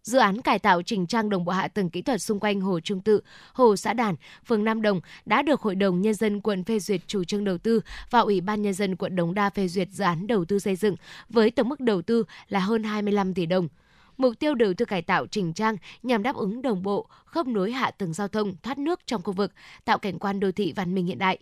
Dự 0.03 0.17
án 0.17 0.41
cải 0.41 0.59
tạo 0.59 0.81
chỉnh 0.81 1.07
trang 1.07 1.29
đồng 1.29 1.45
bộ 1.45 1.51
hạ 1.51 1.67
tầng 1.67 1.89
kỹ 1.89 2.01
thuật 2.01 2.21
xung 2.21 2.39
quanh 2.39 2.61
Hồ 2.61 2.79
Trung 2.79 3.01
Tự, 3.01 3.21
Hồ 3.53 3.75
Xã 3.75 3.93
Đàn, 3.93 4.15
phường 4.45 4.63
Nam 4.63 4.81
Đồng 4.81 5.01
đã 5.25 5.41
được 5.41 5.61
Hội 5.61 5.75
đồng 5.75 6.01
Nhân 6.01 6.13
dân 6.13 6.41
quận 6.41 6.63
phê 6.63 6.79
duyệt 6.79 7.01
chủ 7.07 7.23
trương 7.23 7.43
đầu 7.43 7.57
tư 7.57 7.81
và 8.09 8.19
Ủy 8.19 8.41
ban 8.41 8.61
Nhân 8.61 8.73
dân 8.73 8.95
quận 8.95 9.15
Đống 9.15 9.33
Đa 9.33 9.49
phê 9.49 9.67
duyệt 9.67 9.87
dự 9.91 10.03
án 10.03 10.27
đầu 10.27 10.45
tư 10.45 10.59
xây 10.59 10.75
dựng 10.75 10.95
với 11.29 11.51
tổng 11.51 11.69
mức 11.69 11.79
đầu 11.79 12.01
tư 12.01 12.23
là 12.49 12.59
hơn 12.59 12.83
25 12.83 13.33
tỷ 13.33 13.45
đồng. 13.45 13.67
Mục 14.17 14.33
tiêu 14.39 14.55
đầu 14.55 14.73
tư 14.73 14.85
cải 14.85 15.01
tạo 15.01 15.27
chỉnh 15.27 15.53
trang 15.53 15.77
nhằm 16.03 16.23
đáp 16.23 16.35
ứng 16.35 16.61
đồng 16.61 16.83
bộ, 16.83 17.07
khớp 17.25 17.47
nối 17.47 17.71
hạ 17.71 17.91
tầng 17.91 18.13
giao 18.13 18.27
thông, 18.27 18.53
thoát 18.63 18.77
nước 18.77 18.99
trong 19.05 19.21
khu 19.21 19.33
vực, 19.33 19.53
tạo 19.85 19.97
cảnh 19.97 20.19
quan 20.19 20.39
đô 20.39 20.51
thị 20.51 20.73
văn 20.75 20.95
minh 20.95 21.05
hiện 21.05 21.17
đại. 21.17 21.39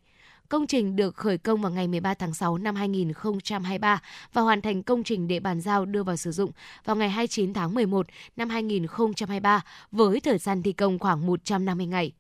Công 0.49 0.67
trình 0.67 0.95
được 0.95 1.15
khởi 1.15 1.37
công 1.37 1.61
vào 1.61 1.71
ngày 1.71 1.87
13 1.87 2.13
tháng 2.13 2.33
6 2.33 2.57
năm 2.57 2.75
2023 2.75 4.01
và 4.33 4.41
hoàn 4.41 4.61
thành 4.61 4.83
công 4.83 5.03
trình 5.03 5.27
để 5.27 5.39
bàn 5.39 5.61
giao 5.61 5.85
đưa 5.85 6.03
vào 6.03 6.15
sử 6.15 6.31
dụng 6.31 6.51
vào 6.85 6.95
ngày 6.95 7.09
29 7.09 7.53
tháng 7.53 7.73
11 7.73 8.07
năm 8.35 8.49
2023 8.49 9.61
với 9.91 10.19
thời 10.19 10.37
gian 10.37 10.63
thi 10.63 10.71
công 10.71 10.99
khoảng 10.99 11.25
150 11.25 11.85
ngày. 11.85 12.11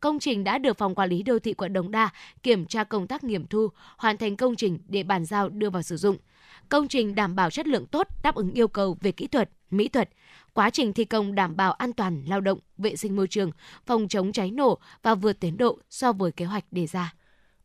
Công 0.00 0.18
trình 0.18 0.44
đã 0.44 0.58
được 0.58 0.78
Phòng 0.78 0.94
Quản 0.94 1.08
lý 1.08 1.22
Đô 1.22 1.38
thị 1.38 1.54
quận 1.54 1.72
Đống 1.72 1.90
Đa 1.90 2.10
kiểm 2.42 2.66
tra 2.66 2.84
công 2.84 3.06
tác 3.06 3.24
nghiệm 3.24 3.46
thu, 3.46 3.68
hoàn 3.96 4.16
thành 4.16 4.36
công 4.36 4.56
trình 4.56 4.78
để 4.88 5.02
bàn 5.02 5.24
giao 5.24 5.48
đưa 5.48 5.70
vào 5.70 5.82
sử 5.82 5.96
dụng. 5.96 6.16
Công 6.68 6.88
trình 6.88 7.14
đảm 7.14 7.36
bảo 7.36 7.50
chất 7.50 7.66
lượng 7.66 7.86
tốt, 7.86 8.06
đáp 8.22 8.34
ứng 8.34 8.52
yêu 8.52 8.68
cầu 8.68 8.96
về 9.00 9.12
kỹ 9.12 9.26
thuật, 9.26 9.50
mỹ 9.70 9.88
thuật. 9.88 10.10
Quá 10.52 10.70
trình 10.70 10.92
thi 10.92 11.04
công 11.04 11.34
đảm 11.34 11.56
bảo 11.56 11.72
an 11.72 11.92
toàn 11.92 12.24
lao 12.26 12.40
động, 12.40 12.58
vệ 12.78 12.96
sinh 12.96 13.16
môi 13.16 13.28
trường, 13.28 13.50
phòng 13.86 14.08
chống 14.08 14.32
cháy 14.32 14.50
nổ 14.50 14.78
và 15.02 15.14
vượt 15.14 15.40
tiến 15.40 15.56
độ 15.56 15.78
so 15.90 16.12
với 16.12 16.32
kế 16.32 16.44
hoạch 16.44 16.64
đề 16.70 16.86
ra. 16.86 17.14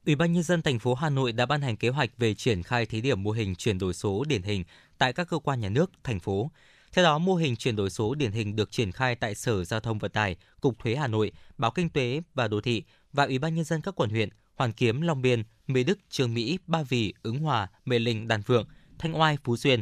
Ủy 0.05 0.15
ban 0.15 0.33
nhân 0.33 0.43
dân 0.43 0.61
thành 0.61 0.79
phố 0.79 0.93
Hà 0.93 1.09
Nội 1.09 1.31
đã 1.31 1.45
ban 1.45 1.61
hành 1.61 1.77
kế 1.77 1.89
hoạch 1.89 2.09
về 2.17 2.33
triển 2.33 2.63
khai 2.63 2.85
thí 2.85 3.01
điểm 3.01 3.23
mô 3.23 3.31
hình 3.31 3.55
chuyển 3.55 3.77
đổi 3.77 3.93
số 3.93 4.23
điển 4.27 4.41
hình 4.41 4.63
tại 4.97 5.13
các 5.13 5.27
cơ 5.29 5.39
quan 5.39 5.59
nhà 5.59 5.69
nước, 5.69 5.91
thành 6.03 6.19
phố. 6.19 6.51
Theo 6.93 7.03
đó, 7.05 7.17
mô 7.17 7.35
hình 7.35 7.55
chuyển 7.55 7.75
đổi 7.75 7.89
số 7.89 8.15
điển 8.15 8.31
hình 8.31 8.55
được 8.55 8.71
triển 8.71 8.91
khai 8.91 9.15
tại 9.15 9.35
Sở 9.35 9.63
Giao 9.63 9.79
thông 9.79 9.99
Vận 9.99 10.11
tải, 10.11 10.35
Cục 10.61 10.79
Thuế 10.79 10.95
Hà 10.95 11.07
Nội, 11.07 11.31
Báo 11.57 11.71
Kinh 11.71 11.89
tế 11.89 12.21
và 12.33 12.47
Đô 12.47 12.61
thị 12.61 12.83
và 13.13 13.23
Ủy 13.23 13.39
ban 13.39 13.55
nhân 13.55 13.65
dân 13.65 13.81
các 13.81 13.95
quận 13.95 14.09
huyện 14.09 14.29
Hoàn 14.55 14.71
Kiếm, 14.71 15.01
Long 15.01 15.21
Biên, 15.21 15.43
Mỹ 15.67 15.83
Đức, 15.83 15.99
Trường 16.09 16.33
Mỹ, 16.33 16.59
Ba 16.67 16.83
Vì, 16.83 17.13
Ứng 17.23 17.39
Hòa, 17.39 17.67
Mê 17.85 17.99
Linh, 17.99 18.27
Đan 18.27 18.41
Phượng, 18.41 18.67
Thanh 18.99 19.19
Oai, 19.19 19.37
Phú 19.43 19.57
Xuyên. 19.57 19.81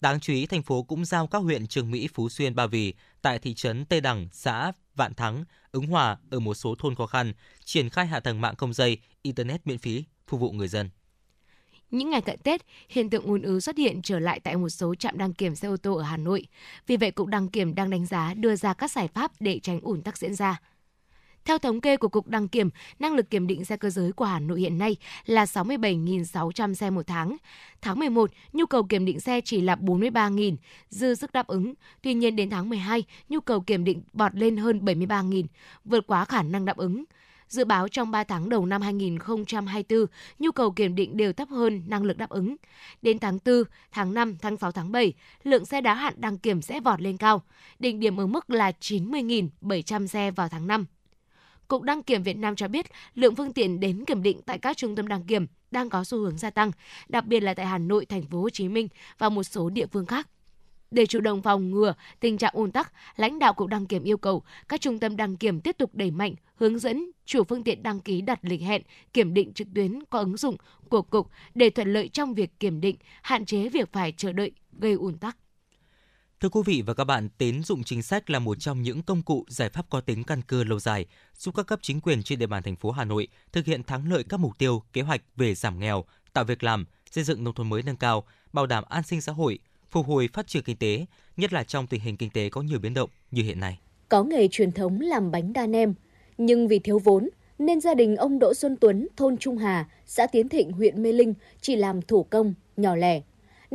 Đáng 0.00 0.20
chú 0.20 0.32
ý, 0.32 0.46
thành 0.46 0.62
phố 0.62 0.82
cũng 0.82 1.04
giao 1.04 1.26
các 1.26 1.38
huyện 1.38 1.66
Trường 1.66 1.90
Mỹ, 1.90 2.08
Phú 2.14 2.28
Xuyên, 2.28 2.54
Ba 2.54 2.66
Vì 2.66 2.94
tại 3.22 3.38
thị 3.38 3.54
trấn 3.54 3.84
Tê 3.84 4.00
Đằng, 4.00 4.28
xã 4.32 4.72
Vạn 4.94 5.14
Thắng, 5.14 5.44
Ứng 5.72 5.86
Hòa 5.86 6.16
ở 6.30 6.40
một 6.40 6.54
số 6.54 6.74
thôn 6.78 6.94
khó 6.94 7.06
khăn 7.06 7.32
triển 7.64 7.90
khai 7.90 8.06
hạ 8.06 8.20
tầng 8.20 8.40
mạng 8.40 8.56
không 8.56 8.72
dây, 8.72 8.98
internet 9.22 9.66
miễn 9.66 9.78
phí 9.78 10.04
phục 10.26 10.40
vụ 10.40 10.52
người 10.52 10.68
dân. 10.68 10.90
Những 11.90 12.10
ngày 12.10 12.20
cận 12.20 12.38
Tết, 12.38 12.60
hiện 12.88 13.10
tượng 13.10 13.24
ùn 13.24 13.42
ứ 13.42 13.60
xuất 13.60 13.76
hiện 13.76 14.02
trở 14.02 14.18
lại 14.18 14.40
tại 14.40 14.56
một 14.56 14.68
số 14.68 14.94
trạm 14.94 15.18
đăng 15.18 15.32
kiểm 15.32 15.54
xe 15.54 15.68
ô 15.68 15.76
tô 15.76 15.94
ở 15.94 16.02
Hà 16.02 16.16
Nội. 16.16 16.46
Vì 16.86 16.96
vậy, 16.96 17.10
Cục 17.10 17.26
Đăng 17.26 17.48
kiểm 17.48 17.74
đang 17.74 17.90
đánh 17.90 18.06
giá 18.06 18.34
đưa 18.34 18.56
ra 18.56 18.74
các 18.74 18.90
giải 18.90 19.08
pháp 19.08 19.32
để 19.40 19.58
tránh 19.62 19.80
ủn 19.80 20.02
tắc 20.02 20.18
diễn 20.18 20.34
ra. 20.34 20.60
Theo 21.46 21.58
thống 21.58 21.80
kê 21.80 21.96
của 21.96 22.08
Cục 22.08 22.28
Đăng 22.28 22.48
kiểm, 22.48 22.70
năng 22.98 23.14
lực 23.14 23.30
kiểm 23.30 23.46
định 23.46 23.64
xe 23.64 23.76
cơ 23.76 23.90
giới 23.90 24.12
của 24.12 24.24
Hà 24.24 24.38
Nội 24.38 24.60
hiện 24.60 24.78
nay 24.78 24.96
là 25.26 25.44
67.600 25.44 26.74
xe 26.74 26.90
một 26.90 27.06
tháng. 27.06 27.36
Tháng 27.82 27.98
11, 27.98 28.30
nhu 28.52 28.66
cầu 28.66 28.82
kiểm 28.82 29.04
định 29.04 29.20
xe 29.20 29.40
chỉ 29.40 29.60
là 29.60 29.74
43.000, 29.74 30.56
dư 30.90 31.14
sức 31.14 31.32
đáp 31.32 31.46
ứng. 31.46 31.74
Tuy 32.02 32.14
nhiên 32.14 32.36
đến 32.36 32.50
tháng 32.50 32.68
12, 32.68 33.04
nhu 33.28 33.40
cầu 33.40 33.60
kiểm 33.60 33.84
định 33.84 34.02
bọt 34.12 34.34
lên 34.34 34.56
hơn 34.56 34.84
73.000, 34.84 35.44
vượt 35.84 36.06
quá 36.06 36.24
khả 36.24 36.42
năng 36.42 36.64
đáp 36.64 36.76
ứng. 36.76 37.04
Dự 37.48 37.64
báo 37.64 37.88
trong 37.88 38.10
3 38.10 38.24
tháng 38.24 38.48
đầu 38.48 38.66
năm 38.66 38.82
2024, 38.82 40.06
nhu 40.38 40.50
cầu 40.50 40.70
kiểm 40.70 40.94
định 40.94 41.16
đều 41.16 41.32
thấp 41.32 41.48
hơn 41.48 41.82
năng 41.86 42.04
lực 42.04 42.18
đáp 42.18 42.30
ứng. 42.30 42.56
Đến 43.02 43.18
tháng 43.18 43.38
4, 43.44 43.64
tháng 43.92 44.14
5, 44.14 44.36
tháng 44.42 44.56
6, 44.56 44.72
tháng 44.72 44.92
7, 44.92 45.12
lượng 45.44 45.64
xe 45.64 45.80
đá 45.80 45.94
hạn 45.94 46.14
đăng 46.16 46.38
kiểm 46.38 46.62
sẽ 46.62 46.80
vọt 46.80 47.00
lên 47.00 47.16
cao. 47.16 47.42
Đỉnh 47.78 48.00
điểm 48.00 48.20
ở 48.20 48.26
mức 48.26 48.50
là 48.50 48.72
90.700 48.80 50.06
xe 50.06 50.30
vào 50.30 50.48
tháng 50.48 50.66
5. 50.66 50.86
Cục 51.68 51.82
Đăng 51.82 52.02
kiểm 52.02 52.22
Việt 52.22 52.36
Nam 52.36 52.56
cho 52.56 52.68
biết 52.68 52.86
lượng 53.14 53.34
phương 53.34 53.52
tiện 53.52 53.80
đến 53.80 54.04
kiểm 54.04 54.22
định 54.22 54.40
tại 54.46 54.58
các 54.58 54.76
trung 54.76 54.96
tâm 54.96 55.08
đăng 55.08 55.24
kiểm 55.24 55.46
đang 55.70 55.90
có 55.90 56.04
xu 56.04 56.18
hướng 56.18 56.38
gia 56.38 56.50
tăng, 56.50 56.70
đặc 57.08 57.26
biệt 57.26 57.40
là 57.40 57.54
tại 57.54 57.66
Hà 57.66 57.78
Nội, 57.78 58.06
Thành 58.06 58.22
phố 58.22 58.40
Hồ 58.40 58.50
Chí 58.50 58.68
Minh 58.68 58.88
và 59.18 59.28
một 59.28 59.42
số 59.42 59.70
địa 59.70 59.86
phương 59.86 60.06
khác. 60.06 60.28
Để 60.90 61.06
chủ 61.06 61.20
động 61.20 61.42
phòng 61.42 61.70
ngừa 61.70 61.94
tình 62.20 62.38
trạng 62.38 62.54
ùn 62.54 62.72
tắc, 62.72 62.92
lãnh 63.16 63.38
đạo 63.38 63.54
Cục 63.54 63.68
Đăng 63.68 63.86
kiểm 63.86 64.04
yêu 64.04 64.16
cầu 64.16 64.42
các 64.68 64.80
trung 64.80 64.98
tâm 64.98 65.16
đăng 65.16 65.36
kiểm 65.36 65.60
tiếp 65.60 65.78
tục 65.78 65.90
đẩy 65.94 66.10
mạnh 66.10 66.34
hướng 66.54 66.78
dẫn 66.78 67.10
chủ 67.24 67.44
phương 67.44 67.64
tiện 67.64 67.82
đăng 67.82 68.00
ký 68.00 68.20
đặt 68.20 68.38
lịch 68.42 68.62
hẹn 68.62 68.82
kiểm 69.12 69.34
định 69.34 69.52
trực 69.52 69.68
tuyến 69.74 70.04
qua 70.04 70.20
ứng 70.20 70.36
dụng 70.36 70.56
của 70.88 71.02
cục 71.02 71.30
để 71.54 71.70
thuận 71.70 71.92
lợi 71.92 72.08
trong 72.08 72.34
việc 72.34 72.60
kiểm 72.60 72.80
định, 72.80 72.96
hạn 73.22 73.44
chế 73.44 73.68
việc 73.68 73.92
phải 73.92 74.12
chờ 74.16 74.32
đợi 74.32 74.50
gây 74.78 74.92
ùn 74.92 75.18
tắc. 75.18 75.36
Thưa 76.40 76.48
quý 76.48 76.60
vị 76.64 76.82
và 76.86 76.94
các 76.94 77.04
bạn, 77.04 77.28
tín 77.38 77.62
dụng 77.62 77.84
chính 77.84 78.02
sách 78.02 78.30
là 78.30 78.38
một 78.38 78.60
trong 78.60 78.82
những 78.82 79.02
công 79.02 79.22
cụ 79.22 79.44
giải 79.48 79.68
pháp 79.68 79.86
có 79.90 80.00
tính 80.00 80.24
căn 80.24 80.42
cơ 80.46 80.64
lâu 80.64 80.78
dài, 80.80 81.06
giúp 81.38 81.54
các 81.56 81.66
cấp 81.66 81.78
chính 81.82 82.00
quyền 82.00 82.22
trên 82.22 82.38
địa 82.38 82.46
bàn 82.46 82.62
thành 82.62 82.76
phố 82.76 82.90
Hà 82.90 83.04
Nội 83.04 83.28
thực 83.52 83.66
hiện 83.66 83.82
thắng 83.82 84.12
lợi 84.12 84.24
các 84.28 84.40
mục 84.40 84.52
tiêu, 84.58 84.82
kế 84.92 85.02
hoạch 85.02 85.22
về 85.36 85.54
giảm 85.54 85.78
nghèo, 85.78 86.04
tạo 86.32 86.44
việc 86.44 86.62
làm, 86.62 86.86
xây 87.10 87.24
dựng 87.24 87.44
nông 87.44 87.54
thôn 87.54 87.68
mới 87.68 87.82
nâng 87.82 87.96
cao, 87.96 88.24
bảo 88.52 88.66
đảm 88.66 88.84
an 88.88 89.02
sinh 89.02 89.20
xã 89.20 89.32
hội, 89.32 89.58
phục 89.90 90.06
hồi 90.06 90.28
phát 90.32 90.46
triển 90.46 90.62
kinh 90.62 90.76
tế, 90.76 91.06
nhất 91.36 91.52
là 91.52 91.64
trong 91.64 91.86
tình 91.86 92.00
hình 92.00 92.16
kinh 92.16 92.30
tế 92.30 92.48
có 92.48 92.62
nhiều 92.62 92.78
biến 92.78 92.94
động 92.94 93.10
như 93.30 93.42
hiện 93.42 93.60
nay. 93.60 93.78
Có 94.08 94.24
nghề 94.24 94.48
truyền 94.48 94.72
thống 94.72 95.00
làm 95.00 95.30
bánh 95.30 95.52
đa 95.52 95.66
nem, 95.66 95.94
nhưng 96.38 96.68
vì 96.68 96.78
thiếu 96.78 96.98
vốn 96.98 97.28
nên 97.58 97.80
gia 97.80 97.94
đình 97.94 98.16
ông 98.16 98.38
Đỗ 98.38 98.54
Xuân 98.54 98.76
Tuấn, 98.80 99.08
thôn 99.16 99.36
Trung 99.36 99.58
Hà, 99.58 99.88
xã 100.06 100.26
Tiến 100.26 100.48
Thịnh, 100.48 100.72
huyện 100.72 101.02
Mê 101.02 101.12
Linh 101.12 101.34
chỉ 101.60 101.76
làm 101.76 102.02
thủ 102.02 102.24
công, 102.24 102.54
nhỏ 102.76 102.96
lẻ. 102.96 103.22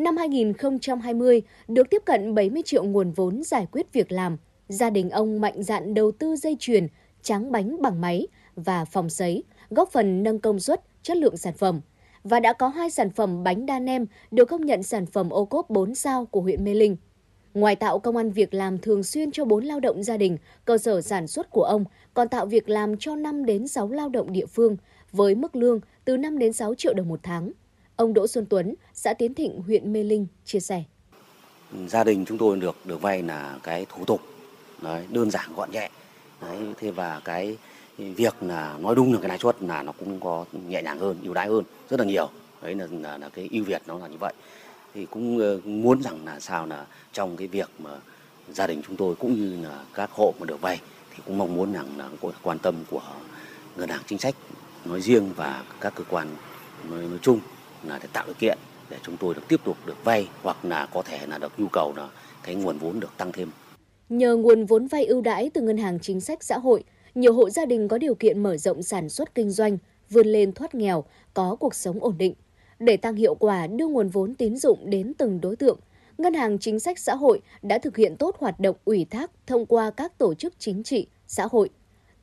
Năm 0.01 0.17
2020, 0.17 1.41
được 1.67 1.89
tiếp 1.89 2.01
cận 2.05 2.35
70 2.35 2.61
triệu 2.65 2.83
nguồn 2.83 3.11
vốn 3.11 3.43
giải 3.43 3.67
quyết 3.71 3.93
việc 3.93 4.11
làm, 4.11 4.37
gia 4.69 4.89
đình 4.89 5.09
ông 5.09 5.41
mạnh 5.41 5.63
dạn 5.63 5.93
đầu 5.93 6.11
tư 6.11 6.35
dây 6.35 6.57
chuyền, 6.59 6.87
tráng 7.21 7.51
bánh 7.51 7.81
bằng 7.81 8.01
máy 8.01 8.27
và 8.55 8.85
phòng 8.85 9.09
sấy, 9.09 9.43
góp 9.69 9.91
phần 9.91 10.23
nâng 10.23 10.39
công 10.39 10.59
suất, 10.59 10.81
chất 11.03 11.17
lượng 11.17 11.37
sản 11.37 11.53
phẩm 11.53 11.81
và 12.23 12.39
đã 12.39 12.53
có 12.53 12.67
hai 12.67 12.89
sản 12.89 13.09
phẩm 13.09 13.43
bánh 13.43 13.65
đa 13.65 13.79
nem 13.79 14.05
được 14.31 14.45
công 14.45 14.65
nhận 14.65 14.83
sản 14.83 15.05
phẩm 15.05 15.29
ô 15.29 15.45
cốp 15.45 15.69
4 15.69 15.95
sao 15.95 16.25
của 16.25 16.41
huyện 16.41 16.63
Mê 16.63 16.73
Linh. 16.73 16.97
Ngoài 17.53 17.75
tạo 17.75 17.99
công 17.99 18.17
an 18.17 18.31
việc 18.31 18.53
làm 18.53 18.77
thường 18.77 19.03
xuyên 19.03 19.31
cho 19.31 19.45
4 19.45 19.63
lao 19.63 19.79
động 19.79 20.03
gia 20.03 20.17
đình, 20.17 20.37
cơ 20.65 20.77
sở 20.77 21.01
sản 21.01 21.27
xuất 21.27 21.49
của 21.49 21.63
ông 21.63 21.85
còn 22.13 22.29
tạo 22.29 22.45
việc 22.45 22.69
làm 22.69 22.97
cho 22.97 23.15
5 23.15 23.45
đến 23.45 23.67
6 23.67 23.89
lao 23.89 24.09
động 24.09 24.31
địa 24.31 24.45
phương 24.45 24.77
với 25.11 25.35
mức 25.35 25.55
lương 25.55 25.79
từ 26.05 26.17
5 26.17 26.39
đến 26.39 26.53
6 26.53 26.75
triệu 26.75 26.93
đồng 26.93 27.07
một 27.09 27.19
tháng. 27.23 27.51
Ông 28.01 28.13
Đỗ 28.13 28.27
Xuân 28.27 28.45
Tuấn, 28.49 28.75
xã 28.93 29.13
Tiến 29.13 29.33
Thịnh, 29.33 29.61
huyện 29.61 29.93
Mê 29.93 30.03
Linh 30.03 30.27
chia 30.45 30.59
sẻ. 30.59 30.83
Gia 31.87 32.03
đình 32.03 32.25
chúng 32.25 32.37
tôi 32.37 32.59
được 32.59 32.75
được 32.85 33.01
vay 33.01 33.23
là 33.23 33.59
cái 33.63 33.85
thủ 33.89 34.05
tục 34.05 34.21
đấy, 34.81 35.05
đơn 35.09 35.31
giản 35.31 35.53
gọn 35.55 35.71
nhẹ. 35.71 35.89
Đấy, 36.41 36.57
thế 36.77 36.91
và 36.91 37.21
cái 37.23 37.57
việc 37.97 38.35
là 38.41 38.77
nói 38.79 38.95
đúng 38.95 39.13
là 39.13 39.19
cái 39.19 39.29
lãi 39.29 39.37
suất 39.37 39.63
là 39.63 39.83
nó 39.83 39.91
cũng 39.91 40.19
có 40.19 40.45
nhẹ 40.67 40.81
nhàng 40.81 40.99
hơn, 40.99 41.17
ưu 41.23 41.33
đãi 41.33 41.47
hơn 41.47 41.63
rất 41.89 41.99
là 41.99 42.05
nhiều. 42.05 42.29
Đấy 42.61 42.75
là, 42.75 42.87
là, 42.91 43.17
là 43.17 43.29
cái 43.29 43.49
ưu 43.51 43.63
việt 43.63 43.81
nó 43.87 43.97
là 43.97 44.07
như 44.07 44.17
vậy. 44.19 44.33
Thì 44.93 45.05
cũng 45.05 45.39
ờ, 45.39 45.59
muốn 45.65 46.01
rằng 46.01 46.25
là 46.25 46.39
sao 46.39 46.65
là 46.65 46.85
trong 47.13 47.37
cái 47.37 47.47
việc 47.47 47.69
mà 47.79 47.91
gia 48.53 48.67
đình 48.67 48.81
chúng 48.87 48.95
tôi 48.95 49.15
cũng 49.15 49.35
như 49.35 49.67
là 49.67 49.83
các 49.93 50.11
hộ 50.11 50.33
mà 50.39 50.45
được 50.45 50.61
vay 50.61 50.79
thì 51.15 51.23
cũng 51.25 51.37
mong 51.37 51.55
muốn 51.55 51.73
rằng 51.73 51.87
là 51.97 52.09
có 52.21 52.31
quan 52.43 52.59
tâm 52.59 52.75
của 52.89 53.03
ngân 53.75 53.89
hàng 53.89 54.01
chính 54.07 54.19
sách 54.19 54.35
nói 54.85 55.01
riêng 55.01 55.29
và 55.35 55.63
các 55.81 55.93
cơ 55.95 56.03
quan 56.09 56.27
nói, 56.89 57.03
nói 57.03 57.19
chung 57.21 57.39
là 57.83 57.99
để 58.01 58.07
tạo 58.13 58.25
điều 58.25 58.35
kiện 58.39 58.57
để 58.89 58.97
chúng 59.03 59.17
tôi 59.17 59.33
được 59.35 59.41
tiếp 59.47 59.59
tục 59.65 59.77
được 59.85 60.03
vay 60.03 60.29
hoặc 60.43 60.65
là 60.65 60.87
có 60.93 61.01
thể 61.01 61.27
là 61.27 61.37
được 61.37 61.51
nhu 61.57 61.67
cầu 61.67 61.93
là 61.97 62.09
cái 62.43 62.55
nguồn 62.55 62.77
vốn 62.77 62.99
được 62.99 63.11
tăng 63.17 63.31
thêm. 63.31 63.51
Nhờ 64.09 64.35
nguồn 64.35 64.65
vốn 64.65 64.87
vay 64.87 65.05
ưu 65.05 65.21
đãi 65.21 65.49
từ 65.53 65.61
ngân 65.61 65.77
hàng 65.77 65.99
chính 65.99 66.21
sách 66.21 66.43
xã 66.43 66.57
hội, 66.57 66.83
nhiều 67.15 67.33
hộ 67.33 67.49
gia 67.49 67.65
đình 67.65 67.87
có 67.87 67.97
điều 67.97 68.15
kiện 68.15 68.43
mở 68.43 68.57
rộng 68.57 68.83
sản 68.83 69.09
xuất 69.09 69.35
kinh 69.35 69.49
doanh, 69.49 69.77
vươn 70.09 70.27
lên 70.27 70.51
thoát 70.51 70.75
nghèo, 70.75 71.03
có 71.33 71.55
cuộc 71.59 71.75
sống 71.75 71.99
ổn 71.99 72.17
định. 72.17 72.33
Để 72.79 72.97
tăng 72.97 73.15
hiệu 73.15 73.35
quả 73.35 73.67
đưa 73.67 73.87
nguồn 73.87 74.09
vốn 74.09 74.35
tín 74.35 74.57
dụng 74.57 74.89
đến 74.89 75.13
từng 75.17 75.41
đối 75.41 75.55
tượng, 75.55 75.79
Ngân 76.17 76.33
hàng 76.33 76.59
Chính 76.59 76.79
sách 76.79 76.99
Xã 76.99 77.15
hội 77.15 77.41
đã 77.61 77.77
thực 77.77 77.97
hiện 77.97 78.15
tốt 78.15 78.35
hoạt 78.39 78.59
động 78.59 78.75
ủy 78.85 79.05
thác 79.09 79.31
thông 79.47 79.65
qua 79.65 79.91
các 79.91 80.17
tổ 80.17 80.33
chức 80.33 80.53
chính 80.59 80.83
trị, 80.83 81.07
xã 81.27 81.47
hội. 81.51 81.69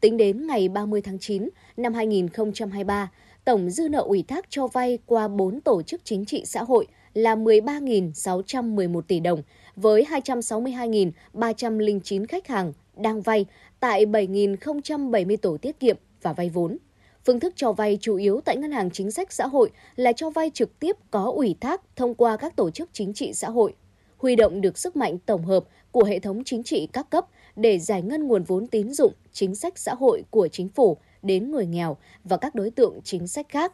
Tính 0.01 0.17
đến 0.17 0.47
ngày 0.47 0.69
30 0.69 1.03
tháng 1.03 1.19
9 1.19 1.49
năm 1.77 1.95
2023, 1.95 3.11
tổng 3.49 3.71
dư 3.71 3.89
nợ 3.89 4.01
ủy 4.01 4.25
thác 4.29 4.47
cho 4.51 4.67
vay 4.67 4.99
qua 5.07 5.29
4 5.29 5.61
tổ 5.61 5.83
chức 5.83 6.01
chính 6.05 6.25
trị 6.25 6.43
xã 6.47 6.63
hội 6.63 6.87
là 7.15 7.35
13.611 7.35 9.01
tỷ 9.01 9.21
đồng 9.21 9.43
với 9.77 10.07
262.309 10.11 12.27
khách 12.29 12.47
hàng 12.47 12.73
đang 12.97 13.23
vay 13.23 13.47
tại 13.81 14.07
7.070 14.07 15.37
tổ 15.37 15.57
tiết 15.57 15.81
kiệm 15.81 15.97
và 16.23 16.33
vay 16.33 16.51
vốn. 16.51 16.79
Phương 17.25 17.41
thức 17.41 17.53
cho 17.57 17.73
vay 17.73 17.99
chủ 18.01 18.17
yếu 18.17 18.41
tại 18.45 18.57
Ngân 18.57 18.73
hàng 18.73 18.91
Chính 18.91 19.11
sách 19.11 19.33
Xã 19.33 19.47
hội 19.47 19.71
là 19.97 20.13
cho 20.13 20.31
vay 20.31 20.51
trực 20.55 20.79
tiếp 20.79 20.97
có 21.11 21.33
ủy 21.35 21.57
thác 21.61 21.83
thông 21.97 22.15
qua 22.15 22.37
các 22.37 22.57
tổ 22.57 22.71
chức 22.71 22.91
chính 22.93 23.15
trị 23.15 23.33
xã 23.33 23.51
hội, 23.51 23.75
huy 24.17 24.37
động 24.37 24.61
được 24.61 24.79
sức 24.79 24.97
mạnh 24.97 25.19
tổng 25.27 25.45
hợp 25.45 25.65
của 25.93 26.05
hệ 26.05 26.19
thống 26.19 26.45
chính 26.45 26.63
trị 26.63 26.89
các 26.93 27.11
cấp 27.11 27.27
để 27.57 27.79
giải 27.79 28.03
ngân 28.03 28.27
nguồn 28.27 28.43
vốn 28.43 28.67
tín 28.67 28.93
dụng 28.93 29.13
chính 29.33 29.55
sách 29.55 29.79
xã 29.79 29.95
hội 29.95 30.23
của 30.31 30.49
chính 30.49 30.69
phủ 30.69 30.97
đến 31.23 31.51
người 31.51 31.67
nghèo 31.67 31.97
và 32.25 32.37
các 32.37 32.55
đối 32.55 32.71
tượng 32.71 33.01
chính 33.05 33.27
sách 33.27 33.47
khác, 33.49 33.73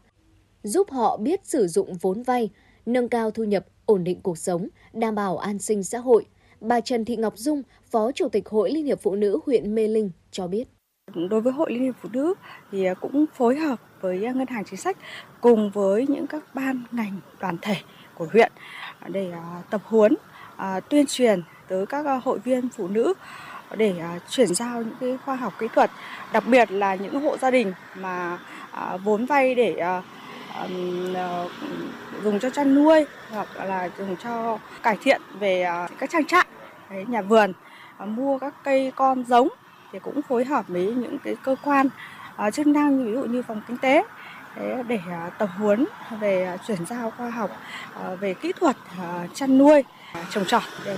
giúp 0.63 0.91
họ 0.91 1.17
biết 1.17 1.47
sử 1.47 1.67
dụng 1.67 1.95
vốn 1.95 2.23
vay, 2.23 2.51
nâng 2.87 3.09
cao 3.09 3.31
thu 3.31 3.45
nhập, 3.45 3.67
ổn 3.87 4.05
định 4.05 4.21
cuộc 4.21 4.39
sống, 4.39 4.69
đảm 4.93 5.15
bảo 5.15 5.39
an 5.39 5.59
sinh 5.59 5.83
xã 5.83 5.99
hội. 5.99 6.27
Bà 6.61 6.81
Trần 6.81 7.05
Thị 7.05 7.17
Ngọc 7.17 7.39
Dung, 7.39 7.63
Phó 7.91 8.13
Chủ 8.13 8.29
tịch 8.29 8.49
Hội 8.49 8.71
Liên 8.71 8.87
hiệp 8.87 9.01
Phụ 9.03 9.15
nữ 9.15 9.39
huyện 9.47 9.75
Mê 9.75 9.89
Linh 9.89 10.11
cho 10.31 10.47
biết. 10.47 10.69
Đối 11.31 11.41
với 11.41 11.53
Hội 11.53 11.73
Liên 11.73 11.83
hiệp 11.83 11.95
Phụ 12.03 12.09
nữ 12.13 12.35
thì 12.73 12.87
cũng 13.01 13.25
phối 13.35 13.57
hợp 13.57 13.81
với 14.01 14.19
Ngân 14.19 14.47
hàng 14.47 14.65
Chính 14.65 14.81
sách 14.81 14.97
cùng 15.41 15.71
với 15.71 16.07
những 16.09 16.27
các 16.27 16.55
ban 16.55 16.85
ngành 16.93 17.21
đoàn 17.41 17.57
thể 17.63 17.77
của 18.15 18.27
huyện 18.33 18.53
để 19.09 19.31
à, 19.31 19.63
tập 19.71 19.81
huấn, 19.85 20.15
à, 20.57 20.81
tuyên 20.81 21.07
truyền 21.09 21.43
tới 21.69 21.87
các 21.87 22.07
à, 22.07 22.21
hội 22.25 22.39
viên 22.39 22.69
phụ 22.69 22.89
nữ 22.89 23.15
để 23.75 23.95
à, 24.01 24.19
chuyển 24.29 24.55
giao 24.55 24.83
những 24.83 24.97
cái 25.01 25.19
khoa 25.25 25.37
học 25.37 25.53
kỹ 25.59 25.67
thuật, 25.75 25.91
đặc 26.33 26.45
biệt 26.47 26.71
là 26.71 26.95
những 26.95 27.21
hộ 27.21 27.37
gia 27.39 27.51
đình 27.51 27.73
mà 27.95 28.39
à, 28.73 28.97
vốn 28.97 29.27
vay 29.27 29.55
để 29.55 29.75
à, 29.75 30.03
ờ, 31.15 31.49
dùng 32.23 32.41
cho 32.41 32.51
chăn 32.51 32.75
nuôi 32.75 33.07
hoặc 33.31 33.49
là 33.65 33.91
dùng 33.99 34.17
cho 34.17 34.59
cải 34.83 34.97
thiện 35.03 35.21
về 35.39 35.67
các 35.99 36.11
trang 36.11 36.25
trại, 36.25 36.47
nhà 37.07 37.23
vườn, 37.23 37.53
mua 37.99 38.39
các 38.39 38.55
cây 38.65 38.93
con 38.97 39.25
giống 39.25 39.49
thì 39.93 39.99
cũng 39.99 40.23
phối 40.23 40.45
hợp 40.45 40.69
với 40.69 40.87
những 40.87 41.19
cái 41.25 41.37
cơ 41.43 41.57
quan 41.63 41.89
chức 42.53 42.67
năng 42.67 43.05
ví 43.07 43.13
dụ 43.13 43.25
như 43.25 43.43
phòng 43.43 43.63
kinh 43.69 43.79
tế 43.79 44.03
để, 44.89 44.99
tập 45.39 45.49
huấn 45.59 45.85
về 46.21 46.59
chuyển 46.67 46.87
giao 46.87 47.11
khoa 47.11 47.31
học 47.31 47.51
về 48.21 48.35
kỹ 48.35 48.53
thuật 48.61 48.77
chăn 49.35 49.59
nuôi 49.59 49.85
trồng 50.31 50.45
trọt 50.45 50.63
để 50.85 50.97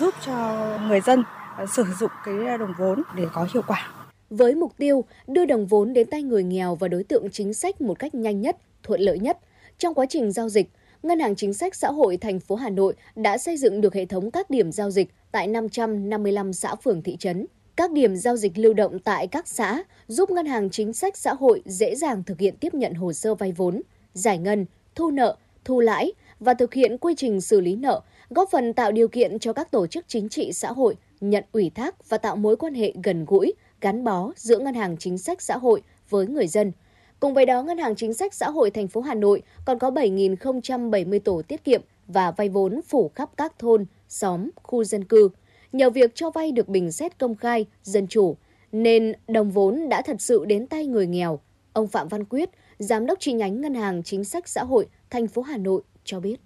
giúp 0.00 0.14
cho 0.26 0.66
người 0.88 1.00
dân 1.00 1.24
À, 1.58 1.66
sử 1.66 1.84
dụng 1.98 2.10
cái 2.24 2.46
à, 2.46 2.56
đồng 2.56 2.72
vốn 2.78 3.02
để 3.16 3.24
có 3.32 3.48
hiệu 3.54 3.62
quả. 3.66 3.92
Với 4.30 4.54
mục 4.54 4.72
tiêu 4.76 5.04
đưa 5.26 5.44
đồng 5.44 5.66
vốn 5.66 5.92
đến 5.92 6.06
tay 6.10 6.22
người 6.22 6.42
nghèo 6.44 6.74
và 6.74 6.88
đối 6.88 7.04
tượng 7.04 7.30
chính 7.30 7.54
sách 7.54 7.80
một 7.80 7.98
cách 7.98 8.14
nhanh 8.14 8.40
nhất, 8.40 8.56
thuận 8.82 9.00
lợi 9.00 9.18
nhất, 9.18 9.38
trong 9.78 9.94
quá 9.94 10.06
trình 10.08 10.32
giao 10.32 10.48
dịch, 10.48 10.70
Ngân 11.02 11.20
hàng 11.20 11.36
Chính 11.36 11.54
sách 11.54 11.74
Xã 11.74 11.88
hội 11.88 12.16
thành 12.16 12.40
phố 12.40 12.54
Hà 12.54 12.70
Nội 12.70 12.94
đã 13.16 13.38
xây 13.38 13.56
dựng 13.56 13.80
được 13.80 13.94
hệ 13.94 14.06
thống 14.06 14.30
các 14.30 14.50
điểm 14.50 14.72
giao 14.72 14.90
dịch 14.90 15.08
tại 15.32 15.46
555 15.46 16.52
xã 16.52 16.74
phường 16.74 17.02
thị 17.02 17.16
trấn 17.16 17.46
các 17.76 17.92
điểm 17.92 18.16
giao 18.16 18.36
dịch 18.36 18.58
lưu 18.58 18.74
động 18.74 18.98
tại 18.98 19.26
các 19.26 19.48
xã 19.48 19.82
giúp 20.06 20.30
Ngân 20.30 20.46
hàng 20.46 20.70
Chính 20.70 20.92
sách 20.92 21.16
Xã 21.16 21.34
hội 21.34 21.62
dễ 21.66 21.94
dàng 21.94 22.22
thực 22.24 22.38
hiện 22.40 22.56
tiếp 22.56 22.74
nhận 22.74 22.94
hồ 22.94 23.12
sơ 23.12 23.34
vay 23.34 23.52
vốn, 23.52 23.82
giải 24.12 24.38
ngân, 24.38 24.66
thu 24.94 25.10
nợ, 25.10 25.36
thu 25.64 25.80
lãi 25.80 26.12
và 26.40 26.54
thực 26.54 26.74
hiện 26.74 26.98
quy 26.98 27.14
trình 27.16 27.40
xử 27.40 27.60
lý 27.60 27.76
nợ, 27.76 28.00
góp 28.30 28.50
phần 28.50 28.72
tạo 28.72 28.92
điều 28.92 29.08
kiện 29.08 29.38
cho 29.38 29.52
các 29.52 29.70
tổ 29.70 29.86
chức 29.86 30.04
chính 30.08 30.28
trị 30.28 30.52
xã 30.52 30.72
hội 30.72 30.96
nhận 31.20 31.44
ủy 31.52 31.70
thác 31.74 32.08
và 32.08 32.18
tạo 32.18 32.36
mối 32.36 32.56
quan 32.56 32.74
hệ 32.74 32.92
gần 33.04 33.24
gũi, 33.24 33.54
gắn 33.80 34.04
bó 34.04 34.32
giữa 34.36 34.58
Ngân 34.58 34.74
hàng 34.74 34.96
Chính 34.96 35.18
sách 35.18 35.42
Xã 35.42 35.56
hội 35.56 35.82
với 36.10 36.26
người 36.26 36.46
dân. 36.46 36.72
Cùng 37.20 37.34
với 37.34 37.46
đó, 37.46 37.62
Ngân 37.62 37.78
hàng 37.78 37.96
Chính 37.96 38.14
sách 38.14 38.34
Xã 38.34 38.50
hội 38.50 38.70
thành 38.70 38.88
phố 38.88 39.00
Hà 39.00 39.14
Nội 39.14 39.42
còn 39.64 39.78
có 39.78 39.90
7.070 39.90 41.18
tổ 41.18 41.42
tiết 41.48 41.64
kiệm 41.64 41.82
và 42.06 42.30
vay 42.30 42.48
vốn 42.48 42.80
phủ 42.88 43.10
khắp 43.14 43.30
các 43.36 43.58
thôn, 43.58 43.86
xóm, 44.08 44.50
khu 44.62 44.84
dân 44.84 45.04
cư– 45.04 45.28
Nhờ 45.72 45.90
việc 45.90 46.14
cho 46.14 46.30
vay 46.30 46.52
được 46.52 46.68
bình 46.68 46.92
xét 46.92 47.18
công 47.18 47.34
khai, 47.34 47.66
dân 47.82 48.06
chủ, 48.06 48.36
nên 48.72 49.12
đồng 49.28 49.50
vốn 49.50 49.88
đã 49.88 50.02
thật 50.02 50.16
sự 50.18 50.44
đến 50.44 50.66
tay 50.66 50.86
người 50.86 51.06
nghèo. 51.06 51.40
Ông 51.72 51.88
Phạm 51.88 52.08
Văn 52.08 52.24
Quyết, 52.24 52.50
Giám 52.78 53.06
đốc 53.06 53.20
chi 53.20 53.32
nhánh 53.32 53.60
Ngân 53.60 53.74
hàng 53.74 54.02
Chính 54.02 54.24
sách 54.24 54.48
Xã 54.48 54.64
hội 54.64 54.86
thành 55.10 55.28
phố 55.28 55.42
Hà 55.42 55.56
Nội 55.56 55.82
cho 56.04 56.20
biết. 56.20 56.36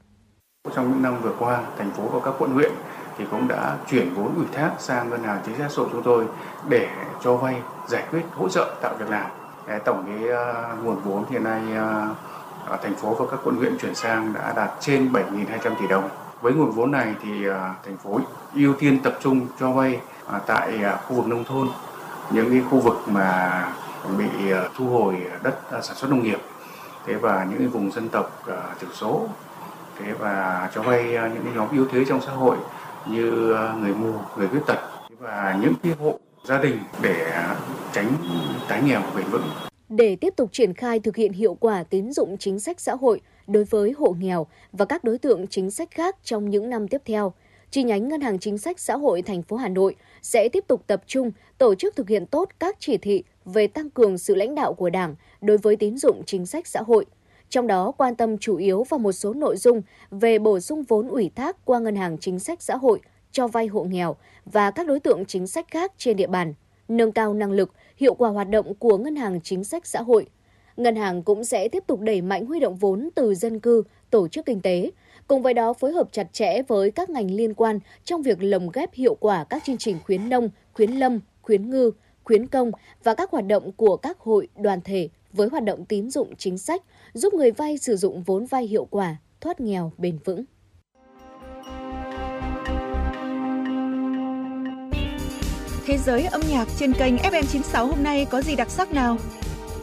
Trong 0.75 0.91
những 0.91 1.03
năm 1.03 1.23
vừa 1.23 1.37
qua, 1.39 1.73
thành 1.79 1.91
phố 1.91 2.09
và 2.09 2.21
các 2.25 2.35
quận 2.39 2.51
huyện 2.51 2.73
thì 3.19 3.25
cũng 3.31 3.49
đã 3.49 3.77
chuyển 3.91 4.15
vốn 4.15 4.35
ủy 4.37 4.47
thác 4.53 4.71
sang 4.79 5.11
Ngân 5.11 5.23
hàng 5.23 5.41
Chính 5.47 5.59
sách 5.59 5.71
Xã 5.71 5.83
hội 5.83 5.89
chúng 5.93 6.03
tôi 6.03 6.25
để 6.69 6.89
cho 7.23 7.37
vay 7.37 7.57
giải 7.89 8.05
quyết 8.11 8.23
hỗ 8.35 8.49
trợ 8.49 8.75
tạo 8.83 8.95
việc 8.99 9.11
làm. 9.11 9.31
Tổng 9.85 10.05
cái 10.07 10.29
ờ, 10.29 10.69
nguồn 10.83 11.01
vốn 11.05 11.25
hiện 11.31 11.45
nay 11.45 11.61
ờ, 12.67 12.79
thành 12.83 12.95
phố 12.95 13.15
và 13.15 13.27
các 13.31 13.41
quận 13.45 13.57
huyện 13.57 13.79
chuyển 13.79 13.95
sang 13.95 14.33
đã 14.33 14.53
đạt 14.57 14.71
trên 14.81 15.13
7.200 15.13 15.75
tỷ 15.81 15.87
đồng. 15.89 16.09
Với 16.41 16.53
nguồn 16.53 16.71
vốn 16.71 16.91
này 16.91 17.15
thì 17.23 17.47
ờ, 17.47 17.71
thành 17.85 17.97
phố 17.97 18.21
ưu 18.55 18.75
tiên 18.75 19.01
tập 19.03 19.19
trung 19.23 19.47
cho 19.61 19.71
vay 19.71 20.01
tại 20.47 20.81
khu 21.07 21.17
vực 21.17 21.27
nông 21.27 21.45
thôn, 21.45 21.69
những 22.31 22.51
cái 22.51 22.63
khu 22.71 22.81
vực 22.81 22.97
mà 23.07 23.65
bị 24.19 24.29
thu 24.77 24.87
hồi 24.87 25.17
đất 25.43 25.59
sản 25.71 25.97
xuất 25.97 26.11
nông 26.11 26.23
nghiệp. 26.23 26.39
Thế 27.07 27.15
và 27.15 27.47
những 27.51 27.71
vùng 27.71 27.93
dân 27.93 28.09
tộc 28.09 28.43
thiểu 28.81 28.91
số. 28.93 29.29
Thế 29.99 30.13
và 30.13 30.69
cho 30.75 30.83
vay 30.83 31.05
những 31.05 31.47
nhóm 31.55 31.69
yếu 31.73 31.87
thế 31.93 32.05
trong 32.09 32.21
xã 32.21 32.33
hội 32.33 32.57
như 33.11 33.53
ờ, 33.53 33.75
người 33.81 33.95
mù, 33.95 34.13
người 34.37 34.49
khuyết 34.49 34.61
tật 34.67 34.79
và 35.19 35.59
những 35.63 35.75
cái 35.83 35.93
hộ 35.93 36.19
gia 36.45 36.63
đình 36.63 36.79
để 37.03 37.33
tránh 37.93 38.15
tái 38.69 38.83
nghèo 38.83 39.03
bền 39.17 39.25
vững. 39.31 39.45
Để 39.89 40.17
tiếp 40.17 40.35
tục 40.37 40.53
triển 40.53 40.75
khai 40.75 41.01
thực 41.01 41.17
hiện 41.17 41.33
hiệu 41.33 41.55
quả 41.55 41.85
tín 41.85 42.13
dụng 42.13 42.37
chính 42.39 42.61
sách 42.61 42.81
xã 42.81 42.95
hội 42.95 43.21
đối 43.47 43.65
với 43.65 43.93
hộ 43.99 44.17
nghèo 44.19 44.47
và 44.73 44.85
các 44.85 45.05
đối 45.05 45.19
tượng 45.19 45.47
chính 45.47 45.71
sách 45.71 45.91
khác 45.91 46.17
trong 46.25 46.51
những 46.51 46.71
năm 46.71 46.89
tiếp 46.89 47.03
theo, 47.05 47.33
chi 47.71 47.83
nhánh 47.83 48.09
Ngân 48.09 48.21
hàng 48.21 48.39
Chính 48.39 48.59
sách 48.59 48.81
Xã 48.81 48.97
hội 48.97 49.23
thành 49.23 49.43
phố 49.43 49.57
Hà 49.57 49.69
Nội 49.69 49.97
sẽ 50.23 50.49
tiếp 50.49 50.65
tục 50.69 50.83
tập 50.87 51.03
trung 51.07 51.31
tổ 51.59 51.75
chức 51.75 51.97
thực 51.97 52.09
hiện 52.09 52.27
tốt 52.27 52.49
các 52.59 52.77
chỉ 52.79 52.97
thị 52.97 53.25
về 53.45 53.67
tăng 53.67 53.91
cường 53.91 54.19
sự 54.19 54.35
lãnh 54.35 54.55
đạo 54.55 54.75
của 54.75 54.91
Đảng 54.91 55.15
đối 55.41 55.59
với 55.59 55.77
tín 55.77 55.99
dụng 55.99 56.23
chính 56.27 56.47
sách 56.47 56.67
xã 56.67 56.83
hội. 56.83 57.07
Trong 57.53 57.67
đó 57.67 57.93
quan 57.93 58.15
tâm 58.15 58.39
chủ 58.39 58.57
yếu 58.57 58.83
vào 58.83 58.99
một 58.99 59.13
số 59.13 59.35
nội 59.35 59.57
dung 59.57 59.83
về 60.11 60.39
bổ 60.39 60.61
sung 60.61 60.83
vốn 60.83 61.09
ủy 61.09 61.31
thác 61.35 61.65
qua 61.65 61.79
Ngân 61.79 61.97
hàng 61.97 62.19
Chính 62.19 62.39
sách 62.39 62.63
Xã 62.63 62.77
hội 62.77 63.01
cho 63.33 63.49
vay 63.49 63.67
hộ 63.67 63.85
nghèo 63.85 64.17
và 64.45 64.71
các 64.71 64.87
đối 64.87 65.01
tượng 65.01 65.25
chính 65.25 65.47
sách 65.47 65.67
khác 65.71 65.93
trên 65.99 66.17
địa 66.17 66.27
bàn, 66.27 66.55
nâng 66.89 67.13
cao 67.13 67.35
năng 67.35 67.53
lực, 67.53 67.73
hiệu 67.97 68.15
quả 68.15 68.31
hoạt 68.31 68.49
động 68.49 68.75
của 68.75 68.99
Ngân 68.99 69.17
hàng 69.17 69.41
Chính 69.41 69.65
sách 69.65 69.87
Xã 69.87 70.03
hội. 70.03 70.27
Ngân 70.77 70.97
hàng 70.97 71.23
cũng 71.23 71.45
sẽ 71.45 71.69
tiếp 71.69 71.85
tục 71.87 72.01
đẩy 72.01 72.23
mạnh 72.23 72.47
huy 72.47 72.61
động 72.61 72.77
vốn 72.77 73.09
từ 73.15 73.35
dân 73.35 73.61
cư, 73.61 73.83
tổ 74.11 74.29
chức 74.29 74.47
kinh 74.47 74.61
tế, 74.61 74.91
cùng 75.27 75.43
với 75.43 75.55
đó 75.55 75.73
phối 75.73 75.93
hợp 75.93 76.09
chặt 76.13 76.33
chẽ 76.33 76.63
với 76.63 76.91
các 76.91 77.11
ngành 77.11 77.31
liên 77.31 77.55
quan 77.55 77.79
trong 78.05 78.23
việc 78.23 78.43
lồng 78.43 78.71
ghép 78.73 78.95
hiệu 78.95 79.15
quả 79.15 79.45
các 79.45 79.65
chương 79.65 79.79
trình 79.79 79.99
khuyến 80.05 80.29
nông, 80.29 80.49
khuyến 80.73 80.91
lâm, 80.91 81.21
khuyến 81.43 81.71
ngư, 81.71 81.91
khuyến 82.25 82.47
công 82.47 82.71
và 83.05 83.15
các 83.15 83.31
hoạt 83.31 83.47
động 83.47 83.73
của 83.73 83.97
các 83.97 84.19
hội, 84.19 84.49
đoàn 84.57 84.81
thể 84.85 85.09
với 85.33 85.49
hoạt 85.49 85.65
động 85.65 85.85
tín 85.85 86.11
dụng 86.11 86.37
chính 86.39 86.59
sách, 86.59 86.83
giúp 87.15 87.35
người 87.35 87.51
vay 87.51 87.79
sử 87.79 87.97
dụng 87.97 88.23
vốn 88.23 88.47
vay 88.47 88.67
hiệu 88.67 88.85
quả, 88.91 89.17
thoát 89.41 89.61
nghèo 89.61 89.93
bền 89.99 90.19
vững. 90.25 90.45
Thế 95.87 95.99
giới 95.99 96.25
âm 96.25 96.41
nhạc 96.51 96.69
trên 96.79 96.93
kênh 96.93 97.17
FM96 97.17 97.87
hôm 97.87 98.03
nay 98.03 98.25
có 98.25 98.43
gì 98.43 98.57
đặc 98.57 98.71
sắc 98.71 98.93
nào? 98.93 99.17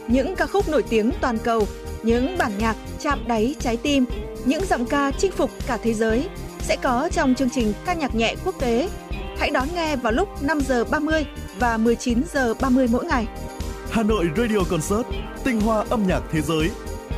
Những 0.08 0.36
ca 0.36 0.46
khúc 0.46 0.68
nổi 0.68 0.84
tiếng 0.90 1.10
toàn 1.20 1.38
cầu, 1.38 1.66
những 2.02 2.38
bản 2.38 2.52
nhạc 2.58 2.76
chạm 3.00 3.18
đáy 3.26 3.54
trái 3.58 3.76
tim, 3.76 4.04
những 4.44 4.64
giọng 4.64 4.86
ca 4.86 5.12
chinh 5.18 5.32
phục 5.32 5.50
cả 5.66 5.78
thế 5.82 5.94
giới 5.94 6.28
sẽ 6.60 6.76
có 6.82 7.08
trong 7.12 7.34
chương 7.34 7.50
trình 7.50 7.72
ca 7.84 7.94
nhạc 7.94 8.14
nhẹ 8.14 8.34
quốc 8.44 8.54
tế. 8.60 8.88
Hãy 9.38 9.50
đón 9.50 9.68
nghe 9.74 9.96
vào 9.96 10.12
lúc 10.12 10.42
5 10.42 10.60
giờ 10.60 10.84
30 10.84 11.26
và 11.58 11.76
19 11.76 12.22
giờ 12.32 12.54
30 12.54 12.86
mỗi 12.92 13.04
ngày. 13.04 13.26
Hà 13.92 14.02
Nội 14.02 14.30
Radio 14.36 14.58
Concert, 14.70 15.06
tinh 15.44 15.60
hoa 15.60 15.84
âm 15.90 16.06
nhạc 16.06 16.20
thế 16.32 16.40
giới. 16.40 16.70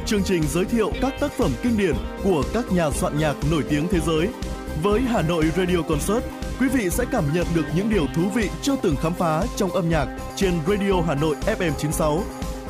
Chương 0.07 0.23
trình 0.25 0.43
giới 0.49 0.65
thiệu 0.65 0.93
các 1.03 1.13
tác 1.21 1.33
phẩm 1.33 1.51
kinh 1.63 1.77
điển 1.79 1.95
của 2.25 2.45
các 2.55 2.73
nhà 2.73 2.91
soạn 2.91 3.19
nhạc 3.19 3.35
nổi 3.51 3.65
tiếng 3.69 3.89
thế 3.89 3.99
giới. 4.07 4.29
Với 4.83 5.01
Hà 5.01 5.23
Nội 5.23 5.45
Radio 5.57 5.83
Concert, 5.89 6.25
quý 6.61 6.69
vị 6.69 6.91
sẽ 6.91 7.05
cảm 7.13 7.25
nhận 7.35 7.47
được 7.55 7.65
những 7.77 7.91
điều 7.91 8.07
thú 8.15 8.23
vị 8.35 8.49
chưa 8.63 8.77
từng 8.83 8.97
khám 8.97 9.15
phá 9.15 9.43
trong 9.57 9.71
âm 9.71 9.89
nhạc 9.89 10.07
trên 10.37 10.53
Radio 10.69 11.03
Hà 11.07 11.15
Nội 11.15 11.37
FM 11.47 11.73
96. 11.79 12.23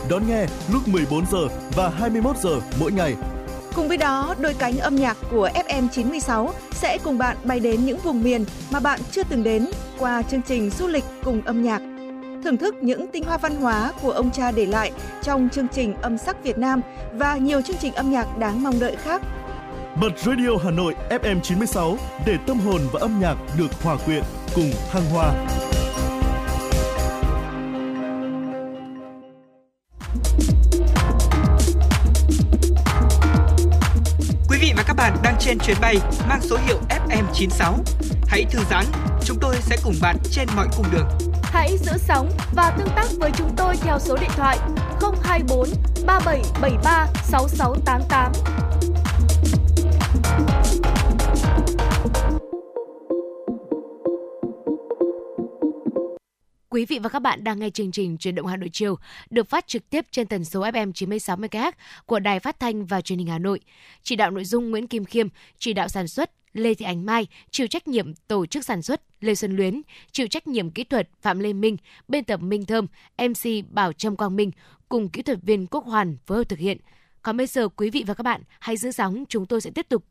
Đón 0.09 0.23
nghe 0.29 0.47
lúc 0.73 0.89
14 0.89 1.27
giờ 1.27 1.49
và 1.77 1.89
21 1.89 2.37
giờ 2.37 2.61
mỗi 2.81 2.93
ngày. 2.93 3.15
Cùng 3.75 3.89
với 3.89 3.97
đó, 3.97 4.35
đôi 4.39 4.55
cánh 4.55 4.79
âm 4.79 4.97
nhạc 4.97 5.17
của 5.31 5.49
FM 5.55 5.89
96 5.89 6.55
sẽ 6.73 6.99
cùng 7.05 7.19
bạn 7.19 7.37
bay 7.45 7.61
đến 7.61 7.87
những 7.87 7.99
vùng 7.99 8.23
miền 8.23 8.45
mà 8.71 8.81
bạn 8.81 9.01
chưa 9.11 9.23
từng 9.29 9.43
đến 9.43 9.69
qua 9.99 10.23
chương 10.23 10.43
trình 10.43 10.71
du 10.71 10.87
lịch 10.87 11.05
cùng 11.25 11.43
âm 11.45 11.63
nhạc. 11.63 11.92
Thưởng 12.45 12.57
thức 12.57 12.75
những 12.83 13.07
tinh 13.09 13.25
hoa 13.25 13.39
văn 13.39 13.57
hóa 13.57 13.93
của 14.03 14.11
ông 14.11 14.31
cha 14.31 14.51
để 14.51 14.67
lại 14.67 14.93
trong 15.23 15.49
chương 15.53 15.69
trình 15.69 15.95
âm 16.03 16.19
sắc 16.19 16.45
Việt 16.45 16.59
Nam 16.59 16.81
và 17.13 17.37
nhiều 17.37 17.63
chương 17.63 17.77
trình 17.77 17.95
âm 17.95 18.11
nhạc 18.11 18.39
đáng 18.39 18.63
mong 18.63 18.81
đợi 18.81 18.97
khác. 18.97 19.23
Bật 20.01 20.19
Radio 20.19 20.51
Hà 20.65 20.71
Nội 20.71 20.95
FM 21.11 21.41
96 21.41 21.97
để 22.27 22.37
tâm 22.47 22.59
hồn 22.59 22.81
và 22.93 23.01
âm 23.01 23.21
nhạc 23.21 23.37
được 23.59 23.83
hòa 23.83 23.97
quyện 24.07 24.23
cùng 24.55 24.71
thăng 24.93 25.03
hoa. 25.05 25.33
Quý 34.49 34.59
vị 34.61 34.73
và 34.77 34.83
các 34.87 34.95
bạn 34.97 35.17
đang 35.23 35.37
trên 35.41 35.59
chuyến 35.59 35.77
bay 35.81 35.97
mang 36.29 36.41
số 36.41 36.57
hiệu 36.67 36.79
FM96. 36.89 37.73
Hãy 38.27 38.45
thư 38.51 38.59
giãn, 38.71 38.85
chúng 39.25 39.39
tôi 39.41 39.57
sẽ 39.61 39.77
cùng 39.85 39.95
bạn 40.03 40.17
trên 40.31 40.49
mọi 40.57 40.67
cung 40.77 40.87
đường. 40.93 41.32
Hãy 41.53 41.79
giữ 41.79 41.93
sóng 41.99 42.31
và 42.55 42.75
tương 42.79 42.89
tác 42.97 43.07
với 43.21 43.31
chúng 43.37 43.51
tôi 43.57 43.77
theo 43.77 43.99
số 43.99 44.17
điện 44.21 44.31
thoại 44.37 44.59
024 45.23 45.69
3773 46.07 47.07
6688. 47.25 48.33
Quý 56.69 56.87
vị 56.87 56.99
và 56.99 57.09
các 57.09 57.19
bạn 57.19 57.45
đang 57.45 57.59
nghe 57.59 57.71
chương 57.71 57.93
trình 57.93 58.19
Truyền 58.19 58.35
động 58.35 58.47
Hà 58.47 58.57
Nội 58.57 58.71
chiều 58.73 58.97
được 59.31 59.51
phát 59.51 59.67
trực 59.67 59.91
tiếp 59.91 60.07
trên 60.11 60.27
tần 60.27 60.45
số 60.45 60.61
FM 60.61 60.93
96 60.93 61.37
MHz 61.37 61.73
của 62.07 62.19
Đài 62.19 62.41
Phát 62.41 62.61
thanh 62.61 62.87
và 62.87 63.01
Truyền 63.01 63.19
hình 63.19 63.29
Hà 63.29 63.39
Nội. 63.39 63.61
Chỉ 64.03 64.17
đạo 64.17 64.31
nội 64.31 64.45
dung 64.45 64.71
Nguyễn 64.71 64.87
Kim 64.87 65.05
Khiêm, 65.05 65.29
chỉ 65.59 65.73
đạo 65.73 65.89
sản 65.89 66.09
xuất 66.09 66.31
Lê 66.53 66.75
Thị 66.75 66.85
Ánh 66.85 67.07
Mai, 67.07 67.27
chịu 67.51 67.67
trách 67.67 67.89
nhiệm 67.89 68.15
tổ 68.15 68.47
chức 68.47 68.65
sản 68.65 68.83
xuất 68.83 69.03
Lê 69.21 69.35
Xuân 69.35 69.57
Luyến, 69.57 69.83
chịu 70.13 70.27
trách 70.27 70.47
nhiệm 70.47 70.71
kỹ 70.71 70.85
thuật 70.85 71.09
Phạm 71.23 71.39
Lê 71.39 71.53
Minh, 71.53 71.77
biên 72.09 72.25
tập 72.25 72.43
Minh 72.43 72.67
Thơm, 72.67 72.87
MC 73.19 73.71
Bảo 73.71 73.93
Trâm 73.93 74.17
Quang 74.17 74.37
Minh 74.37 74.51
cùng 74.89 75.09
kỹ 75.09 75.23
thuật 75.23 75.39
viên 75.43 75.67
Quốc 75.67 75.85
Hoàn 75.85 76.17
phối 76.27 76.39
hợp 76.39 76.49
thực 76.49 76.59
hiện. 76.59 76.79
Còn 77.23 77.37
bây 77.37 77.47
giờ 77.47 77.69
quý 77.69 77.91
vị 77.91 78.05
và 78.07 78.15
các 78.15 78.23
bạn 78.23 78.43
hãy 78.61 78.77
giữ 78.77 78.91
sóng, 78.91 79.25
chúng 79.29 79.47
tôi 79.47 79.61
sẽ 79.61 79.71
tiếp 79.71 79.87
tục 79.89 80.05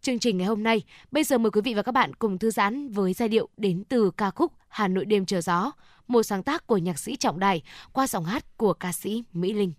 chương 0.00 0.18
trình 0.18 0.38
ngày 0.38 0.46
hôm 0.46 0.62
nay. 0.62 0.82
Bây 1.10 1.24
giờ 1.24 1.38
mời 1.38 1.50
quý 1.50 1.60
vị 1.60 1.74
và 1.74 1.82
các 1.82 1.92
bạn 1.92 2.14
cùng 2.14 2.38
thư 2.38 2.50
giãn 2.50 2.88
với 2.88 3.12
giai 3.12 3.28
điệu 3.28 3.48
đến 3.56 3.84
từ 3.88 4.10
ca 4.16 4.30
khúc 4.30 4.52
Hà 4.68 4.88
Nội 4.88 5.04
đêm 5.04 5.26
chờ 5.26 5.40
gió, 5.40 5.72
một 6.08 6.22
sáng 6.22 6.42
tác 6.42 6.66
của 6.66 6.76
nhạc 6.76 6.98
sĩ 6.98 7.16
Trọng 7.16 7.38
Đài 7.38 7.62
qua 7.92 8.06
giọng 8.06 8.24
hát 8.24 8.56
của 8.56 8.72
ca 8.72 8.92
sĩ 8.92 9.24
Mỹ 9.32 9.52
Linh. 9.52 9.72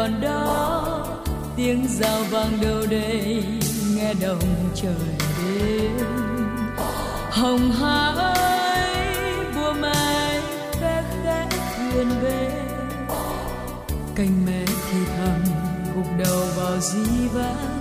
Còn 0.00 0.20
đó, 0.20 1.06
tiếng 1.56 1.86
giao 1.88 2.22
vang 2.30 2.60
đâu 2.60 2.86
đây, 2.90 3.44
nghe 3.96 4.14
đồng 4.14 4.72
trời 4.74 5.16
đêm. 5.44 6.06
Hồng 7.30 7.72
hà 7.80 8.06
ơi 8.16 9.06
mùa 9.54 9.72
mai 9.72 10.40
khẽ 10.80 11.02
khẽ 11.24 11.46
thuyền 11.92 12.08
về. 12.22 12.50
Cành 14.14 14.46
mẹ 14.46 14.64
thì 14.66 14.98
thầm, 15.16 15.40
gục 15.96 16.06
đầu 16.24 16.40
vào 16.56 16.80
dĩ 16.80 17.28
vãng 17.32 17.80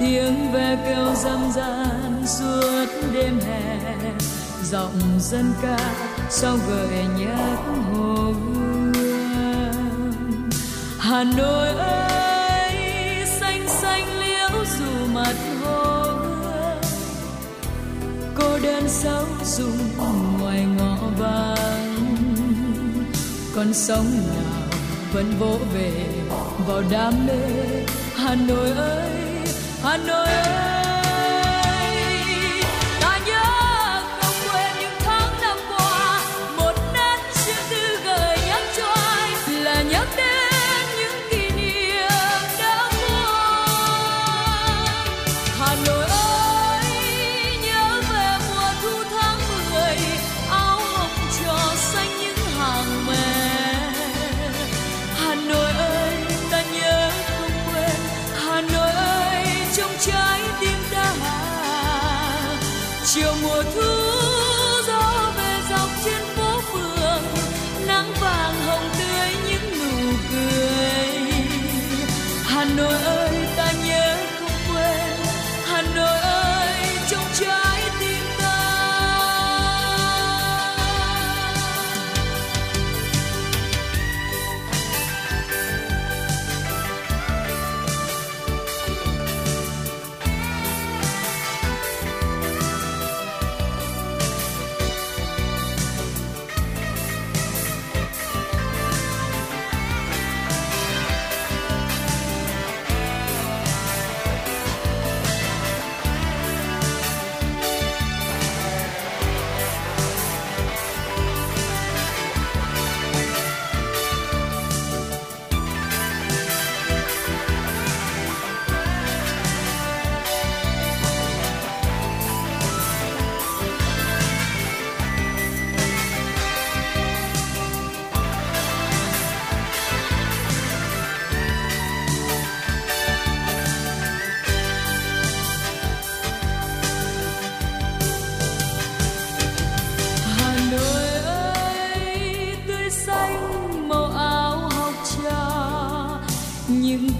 tiếng 0.00 0.52
ve 0.52 0.78
kêu 0.86 1.14
râm 1.14 1.52
ran 1.52 2.24
suốt 2.26 2.86
đêm 3.14 3.40
hè. 3.46 3.78
Giọng 4.64 5.00
dân 5.20 5.52
ca, 5.62 5.78
sao 6.30 6.56
gợi 6.68 7.04
nhớ 7.18 7.33
sóng 23.74 23.96
sông 23.96 24.34
nào 24.34 24.68
vẫn 25.12 25.32
vỗ 25.38 25.58
về 25.74 26.06
vào 26.66 26.82
đam 26.90 27.26
mê. 27.26 27.32
Hà 28.16 28.34
nội 28.34 28.70
ơi, 28.70 29.10
hà 29.82 29.96
nội 29.96 30.28
ơi. 30.28 30.73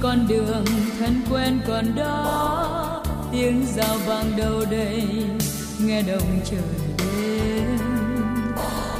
Con 0.05 0.28
đường 0.28 0.64
thân 0.98 1.22
quen 1.31 1.60
còn 1.66 1.94
đó. 1.97 3.02
Tiếng 3.32 3.66
rào 3.76 3.97
vang 4.06 4.36
đâu 4.36 4.64
đây, 4.70 5.02
nghe 5.78 6.02
đồng 6.02 6.40
trời 6.44 6.60
đêm 6.98 7.78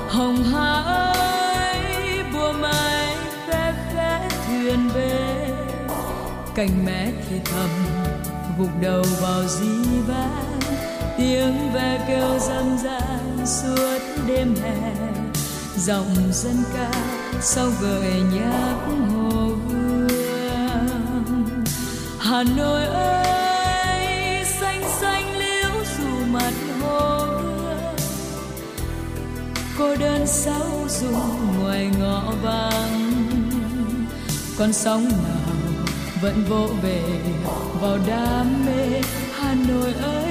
hồng 0.09 0.37
hà 0.53 0.73
ơi 0.83 2.23
bùa 2.33 2.53
mai 2.53 3.17
khẽ 3.47 3.75
khẽ 3.95 4.29
thuyền 4.47 4.89
về 4.95 5.49
cành 6.55 6.85
mẹ 6.85 7.13
thì 7.29 7.37
thầm 7.45 7.71
gục 8.59 8.71
đầu 8.81 9.05
vào 9.21 9.43
di 9.49 10.01
vang. 10.09 10.61
Tiếng 11.19 11.73
ve 11.73 12.05
kêu 12.09 12.39
dân 12.39 12.79
gian 12.85 13.47
suốt 13.47 13.99
đêm 14.29 14.55
hè. 14.63 14.95
Dòng 15.77 16.15
dân 16.33 16.57
ca 16.75 16.91
sau 17.41 17.67
gợi 17.83 18.23
nhắc 18.33 18.77
hồ 19.15 19.24
Hà 22.35 22.43
Nội 22.57 22.85
ơi, 22.85 24.45
xanh 24.45 24.83
xanh 25.01 25.37
liễu 25.39 25.71
dù 25.99 26.27
mặt 26.33 26.53
hồ 26.81 27.27
cô 29.79 29.97
đơn 29.97 30.27
sao 30.27 30.87
dùng 30.89 31.61
ngoài 31.61 31.91
ngõ 32.01 32.33
vắng. 32.43 33.13
Con 34.59 34.73
sóng 34.73 35.05
nào 35.05 35.55
vẫn 36.23 36.45
vỗ 36.49 36.69
về 36.83 37.03
vào 37.81 37.99
đam 38.07 38.67
mê 38.67 39.01
Hà 39.33 39.55
Nội 39.69 39.93
ơi. 40.03 40.24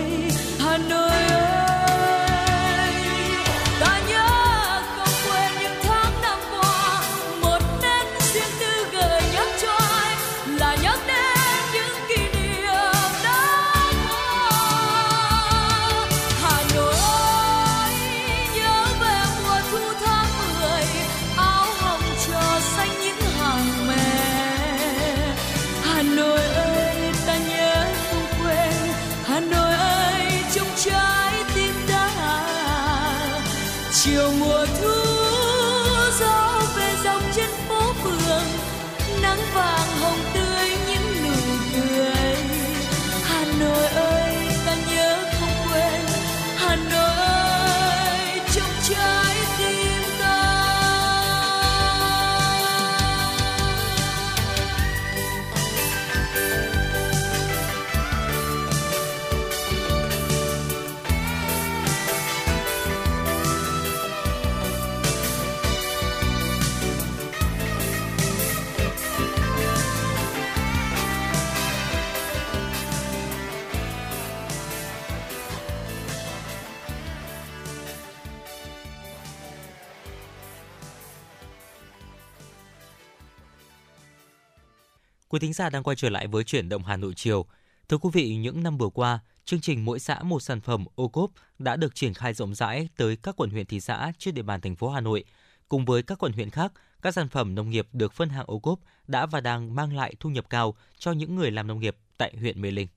Thính 85.43 85.53
giả 85.53 85.69
đang 85.69 85.83
quay 85.83 85.95
trở 85.95 86.09
lại 86.09 86.27
với 86.27 86.43
chuyển 86.43 86.69
động 86.69 86.83
Hà 86.83 86.97
Nội 86.97 87.13
chiều. 87.15 87.45
Thưa 87.89 87.97
quý 87.97 88.09
vị, 88.13 88.35
những 88.35 88.63
năm 88.63 88.77
vừa 88.77 88.89
qua, 88.89 89.19
chương 89.45 89.61
trình 89.61 89.85
mỗi 89.85 89.99
xã 89.99 90.23
một 90.23 90.39
sản 90.39 90.61
phẩm 90.61 90.85
ô 90.95 91.07
cốp 91.07 91.31
đã 91.59 91.75
được 91.75 91.95
triển 91.95 92.13
khai 92.13 92.33
rộng 92.33 92.55
rãi 92.55 92.89
tới 92.97 93.17
các 93.23 93.35
quận 93.37 93.49
huyện 93.49 93.65
thị 93.65 93.79
xã 93.79 94.11
trên 94.17 94.33
địa 94.33 94.41
bàn 94.41 94.61
thành 94.61 94.75
phố 94.75 94.89
Hà 94.89 95.01
Nội. 95.01 95.23
Cùng 95.69 95.85
với 95.85 96.03
các 96.03 96.17
quận 96.17 96.33
huyện 96.33 96.49
khác, 96.49 96.71
các 97.01 97.13
sản 97.13 97.29
phẩm 97.29 97.55
nông 97.55 97.69
nghiệp 97.69 97.87
được 97.93 98.13
phân 98.13 98.29
hạng 98.29 98.45
ô 98.47 98.59
cốp 98.59 98.79
đã 99.07 99.25
và 99.25 99.41
đang 99.41 99.75
mang 99.75 99.95
lại 99.95 100.13
thu 100.19 100.29
nhập 100.29 100.45
cao 100.49 100.75
cho 100.97 101.11
những 101.11 101.35
người 101.35 101.51
làm 101.51 101.67
nông 101.67 101.79
nghiệp 101.79 101.95
tại 102.17 102.33
huyện 102.39 102.61
Mê 102.61 102.71
Linh. 102.71 102.87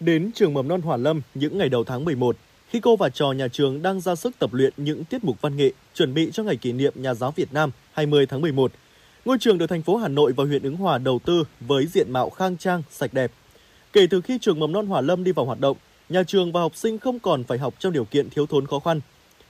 Đến 0.00 0.30
trường 0.34 0.54
mầm 0.54 0.68
non 0.68 0.82
Hòa 0.82 0.96
Lâm 0.96 1.20
những 1.34 1.58
ngày 1.58 1.68
đầu 1.68 1.84
tháng 1.84 2.04
11, 2.04 2.36
khi 2.68 2.80
cô 2.80 2.96
và 2.96 3.08
trò 3.08 3.32
nhà 3.32 3.48
trường 3.48 3.82
đang 3.82 4.00
ra 4.00 4.14
sức 4.14 4.38
tập 4.38 4.52
luyện 4.52 4.72
những 4.76 5.04
tiết 5.04 5.24
mục 5.24 5.40
văn 5.40 5.56
nghệ 5.56 5.72
chuẩn 5.94 6.14
bị 6.14 6.30
cho 6.32 6.42
ngày 6.42 6.56
kỷ 6.56 6.72
niệm 6.72 6.92
Nhà 6.96 7.14
giáo 7.14 7.30
Việt 7.30 7.52
Nam 7.52 7.70
20 7.92 8.26
tháng 8.26 8.40
11, 8.40 8.72
ngôi 9.24 9.38
trường 9.38 9.58
được 9.58 9.66
thành 9.66 9.82
phố 9.82 9.96
Hà 9.96 10.08
Nội 10.08 10.32
và 10.36 10.44
huyện 10.44 10.62
Ứng 10.62 10.76
Hòa 10.76 10.98
đầu 10.98 11.18
tư 11.24 11.44
với 11.60 11.86
diện 11.86 12.12
mạo 12.12 12.30
khang 12.30 12.56
trang, 12.56 12.82
sạch 12.90 13.14
đẹp. 13.14 13.32
Kể 13.92 14.06
từ 14.10 14.20
khi 14.20 14.38
trường 14.40 14.60
mầm 14.60 14.72
non 14.72 14.86
Hòa 14.86 15.00
Lâm 15.00 15.24
đi 15.24 15.32
vào 15.32 15.46
hoạt 15.46 15.60
động, 15.60 15.76
nhà 16.08 16.22
trường 16.26 16.52
và 16.52 16.60
học 16.60 16.76
sinh 16.76 16.98
không 16.98 17.18
còn 17.18 17.44
phải 17.44 17.58
học 17.58 17.74
trong 17.78 17.92
điều 17.92 18.04
kiện 18.04 18.30
thiếu 18.30 18.46
thốn 18.46 18.66
khó 18.66 18.78
khăn. 18.78 19.00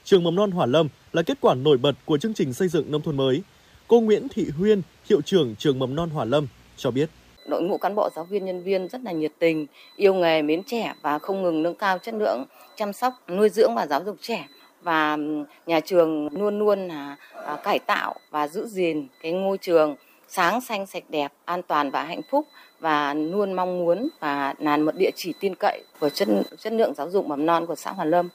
Trường 0.03 0.23
mầm 0.23 0.35
non 0.35 0.51
Hòa 0.51 0.65
Lâm 0.65 0.87
là 1.13 1.21
kết 1.21 1.37
quả 1.41 1.55
nổi 1.55 1.77
bật 1.77 1.95
của 2.05 2.17
chương 2.17 2.33
trình 2.33 2.53
xây 2.53 2.67
dựng 2.67 2.91
nông 2.91 3.01
thôn 3.01 3.17
mới. 3.17 3.41
Cô 3.87 3.99
Nguyễn 3.99 4.27
Thị 4.29 4.47
Huyên, 4.57 4.81
hiệu 5.09 5.21
trưởng 5.21 5.55
trường 5.55 5.79
mầm 5.79 5.95
non 5.95 6.09
Hòa 6.09 6.25
Lâm 6.25 6.47
cho 6.77 6.91
biết 6.91 7.09
đội 7.47 7.61
ngũ 7.61 7.77
cán 7.77 7.95
bộ 7.95 8.09
giáo 8.15 8.25
viên 8.25 8.45
nhân 8.45 8.63
viên 8.63 8.87
rất 8.87 9.01
là 9.01 9.11
nhiệt 9.11 9.31
tình, 9.39 9.65
yêu 9.95 10.13
nghề, 10.13 10.41
mến 10.41 10.63
trẻ 10.63 10.93
và 11.01 11.19
không 11.19 11.43
ngừng 11.43 11.63
nâng 11.63 11.75
cao 11.75 11.97
chất 11.97 12.15
lượng 12.15 12.45
chăm 12.75 12.93
sóc, 12.93 13.13
nuôi 13.29 13.49
dưỡng 13.49 13.75
và 13.75 13.87
giáo 13.87 14.03
dục 14.05 14.17
trẻ 14.21 14.47
và 14.85 15.17
nhà 15.65 15.79
trường 15.79 16.27
luôn 16.31 16.59
luôn 16.59 16.87
là 16.87 17.15
à, 17.45 17.57
cải 17.63 17.79
tạo 17.79 18.15
và 18.31 18.47
giữ 18.47 18.67
gìn 18.67 19.07
cái 19.21 19.31
ngôi 19.31 19.57
trường 19.57 19.95
sáng 20.27 20.61
xanh 20.61 20.85
sạch 20.85 21.03
đẹp, 21.09 21.31
an 21.45 21.61
toàn 21.67 21.91
và 21.91 22.03
hạnh 22.03 22.21
phúc 22.31 22.47
và 22.79 23.13
luôn 23.13 23.53
mong 23.53 23.79
muốn 23.79 24.09
và 24.19 24.53
là 24.59 24.77
một 24.77 24.91
địa 24.99 25.09
chỉ 25.15 25.33
tin 25.39 25.55
cậy 25.55 25.83
của 25.99 26.09
chất 26.09 26.27
chất 26.57 26.73
lượng 26.73 26.93
giáo 26.93 27.09
dục 27.09 27.27
mầm 27.27 27.45
non 27.45 27.65
của 27.65 27.75
xã 27.75 27.91
Hoàn 27.91 28.09
Lâm. 28.09 28.29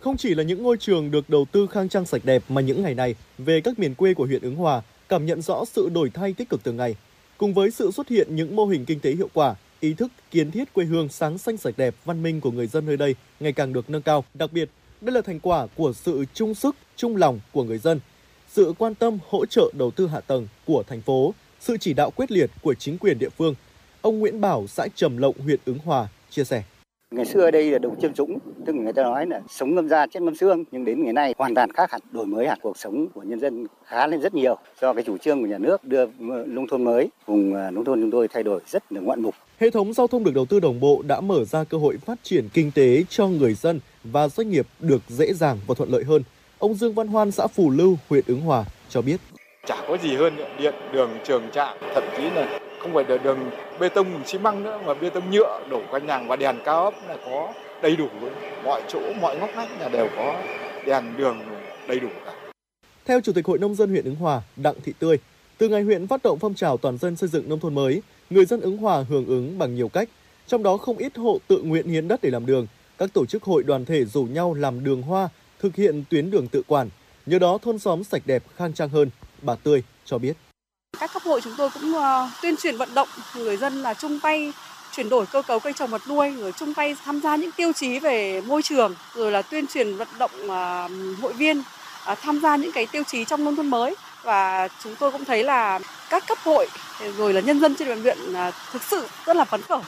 Không 0.00 0.16
chỉ 0.16 0.34
là 0.34 0.42
những 0.42 0.62
ngôi 0.62 0.76
trường 0.76 1.10
được 1.10 1.30
đầu 1.30 1.46
tư 1.52 1.66
khang 1.66 1.88
trang 1.88 2.06
sạch 2.06 2.22
đẹp 2.24 2.42
mà 2.48 2.60
những 2.60 2.82
ngày 2.82 2.94
này 2.94 3.14
về 3.38 3.60
các 3.60 3.78
miền 3.78 3.94
quê 3.94 4.14
của 4.14 4.26
huyện 4.26 4.42
Ứng 4.42 4.56
Hòa 4.56 4.82
cảm 5.08 5.26
nhận 5.26 5.42
rõ 5.42 5.64
sự 5.64 5.88
đổi 5.88 6.10
thay 6.14 6.32
tích 6.32 6.48
cực 6.48 6.62
từng 6.62 6.76
ngày. 6.76 6.96
Cùng 7.38 7.54
với 7.54 7.70
sự 7.70 7.90
xuất 7.90 8.08
hiện 8.08 8.36
những 8.36 8.56
mô 8.56 8.66
hình 8.66 8.84
kinh 8.84 9.00
tế 9.00 9.10
hiệu 9.10 9.28
quả, 9.34 9.54
ý 9.80 9.94
thức 9.94 10.12
kiến 10.30 10.50
thiết 10.50 10.72
quê 10.72 10.84
hương 10.84 11.08
sáng 11.08 11.38
xanh 11.38 11.56
sạch 11.56 11.74
đẹp, 11.76 11.94
văn 12.04 12.22
minh 12.22 12.40
của 12.40 12.50
người 12.50 12.66
dân 12.66 12.86
nơi 12.86 12.96
đây 12.96 13.14
ngày 13.40 13.52
càng 13.52 13.72
được 13.72 13.90
nâng 13.90 14.02
cao. 14.02 14.24
Đặc 14.34 14.52
biệt, 14.52 14.70
đây 15.00 15.14
là 15.14 15.20
thành 15.20 15.40
quả 15.40 15.66
của 15.76 15.92
sự 15.92 16.24
chung 16.34 16.54
sức, 16.54 16.76
chung 16.96 17.16
lòng 17.16 17.40
của 17.52 17.64
người 17.64 17.78
dân, 17.78 18.00
sự 18.48 18.72
quan 18.78 18.94
tâm 18.94 19.18
hỗ 19.28 19.46
trợ 19.46 19.70
đầu 19.78 19.90
tư 19.90 20.06
hạ 20.06 20.20
tầng 20.20 20.48
của 20.66 20.82
thành 20.86 21.00
phố, 21.00 21.34
sự 21.60 21.76
chỉ 21.80 21.92
đạo 21.92 22.10
quyết 22.10 22.30
liệt 22.30 22.50
của 22.62 22.74
chính 22.74 22.98
quyền 22.98 23.18
địa 23.18 23.28
phương. 23.28 23.54
Ông 24.00 24.18
Nguyễn 24.18 24.40
Bảo, 24.40 24.66
xã 24.66 24.86
Trầm 24.94 25.16
Lộng, 25.16 25.38
huyện 25.38 25.60
Ứng 25.64 25.78
Hòa 25.78 26.08
chia 26.30 26.44
sẻ. 26.44 26.62
Ngày 27.14 27.26
xưa 27.26 27.40
ở 27.40 27.50
đây 27.50 27.70
là 27.70 27.78
đồng 27.78 28.00
chiêm 28.00 28.14
dũng, 28.14 28.38
tức 28.66 28.74
người 28.74 28.92
ta 28.92 29.02
nói 29.02 29.26
là 29.26 29.40
sống 29.48 29.74
ngâm 29.74 29.88
da 29.88 30.06
chết 30.06 30.22
ngâm 30.22 30.34
xương, 30.34 30.64
nhưng 30.70 30.84
đến 30.84 31.04
ngày 31.04 31.12
nay 31.12 31.34
hoàn 31.38 31.54
toàn 31.54 31.72
khác 31.72 31.90
hẳn, 31.90 32.00
đổi 32.10 32.26
mới 32.26 32.48
hẳn 32.48 32.58
cuộc 32.62 32.78
sống 32.78 33.08
của 33.14 33.22
nhân 33.22 33.40
dân 33.40 33.66
khá 33.84 34.06
lên 34.06 34.20
rất 34.20 34.34
nhiều 34.34 34.56
do 34.80 34.92
cái 34.92 35.04
chủ 35.04 35.18
trương 35.18 35.40
của 35.40 35.46
nhà 35.46 35.58
nước 35.58 35.84
đưa 35.84 36.06
nông 36.46 36.66
thôn 36.70 36.84
mới, 36.84 37.08
vùng 37.26 37.54
à, 37.54 37.70
nông 37.70 37.84
thôn 37.84 38.00
chúng 38.00 38.10
tôi 38.10 38.28
thay 38.28 38.42
đổi 38.42 38.60
rất 38.66 38.92
là 38.92 39.00
ngoạn 39.00 39.22
mục. 39.22 39.34
Hệ 39.58 39.70
thống 39.70 39.92
giao 39.92 40.06
thông 40.06 40.24
được 40.24 40.34
đầu 40.34 40.46
tư 40.46 40.60
đồng 40.60 40.80
bộ 40.80 41.02
đã 41.06 41.20
mở 41.20 41.44
ra 41.44 41.64
cơ 41.64 41.78
hội 41.78 41.96
phát 42.06 42.18
triển 42.22 42.48
kinh 42.54 42.70
tế 42.74 43.04
cho 43.08 43.28
người 43.28 43.54
dân 43.54 43.80
và 44.04 44.28
doanh 44.28 44.50
nghiệp 44.50 44.66
được 44.80 45.02
dễ 45.08 45.32
dàng 45.32 45.58
và 45.66 45.74
thuận 45.74 45.90
lợi 45.90 46.04
hơn. 46.04 46.22
Ông 46.58 46.74
Dương 46.74 46.94
Văn 46.94 47.08
Hoan, 47.08 47.30
xã 47.30 47.46
Phù 47.46 47.70
Lưu, 47.70 47.96
huyện 48.08 48.24
Ứng 48.26 48.40
Hòa 48.40 48.64
cho 48.88 49.02
biết. 49.02 49.16
Chả 49.66 49.76
có 49.88 49.96
gì 50.02 50.16
hơn 50.16 50.36
điện, 50.58 50.74
đường, 50.92 51.10
trường 51.24 51.42
trạm, 51.52 51.76
thậm 51.94 52.04
chí 52.16 52.22
là 52.22 52.60
không 52.80 52.94
phải 52.94 53.04
là 53.08 53.16
đường 53.16 53.50
bê 53.80 53.88
tông 53.88 54.06
xi 54.26 54.38
măng 54.38 54.62
nữa 54.62 54.80
mà 54.86 54.94
bê 54.94 55.10
tông 55.10 55.30
nhựa 55.30 55.60
đổ 55.70 55.82
quanh 55.90 56.06
nhà 56.06 56.22
và 56.28 56.36
đèn 56.36 56.56
cao 56.64 56.84
ấp 56.84 56.94
là 57.08 57.16
có 57.24 57.52
đầy 57.82 57.96
đủ 57.96 58.08
mọi 58.64 58.82
chỗ 58.88 59.00
mọi 59.20 59.38
ngóc 59.38 59.50
ngách 59.56 59.80
là 59.80 59.88
đều 59.88 60.08
có 60.16 60.42
đèn 60.86 61.16
đường 61.16 61.38
đầy 61.88 62.00
đủ 62.00 62.08
cả. 62.24 62.32
Theo 63.04 63.20
Chủ 63.20 63.32
tịch 63.32 63.46
Hội 63.46 63.58
Nông 63.58 63.74
dân 63.74 63.90
huyện 63.90 64.04
Ứng 64.04 64.14
Hòa, 64.14 64.42
Đặng 64.56 64.74
Thị 64.84 64.92
Tươi, 64.98 65.18
từ 65.58 65.68
ngày 65.68 65.82
huyện 65.82 66.06
phát 66.06 66.22
động 66.22 66.38
phong 66.38 66.54
trào 66.54 66.76
toàn 66.76 66.98
dân 66.98 67.16
xây 67.16 67.28
dựng 67.28 67.48
nông 67.48 67.60
thôn 67.60 67.74
mới, 67.74 68.02
người 68.30 68.44
dân 68.44 68.60
Ứng 68.60 68.76
Hòa 68.76 69.04
hưởng 69.08 69.26
ứng 69.26 69.58
bằng 69.58 69.74
nhiều 69.74 69.88
cách, 69.88 70.08
trong 70.46 70.62
đó 70.62 70.76
không 70.76 70.96
ít 70.96 71.16
hộ 71.16 71.38
tự 71.48 71.62
nguyện 71.62 71.88
hiến 71.88 72.08
đất 72.08 72.20
để 72.22 72.30
làm 72.30 72.46
đường, 72.46 72.66
các 72.98 73.10
tổ 73.12 73.26
chức 73.26 73.42
hội 73.42 73.62
đoàn 73.62 73.84
thể 73.84 74.04
rủ 74.04 74.22
nhau 74.24 74.54
làm 74.54 74.84
đường 74.84 75.02
hoa, 75.02 75.28
thực 75.58 75.76
hiện 75.76 76.04
tuyến 76.10 76.30
đường 76.30 76.48
tự 76.48 76.62
quản. 76.66 76.88
Nhờ 77.26 77.38
đó 77.38 77.58
thôn 77.62 77.78
xóm 77.78 78.04
sạch 78.04 78.22
đẹp, 78.26 78.42
khang 78.56 78.72
trang 78.72 78.88
hơn, 78.88 79.10
bà 79.42 79.54
Tươi 79.54 79.82
cho 80.04 80.18
biết. 80.18 80.36
Các 81.00 81.12
cấp 81.12 81.22
hội 81.22 81.40
chúng 81.44 81.52
tôi 81.56 81.70
cũng 81.70 81.92
uh, 81.94 82.30
tuyên 82.42 82.56
truyền 82.56 82.76
vận 82.76 82.88
động 82.94 83.08
người 83.36 83.56
dân 83.56 83.82
là 83.82 83.94
chung 83.94 84.20
tay 84.20 84.52
chuyển 84.96 85.08
đổi 85.08 85.26
cơ 85.26 85.42
cấu 85.42 85.60
cây 85.60 85.72
trồng 85.76 85.90
vật 85.90 86.02
nuôi 86.08 86.30
rồi 86.30 86.52
chung 86.58 86.74
tay 86.74 86.96
tham 87.04 87.20
gia 87.20 87.36
những 87.36 87.50
tiêu 87.56 87.72
chí 87.72 87.98
về 87.98 88.40
môi 88.40 88.62
trường 88.62 88.94
rồi 89.14 89.32
là 89.32 89.42
tuyên 89.42 89.66
truyền 89.66 89.96
vận 89.96 90.08
động 90.18 90.30
uh, 90.44 91.20
hội 91.22 91.32
viên 91.32 91.58
uh, 91.58 92.18
tham 92.22 92.40
gia 92.42 92.56
những 92.56 92.72
cái 92.72 92.86
tiêu 92.92 93.02
chí 93.06 93.24
trong 93.24 93.44
nông 93.44 93.56
thôn 93.56 93.66
mới 93.66 93.94
và 94.22 94.68
chúng 94.84 94.94
tôi 95.00 95.12
cũng 95.12 95.24
thấy 95.24 95.44
là 95.44 95.80
các 96.10 96.24
cấp 96.28 96.38
hội 96.44 96.66
rồi 97.16 97.34
là 97.34 97.40
nhân 97.40 97.60
dân 97.60 97.74
trên 97.78 97.88
địa 97.88 97.94
bàn 97.94 98.02
huyện 98.02 98.18
thực 98.72 98.82
sự 98.82 99.06
rất 99.26 99.36
là 99.36 99.44
phấn 99.44 99.62
khởi. 99.62 99.80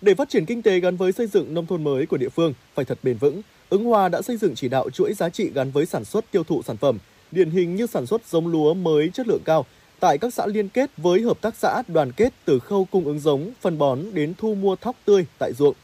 Để 0.00 0.14
phát 0.14 0.28
triển 0.28 0.46
kinh 0.46 0.62
tế 0.62 0.80
gắn 0.80 0.96
với 0.96 1.12
xây 1.12 1.26
dựng 1.26 1.54
nông 1.54 1.66
thôn 1.66 1.84
mới 1.84 2.06
của 2.06 2.16
địa 2.16 2.28
phương 2.28 2.54
phải 2.74 2.84
thật 2.84 2.98
bền 3.02 3.16
vững, 3.18 3.42
Ứng 3.68 3.84
Hòa 3.84 4.08
đã 4.08 4.22
xây 4.22 4.36
dựng 4.36 4.54
chỉ 4.54 4.68
đạo 4.68 4.90
chuỗi 4.90 5.14
giá 5.14 5.28
trị 5.28 5.50
gắn 5.54 5.70
với 5.70 5.86
sản 5.86 6.04
xuất 6.04 6.30
tiêu 6.30 6.44
thụ 6.44 6.62
sản 6.62 6.76
phẩm, 6.76 6.98
điển 7.30 7.50
hình 7.50 7.76
như 7.76 7.86
sản 7.86 8.06
xuất 8.06 8.20
giống 8.30 8.46
lúa 8.46 8.74
mới 8.74 9.10
chất 9.14 9.28
lượng 9.28 9.42
cao 9.44 9.66
tại 10.00 10.18
các 10.18 10.34
xã 10.34 10.46
liên 10.46 10.68
kết 10.68 10.90
với 10.96 11.20
hợp 11.20 11.40
tác 11.40 11.56
xã 11.56 11.82
đoàn 11.88 12.12
kết 12.12 12.32
từ 12.44 12.58
khâu 12.58 12.84
cung 12.90 13.04
ứng 13.04 13.20
giống, 13.20 13.50
phân 13.60 13.78
bón 13.78 14.00
đến 14.12 14.34
thu 14.38 14.54
mua 14.54 14.76
thóc 14.76 14.96
tươi 15.04 15.26
tại 15.38 15.52
ruộng. 15.58 15.74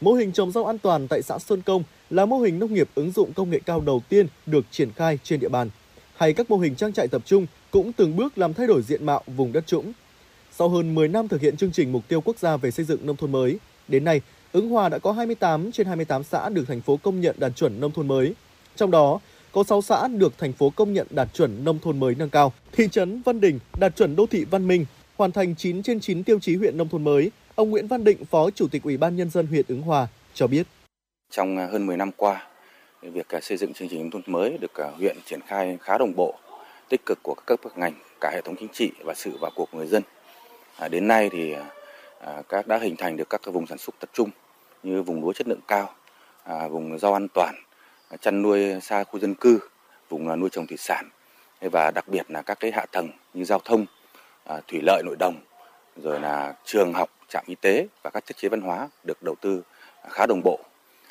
Mô 0.00 0.12
hình 0.12 0.32
trồng 0.32 0.52
rau 0.52 0.66
an 0.66 0.78
toàn 0.78 1.08
tại 1.08 1.22
xã 1.22 1.38
Xuân 1.38 1.62
Công 1.62 1.82
là 2.10 2.26
mô 2.26 2.38
hình 2.38 2.58
nông 2.58 2.74
nghiệp 2.74 2.88
ứng 2.94 3.10
dụng 3.10 3.32
công 3.32 3.50
nghệ 3.50 3.60
cao 3.66 3.80
đầu 3.80 4.02
tiên 4.08 4.26
được 4.46 4.64
triển 4.70 4.90
khai 4.92 5.18
trên 5.22 5.40
địa 5.40 5.48
bàn. 5.48 5.70
Hay 6.16 6.32
các 6.32 6.50
mô 6.50 6.56
hình 6.56 6.74
trang 6.74 6.92
trại 6.92 7.08
tập 7.08 7.22
trung 7.24 7.46
cũng 7.70 7.92
từng 7.92 8.16
bước 8.16 8.38
làm 8.38 8.54
thay 8.54 8.66
đổi 8.66 8.82
diện 8.82 9.06
mạo 9.06 9.22
vùng 9.26 9.52
đất 9.52 9.66
trũng. 9.66 9.92
Sau 10.52 10.68
hơn 10.68 10.94
10 10.94 11.08
năm 11.08 11.28
thực 11.28 11.40
hiện 11.40 11.56
chương 11.56 11.72
trình 11.72 11.92
mục 11.92 12.08
tiêu 12.08 12.20
quốc 12.20 12.38
gia 12.38 12.56
về 12.56 12.70
xây 12.70 12.84
dựng 12.84 13.06
nông 13.06 13.16
thôn 13.16 13.32
mới, 13.32 13.58
đến 13.88 14.04
nay, 14.04 14.20
Ứng 14.52 14.70
Hòa 14.70 14.88
đã 14.88 14.98
có 14.98 15.12
28 15.12 15.72
trên 15.72 15.86
28 15.86 16.24
xã 16.24 16.48
được 16.48 16.64
thành 16.68 16.80
phố 16.80 16.96
công 16.96 17.20
nhận 17.20 17.36
đạt 17.38 17.52
chuẩn 17.56 17.80
nông 17.80 17.92
thôn 17.92 18.08
mới. 18.08 18.34
Trong 18.76 18.90
đó, 18.90 19.20
có 19.52 19.64
6 19.64 19.82
xã 19.82 20.08
được 20.08 20.38
thành 20.38 20.52
phố 20.52 20.70
công 20.70 20.92
nhận 20.92 21.06
đạt 21.10 21.28
chuẩn 21.34 21.64
nông 21.64 21.78
thôn 21.78 22.00
mới 22.00 22.14
nâng 22.14 22.30
cao. 22.30 22.52
Thị 22.72 22.88
trấn 22.88 23.22
Văn 23.22 23.40
Đình 23.40 23.58
đạt 23.80 23.96
chuẩn 23.96 24.16
đô 24.16 24.26
thị 24.26 24.44
văn 24.50 24.68
minh, 24.68 24.86
hoàn 25.16 25.32
thành 25.32 25.54
9 25.56 25.82
trên 25.82 26.00
9 26.00 26.24
tiêu 26.24 26.38
chí 26.38 26.56
huyện 26.56 26.76
nông 26.76 26.88
thôn 26.88 27.04
mới. 27.04 27.30
Ông 27.54 27.70
Nguyễn 27.70 27.86
Văn 27.86 28.04
Định, 28.04 28.24
Phó 28.24 28.50
Chủ 28.50 28.68
tịch 28.68 28.82
Ủy 28.82 28.96
ban 28.96 29.16
Nhân 29.16 29.30
dân 29.30 29.46
huyện 29.46 29.64
Ứng 29.68 29.82
Hòa 29.82 30.08
cho 30.34 30.46
biết. 30.46 30.66
Trong 31.30 31.56
hơn 31.56 31.86
10 31.86 31.96
năm 31.96 32.10
qua, 32.16 32.46
việc 33.02 33.26
xây 33.42 33.56
dựng 33.56 33.72
chương 33.72 33.88
trình 33.88 34.00
nông 34.00 34.10
thôn 34.10 34.22
mới 34.26 34.58
được 34.58 34.72
huyện 34.96 35.16
triển 35.24 35.40
khai 35.46 35.78
khá 35.80 35.98
đồng 35.98 36.14
bộ, 36.16 36.34
tích 36.88 37.06
cực 37.06 37.18
của 37.22 37.34
các 37.34 37.46
cấp 37.46 37.60
các 37.62 37.78
ngành, 37.78 37.94
cả 38.20 38.30
hệ 38.34 38.40
thống 38.40 38.56
chính 38.58 38.68
trị 38.72 38.90
và 39.04 39.14
sự 39.14 39.30
vào 39.40 39.50
cuộc 39.54 39.70
của 39.70 39.78
người 39.78 39.86
dân. 39.86 40.02
À, 40.76 40.88
đến 40.88 41.08
nay 41.08 41.30
thì 41.32 41.54
à, 42.20 42.42
các 42.48 42.66
đã 42.66 42.78
hình 42.78 42.96
thành 42.96 43.16
được 43.16 43.30
các 43.30 43.40
vùng 43.46 43.66
sản 43.66 43.78
xuất 43.78 43.94
tập 44.00 44.10
trung 44.12 44.30
như 44.82 45.02
vùng 45.02 45.20
lúa 45.20 45.32
chất 45.32 45.48
lượng 45.48 45.60
cao, 45.68 45.94
à, 46.44 46.68
vùng 46.68 46.98
rau 46.98 47.12
an 47.12 47.26
toàn, 47.34 47.54
chăn 48.20 48.42
nuôi 48.42 48.80
xa 48.80 49.04
khu 49.04 49.18
dân 49.18 49.34
cư, 49.34 49.58
vùng 50.08 50.28
à, 50.28 50.36
nuôi 50.36 50.50
trồng 50.52 50.66
thủy 50.66 50.76
sản 50.76 51.08
và 51.60 51.90
đặc 51.94 52.08
biệt 52.08 52.30
là 52.30 52.42
các 52.42 52.60
cái 52.60 52.72
hạ 52.72 52.86
tầng 52.92 53.08
như 53.34 53.44
giao 53.44 53.58
thông, 53.58 53.86
à, 54.44 54.60
thủy 54.68 54.80
lợi 54.82 55.02
nội 55.04 55.16
đồng, 55.18 55.36
rồi 55.96 56.20
là 56.20 56.54
trường 56.64 56.92
học, 56.92 57.10
trạm 57.28 57.44
y 57.46 57.54
tế 57.54 57.86
và 58.02 58.10
các 58.10 58.26
thiết 58.26 58.36
chế 58.36 58.48
văn 58.48 58.60
hóa 58.60 58.88
được 59.04 59.22
đầu 59.22 59.34
tư 59.40 59.62
khá 60.10 60.26
đồng 60.26 60.40
bộ. 60.44 60.60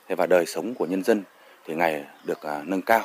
Và 0.09 0.25
đời 0.25 0.45
sống 0.45 0.73
của 0.73 0.85
nhân 0.85 1.03
dân 1.03 1.23
thì 1.65 1.75
ngày 1.75 2.05
được 2.23 2.41
à, 2.41 2.61
nâng 2.65 2.81
cao. 2.81 3.01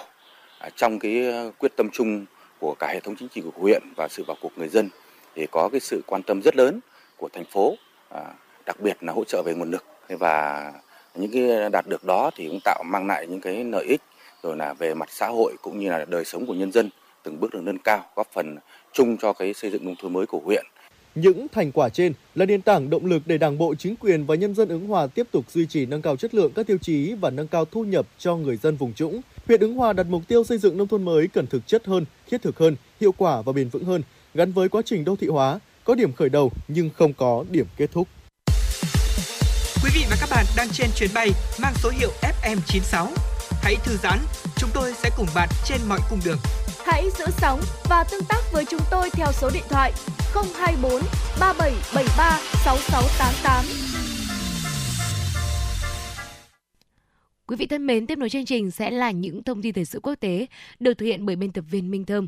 Trong 0.76 0.98
cái 0.98 1.24
quyết 1.58 1.76
tâm 1.76 1.90
chung 1.92 2.26
của 2.58 2.74
cả 2.78 2.86
hệ 2.86 3.00
thống 3.00 3.16
chính 3.18 3.28
trị 3.28 3.40
của 3.40 3.60
huyện 3.60 3.82
và 3.96 4.08
sự 4.08 4.24
vào 4.26 4.36
cuộc 4.40 4.58
người 4.58 4.68
dân 4.68 4.88
thì 5.34 5.46
có 5.52 5.68
cái 5.72 5.80
sự 5.80 6.02
quan 6.06 6.22
tâm 6.22 6.42
rất 6.42 6.56
lớn 6.56 6.80
của 7.16 7.28
thành 7.32 7.44
phố, 7.44 7.74
đặc 8.66 8.80
biệt 8.80 8.96
là 9.00 9.12
hỗ 9.12 9.24
trợ 9.24 9.42
về 9.42 9.54
nguồn 9.54 9.70
lực 9.70 9.84
và 10.08 10.72
những 11.14 11.30
cái 11.32 11.70
đạt 11.70 11.86
được 11.88 12.04
đó 12.04 12.30
thì 12.36 12.48
cũng 12.48 12.60
tạo 12.64 12.82
mang 12.86 13.06
lại 13.06 13.26
những 13.26 13.40
cái 13.40 13.64
lợi 13.64 13.84
ích 13.84 14.00
rồi 14.42 14.56
là 14.56 14.74
về 14.74 14.94
mặt 14.94 15.08
xã 15.12 15.26
hội 15.26 15.54
cũng 15.62 15.78
như 15.78 15.90
là 15.90 16.04
đời 16.08 16.24
sống 16.24 16.46
của 16.46 16.54
nhân 16.54 16.72
dân 16.72 16.90
từng 17.22 17.40
bước 17.40 17.52
được 17.52 17.60
nâng 17.62 17.78
cao 17.78 18.04
góp 18.16 18.28
phần 18.32 18.56
chung 18.92 19.16
cho 19.16 19.32
cái 19.32 19.54
xây 19.54 19.70
dựng 19.70 19.84
nông 19.84 19.94
thôn 20.02 20.12
mới 20.12 20.26
của 20.26 20.40
huyện. 20.44 20.64
Những 21.14 21.46
thành 21.52 21.72
quả 21.72 21.88
trên 21.88 22.12
là 22.34 22.46
nền 22.46 22.62
tảng 22.62 22.90
động 22.90 23.06
lực 23.06 23.22
để 23.26 23.38
Đảng 23.38 23.58
bộ, 23.58 23.74
chính 23.74 23.96
quyền 23.96 24.26
và 24.26 24.34
nhân 24.34 24.54
dân 24.54 24.68
ứng 24.68 24.86
Hòa 24.86 25.06
tiếp 25.06 25.26
tục 25.30 25.50
duy 25.50 25.66
trì 25.66 25.86
nâng 25.86 26.02
cao 26.02 26.16
chất 26.16 26.34
lượng 26.34 26.52
các 26.54 26.66
tiêu 26.66 26.78
chí 26.82 27.14
và 27.20 27.30
nâng 27.30 27.48
cao 27.48 27.64
thu 27.64 27.84
nhập 27.84 28.06
cho 28.18 28.36
người 28.36 28.56
dân 28.56 28.76
vùng 28.76 28.92
trũng. 28.92 29.20
Huyện 29.46 29.60
ứng 29.60 29.74
Hòa 29.74 29.92
đặt 29.92 30.06
mục 30.10 30.22
tiêu 30.28 30.44
xây 30.44 30.58
dựng 30.58 30.76
nông 30.76 30.88
thôn 30.88 31.04
mới 31.04 31.28
cần 31.28 31.46
thực 31.46 31.66
chất 31.66 31.86
hơn, 31.86 32.04
thiết 32.30 32.42
thực 32.42 32.58
hơn, 32.58 32.76
hiệu 33.00 33.12
quả 33.12 33.42
và 33.42 33.52
bền 33.52 33.68
vững 33.68 33.84
hơn, 33.84 34.02
gắn 34.34 34.52
với 34.52 34.68
quá 34.68 34.82
trình 34.84 35.04
đô 35.04 35.16
thị 35.16 35.26
hóa, 35.26 35.60
có 35.84 35.94
điểm 35.94 36.12
khởi 36.12 36.28
đầu 36.28 36.52
nhưng 36.68 36.90
không 36.96 37.12
có 37.12 37.44
điểm 37.50 37.66
kết 37.76 37.90
thúc. 37.92 38.08
Quý 39.94 40.00
vị 40.00 40.06
và 40.10 40.16
các 40.20 40.28
bạn 40.30 40.46
đang 40.56 40.68
trên 40.72 40.90
chuyến 40.96 41.10
bay 41.14 41.30
mang 41.62 41.72
số 41.82 41.90
hiệu 41.90 42.10
FM96. 42.42 43.06
Hãy 43.62 43.76
thư 43.84 43.96
giãn, 43.96 44.18
chúng 44.56 44.70
tôi 44.74 44.92
sẽ 44.94 45.10
cùng 45.16 45.26
bạn 45.34 45.48
trên 45.64 45.78
mọi 45.88 45.98
cung 46.10 46.18
đường. 46.24 46.38
Hãy 46.84 47.10
giữ 47.18 47.24
sóng 47.30 47.60
và 47.88 48.04
tương 48.10 48.24
tác 48.28 48.40
với 48.52 48.64
chúng 48.64 48.80
tôi 48.90 49.10
theo 49.10 49.26
số 49.32 49.50
điện 49.54 49.62
thoại 49.68 49.92
024 50.34 50.92
3773 51.40 52.40
6688. 52.64 53.64
Quý 57.46 57.56
vị 57.56 57.66
thân 57.66 57.86
mến, 57.86 58.06
tiếp 58.06 58.18
nối 58.18 58.30
chương 58.30 58.44
trình 58.44 58.70
sẽ 58.70 58.90
là 58.90 59.10
những 59.10 59.42
thông 59.42 59.62
tin 59.62 59.74
thời 59.74 59.84
sự 59.84 60.00
quốc 60.02 60.14
tế 60.20 60.46
được 60.80 60.94
thực 60.94 61.06
hiện 61.06 61.26
bởi 61.26 61.36
biên 61.36 61.52
tập 61.52 61.64
viên 61.70 61.90
Minh 61.90 62.04
Thơm. 62.04 62.26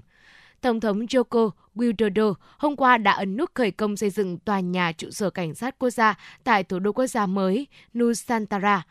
Tổng 0.63 0.81
thống 0.81 1.07
Joko 1.07 1.51
Widodo 1.75 2.35
hôm 2.59 2.77
qua 2.77 2.99
đã 2.99 3.13
ấn 3.13 3.37
nút 3.37 3.51
khởi 3.55 3.71
công 3.71 3.97
xây 3.97 4.11
dựng 4.11 4.39
tòa 4.39 4.61
nhà 4.61 4.93
trụ 4.93 5.11
sở 5.11 5.31
cảnh 5.31 5.55
sát 5.55 5.79
quốc 5.79 5.91
gia 5.91 6.19
tại 6.45 6.65
thủ 6.65 6.79
đô 6.79 6.93
quốc 6.93 7.07
gia 7.07 7.27
mới 7.27 7.67
Nusantara. 7.99 8.87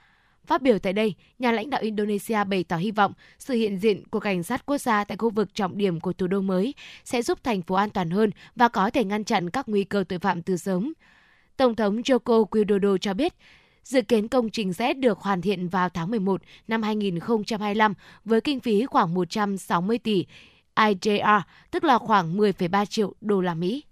Phát 0.46 0.62
biểu 0.62 0.80
tại 0.80 0.94
đây, 0.94 1.16
nhà 1.40 1.52
lãnh 1.52 1.70
đạo 1.70 1.82
Indonesia 1.82 2.44
bày 2.44 2.64
tỏ 2.64 2.76
hy 2.78 2.92
vọng 2.92 3.14
sự 3.40 3.54
hiện 3.54 3.78
diện 3.78 4.04
của 4.08 4.20
cảnh 4.20 4.44
sát 4.44 4.66
quốc 4.66 4.78
gia 4.78 5.04
tại 5.04 5.18
khu 5.18 5.30
vực 5.30 5.56
trọng 5.56 5.78
điểm 5.78 6.00
của 6.00 6.14
thủ 6.14 6.28
đô 6.28 6.42
mới 6.42 6.74
sẽ 7.04 7.22
giúp 7.22 7.44
thành 7.44 7.62
phố 7.62 7.76
an 7.76 7.90
toàn 7.90 8.10
hơn 8.10 8.32
và 8.56 8.68
có 8.68 8.90
thể 8.90 9.04
ngăn 9.04 9.24
chặn 9.24 9.50
các 9.50 9.70
nguy 9.70 9.84
cơ 9.84 10.04
tội 10.10 10.20
phạm 10.20 10.42
từ 10.42 10.58
sớm. 10.58 10.94
Tổng 11.58 11.76
thống 11.76 12.02
Joko 12.02 12.46
Widodo 12.46 12.98
cho 12.98 13.14
biết, 13.14 13.34
Dự 13.84 14.02
kiến 14.02 14.28
công 14.28 14.50
trình 14.50 14.74
sẽ 14.74 14.94
được 14.94 15.20
hoàn 15.20 15.42
thiện 15.42 15.68
vào 15.68 15.90
tháng 15.90 16.12
11 16.12 16.42
năm 16.68 16.84
2025 16.84 17.94
với 18.26 18.42
kinh 18.42 18.60
phí 18.60 18.86
khoảng 18.86 19.14
160 19.14 19.98
tỷ 19.98 20.26
IJR, 20.90 21.42
tức 21.72 21.84
là 21.84 21.98
khoảng 21.98 22.38
10,3 22.38 22.86
triệu 22.86 23.14
đô 23.22 23.42
la 23.42 23.54
Mỹ. 23.54 23.84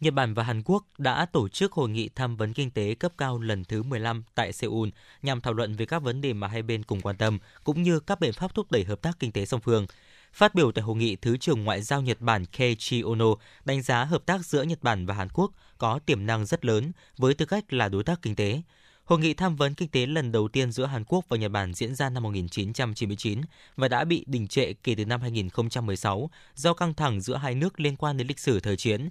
Nhật 0.00 0.14
Bản 0.14 0.34
và 0.34 0.42
Hàn 0.42 0.62
Quốc 0.64 0.84
đã 0.98 1.26
tổ 1.26 1.48
chức 1.48 1.72
hội 1.72 1.88
nghị 1.88 2.08
tham 2.08 2.36
vấn 2.36 2.52
kinh 2.52 2.70
tế 2.70 2.94
cấp 2.94 3.12
cao 3.18 3.38
lần 3.38 3.64
thứ 3.64 3.82
15 3.82 4.24
tại 4.34 4.52
Seoul 4.52 4.88
nhằm 5.22 5.40
thảo 5.40 5.52
luận 5.52 5.74
về 5.76 5.86
các 5.86 6.02
vấn 6.02 6.20
đề 6.20 6.32
mà 6.32 6.48
hai 6.48 6.62
bên 6.62 6.82
cùng 6.82 7.00
quan 7.00 7.16
tâm, 7.16 7.38
cũng 7.64 7.82
như 7.82 8.00
các 8.00 8.20
biện 8.20 8.32
pháp 8.32 8.54
thúc 8.54 8.72
đẩy 8.72 8.84
hợp 8.84 9.02
tác 9.02 9.18
kinh 9.18 9.32
tế 9.32 9.44
song 9.46 9.60
phương. 9.60 9.86
Phát 10.32 10.54
biểu 10.54 10.72
tại 10.72 10.82
hội 10.82 10.96
nghị, 10.96 11.16
Thứ 11.16 11.36
trưởng 11.36 11.64
Ngoại 11.64 11.82
giao 11.82 12.02
Nhật 12.02 12.20
Bản 12.20 12.44
Keiichi 12.46 13.02
Ono 13.02 13.34
đánh 13.64 13.82
giá 13.82 14.04
hợp 14.04 14.26
tác 14.26 14.46
giữa 14.46 14.62
Nhật 14.62 14.82
Bản 14.82 15.06
và 15.06 15.14
Hàn 15.14 15.28
Quốc 15.28 15.52
có 15.78 15.98
tiềm 16.06 16.26
năng 16.26 16.46
rất 16.46 16.64
lớn 16.64 16.92
với 17.18 17.34
tư 17.34 17.46
cách 17.46 17.72
là 17.72 17.88
đối 17.88 18.04
tác 18.04 18.22
kinh 18.22 18.36
tế. 18.36 18.62
Hội 19.04 19.18
nghị 19.18 19.34
tham 19.34 19.56
vấn 19.56 19.74
kinh 19.74 19.88
tế 19.88 20.06
lần 20.06 20.32
đầu 20.32 20.48
tiên 20.48 20.72
giữa 20.72 20.86
Hàn 20.86 21.04
Quốc 21.04 21.24
và 21.28 21.36
Nhật 21.36 21.50
Bản 21.50 21.74
diễn 21.74 21.94
ra 21.94 22.10
năm 22.10 22.22
1999 22.22 23.40
và 23.76 23.88
đã 23.88 24.04
bị 24.04 24.24
đình 24.26 24.48
trệ 24.48 24.72
kể 24.72 24.94
từ 24.94 25.04
năm 25.04 25.20
2016 25.20 26.30
do 26.54 26.74
căng 26.74 26.94
thẳng 26.94 27.20
giữa 27.20 27.36
hai 27.36 27.54
nước 27.54 27.80
liên 27.80 27.96
quan 27.96 28.16
đến 28.16 28.26
lịch 28.26 28.38
sử 28.38 28.60
thời 28.60 28.76
chiến. 28.76 29.08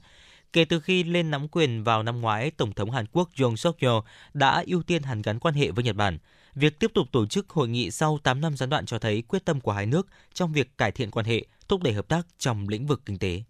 Kể 0.54 0.66
từ 0.66 0.80
khi 0.80 1.04
lên 1.04 1.32
nắm 1.32 1.48
quyền 1.48 1.84
vào 1.84 2.04
năm 2.04 2.22
ngoái, 2.22 2.52
Tổng 2.52 2.74
thống 2.74 2.92
Hàn 2.92 3.06
Quốc 3.12 3.30
Yoon 3.40 3.58
suk 3.58 3.80
yeol 3.80 4.04
đã 4.34 4.64
ưu 4.68 4.84
tiên 4.84 5.04
hàn 5.04 5.22
gắn 5.22 5.40
quan 5.40 5.54
hệ 5.54 5.72
với 5.72 5.84
Nhật 5.84 5.96
Bản. 5.96 6.18
Việc 6.56 6.80
tiếp 6.80 6.92
tục 6.94 7.08
tổ 7.12 7.26
chức 7.26 7.50
hội 7.50 7.68
nghị 7.68 7.92
sau 7.92 8.20
8 8.24 8.42
năm 8.42 8.58
gián 8.58 8.70
đoạn 8.70 8.86
cho 8.86 9.00
thấy 9.00 9.22
quyết 9.22 9.46
tâm 9.46 9.62
của 9.62 9.72
hai 9.72 9.86
nước 9.86 10.08
trong 10.34 10.54
việc 10.54 10.78
cải 10.78 10.92
thiện 10.92 11.12
quan 11.12 11.26
hệ, 11.26 11.46
thúc 11.68 11.84
đẩy 11.84 11.94
hợp 11.94 12.08
tác 12.08 12.28
trong 12.40 12.68
lĩnh 12.68 12.88
vực 12.88 13.02
kinh 13.06 13.18
tế. 13.18 13.44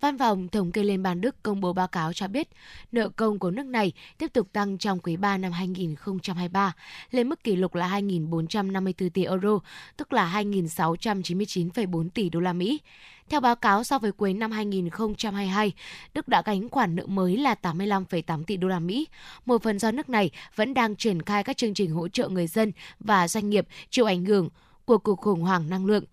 Văn 0.00 0.18
phòng 0.18 0.48
Thống 0.48 0.72
kê 0.72 0.82
Liên 0.82 1.02
bang 1.02 1.20
Đức 1.20 1.42
công 1.42 1.60
bố 1.60 1.72
báo 1.72 1.88
cáo 1.88 2.12
cho 2.12 2.28
biết 2.28 2.48
nợ 2.92 3.08
công 3.08 3.38
của 3.38 3.50
nước 3.50 3.66
này 3.66 3.92
tiếp 4.18 4.32
tục 4.32 4.48
tăng 4.52 4.78
trong 4.78 4.98
quý 4.98 5.16
3 5.16 5.36
năm 5.36 5.52
2023 5.52 6.72
lên 7.10 7.28
mức 7.28 7.44
kỷ 7.44 7.56
lục 7.56 7.74
là 7.74 7.88
2.454 8.00 9.10
tỷ 9.10 9.24
euro, 9.24 9.58
tức 9.96 10.12
là 10.12 10.42
2.699,4 10.42 12.08
tỷ 12.08 12.30
đô 12.30 12.40
la 12.40 12.52
Mỹ. 12.52 12.80
Theo 13.28 13.40
báo 13.40 13.56
cáo, 13.56 13.84
so 13.84 13.98
với 13.98 14.12
cuối 14.12 14.34
năm 14.34 14.50
2022, 14.50 15.72
Đức 16.14 16.28
đã 16.28 16.42
gánh 16.44 16.68
khoản 16.68 16.96
nợ 16.96 17.06
mới 17.06 17.36
là 17.36 17.54
85,8 17.62 18.44
tỷ 18.44 18.56
đô 18.56 18.68
la 18.68 18.78
Mỹ. 18.78 19.08
Một 19.46 19.62
phần 19.62 19.78
do 19.78 19.90
nước 19.90 20.08
này 20.08 20.30
vẫn 20.56 20.74
đang 20.74 20.96
triển 20.96 21.22
khai 21.22 21.44
các 21.44 21.56
chương 21.56 21.74
trình 21.74 21.90
hỗ 21.90 22.08
trợ 22.08 22.28
người 22.28 22.46
dân 22.46 22.72
và 23.00 23.28
doanh 23.28 23.50
nghiệp 23.50 23.66
chịu 23.90 24.04
ảnh 24.04 24.24
hưởng 24.24 24.48
của 24.84 24.98
cuộc 24.98 25.20
khủng 25.20 25.40
hoảng 25.40 25.70
năng 25.70 25.86
lượng. 25.86 26.04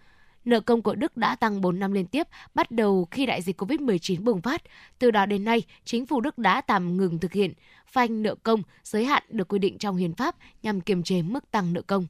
Nợ 0.45 0.59
công 0.59 0.81
của 0.81 0.95
Đức 0.95 1.17
đã 1.17 1.35
tăng 1.35 1.61
4 1.61 1.79
năm 1.79 1.91
liên 1.91 2.05
tiếp, 2.05 2.27
bắt 2.55 2.71
đầu 2.71 3.07
khi 3.11 3.25
đại 3.25 3.41
dịch 3.41 3.61
COVID-19 3.61 4.23
bùng 4.23 4.41
phát. 4.41 4.61
Từ 4.99 5.11
đó 5.11 5.25
đến 5.25 5.43
nay, 5.43 5.63
chính 5.85 6.05
phủ 6.05 6.21
Đức 6.21 6.37
đã 6.37 6.61
tạm 6.61 6.97
ngừng 6.97 7.19
thực 7.19 7.33
hiện 7.33 7.53
phanh 7.87 8.23
nợ 8.23 8.35
công 8.43 8.61
giới 8.83 9.05
hạn 9.05 9.23
được 9.29 9.47
quy 9.47 9.59
định 9.59 9.77
trong 9.77 9.95
hiến 9.95 10.15
pháp 10.15 10.35
nhằm 10.63 10.81
kiềm 10.81 11.03
chế 11.03 11.21
mức 11.21 11.51
tăng 11.51 11.73
nợ 11.73 11.81
công. 11.81 12.07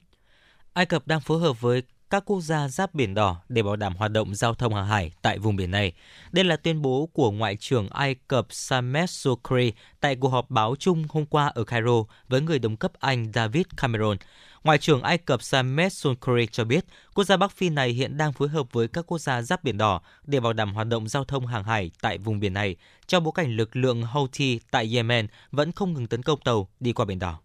Ai 0.74 0.86
Cập 0.86 1.08
đang 1.08 1.22
phối 1.22 1.40
hợp 1.40 1.62
với 1.62 1.84
các 2.10 2.26
quốc 2.26 2.42
gia 2.42 2.68
giáp 2.68 2.94
Biển 2.94 3.14
Đỏ 3.14 3.42
để 3.50 3.64
bảo 3.64 3.76
đảm 3.76 3.96
hoạt 3.96 4.12
động 4.12 4.36
giao 4.36 4.54
thông 4.54 4.74
hàng 4.74 4.88
hải 4.88 5.12
tại 5.22 5.40
vùng 5.40 5.56
biển 5.56 5.72
này. 5.72 5.94
Đây 6.32 6.46
là 6.46 6.56
tuyên 6.56 6.82
bố 6.82 7.10
của 7.14 7.32
Ngoại 7.32 7.56
trưởng 7.56 7.90
Ai 7.90 8.16
Cập 8.28 8.48
Samet 8.50 9.10
Sukri 9.10 9.74
tại 10.00 10.16
cuộc 10.16 10.30
họp 10.30 10.50
báo 10.50 10.76
chung 10.80 11.04
hôm 11.10 11.26
qua 11.26 11.48
ở 11.48 11.64
Cairo 11.64 12.04
với 12.28 12.42
người 12.42 12.60
đồng 12.60 12.78
cấp 12.78 12.92
Anh 13.00 13.32
David 13.34 13.66
Cameron. 13.78 14.18
Ngoại 14.64 14.78
trưởng 14.78 15.02
Ai 15.02 15.18
Cập 15.18 15.42
Samet 15.42 15.94
Sokri 15.94 16.46
cho 16.52 16.66
biết, 16.66 16.86
quốc 17.14 17.24
gia 17.24 17.38
Bắc 17.38 17.52
Phi 17.52 17.70
này 17.70 17.90
hiện 17.90 18.18
đang 18.18 18.34
phối 18.34 18.50
hợp 18.50 18.72
với 18.72 18.88
các 18.88 19.06
quốc 19.08 19.18
gia 19.18 19.42
giáp 19.42 19.64
Biển 19.64 19.78
Đỏ 19.78 20.02
để 20.24 20.40
bảo 20.40 20.54
đảm 20.54 20.74
hoạt 20.74 20.88
động 20.88 21.08
giao 21.08 21.24
thông 21.24 21.48
hàng 21.48 21.64
hải 21.64 21.92
tại 22.02 22.18
vùng 22.18 22.40
biển 22.40 22.54
này, 22.54 22.76
trong 23.08 23.24
bối 23.24 23.34
cảnh 23.36 23.56
lực 23.56 23.76
lượng 23.76 24.04
Houthi 24.04 24.60
tại 24.72 24.96
Yemen 24.96 25.28
vẫn 25.52 25.72
không 25.72 25.94
ngừng 25.94 26.08
tấn 26.08 26.24
công 26.24 26.40
tàu 26.40 26.68
đi 26.80 26.94
qua 26.94 27.06
Biển 27.06 27.20
Đỏ. 27.20 27.40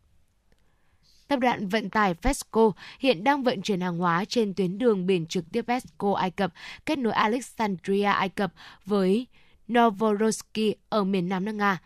Tập 1.28 1.36
đoàn 1.36 1.68
vận 1.68 1.90
tải 1.90 2.14
Vesco 2.22 2.70
hiện 2.98 3.24
đang 3.24 3.42
vận 3.42 3.62
chuyển 3.62 3.80
hàng 3.80 3.98
hóa 3.98 4.24
trên 4.24 4.54
tuyến 4.54 4.78
đường 4.78 5.06
biển 5.06 5.26
trực 5.26 5.44
tiếp 5.52 5.66
Vesco 5.66 6.14
Ai 6.14 6.30
Cập 6.30 6.52
kết 6.86 6.98
nối 6.98 7.12
Alexandria 7.12 8.04
Ai 8.04 8.28
Cập 8.28 8.52
với 8.84 9.26
Novorossiysk 9.72 10.78
ở 10.88 11.04
miền 11.04 11.28
nam 11.28 11.44
nước 11.44 11.52
Nga. 11.52 11.78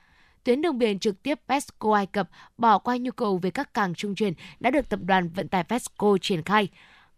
Tuyến 0.44 0.62
đường 0.62 0.78
biển 0.78 0.98
trực 0.98 1.22
tiếp 1.22 1.40
Vesco 1.48 1.94
Ai 1.94 2.06
Cập 2.06 2.28
bỏ 2.58 2.78
qua 2.78 2.96
nhu 2.96 3.10
cầu 3.10 3.38
về 3.38 3.50
các 3.50 3.74
cảng 3.74 3.94
trung 3.94 4.14
chuyển 4.14 4.34
đã 4.60 4.70
được 4.70 4.88
tập 4.88 5.00
đoàn 5.02 5.28
vận 5.28 5.48
tải 5.48 5.64
Vesco 5.68 6.18
triển 6.20 6.42
khai. 6.42 6.68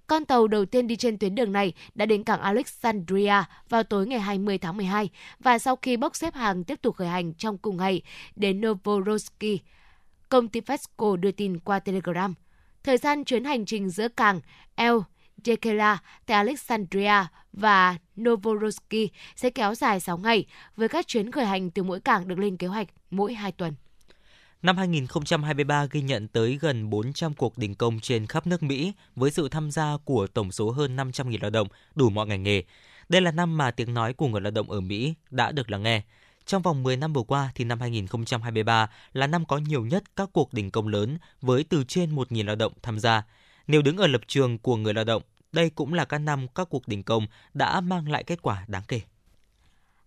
Con 0.06 0.24
tàu 0.24 0.46
đầu 0.46 0.64
tiên 0.64 0.86
đi 0.86 0.96
trên 0.96 1.18
tuyến 1.18 1.34
đường 1.34 1.52
này 1.52 1.72
đã 1.94 2.06
đến 2.06 2.24
cảng 2.24 2.40
Alexandria 2.40 3.34
vào 3.68 3.82
tối 3.82 4.06
ngày 4.06 4.20
20 4.20 4.58
tháng 4.58 4.76
12 4.76 5.10
và 5.38 5.58
sau 5.58 5.76
khi 5.76 5.96
bốc 5.96 6.16
xếp 6.16 6.34
hàng 6.34 6.64
tiếp 6.64 6.82
tục 6.82 6.96
khởi 6.96 7.08
hành 7.08 7.34
trong 7.34 7.58
cùng 7.58 7.76
ngày 7.76 8.02
đến 8.36 8.60
Novorossiysk 8.60 9.64
công 10.28 10.48
ty 10.48 10.60
Pesco 10.60 11.16
đưa 11.16 11.30
tin 11.30 11.58
qua 11.58 11.78
Telegram. 11.78 12.34
Thời 12.84 12.96
gian 12.96 13.24
chuyến 13.24 13.44
hành 13.44 13.66
trình 13.66 13.90
giữa 13.90 14.08
cảng 14.08 14.40
El 14.74 14.94
Dekela 15.44 15.98
tại 16.26 16.36
Alexandria 16.36 17.26
và 17.52 17.96
Novorossiysk 18.20 19.12
sẽ 19.36 19.50
kéo 19.50 19.74
dài 19.74 20.00
6 20.00 20.18
ngày, 20.18 20.44
với 20.76 20.88
các 20.88 21.06
chuyến 21.06 21.30
khởi 21.30 21.46
hành 21.46 21.70
từ 21.70 21.82
mỗi 21.82 22.00
cảng 22.00 22.28
được 22.28 22.38
lên 22.38 22.56
kế 22.56 22.66
hoạch 22.66 22.88
mỗi 23.10 23.34
2 23.34 23.52
tuần. 23.52 23.74
Năm 24.62 24.76
2023 24.76 25.86
ghi 25.90 26.02
nhận 26.02 26.28
tới 26.28 26.58
gần 26.60 26.90
400 26.90 27.34
cuộc 27.34 27.58
đình 27.58 27.74
công 27.74 28.00
trên 28.00 28.26
khắp 28.26 28.46
nước 28.46 28.62
Mỹ 28.62 28.92
với 29.16 29.30
sự 29.30 29.48
tham 29.48 29.70
gia 29.70 29.96
của 30.04 30.26
tổng 30.26 30.52
số 30.52 30.70
hơn 30.70 30.96
500.000 30.96 31.38
lao 31.40 31.50
động 31.50 31.68
đủ 31.94 32.10
mọi 32.10 32.26
ngành 32.26 32.42
nghề. 32.42 32.62
Đây 33.08 33.20
là 33.20 33.30
năm 33.30 33.56
mà 33.56 33.70
tiếng 33.70 33.94
nói 33.94 34.12
của 34.12 34.28
người 34.28 34.40
lao 34.40 34.50
động 34.50 34.70
ở 34.70 34.80
Mỹ 34.80 35.14
đã 35.30 35.52
được 35.52 35.70
lắng 35.70 35.82
nghe. 35.82 36.02
Trong 36.46 36.62
vòng 36.62 36.82
10 36.82 36.96
năm 36.96 37.12
vừa 37.12 37.22
qua 37.22 37.52
thì 37.54 37.64
năm 37.64 37.80
2023 37.80 38.90
là 39.12 39.26
năm 39.26 39.44
có 39.44 39.58
nhiều 39.58 39.86
nhất 39.86 40.02
các 40.16 40.28
cuộc 40.32 40.52
đình 40.52 40.70
công 40.70 40.88
lớn 40.88 41.18
với 41.40 41.64
từ 41.64 41.84
trên 41.88 42.14
1.000 42.14 42.46
lao 42.46 42.56
động 42.56 42.72
tham 42.82 42.98
gia. 42.98 43.22
Nếu 43.66 43.82
đứng 43.82 43.96
ở 43.96 44.06
lập 44.06 44.20
trường 44.26 44.58
của 44.58 44.76
người 44.76 44.94
lao 44.94 45.04
động, 45.04 45.22
đây 45.52 45.70
cũng 45.70 45.94
là 45.94 46.04
các 46.04 46.18
năm 46.18 46.46
các 46.54 46.68
cuộc 46.70 46.88
đình 46.88 47.02
công 47.02 47.26
đã 47.54 47.80
mang 47.80 48.10
lại 48.10 48.24
kết 48.24 48.42
quả 48.42 48.64
đáng 48.68 48.82
kể. 48.88 49.00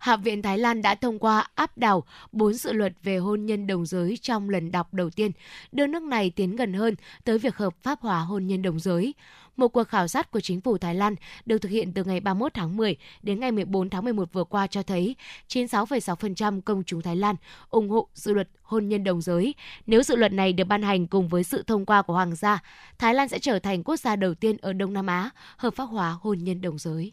Hạ 0.06 0.16
viện 0.16 0.42
Thái 0.42 0.58
Lan 0.58 0.82
đã 0.82 0.94
thông 0.94 1.18
qua 1.18 1.48
áp 1.54 1.78
đảo 1.78 2.04
bốn 2.32 2.54
dự 2.54 2.72
luật 2.72 2.92
về 3.02 3.16
hôn 3.16 3.46
nhân 3.46 3.66
đồng 3.66 3.86
giới 3.86 4.18
trong 4.22 4.50
lần 4.50 4.70
đọc 4.70 4.94
đầu 4.94 5.10
tiên, 5.10 5.30
đưa 5.72 5.86
nước 5.86 6.02
này 6.02 6.30
tiến 6.30 6.56
gần 6.56 6.72
hơn 6.72 6.94
tới 7.24 7.38
việc 7.38 7.56
hợp 7.56 7.74
pháp 7.82 8.00
hóa 8.00 8.20
hôn 8.20 8.46
nhân 8.46 8.62
đồng 8.62 8.80
giới. 8.80 9.14
Một 9.56 9.68
cuộc 9.68 9.84
khảo 9.84 10.08
sát 10.08 10.30
của 10.30 10.40
chính 10.40 10.60
phủ 10.60 10.78
Thái 10.78 10.94
Lan 10.94 11.14
được 11.46 11.58
thực 11.58 11.68
hiện 11.68 11.92
từ 11.92 12.04
ngày 12.04 12.20
31 12.20 12.54
tháng 12.54 12.76
10 12.76 12.96
đến 13.22 13.40
ngày 13.40 13.52
14 13.52 13.90
tháng 13.90 14.04
11 14.04 14.32
vừa 14.32 14.44
qua 14.44 14.66
cho 14.66 14.82
thấy 14.82 15.16
96,6% 15.48 16.60
công 16.60 16.82
chúng 16.84 17.02
Thái 17.02 17.16
Lan 17.16 17.36
ủng 17.70 17.90
hộ 17.90 18.08
dự 18.14 18.32
luật 18.34 18.48
hôn 18.62 18.88
nhân 18.88 19.04
đồng 19.04 19.20
giới. 19.20 19.54
Nếu 19.86 20.02
dự 20.02 20.16
luật 20.16 20.32
này 20.32 20.52
được 20.52 20.64
ban 20.64 20.82
hành 20.82 21.06
cùng 21.06 21.28
với 21.28 21.44
sự 21.44 21.62
thông 21.62 21.86
qua 21.86 22.02
của 22.02 22.14
Hoàng 22.14 22.34
gia, 22.34 22.62
Thái 22.98 23.14
Lan 23.14 23.28
sẽ 23.28 23.38
trở 23.38 23.58
thành 23.58 23.82
quốc 23.82 23.96
gia 23.96 24.16
đầu 24.16 24.34
tiên 24.34 24.56
ở 24.56 24.72
Đông 24.72 24.92
Nam 24.92 25.06
Á 25.06 25.30
hợp 25.56 25.74
pháp 25.74 25.84
hóa 25.84 26.16
hôn 26.20 26.38
nhân 26.38 26.60
đồng 26.60 26.78
giới. 26.78 27.12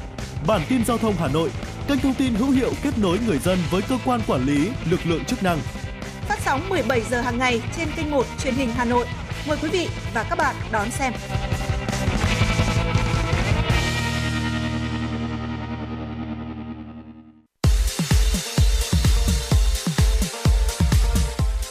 Bản 0.47 0.61
tin 0.69 0.85
giao 0.85 0.97
thông 0.97 1.15
Hà 1.19 1.27
Nội, 1.27 1.49
kênh 1.87 1.99
thông 1.99 2.13
tin 2.13 2.33
hữu 2.33 2.49
hiệu 2.49 2.71
kết 2.83 2.97
nối 2.97 3.17
người 3.27 3.37
dân 3.37 3.59
với 3.71 3.81
cơ 3.81 3.97
quan 4.05 4.21
quản 4.27 4.45
lý, 4.45 4.69
lực 4.89 4.99
lượng 5.05 5.25
chức 5.25 5.43
năng. 5.43 5.59
Phát 6.27 6.39
sóng 6.45 6.69
17 6.69 7.01
giờ 7.01 7.21
hàng 7.21 7.37
ngày 7.37 7.61
trên 7.77 7.87
kênh 7.95 8.11
1 8.11 8.25
truyền 8.43 8.53
hình 8.53 8.69
Hà 8.75 8.85
Nội. 8.85 9.05
Mời 9.47 9.57
quý 9.61 9.69
vị 9.69 9.87
và 10.13 10.25
các 10.29 10.37
bạn 10.37 10.55
đón 10.71 10.91
xem. 10.91 11.13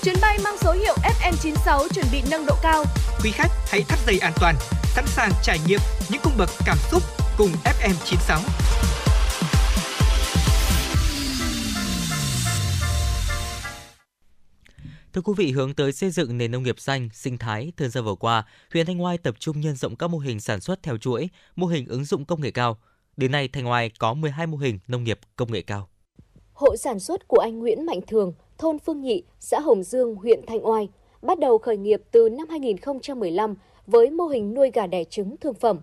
Chuyến 0.02 0.16
bay 0.22 0.38
mang 0.44 0.56
số 0.60 0.72
hiệu 0.72 0.94
FM96 1.20 1.88
chuẩn 1.88 2.06
bị 2.12 2.22
nâng 2.30 2.46
độ 2.46 2.54
cao. 2.62 2.84
Quý 3.24 3.30
khách 3.30 3.50
hãy 3.70 3.82
thắt 3.88 3.98
dây 4.06 4.18
an 4.18 4.32
toàn, 4.40 4.54
sẵn 4.94 5.06
sàng 5.06 5.30
trải 5.42 5.58
nghiệm 5.66 5.80
những 6.08 6.20
cung 6.24 6.36
bậc 6.38 6.50
cảm 6.66 6.78
xúc 6.90 7.02
cùng 7.40 7.50
FM96. 7.64 8.40
Thưa 15.12 15.20
quý 15.20 15.32
vị, 15.36 15.52
hướng 15.52 15.74
tới 15.74 15.92
xây 15.92 16.10
dựng 16.10 16.38
nền 16.38 16.50
nông 16.50 16.62
nghiệp 16.62 16.80
xanh, 16.80 17.08
sinh 17.12 17.38
thái, 17.38 17.72
thời 17.76 17.88
gian 17.88 18.04
vừa 18.04 18.14
qua, 18.14 18.46
huyện 18.72 18.86
Thanh 18.86 19.02
Oai 19.02 19.18
tập 19.18 19.34
trung 19.38 19.60
nhân 19.60 19.76
rộng 19.76 19.96
các 19.96 20.10
mô 20.10 20.18
hình 20.18 20.40
sản 20.40 20.60
xuất 20.60 20.82
theo 20.82 20.96
chuỗi, 20.96 21.28
mô 21.56 21.66
hình 21.66 21.86
ứng 21.86 22.04
dụng 22.04 22.24
công 22.24 22.40
nghệ 22.40 22.50
cao. 22.50 22.78
Đến 23.16 23.32
nay, 23.32 23.48
Thanh 23.52 23.68
Oai 23.68 23.90
có 23.98 24.14
12 24.14 24.46
mô 24.46 24.56
hình 24.56 24.78
nông 24.88 25.04
nghiệp 25.04 25.18
công 25.36 25.52
nghệ 25.52 25.62
cao. 25.62 25.88
Hộ 26.52 26.76
sản 26.76 27.00
xuất 27.00 27.28
của 27.28 27.38
anh 27.38 27.58
Nguyễn 27.58 27.86
Mạnh 27.86 28.00
Thường, 28.06 28.32
thôn 28.58 28.78
Phương 28.78 29.00
Nhị, 29.00 29.22
xã 29.38 29.60
Hồng 29.60 29.82
Dương, 29.82 30.14
huyện 30.14 30.40
Thanh 30.46 30.66
Oai, 30.66 30.88
bắt 31.22 31.38
đầu 31.38 31.58
khởi 31.58 31.76
nghiệp 31.76 32.02
từ 32.10 32.28
năm 32.28 32.48
2015 32.50 33.54
với 33.86 34.10
mô 34.10 34.26
hình 34.26 34.54
nuôi 34.54 34.70
gà 34.74 34.86
đẻ 34.86 35.04
trứng 35.04 35.36
thương 35.36 35.54
phẩm. 35.54 35.80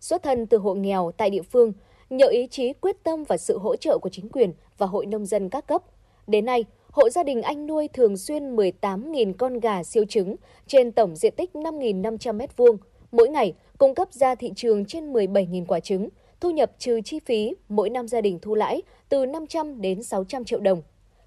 Xuất 0.00 0.22
thân 0.22 0.46
từ 0.46 0.58
hộ 0.58 0.74
nghèo 0.74 1.12
tại 1.16 1.30
địa 1.30 1.42
phương, 1.42 1.72
nhờ 2.10 2.26
ý 2.26 2.46
chí 2.46 2.72
quyết 2.72 2.96
tâm 3.02 3.24
và 3.24 3.36
sự 3.36 3.58
hỗ 3.58 3.76
trợ 3.76 3.98
của 3.98 4.08
chính 4.08 4.28
quyền 4.28 4.52
và 4.78 4.86
hội 4.86 5.06
nông 5.06 5.26
dân 5.26 5.48
các 5.48 5.66
cấp. 5.66 5.82
Đến 6.26 6.44
nay, 6.44 6.64
hộ 6.90 7.08
gia 7.08 7.22
đình 7.22 7.42
anh 7.42 7.66
nuôi 7.66 7.88
thường 7.88 8.16
xuyên 8.16 8.56
18.000 8.56 9.32
con 9.38 9.60
gà 9.60 9.82
siêu 9.82 10.04
trứng 10.08 10.36
trên 10.66 10.92
tổng 10.92 11.16
diện 11.16 11.34
tích 11.36 11.50
5.500 11.54 12.38
m2, 12.38 12.76
mỗi 13.12 13.28
ngày 13.28 13.54
cung 13.78 13.94
cấp 13.94 14.12
ra 14.12 14.34
thị 14.34 14.52
trường 14.56 14.84
trên 14.84 15.12
17.000 15.12 15.64
quả 15.66 15.80
trứng, 15.80 16.08
thu 16.40 16.50
nhập 16.50 16.72
trừ 16.78 17.00
chi 17.04 17.18
phí, 17.18 17.54
mỗi 17.68 17.90
năm 17.90 18.08
gia 18.08 18.20
đình 18.20 18.38
thu 18.42 18.54
lãi 18.54 18.82
từ 19.08 19.26
500 19.26 19.80
đến 19.80 20.02
600 20.02 20.44
triệu 20.44 20.60
đồng. 20.60 20.82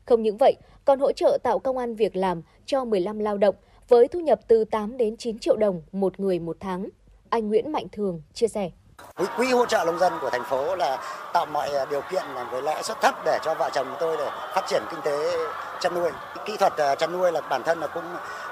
Không 0.05 0.21
những 0.23 0.37
vậy, 0.37 0.55
còn 0.85 0.99
hỗ 0.99 1.11
trợ 1.11 1.37
tạo 1.43 1.59
công 1.59 1.77
an 1.77 1.95
việc 1.95 2.15
làm 2.15 2.41
cho 2.65 2.85
15 2.85 3.19
lao 3.19 3.37
động 3.37 3.55
với 3.87 4.07
thu 4.07 4.19
nhập 4.19 4.39
từ 4.47 4.65
8 4.65 4.97
đến 4.97 5.17
9 5.17 5.39
triệu 5.39 5.57
đồng 5.57 5.81
một 5.91 6.19
người 6.19 6.39
một 6.39 6.57
tháng. 6.59 6.89
Anh 7.31 7.49
Nguyễn 7.49 7.71
Mạnh 7.71 7.87
Thường 7.91 8.21
chia 8.33 8.47
sẻ. 8.47 8.69
Quỹ, 9.15 9.25
quỹ 9.37 9.51
hỗ 9.51 9.65
trợ 9.65 9.83
nông 9.85 9.99
dân 9.99 10.13
của 10.21 10.29
thành 10.29 10.43
phố 10.43 10.75
là 10.75 10.97
tạo 11.33 11.45
mọi 11.45 11.69
à, 11.69 11.85
điều 11.85 12.01
kiện 12.01 12.23
với 12.51 12.61
lãi 12.61 12.83
suất 12.83 13.01
thấp 13.01 13.15
để 13.25 13.39
cho 13.43 13.53
vợ 13.53 13.69
chồng 13.73 13.95
tôi 13.99 14.17
để 14.17 14.29
phát 14.55 14.61
triển 14.67 14.83
kinh 14.91 15.01
tế 15.01 15.37
chăn 15.79 15.93
nuôi. 15.93 16.11
Kỹ 16.45 16.57
thuật 16.57 16.77
à, 16.77 16.95
chăn 16.95 17.11
nuôi 17.11 17.31
là 17.31 17.41
bản 17.41 17.63
thân 17.63 17.79
là 17.79 17.87
cũng 17.87 18.03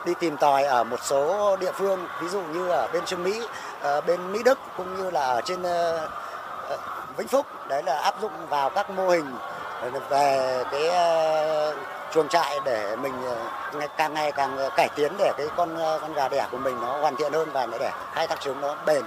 đi 0.05 0.13
tìm 0.19 0.37
tòi 0.37 0.63
ở 0.63 0.83
một 0.83 0.99
số 1.03 1.55
địa 1.57 1.71
phương, 1.71 2.07
ví 2.21 2.27
dụ 2.27 2.41
như 2.41 2.69
ở 2.69 2.87
bên 2.93 3.05
Trung 3.05 3.23
Mỹ, 3.23 3.41
ờ, 3.81 4.01
bên 4.01 4.31
Mỹ 4.31 4.43
Đức 4.43 4.59
cũng 4.77 4.97
như 4.97 5.09
là 5.09 5.21
ở 5.21 5.41
trên 5.41 5.63
ờ, 5.63 6.09
ờ, 6.69 6.77
Vĩnh 7.17 7.27
Phúc. 7.27 7.45
Đấy 7.67 7.83
là 7.83 7.99
áp 7.99 8.21
dụng 8.21 8.31
vào 8.49 8.69
các 8.69 8.89
mô 8.89 9.09
hình 9.09 9.35
về 10.09 10.63
cái 10.71 10.89
chuồng 12.13 12.27
trại 12.29 12.59
để 12.65 12.95
mình 12.95 13.13
ờ, 13.23 13.87
càng 13.97 14.13
ngày 14.13 14.31
càng 14.31 14.57
ờ, 14.57 14.69
cải 14.77 14.89
tiến 14.95 15.11
để 15.19 15.31
cái 15.37 15.47
con 15.55 15.75
ờ, 15.75 15.99
con 16.01 16.13
gà 16.13 16.29
đẻ 16.29 16.47
của 16.51 16.57
mình 16.57 16.75
nó 16.81 17.01
hoàn 17.01 17.15
thiện 17.15 17.33
hơn 17.33 17.49
và 17.53 17.67
để 17.79 17.89
khai 18.11 18.27
thác 18.27 18.41
trứng 18.41 18.61
nó 18.61 18.77
bền. 18.87 19.03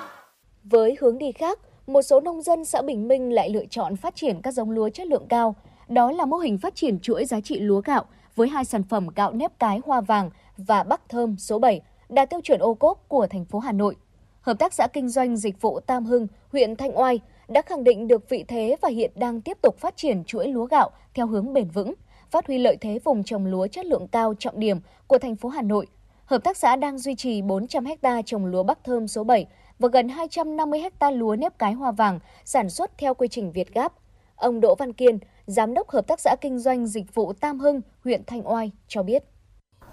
Với 0.65 0.97
hướng 1.01 1.19
đi 1.19 1.33
khác, 1.33 1.59
một 1.87 2.03
số 2.03 2.21
nông 2.21 2.43
dân 2.43 2.65
xã 2.65 2.83
Bình 2.83 3.09
Minh 3.09 3.33
lại 3.33 3.51
lựa 3.51 3.65
chọn 3.71 3.97
phát 3.97 4.17
triển 4.17 4.43
các 4.43 4.51
giống 4.51 4.71
lúa 4.71 4.89
chất 4.89 5.07
lượng 5.07 5.27
cao. 5.29 5.55
Đó 5.89 6.13
là 6.13 6.25
mô 6.25 6.37
hình 6.37 6.59
phát 6.59 6.75
triển 6.75 7.01
chuỗi 7.01 7.25
giá 7.25 7.41
trị 7.41 7.61
lúa 7.61 7.81
gạo 7.81 8.05
với 8.37 8.49
hai 8.49 8.65
sản 8.65 8.83
phẩm 8.83 9.09
gạo 9.17 9.33
nếp 9.33 9.59
cái 9.59 9.81
hoa 9.85 10.01
vàng 10.01 10.31
và 10.57 10.83
bắc 10.83 11.01
thơm 11.09 11.37
số 11.39 11.59
7 11.59 11.81
đạt 12.09 12.31
tiêu 12.31 12.41
chuẩn 12.45 12.61
ô 12.61 12.75
cốp 12.75 13.09
của 13.09 13.27
thành 13.27 13.45
phố 13.45 13.59
Hà 13.59 13.73
Nội. 13.73 13.97
Hợp 14.41 14.59
tác 14.59 14.73
xã 14.73 14.87
kinh 14.93 15.09
doanh 15.09 15.37
dịch 15.37 15.61
vụ 15.61 15.81
Tam 15.81 16.05
Hưng, 16.05 16.27
huyện 16.53 16.77
Thanh 16.77 16.99
Oai 16.99 17.21
đã 17.49 17.63
khẳng 17.63 17.85
định 17.85 18.09
được 18.09 18.29
vị 18.29 18.45
thế 18.49 18.77
và 18.81 18.89
hiện 18.89 19.11
đang 19.15 19.41
tiếp 19.41 19.59
tục 19.63 19.79
phát 19.79 19.97
triển 19.97 20.25
chuỗi 20.25 20.49
lúa 20.49 20.65
gạo 20.65 20.91
theo 21.15 21.27
hướng 21.27 21.53
bền 21.53 21.69
vững, 21.69 21.95
phát 22.33 22.47
huy 22.47 22.59
lợi 22.59 22.77
thế 22.81 22.99
vùng 23.05 23.25
trồng 23.25 23.47
lúa 23.47 23.67
chất 23.67 23.87
lượng 23.87 24.09
cao 24.09 24.35
trọng 24.39 24.61
điểm 24.61 24.81
của 25.07 25.19
thành 25.19 25.37
phố 25.37 25.49
Hà 25.49 25.63
Nội. 25.63 25.87
Hợp 26.25 26.45
tác 26.45 26.57
xã 26.57 26.77
đang 26.77 26.99
duy 26.99 27.15
trì 27.15 27.43
400 27.43 27.85
ha 28.03 28.23
trồng 28.23 28.47
lúa 28.47 28.63
Bắc 28.63 28.85
Thơm 28.85 29.09
số 29.09 29.25
7 29.25 29.47
và 29.79 29.89
gần 29.93 30.09
250 30.09 30.81
ha 31.01 31.11
lúa 31.11 31.37
nếp 31.37 31.59
cái 31.59 31.73
hoa 31.73 31.93
vàng 31.93 32.19
sản 32.45 32.71
xuất 32.71 32.99
theo 32.99 33.15
quy 33.15 33.29
trình 33.29 33.53
Việt 33.53 33.75
Gáp. 33.75 33.93
Ông 34.37 34.61
Đỗ 34.61 34.75
Văn 34.75 34.93
Kiên, 34.93 35.19
Giám 35.47 35.75
đốc 35.75 35.91
Hợp 35.91 36.07
tác 36.07 36.21
xã 36.21 36.37
Kinh 36.41 36.59
doanh 36.59 36.87
Dịch 36.87 37.15
vụ 37.15 37.33
Tam 37.33 37.59
Hưng, 37.59 37.81
huyện 38.05 38.23
Thanh 38.27 38.49
Oai 38.49 38.71
cho 38.89 39.03
biết. 39.03 39.25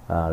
À, 0.07 0.27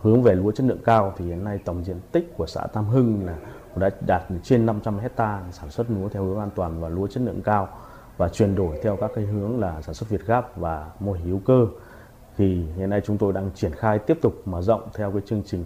hướng 0.00 0.22
về 0.22 0.34
lúa 0.34 0.52
chất 0.52 0.66
lượng 0.66 0.82
cao 0.84 1.14
thì 1.16 1.24
hiện 1.24 1.44
nay 1.44 1.58
tổng 1.64 1.84
diện 1.84 2.00
tích 2.12 2.32
của 2.36 2.46
xã 2.46 2.66
Tam 2.72 2.86
Hưng 2.86 3.26
là 3.26 3.36
đã 3.76 3.90
đạt 4.06 4.22
trên 4.42 4.66
500 4.66 4.98
hecta 4.98 5.42
sản 5.52 5.70
xuất 5.70 5.90
lúa 5.90 6.08
theo 6.08 6.24
hướng 6.24 6.38
an 6.38 6.50
toàn 6.54 6.80
và 6.80 6.88
lúa 6.88 7.06
chất 7.06 7.22
lượng 7.22 7.42
cao 7.44 7.68
và 8.20 8.28
chuyển 8.28 8.54
đổi 8.54 8.78
theo 8.82 8.96
các 8.96 9.10
cái 9.14 9.24
hướng 9.24 9.60
là 9.60 9.82
sản 9.82 9.94
xuất 9.94 10.08
Việt 10.08 10.26
Gáp 10.26 10.56
và 10.56 10.90
mô 11.00 11.12
hình 11.12 11.26
hữu 11.26 11.40
cơ. 11.46 11.66
Thì 12.36 12.64
hiện 12.76 12.90
nay 12.90 13.00
chúng 13.04 13.18
tôi 13.18 13.32
đang 13.32 13.50
triển 13.54 13.72
khai 13.72 13.98
tiếp 13.98 14.18
tục 14.22 14.34
mở 14.44 14.62
rộng 14.62 14.88
theo 14.94 15.10
cái 15.10 15.20
chương 15.26 15.42
trình 15.46 15.64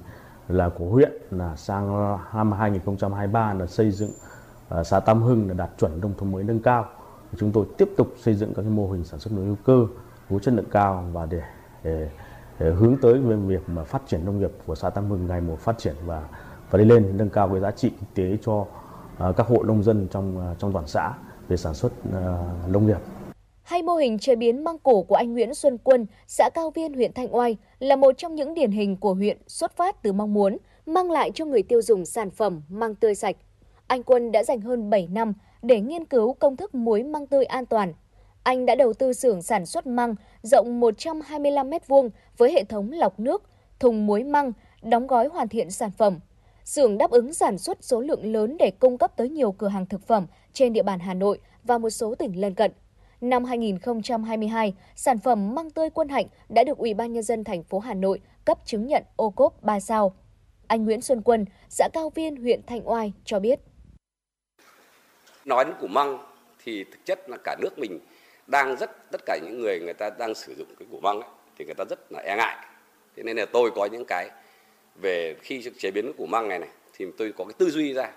là 0.49 0.69
của 0.69 0.85
huyện 0.85 1.13
là 1.31 1.57
sang 1.57 2.17
năm 2.35 2.53
2023 2.53 3.55
là 3.55 3.67
xây 3.67 3.91
dựng 3.91 4.11
uh, 4.81 4.87
xã 4.87 5.01
Tam 5.01 5.23
Hưng 5.23 5.49
là 5.49 5.55
đạt 5.55 5.71
chuẩn 5.79 6.01
nông 6.01 6.15
thôn 6.19 6.33
mới 6.33 6.45
nâng 6.45 6.61
cao. 6.61 6.87
Chúng 7.37 7.53
tôi 7.53 7.67
tiếp 7.79 7.89
tục 7.97 8.09
xây 8.17 8.35
dựng 8.35 8.55
các 8.55 8.63
cái 8.63 8.71
mô 8.71 8.91
hình 8.91 9.05
sản 9.05 9.21
xuất 9.21 9.33
nông 9.33 9.47
hữu 9.47 9.57
cơ, 9.65 9.87
có 10.31 10.39
chất 10.39 10.55
lượng 10.55 10.71
cao 10.71 11.05
và 11.13 11.27
để, 11.27 11.43
để, 11.85 12.11
để 12.59 12.71
hướng 12.71 12.97
tới 13.03 13.19
về 13.19 13.37
việc 13.37 13.69
mà 13.69 13.85
phát 13.85 14.03
triển 14.07 14.25
nông 14.25 14.39
nghiệp 14.39 14.51
của 14.67 14.75
xã 14.75 14.91
Tam 14.91 15.11
Hưng 15.11 15.27
ngày 15.27 15.41
một 15.41 15.59
phát 15.59 15.79
triển 15.79 15.95
và 16.07 16.23
và 16.71 16.79
đi 16.79 16.85
lên 16.85 17.17
nâng 17.17 17.31
cao 17.31 17.49
cái 17.49 17.61
giá 17.61 17.71
trị 17.71 17.91
kinh 17.91 18.09
tế 18.15 18.39
cho 18.45 18.53
uh, 18.53 19.37
các 19.37 19.47
hộ 19.47 19.63
nông 19.63 19.83
dân 19.83 20.09
trong 20.11 20.51
uh, 20.53 20.59
trong 20.59 20.73
toàn 20.73 20.87
xã 20.87 21.13
về 21.49 21.57
sản 21.57 21.75
xuất 21.75 21.93
uh, 22.09 22.15
nông 22.69 22.87
nghiệp. 22.87 22.99
Hay 23.63 23.83
mô 23.83 23.97
hình 23.97 24.19
chế 24.19 24.37
biến 24.37 24.65
măng 24.65 24.79
cổ 24.79 25.03
của 25.03 25.15
anh 25.15 25.33
Nguyễn 25.33 25.55
Xuân 25.55 25.79
Quân, 25.85 26.07
xã 26.27 26.51
Cao 26.55 26.71
Viên, 26.71 26.95
huyện 26.95 27.13
Thanh 27.13 27.35
Oai 27.35 27.57
là 27.79 27.97
một 27.97 28.19
trong 28.19 28.35
những 28.35 28.55
điển 28.55 28.71
hình 28.71 28.97
của 28.97 29.15
huyện 29.15 29.39
xuất 29.47 29.77
phát 29.77 30.03
từ 30.03 30.13
mong 30.13 30.35
muốn 30.35 30.57
mang 30.87 31.11
lại 31.11 31.31
cho 31.35 31.45
người 31.45 31.63
tiêu 31.63 31.83
dùng 31.83 32.05
sản 32.05 32.31
phẩm 32.31 32.63
măng 32.69 32.95
tươi 32.95 33.15
sạch. 33.15 33.37
Anh 33.87 34.03
Quân 34.03 34.33
đã 34.33 34.45
dành 34.45 34.61
hơn 34.61 34.91
7 34.91 35.09
năm 35.13 35.33
để 35.63 35.81
nghiên 35.81 36.05
cứu 36.05 36.33
công 36.33 36.57
thức 36.57 36.75
muối 36.75 37.03
măng 37.03 37.27
tươi 37.27 37.45
an 37.45 37.67
toàn. 37.67 37.95
Anh 38.43 38.67
đã 38.67 38.75
đầu 38.75 38.93
tư 38.93 39.13
xưởng 39.13 39.43
sản 39.43 39.67
xuất 39.67 39.87
măng 39.87 40.15
rộng 40.43 40.81
125 40.81 41.71
m2 41.71 42.09
với 42.37 42.53
hệ 42.53 42.65
thống 42.65 42.93
lọc 42.93 43.21
nước, 43.21 43.43
thùng 43.81 44.07
muối 44.07 44.25
măng, 44.25 44.53
đóng 44.83 45.07
gói 45.07 45.29
hoàn 45.29 45.49
thiện 45.49 45.71
sản 45.71 45.91
phẩm. 45.91 46.21
Xưởng 46.65 46.99
đáp 46.99 47.11
ứng 47.11 47.35
sản 47.35 47.59
xuất 47.59 47.85
số 47.85 48.01
lượng 48.01 48.33
lớn 48.33 48.57
để 48.59 48.71
cung 48.79 48.99
cấp 48.99 49.13
tới 49.17 49.29
nhiều 49.29 49.53
cửa 49.53 49.69
hàng 49.69 49.87
thực 49.87 50.07
phẩm 50.07 50.27
trên 50.55 50.73
địa 50.73 50.83
bàn 50.83 50.99
Hà 50.99 51.15
Nội 51.15 51.39
và 51.65 51.79
một 51.79 51.91
số 51.91 52.15
tỉnh 52.15 52.41
lân 52.41 52.55
cận. 52.55 52.73
Năm 53.21 53.45
2022, 53.45 54.75
sản 54.97 55.19
phẩm 55.19 55.55
măng 55.55 55.71
tươi 55.71 55.91
Quân 55.91 56.09
Hạnh 56.09 56.27
đã 56.49 56.65
được 56.65 56.79
Ủy 56.79 56.95
ban 56.95 57.13
nhân 57.13 57.23
dân 57.23 57.45
thành 57.45 57.63
phố 57.63 57.79
Hà 57.79 57.95
Nội 57.95 58.21
cấp 58.45 58.59
chứng 58.65 58.87
nhận 58.87 59.03
ô 59.17 59.31
cốp 59.31 59.63
3 59.63 59.81
sao. 59.81 60.15
Anh 60.67 60.85
Nguyễn 60.85 61.01
Xuân 61.01 61.23
Quân, 61.23 61.45
xã 61.69 61.89
Cao 61.93 62.11
Viên, 62.15 62.37
huyện 62.37 62.61
Thanh 62.67 62.89
Oai 62.89 63.13
cho 63.25 63.41
biết. 63.41 63.61
Nói 65.45 65.65
đến 65.65 65.75
củ 65.81 65.87
măng 65.87 66.19
thì 66.65 66.85
thực 66.85 67.05
chất 67.05 67.31
là 67.31 67.37
cả 67.45 67.57
nước 67.61 67.79
mình 67.79 67.99
đang 68.47 68.77
rất 68.77 69.11
tất 69.13 69.21
cả 69.27 69.39
những 69.43 69.61
người 69.61 69.81
người 69.81 69.95
ta 69.95 70.11
đang 70.11 70.35
sử 70.35 70.55
dụng 70.55 70.69
cái 70.79 70.89
củ 70.91 71.01
măng 71.01 71.21
ấy, 71.21 71.31
thì 71.59 71.65
người 71.65 71.75
ta 71.75 71.85
rất 71.91 72.13
là 72.13 72.21
e 72.21 72.37
ngại. 72.37 72.67
Thế 73.17 73.23
nên 73.23 73.37
là 73.37 73.47
tôi 73.53 73.71
có 73.75 73.87
những 73.87 74.05
cái 74.05 74.31
về 75.03 75.37
khi 75.43 75.71
chế 75.79 75.91
biến 75.91 76.13
củ 76.19 76.27
măng 76.27 76.49
này 76.49 76.59
này 76.59 76.69
thì 76.93 77.07
tôi 77.19 77.33
có 77.37 77.45
cái 77.45 77.55
tư 77.59 77.71
duy 77.71 77.95
ra. 77.95 78.13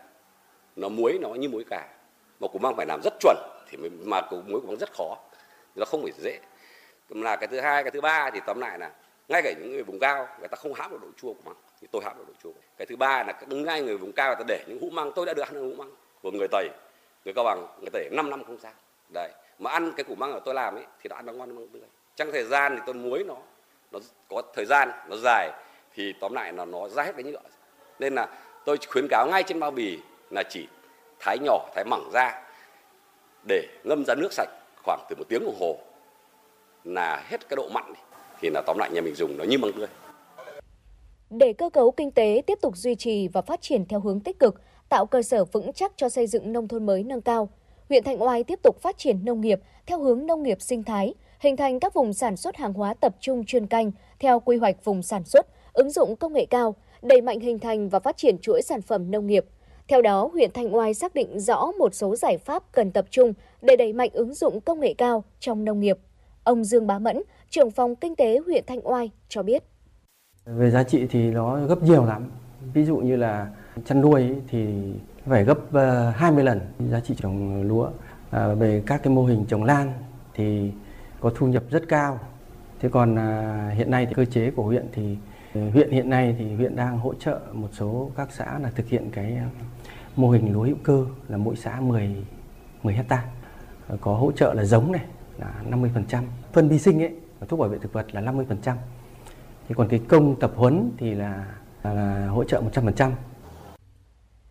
Nó 0.75 0.89
muối 0.89 1.19
nó 1.21 1.29
như 1.29 1.49
muối 1.49 1.63
cả. 1.69 1.96
Mà 2.39 2.47
củ 2.47 2.59
măng 2.59 2.75
phải 2.75 2.85
làm 2.85 3.01
rất 3.03 3.13
chuẩn 3.19 3.37
thì 3.67 3.77
mà 3.89 4.21
cú 4.21 4.41
muối 4.41 4.61
cú 4.61 4.67
măng 4.67 4.77
rất 4.77 4.93
khó. 4.93 5.17
Nó 5.75 5.85
không 5.85 6.01
phải 6.03 6.11
dễ. 6.17 6.39
Là 7.09 7.35
cái 7.35 7.47
thứ 7.47 7.59
hai, 7.59 7.83
cái 7.83 7.91
thứ 7.91 8.01
ba 8.01 8.29
thì 8.31 8.39
tóm 8.45 8.59
lại 8.59 8.79
là 8.79 8.91
ngay 9.27 9.41
cả 9.41 9.53
những 9.59 9.71
người 9.71 9.83
vùng 9.83 9.99
cao, 9.99 10.27
người 10.39 10.47
ta 10.47 10.55
không 10.55 10.73
hãm 10.73 10.91
được 10.91 10.97
độ 11.01 11.07
chua 11.17 11.33
của 11.33 11.41
măng 11.45 11.55
thì 11.81 11.87
tôi 11.91 12.01
hãm 12.05 12.17
được 12.17 12.23
độ 12.27 12.33
chua. 12.43 12.51
Cái 12.77 12.85
thứ 12.85 12.95
ba 12.95 13.23
là 13.23 13.33
ngay 13.47 13.81
người 13.81 13.97
vùng 13.97 14.11
cao 14.11 14.27
người 14.27 14.35
ta 14.35 14.43
để 14.47 14.63
những 14.67 14.79
hũ 14.81 14.89
măng. 14.89 15.11
Tôi 15.11 15.25
đã 15.25 15.33
được 15.33 15.41
ăn 15.41 15.55
hũ 15.55 15.73
măng 15.77 15.91
của 16.21 16.31
người 16.31 16.47
tây, 16.51 16.69
người 17.25 17.33
cao 17.33 17.43
bằng, 17.43 17.67
người 17.79 17.89
tây 17.93 18.09
5 18.11 18.29
năm 18.29 18.43
không 18.43 18.59
sao 18.59 18.73
đấy, 19.13 19.31
mà 19.59 19.71
ăn 19.71 19.91
cái 19.97 20.03
củ 20.03 20.15
măng 20.15 20.33
ở 20.33 20.39
tôi 20.45 20.53
làm 20.53 20.75
ấy 20.75 20.85
thì 21.01 21.07
đã 21.09 21.15
ăn 21.15 21.25
nó 21.25 21.33
ngon 21.33 21.55
măng 21.55 21.67
tươi 21.67 21.81
trong 22.15 22.31
thời 22.31 22.43
gian 22.43 22.75
thì 22.75 22.81
tôi 22.85 22.95
muối 22.95 23.23
nó 23.23 23.35
nó 23.91 23.99
có 24.29 24.41
thời 24.55 24.65
gian, 24.65 24.91
nó 25.07 25.15
dài 25.15 25.51
thì 25.93 26.13
tóm 26.19 26.33
lại 26.33 26.53
là 26.53 26.65
nó 26.65 26.87
ra 26.87 27.03
hết 27.03 27.11
cái 27.15 27.23
nhựa. 27.23 27.41
Nên 27.99 28.15
là 28.15 28.27
tôi 28.65 28.77
khuyến 28.87 29.07
cáo 29.09 29.27
ngay 29.31 29.43
trên 29.43 29.59
bao 29.59 29.71
bì 29.71 29.99
là 30.29 30.43
chỉ 30.43 30.67
thái 31.19 31.37
nhỏ 31.39 31.69
thái 31.75 31.83
mỏng 31.85 32.09
ra 32.13 32.43
để 33.47 33.67
ngâm 33.83 34.03
ra 34.07 34.15
nước 34.15 34.33
sạch 34.33 34.49
khoảng 34.85 35.05
từ 35.09 35.15
một 35.15 35.23
tiếng 35.29 35.43
đồng 35.45 35.59
hồ 35.59 35.77
là 36.83 37.23
hết 37.29 37.49
cái 37.49 37.55
độ 37.55 37.69
mặn 37.73 37.93
thì 38.39 38.49
là 38.49 38.61
tóm 38.67 38.77
lại 38.77 38.89
nhà 38.93 39.01
mình 39.01 39.15
dùng 39.15 39.37
nó 39.37 39.43
như 39.43 39.57
măng 39.57 39.73
tươi. 39.73 39.87
Để 41.29 41.53
cơ 41.53 41.69
cấu 41.69 41.91
kinh 41.91 42.11
tế 42.11 42.41
tiếp 42.47 42.59
tục 42.61 42.77
duy 42.77 42.95
trì 42.95 43.27
và 43.27 43.41
phát 43.41 43.61
triển 43.61 43.85
theo 43.85 43.99
hướng 43.99 44.19
tích 44.19 44.39
cực, 44.39 44.61
tạo 44.89 45.05
cơ 45.05 45.21
sở 45.21 45.45
vững 45.45 45.73
chắc 45.73 45.91
cho 45.95 46.09
xây 46.09 46.27
dựng 46.27 46.53
nông 46.53 46.67
thôn 46.67 46.85
mới 46.85 47.03
nâng 47.03 47.21
cao, 47.21 47.49
huyện 47.89 48.03
Thanh 48.03 48.21
Oai 48.21 48.43
tiếp 48.43 48.59
tục 48.63 48.81
phát 48.81 48.97
triển 48.97 49.25
nông 49.25 49.41
nghiệp 49.41 49.59
theo 49.85 49.99
hướng 49.99 50.25
nông 50.25 50.43
nghiệp 50.43 50.61
sinh 50.61 50.83
thái, 50.83 51.13
hình 51.39 51.57
thành 51.57 51.79
các 51.79 51.93
vùng 51.93 52.13
sản 52.13 52.37
xuất 52.37 52.55
hàng 52.55 52.73
hóa 52.73 52.93
tập 52.93 53.15
trung 53.19 53.45
chuyên 53.45 53.67
canh 53.67 53.91
theo 54.19 54.39
quy 54.39 54.57
hoạch 54.57 54.85
vùng 54.85 55.03
sản 55.03 55.23
xuất, 55.23 55.47
ứng 55.73 55.91
dụng 55.91 56.15
công 56.15 56.33
nghệ 56.33 56.45
cao, 56.45 56.75
đẩy 57.01 57.21
mạnh 57.21 57.39
hình 57.39 57.59
thành 57.59 57.89
và 57.89 57.99
phát 57.99 58.17
triển 58.17 58.37
chuỗi 58.41 58.61
sản 58.61 58.81
phẩm 58.81 59.11
nông 59.11 59.27
nghiệp– 59.27 59.45
theo 59.87 60.01
đó, 60.01 60.29
huyện 60.33 60.51
Thanh 60.53 60.75
Oai 60.75 60.93
xác 60.93 61.13
định 61.13 61.39
rõ 61.39 61.71
một 61.79 61.93
số 61.93 62.15
giải 62.15 62.37
pháp 62.37 62.63
cần 62.71 62.91
tập 62.91 63.05
trung 63.09 63.33
để 63.61 63.75
đẩy 63.75 63.93
mạnh 63.93 64.09
ứng 64.13 64.33
dụng 64.33 64.61
công 64.61 64.79
nghệ 64.79 64.93
cao 64.97 65.23
trong 65.39 65.65
nông 65.65 65.79
nghiệp. 65.79 65.97
Ông 66.43 66.63
Dương 66.63 66.87
Bá 66.87 66.99
Mẫn, 66.99 67.21
trưởng 67.49 67.71
phòng 67.71 67.95
kinh 67.95 68.15
tế 68.15 68.39
huyện 68.45 68.63
Thanh 68.67 68.87
Oai 68.87 69.11
cho 69.29 69.43
biết. 69.43 69.63
Về 70.45 70.71
giá 70.71 70.83
trị 70.83 71.07
thì 71.09 71.31
nó 71.31 71.59
gấp 71.67 71.83
nhiều 71.83 72.05
lắm. 72.05 72.31
Ví 72.73 72.85
dụ 72.85 72.97
như 72.97 73.15
là 73.15 73.47
chăn 73.85 74.01
nuôi 74.01 74.35
thì 74.47 74.67
phải 75.25 75.43
gấp 75.43 75.57
ờ, 75.73 76.09
20 76.09 76.43
lần 76.43 76.59
giá 76.91 76.99
trị 76.99 77.15
trồng 77.21 77.61
lúa. 77.61 77.89
À, 78.31 78.47
về 78.47 78.83
các 78.85 79.03
cái 79.03 79.13
mô 79.13 79.25
hình 79.25 79.45
trồng 79.47 79.63
lan 79.63 79.93
thì 80.33 80.71
có 81.19 81.31
thu 81.35 81.47
nhập 81.47 81.63
rất 81.69 81.83
cao. 81.87 82.19
Thế 82.79 82.89
còn 82.89 83.15
à, 83.15 83.71
hiện 83.75 83.91
nay 83.91 84.05
thì 84.05 84.13
cơ 84.13 84.25
chế 84.25 84.51
của 84.51 84.63
huyện 84.63 84.85
thì 84.93 85.17
huyện 85.51 85.91
hiện 85.91 86.09
nay 86.09 86.35
thì 86.39 86.55
huyện 86.55 86.75
đang 86.75 86.99
hỗ 86.99 87.13
trợ 87.13 87.39
một 87.53 87.69
số 87.71 88.11
các 88.17 88.31
xã 88.31 88.59
là 88.59 88.71
thực 88.75 88.87
hiện 88.87 89.09
cái 89.11 89.37
mô 90.17 90.29
hình 90.29 90.53
lúa 90.53 90.63
hữu 90.63 90.77
cơ 90.83 91.05
là 91.27 91.37
mỗi 91.37 91.55
xã 91.55 91.79
10 91.79 92.15
10 92.83 92.93
hecta. 92.93 93.25
Ờ, 93.87 93.97
có 94.01 94.13
hỗ 94.13 94.31
trợ 94.31 94.53
là 94.53 94.63
giống 94.63 94.91
này 94.91 95.05
là 95.39 95.63
50% 95.69 96.23
phân 96.53 96.69
vi 96.69 96.79
sinh 96.79 97.01
ấy 97.01 97.11
thuốc 97.47 97.59
bảo 97.59 97.69
vệ 97.69 97.77
thực 97.77 97.93
vật 97.93 98.15
là 98.15 98.21
50% 98.21 98.75
thì 99.67 99.75
còn 99.77 99.87
cái 99.89 100.01
công 100.07 100.39
tập 100.39 100.51
huấn 100.55 100.91
thì 100.97 101.13
là, 101.15 101.45
là, 101.83 101.93
là 101.93 102.27
hỗ 102.27 102.43
trợ 102.43 102.61
100% 102.61 103.11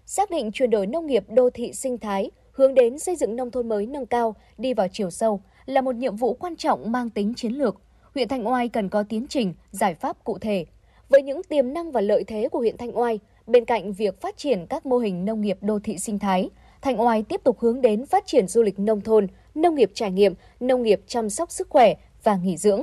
xác 0.06 0.30
định 0.30 0.52
chuyển 0.52 0.70
đổi 0.70 0.86
nông 0.86 1.06
nghiệp 1.06 1.24
đô 1.28 1.50
thị 1.50 1.72
sinh 1.72 1.98
thái 1.98 2.30
hướng 2.52 2.74
đến 2.74 2.98
xây 2.98 3.16
dựng 3.16 3.36
nông 3.36 3.50
thôn 3.50 3.68
mới 3.68 3.86
nâng 3.86 4.06
cao 4.06 4.34
đi 4.58 4.74
vào 4.74 4.86
chiều 4.92 5.10
sâu 5.10 5.40
là 5.66 5.80
một 5.80 5.94
nhiệm 5.94 6.16
vụ 6.16 6.34
quan 6.34 6.56
trọng 6.56 6.92
mang 6.92 7.10
tính 7.10 7.34
chiến 7.36 7.52
lược. 7.52 7.80
Huyện 8.14 8.28
Thanh 8.28 8.48
Oai 8.48 8.68
cần 8.68 8.88
có 8.88 9.02
tiến 9.08 9.26
trình, 9.28 9.54
giải 9.70 9.94
pháp 9.94 10.24
cụ 10.24 10.38
thể. 10.38 10.66
Với 11.08 11.22
những 11.22 11.42
tiềm 11.48 11.72
năng 11.72 11.92
và 11.92 12.00
lợi 12.00 12.24
thế 12.24 12.48
của 12.48 12.58
huyện 12.58 12.76
Thanh 12.76 12.98
Oai, 12.98 13.20
bên 13.46 13.64
cạnh 13.64 13.92
việc 13.92 14.20
phát 14.20 14.36
triển 14.36 14.66
các 14.66 14.86
mô 14.86 14.98
hình 14.98 15.24
nông 15.24 15.40
nghiệp 15.40 15.58
đô 15.60 15.78
thị 15.78 15.98
sinh 15.98 16.18
thái, 16.18 16.50
thành 16.82 17.00
Oai 17.00 17.22
tiếp 17.22 17.40
tục 17.44 17.60
hướng 17.60 17.80
đến 17.80 18.06
phát 18.06 18.26
triển 18.26 18.48
du 18.48 18.62
lịch 18.62 18.78
nông 18.78 19.00
thôn, 19.00 19.26
nông 19.54 19.74
nghiệp 19.74 19.90
trải 19.94 20.10
nghiệm, 20.10 20.34
nông 20.60 20.82
nghiệp 20.82 21.00
chăm 21.06 21.30
sóc 21.30 21.50
sức 21.50 21.68
khỏe 21.70 21.94
và 22.22 22.36
nghỉ 22.36 22.56
dưỡng. 22.56 22.82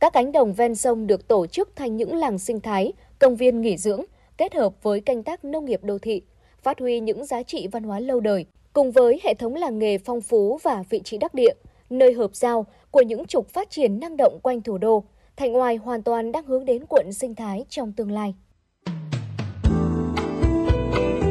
Các 0.00 0.12
cánh 0.12 0.32
đồng 0.32 0.52
ven 0.52 0.74
sông 0.74 1.06
được 1.06 1.28
tổ 1.28 1.46
chức 1.46 1.76
thành 1.76 1.96
những 1.96 2.16
làng 2.16 2.38
sinh 2.38 2.60
thái, 2.60 2.92
công 3.18 3.36
viên 3.36 3.60
nghỉ 3.60 3.76
dưỡng, 3.76 4.04
kết 4.36 4.54
hợp 4.54 4.82
với 4.82 5.00
canh 5.00 5.22
tác 5.22 5.44
nông 5.44 5.64
nghiệp 5.64 5.84
đô 5.84 5.98
thị, 5.98 6.22
phát 6.62 6.78
huy 6.78 7.00
những 7.00 7.24
giá 7.24 7.42
trị 7.42 7.68
văn 7.72 7.82
hóa 7.82 8.00
lâu 8.00 8.20
đời, 8.20 8.46
cùng 8.72 8.90
với 8.90 9.20
hệ 9.22 9.34
thống 9.34 9.54
làng 9.54 9.78
nghề 9.78 9.98
phong 9.98 10.20
phú 10.20 10.58
và 10.62 10.84
vị 10.90 11.00
trí 11.04 11.18
đắc 11.18 11.34
địa, 11.34 11.52
nơi 11.90 12.12
hợp 12.12 12.30
giao 12.34 12.66
của 12.90 13.02
những 13.02 13.26
trục 13.26 13.48
phát 13.48 13.70
triển 13.70 14.00
năng 14.00 14.16
động 14.16 14.38
quanh 14.42 14.62
thủ 14.62 14.78
đô. 14.78 15.04
Thành 15.36 15.56
Oai 15.56 15.76
hoàn 15.76 16.02
toàn 16.02 16.32
đang 16.32 16.46
hướng 16.46 16.64
đến 16.64 16.84
quận 16.88 17.12
sinh 17.12 17.34
thái 17.34 17.64
trong 17.68 17.92
tương 17.92 18.12
lai. 18.12 18.34
Bye. 21.00 21.29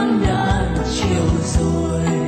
tháng 0.00 0.22
đã 0.22 0.74
chiều 0.94 1.24
rồi. 1.44 2.19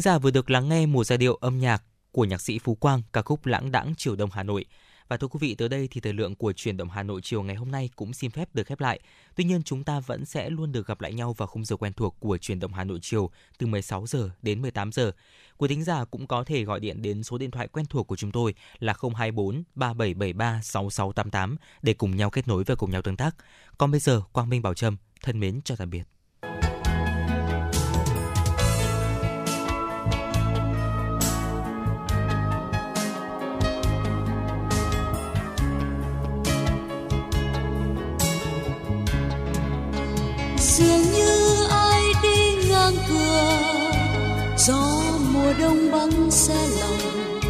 Thính 0.00 0.04
giả 0.04 0.18
vừa 0.18 0.30
được 0.30 0.50
lắng 0.50 0.68
nghe 0.68 0.86
một 0.86 1.04
giai 1.04 1.18
điệu 1.18 1.34
âm 1.34 1.58
nhạc 1.58 1.82
của 2.12 2.24
nhạc 2.24 2.40
sĩ 2.40 2.58
Phú 2.58 2.74
Quang, 2.74 3.02
ca 3.12 3.22
khúc 3.22 3.46
Lãng 3.46 3.72
đãng 3.72 3.94
chiều 3.96 4.16
đông 4.16 4.30
Hà 4.32 4.42
Nội. 4.42 4.64
Và 5.08 5.16
thưa 5.16 5.26
quý 5.26 5.38
vị, 5.40 5.54
tới 5.54 5.68
đây 5.68 5.88
thì 5.90 6.00
thời 6.00 6.12
lượng 6.12 6.34
của 6.34 6.52
truyền 6.52 6.76
động 6.76 6.90
Hà 6.90 7.02
Nội 7.02 7.20
chiều 7.24 7.42
ngày 7.42 7.56
hôm 7.56 7.70
nay 7.70 7.90
cũng 7.96 8.12
xin 8.12 8.30
phép 8.30 8.54
được 8.54 8.66
khép 8.66 8.80
lại. 8.80 9.00
Tuy 9.36 9.44
nhiên 9.44 9.62
chúng 9.62 9.84
ta 9.84 10.00
vẫn 10.00 10.24
sẽ 10.24 10.50
luôn 10.50 10.72
được 10.72 10.86
gặp 10.86 11.00
lại 11.00 11.12
nhau 11.12 11.32
vào 11.32 11.46
khung 11.46 11.64
giờ 11.64 11.76
quen 11.76 11.92
thuộc 11.92 12.16
của 12.20 12.38
truyền 12.38 12.60
động 12.60 12.72
Hà 12.72 12.84
Nội 12.84 12.98
chiều 13.02 13.30
từ 13.58 13.66
16 13.66 14.06
giờ 14.06 14.30
đến 14.42 14.62
18 14.62 14.92
giờ. 14.92 15.12
Quý 15.56 15.68
thính 15.68 15.84
giả 15.84 16.04
cũng 16.04 16.26
có 16.26 16.44
thể 16.44 16.64
gọi 16.64 16.80
điện 16.80 17.02
đến 17.02 17.22
số 17.22 17.38
điện 17.38 17.50
thoại 17.50 17.68
quen 17.68 17.86
thuộc 17.86 18.06
của 18.06 18.16
chúng 18.16 18.32
tôi 18.32 18.54
là 18.78 18.94
024 19.16 19.62
3773 19.74 20.60
6688 20.62 21.56
để 21.82 21.94
cùng 21.94 22.16
nhau 22.16 22.30
kết 22.30 22.48
nối 22.48 22.64
và 22.64 22.74
cùng 22.74 22.90
nhau 22.90 23.02
tương 23.02 23.16
tác. 23.16 23.36
Còn 23.78 23.90
bây 23.90 24.00
giờ, 24.00 24.22
Quang 24.32 24.48
Minh 24.48 24.62
Bảo 24.62 24.74
Trâm 24.74 24.96
thân 25.22 25.40
mến 25.40 25.60
chào 25.64 25.76
tạm 25.76 25.90
biệt. 25.90 26.19
Gió 44.66 45.02
mùa 45.32 45.52
đông 45.60 45.90
băng 45.90 46.30
xe 46.30 46.68
lòng, 46.80 47.40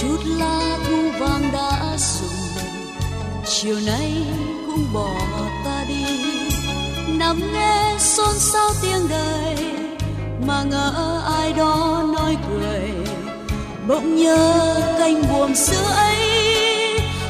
chút 0.00 0.18
lá 0.24 0.78
thu 0.88 0.96
vàng 1.18 1.50
đã 1.52 1.96
rụng 1.96 2.64
chiều 3.46 3.76
nay 3.86 4.12
cũng 4.66 4.92
bỏ 4.92 5.14
ta 5.64 5.84
đi, 5.88 6.04
nằm 7.08 7.52
nghe 7.52 7.96
xôn 7.98 8.34
xao 8.38 8.70
tiếng 8.82 9.08
đời, 9.08 9.56
mà 10.46 10.62
ngỡ 10.62 11.22
ai 11.38 11.52
đó 11.52 12.04
nói 12.14 12.36
cười. 12.48 12.90
Bỗng 13.88 14.16
nhớ 14.16 14.74
canh 14.98 15.22
buồm 15.30 15.54
xưa 15.54 15.92
ấy, 15.96 16.16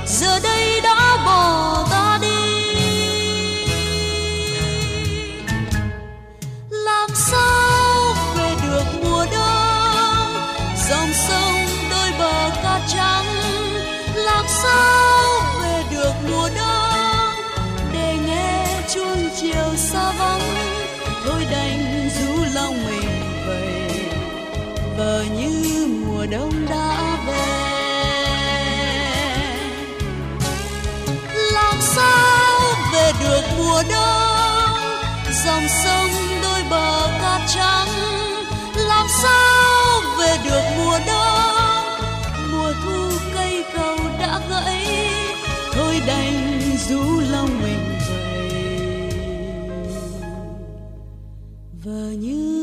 giờ 0.06 0.38
đây 0.42 0.49
mùa 26.20 26.26
đông 26.26 26.66
đã 26.70 27.16
về. 27.26 27.34
Làm 31.52 31.74
sao 31.80 32.60
về 32.92 33.12
được 33.20 33.42
mùa 33.58 33.82
đông? 33.90 34.78
Dòng 35.44 35.68
sông 35.84 36.10
đôi 36.42 36.62
bờ 36.70 37.08
cát 37.22 37.40
trắng. 37.54 37.88
Làm 38.76 39.06
sao 39.22 40.00
về 40.18 40.36
được 40.44 40.62
mùa 40.78 40.98
đông? 41.06 42.00
Mùa 42.52 42.72
thu 42.84 43.18
cây 43.34 43.64
cầu 43.74 43.96
đã 44.18 44.40
gãy. 44.50 44.86
Thôi 45.72 46.00
đành 46.06 46.60
rú 46.88 47.20
lòng 47.32 47.48
mình 47.62 47.98
vậy 51.84 51.84
Và 51.84 52.14
như 52.18 52.60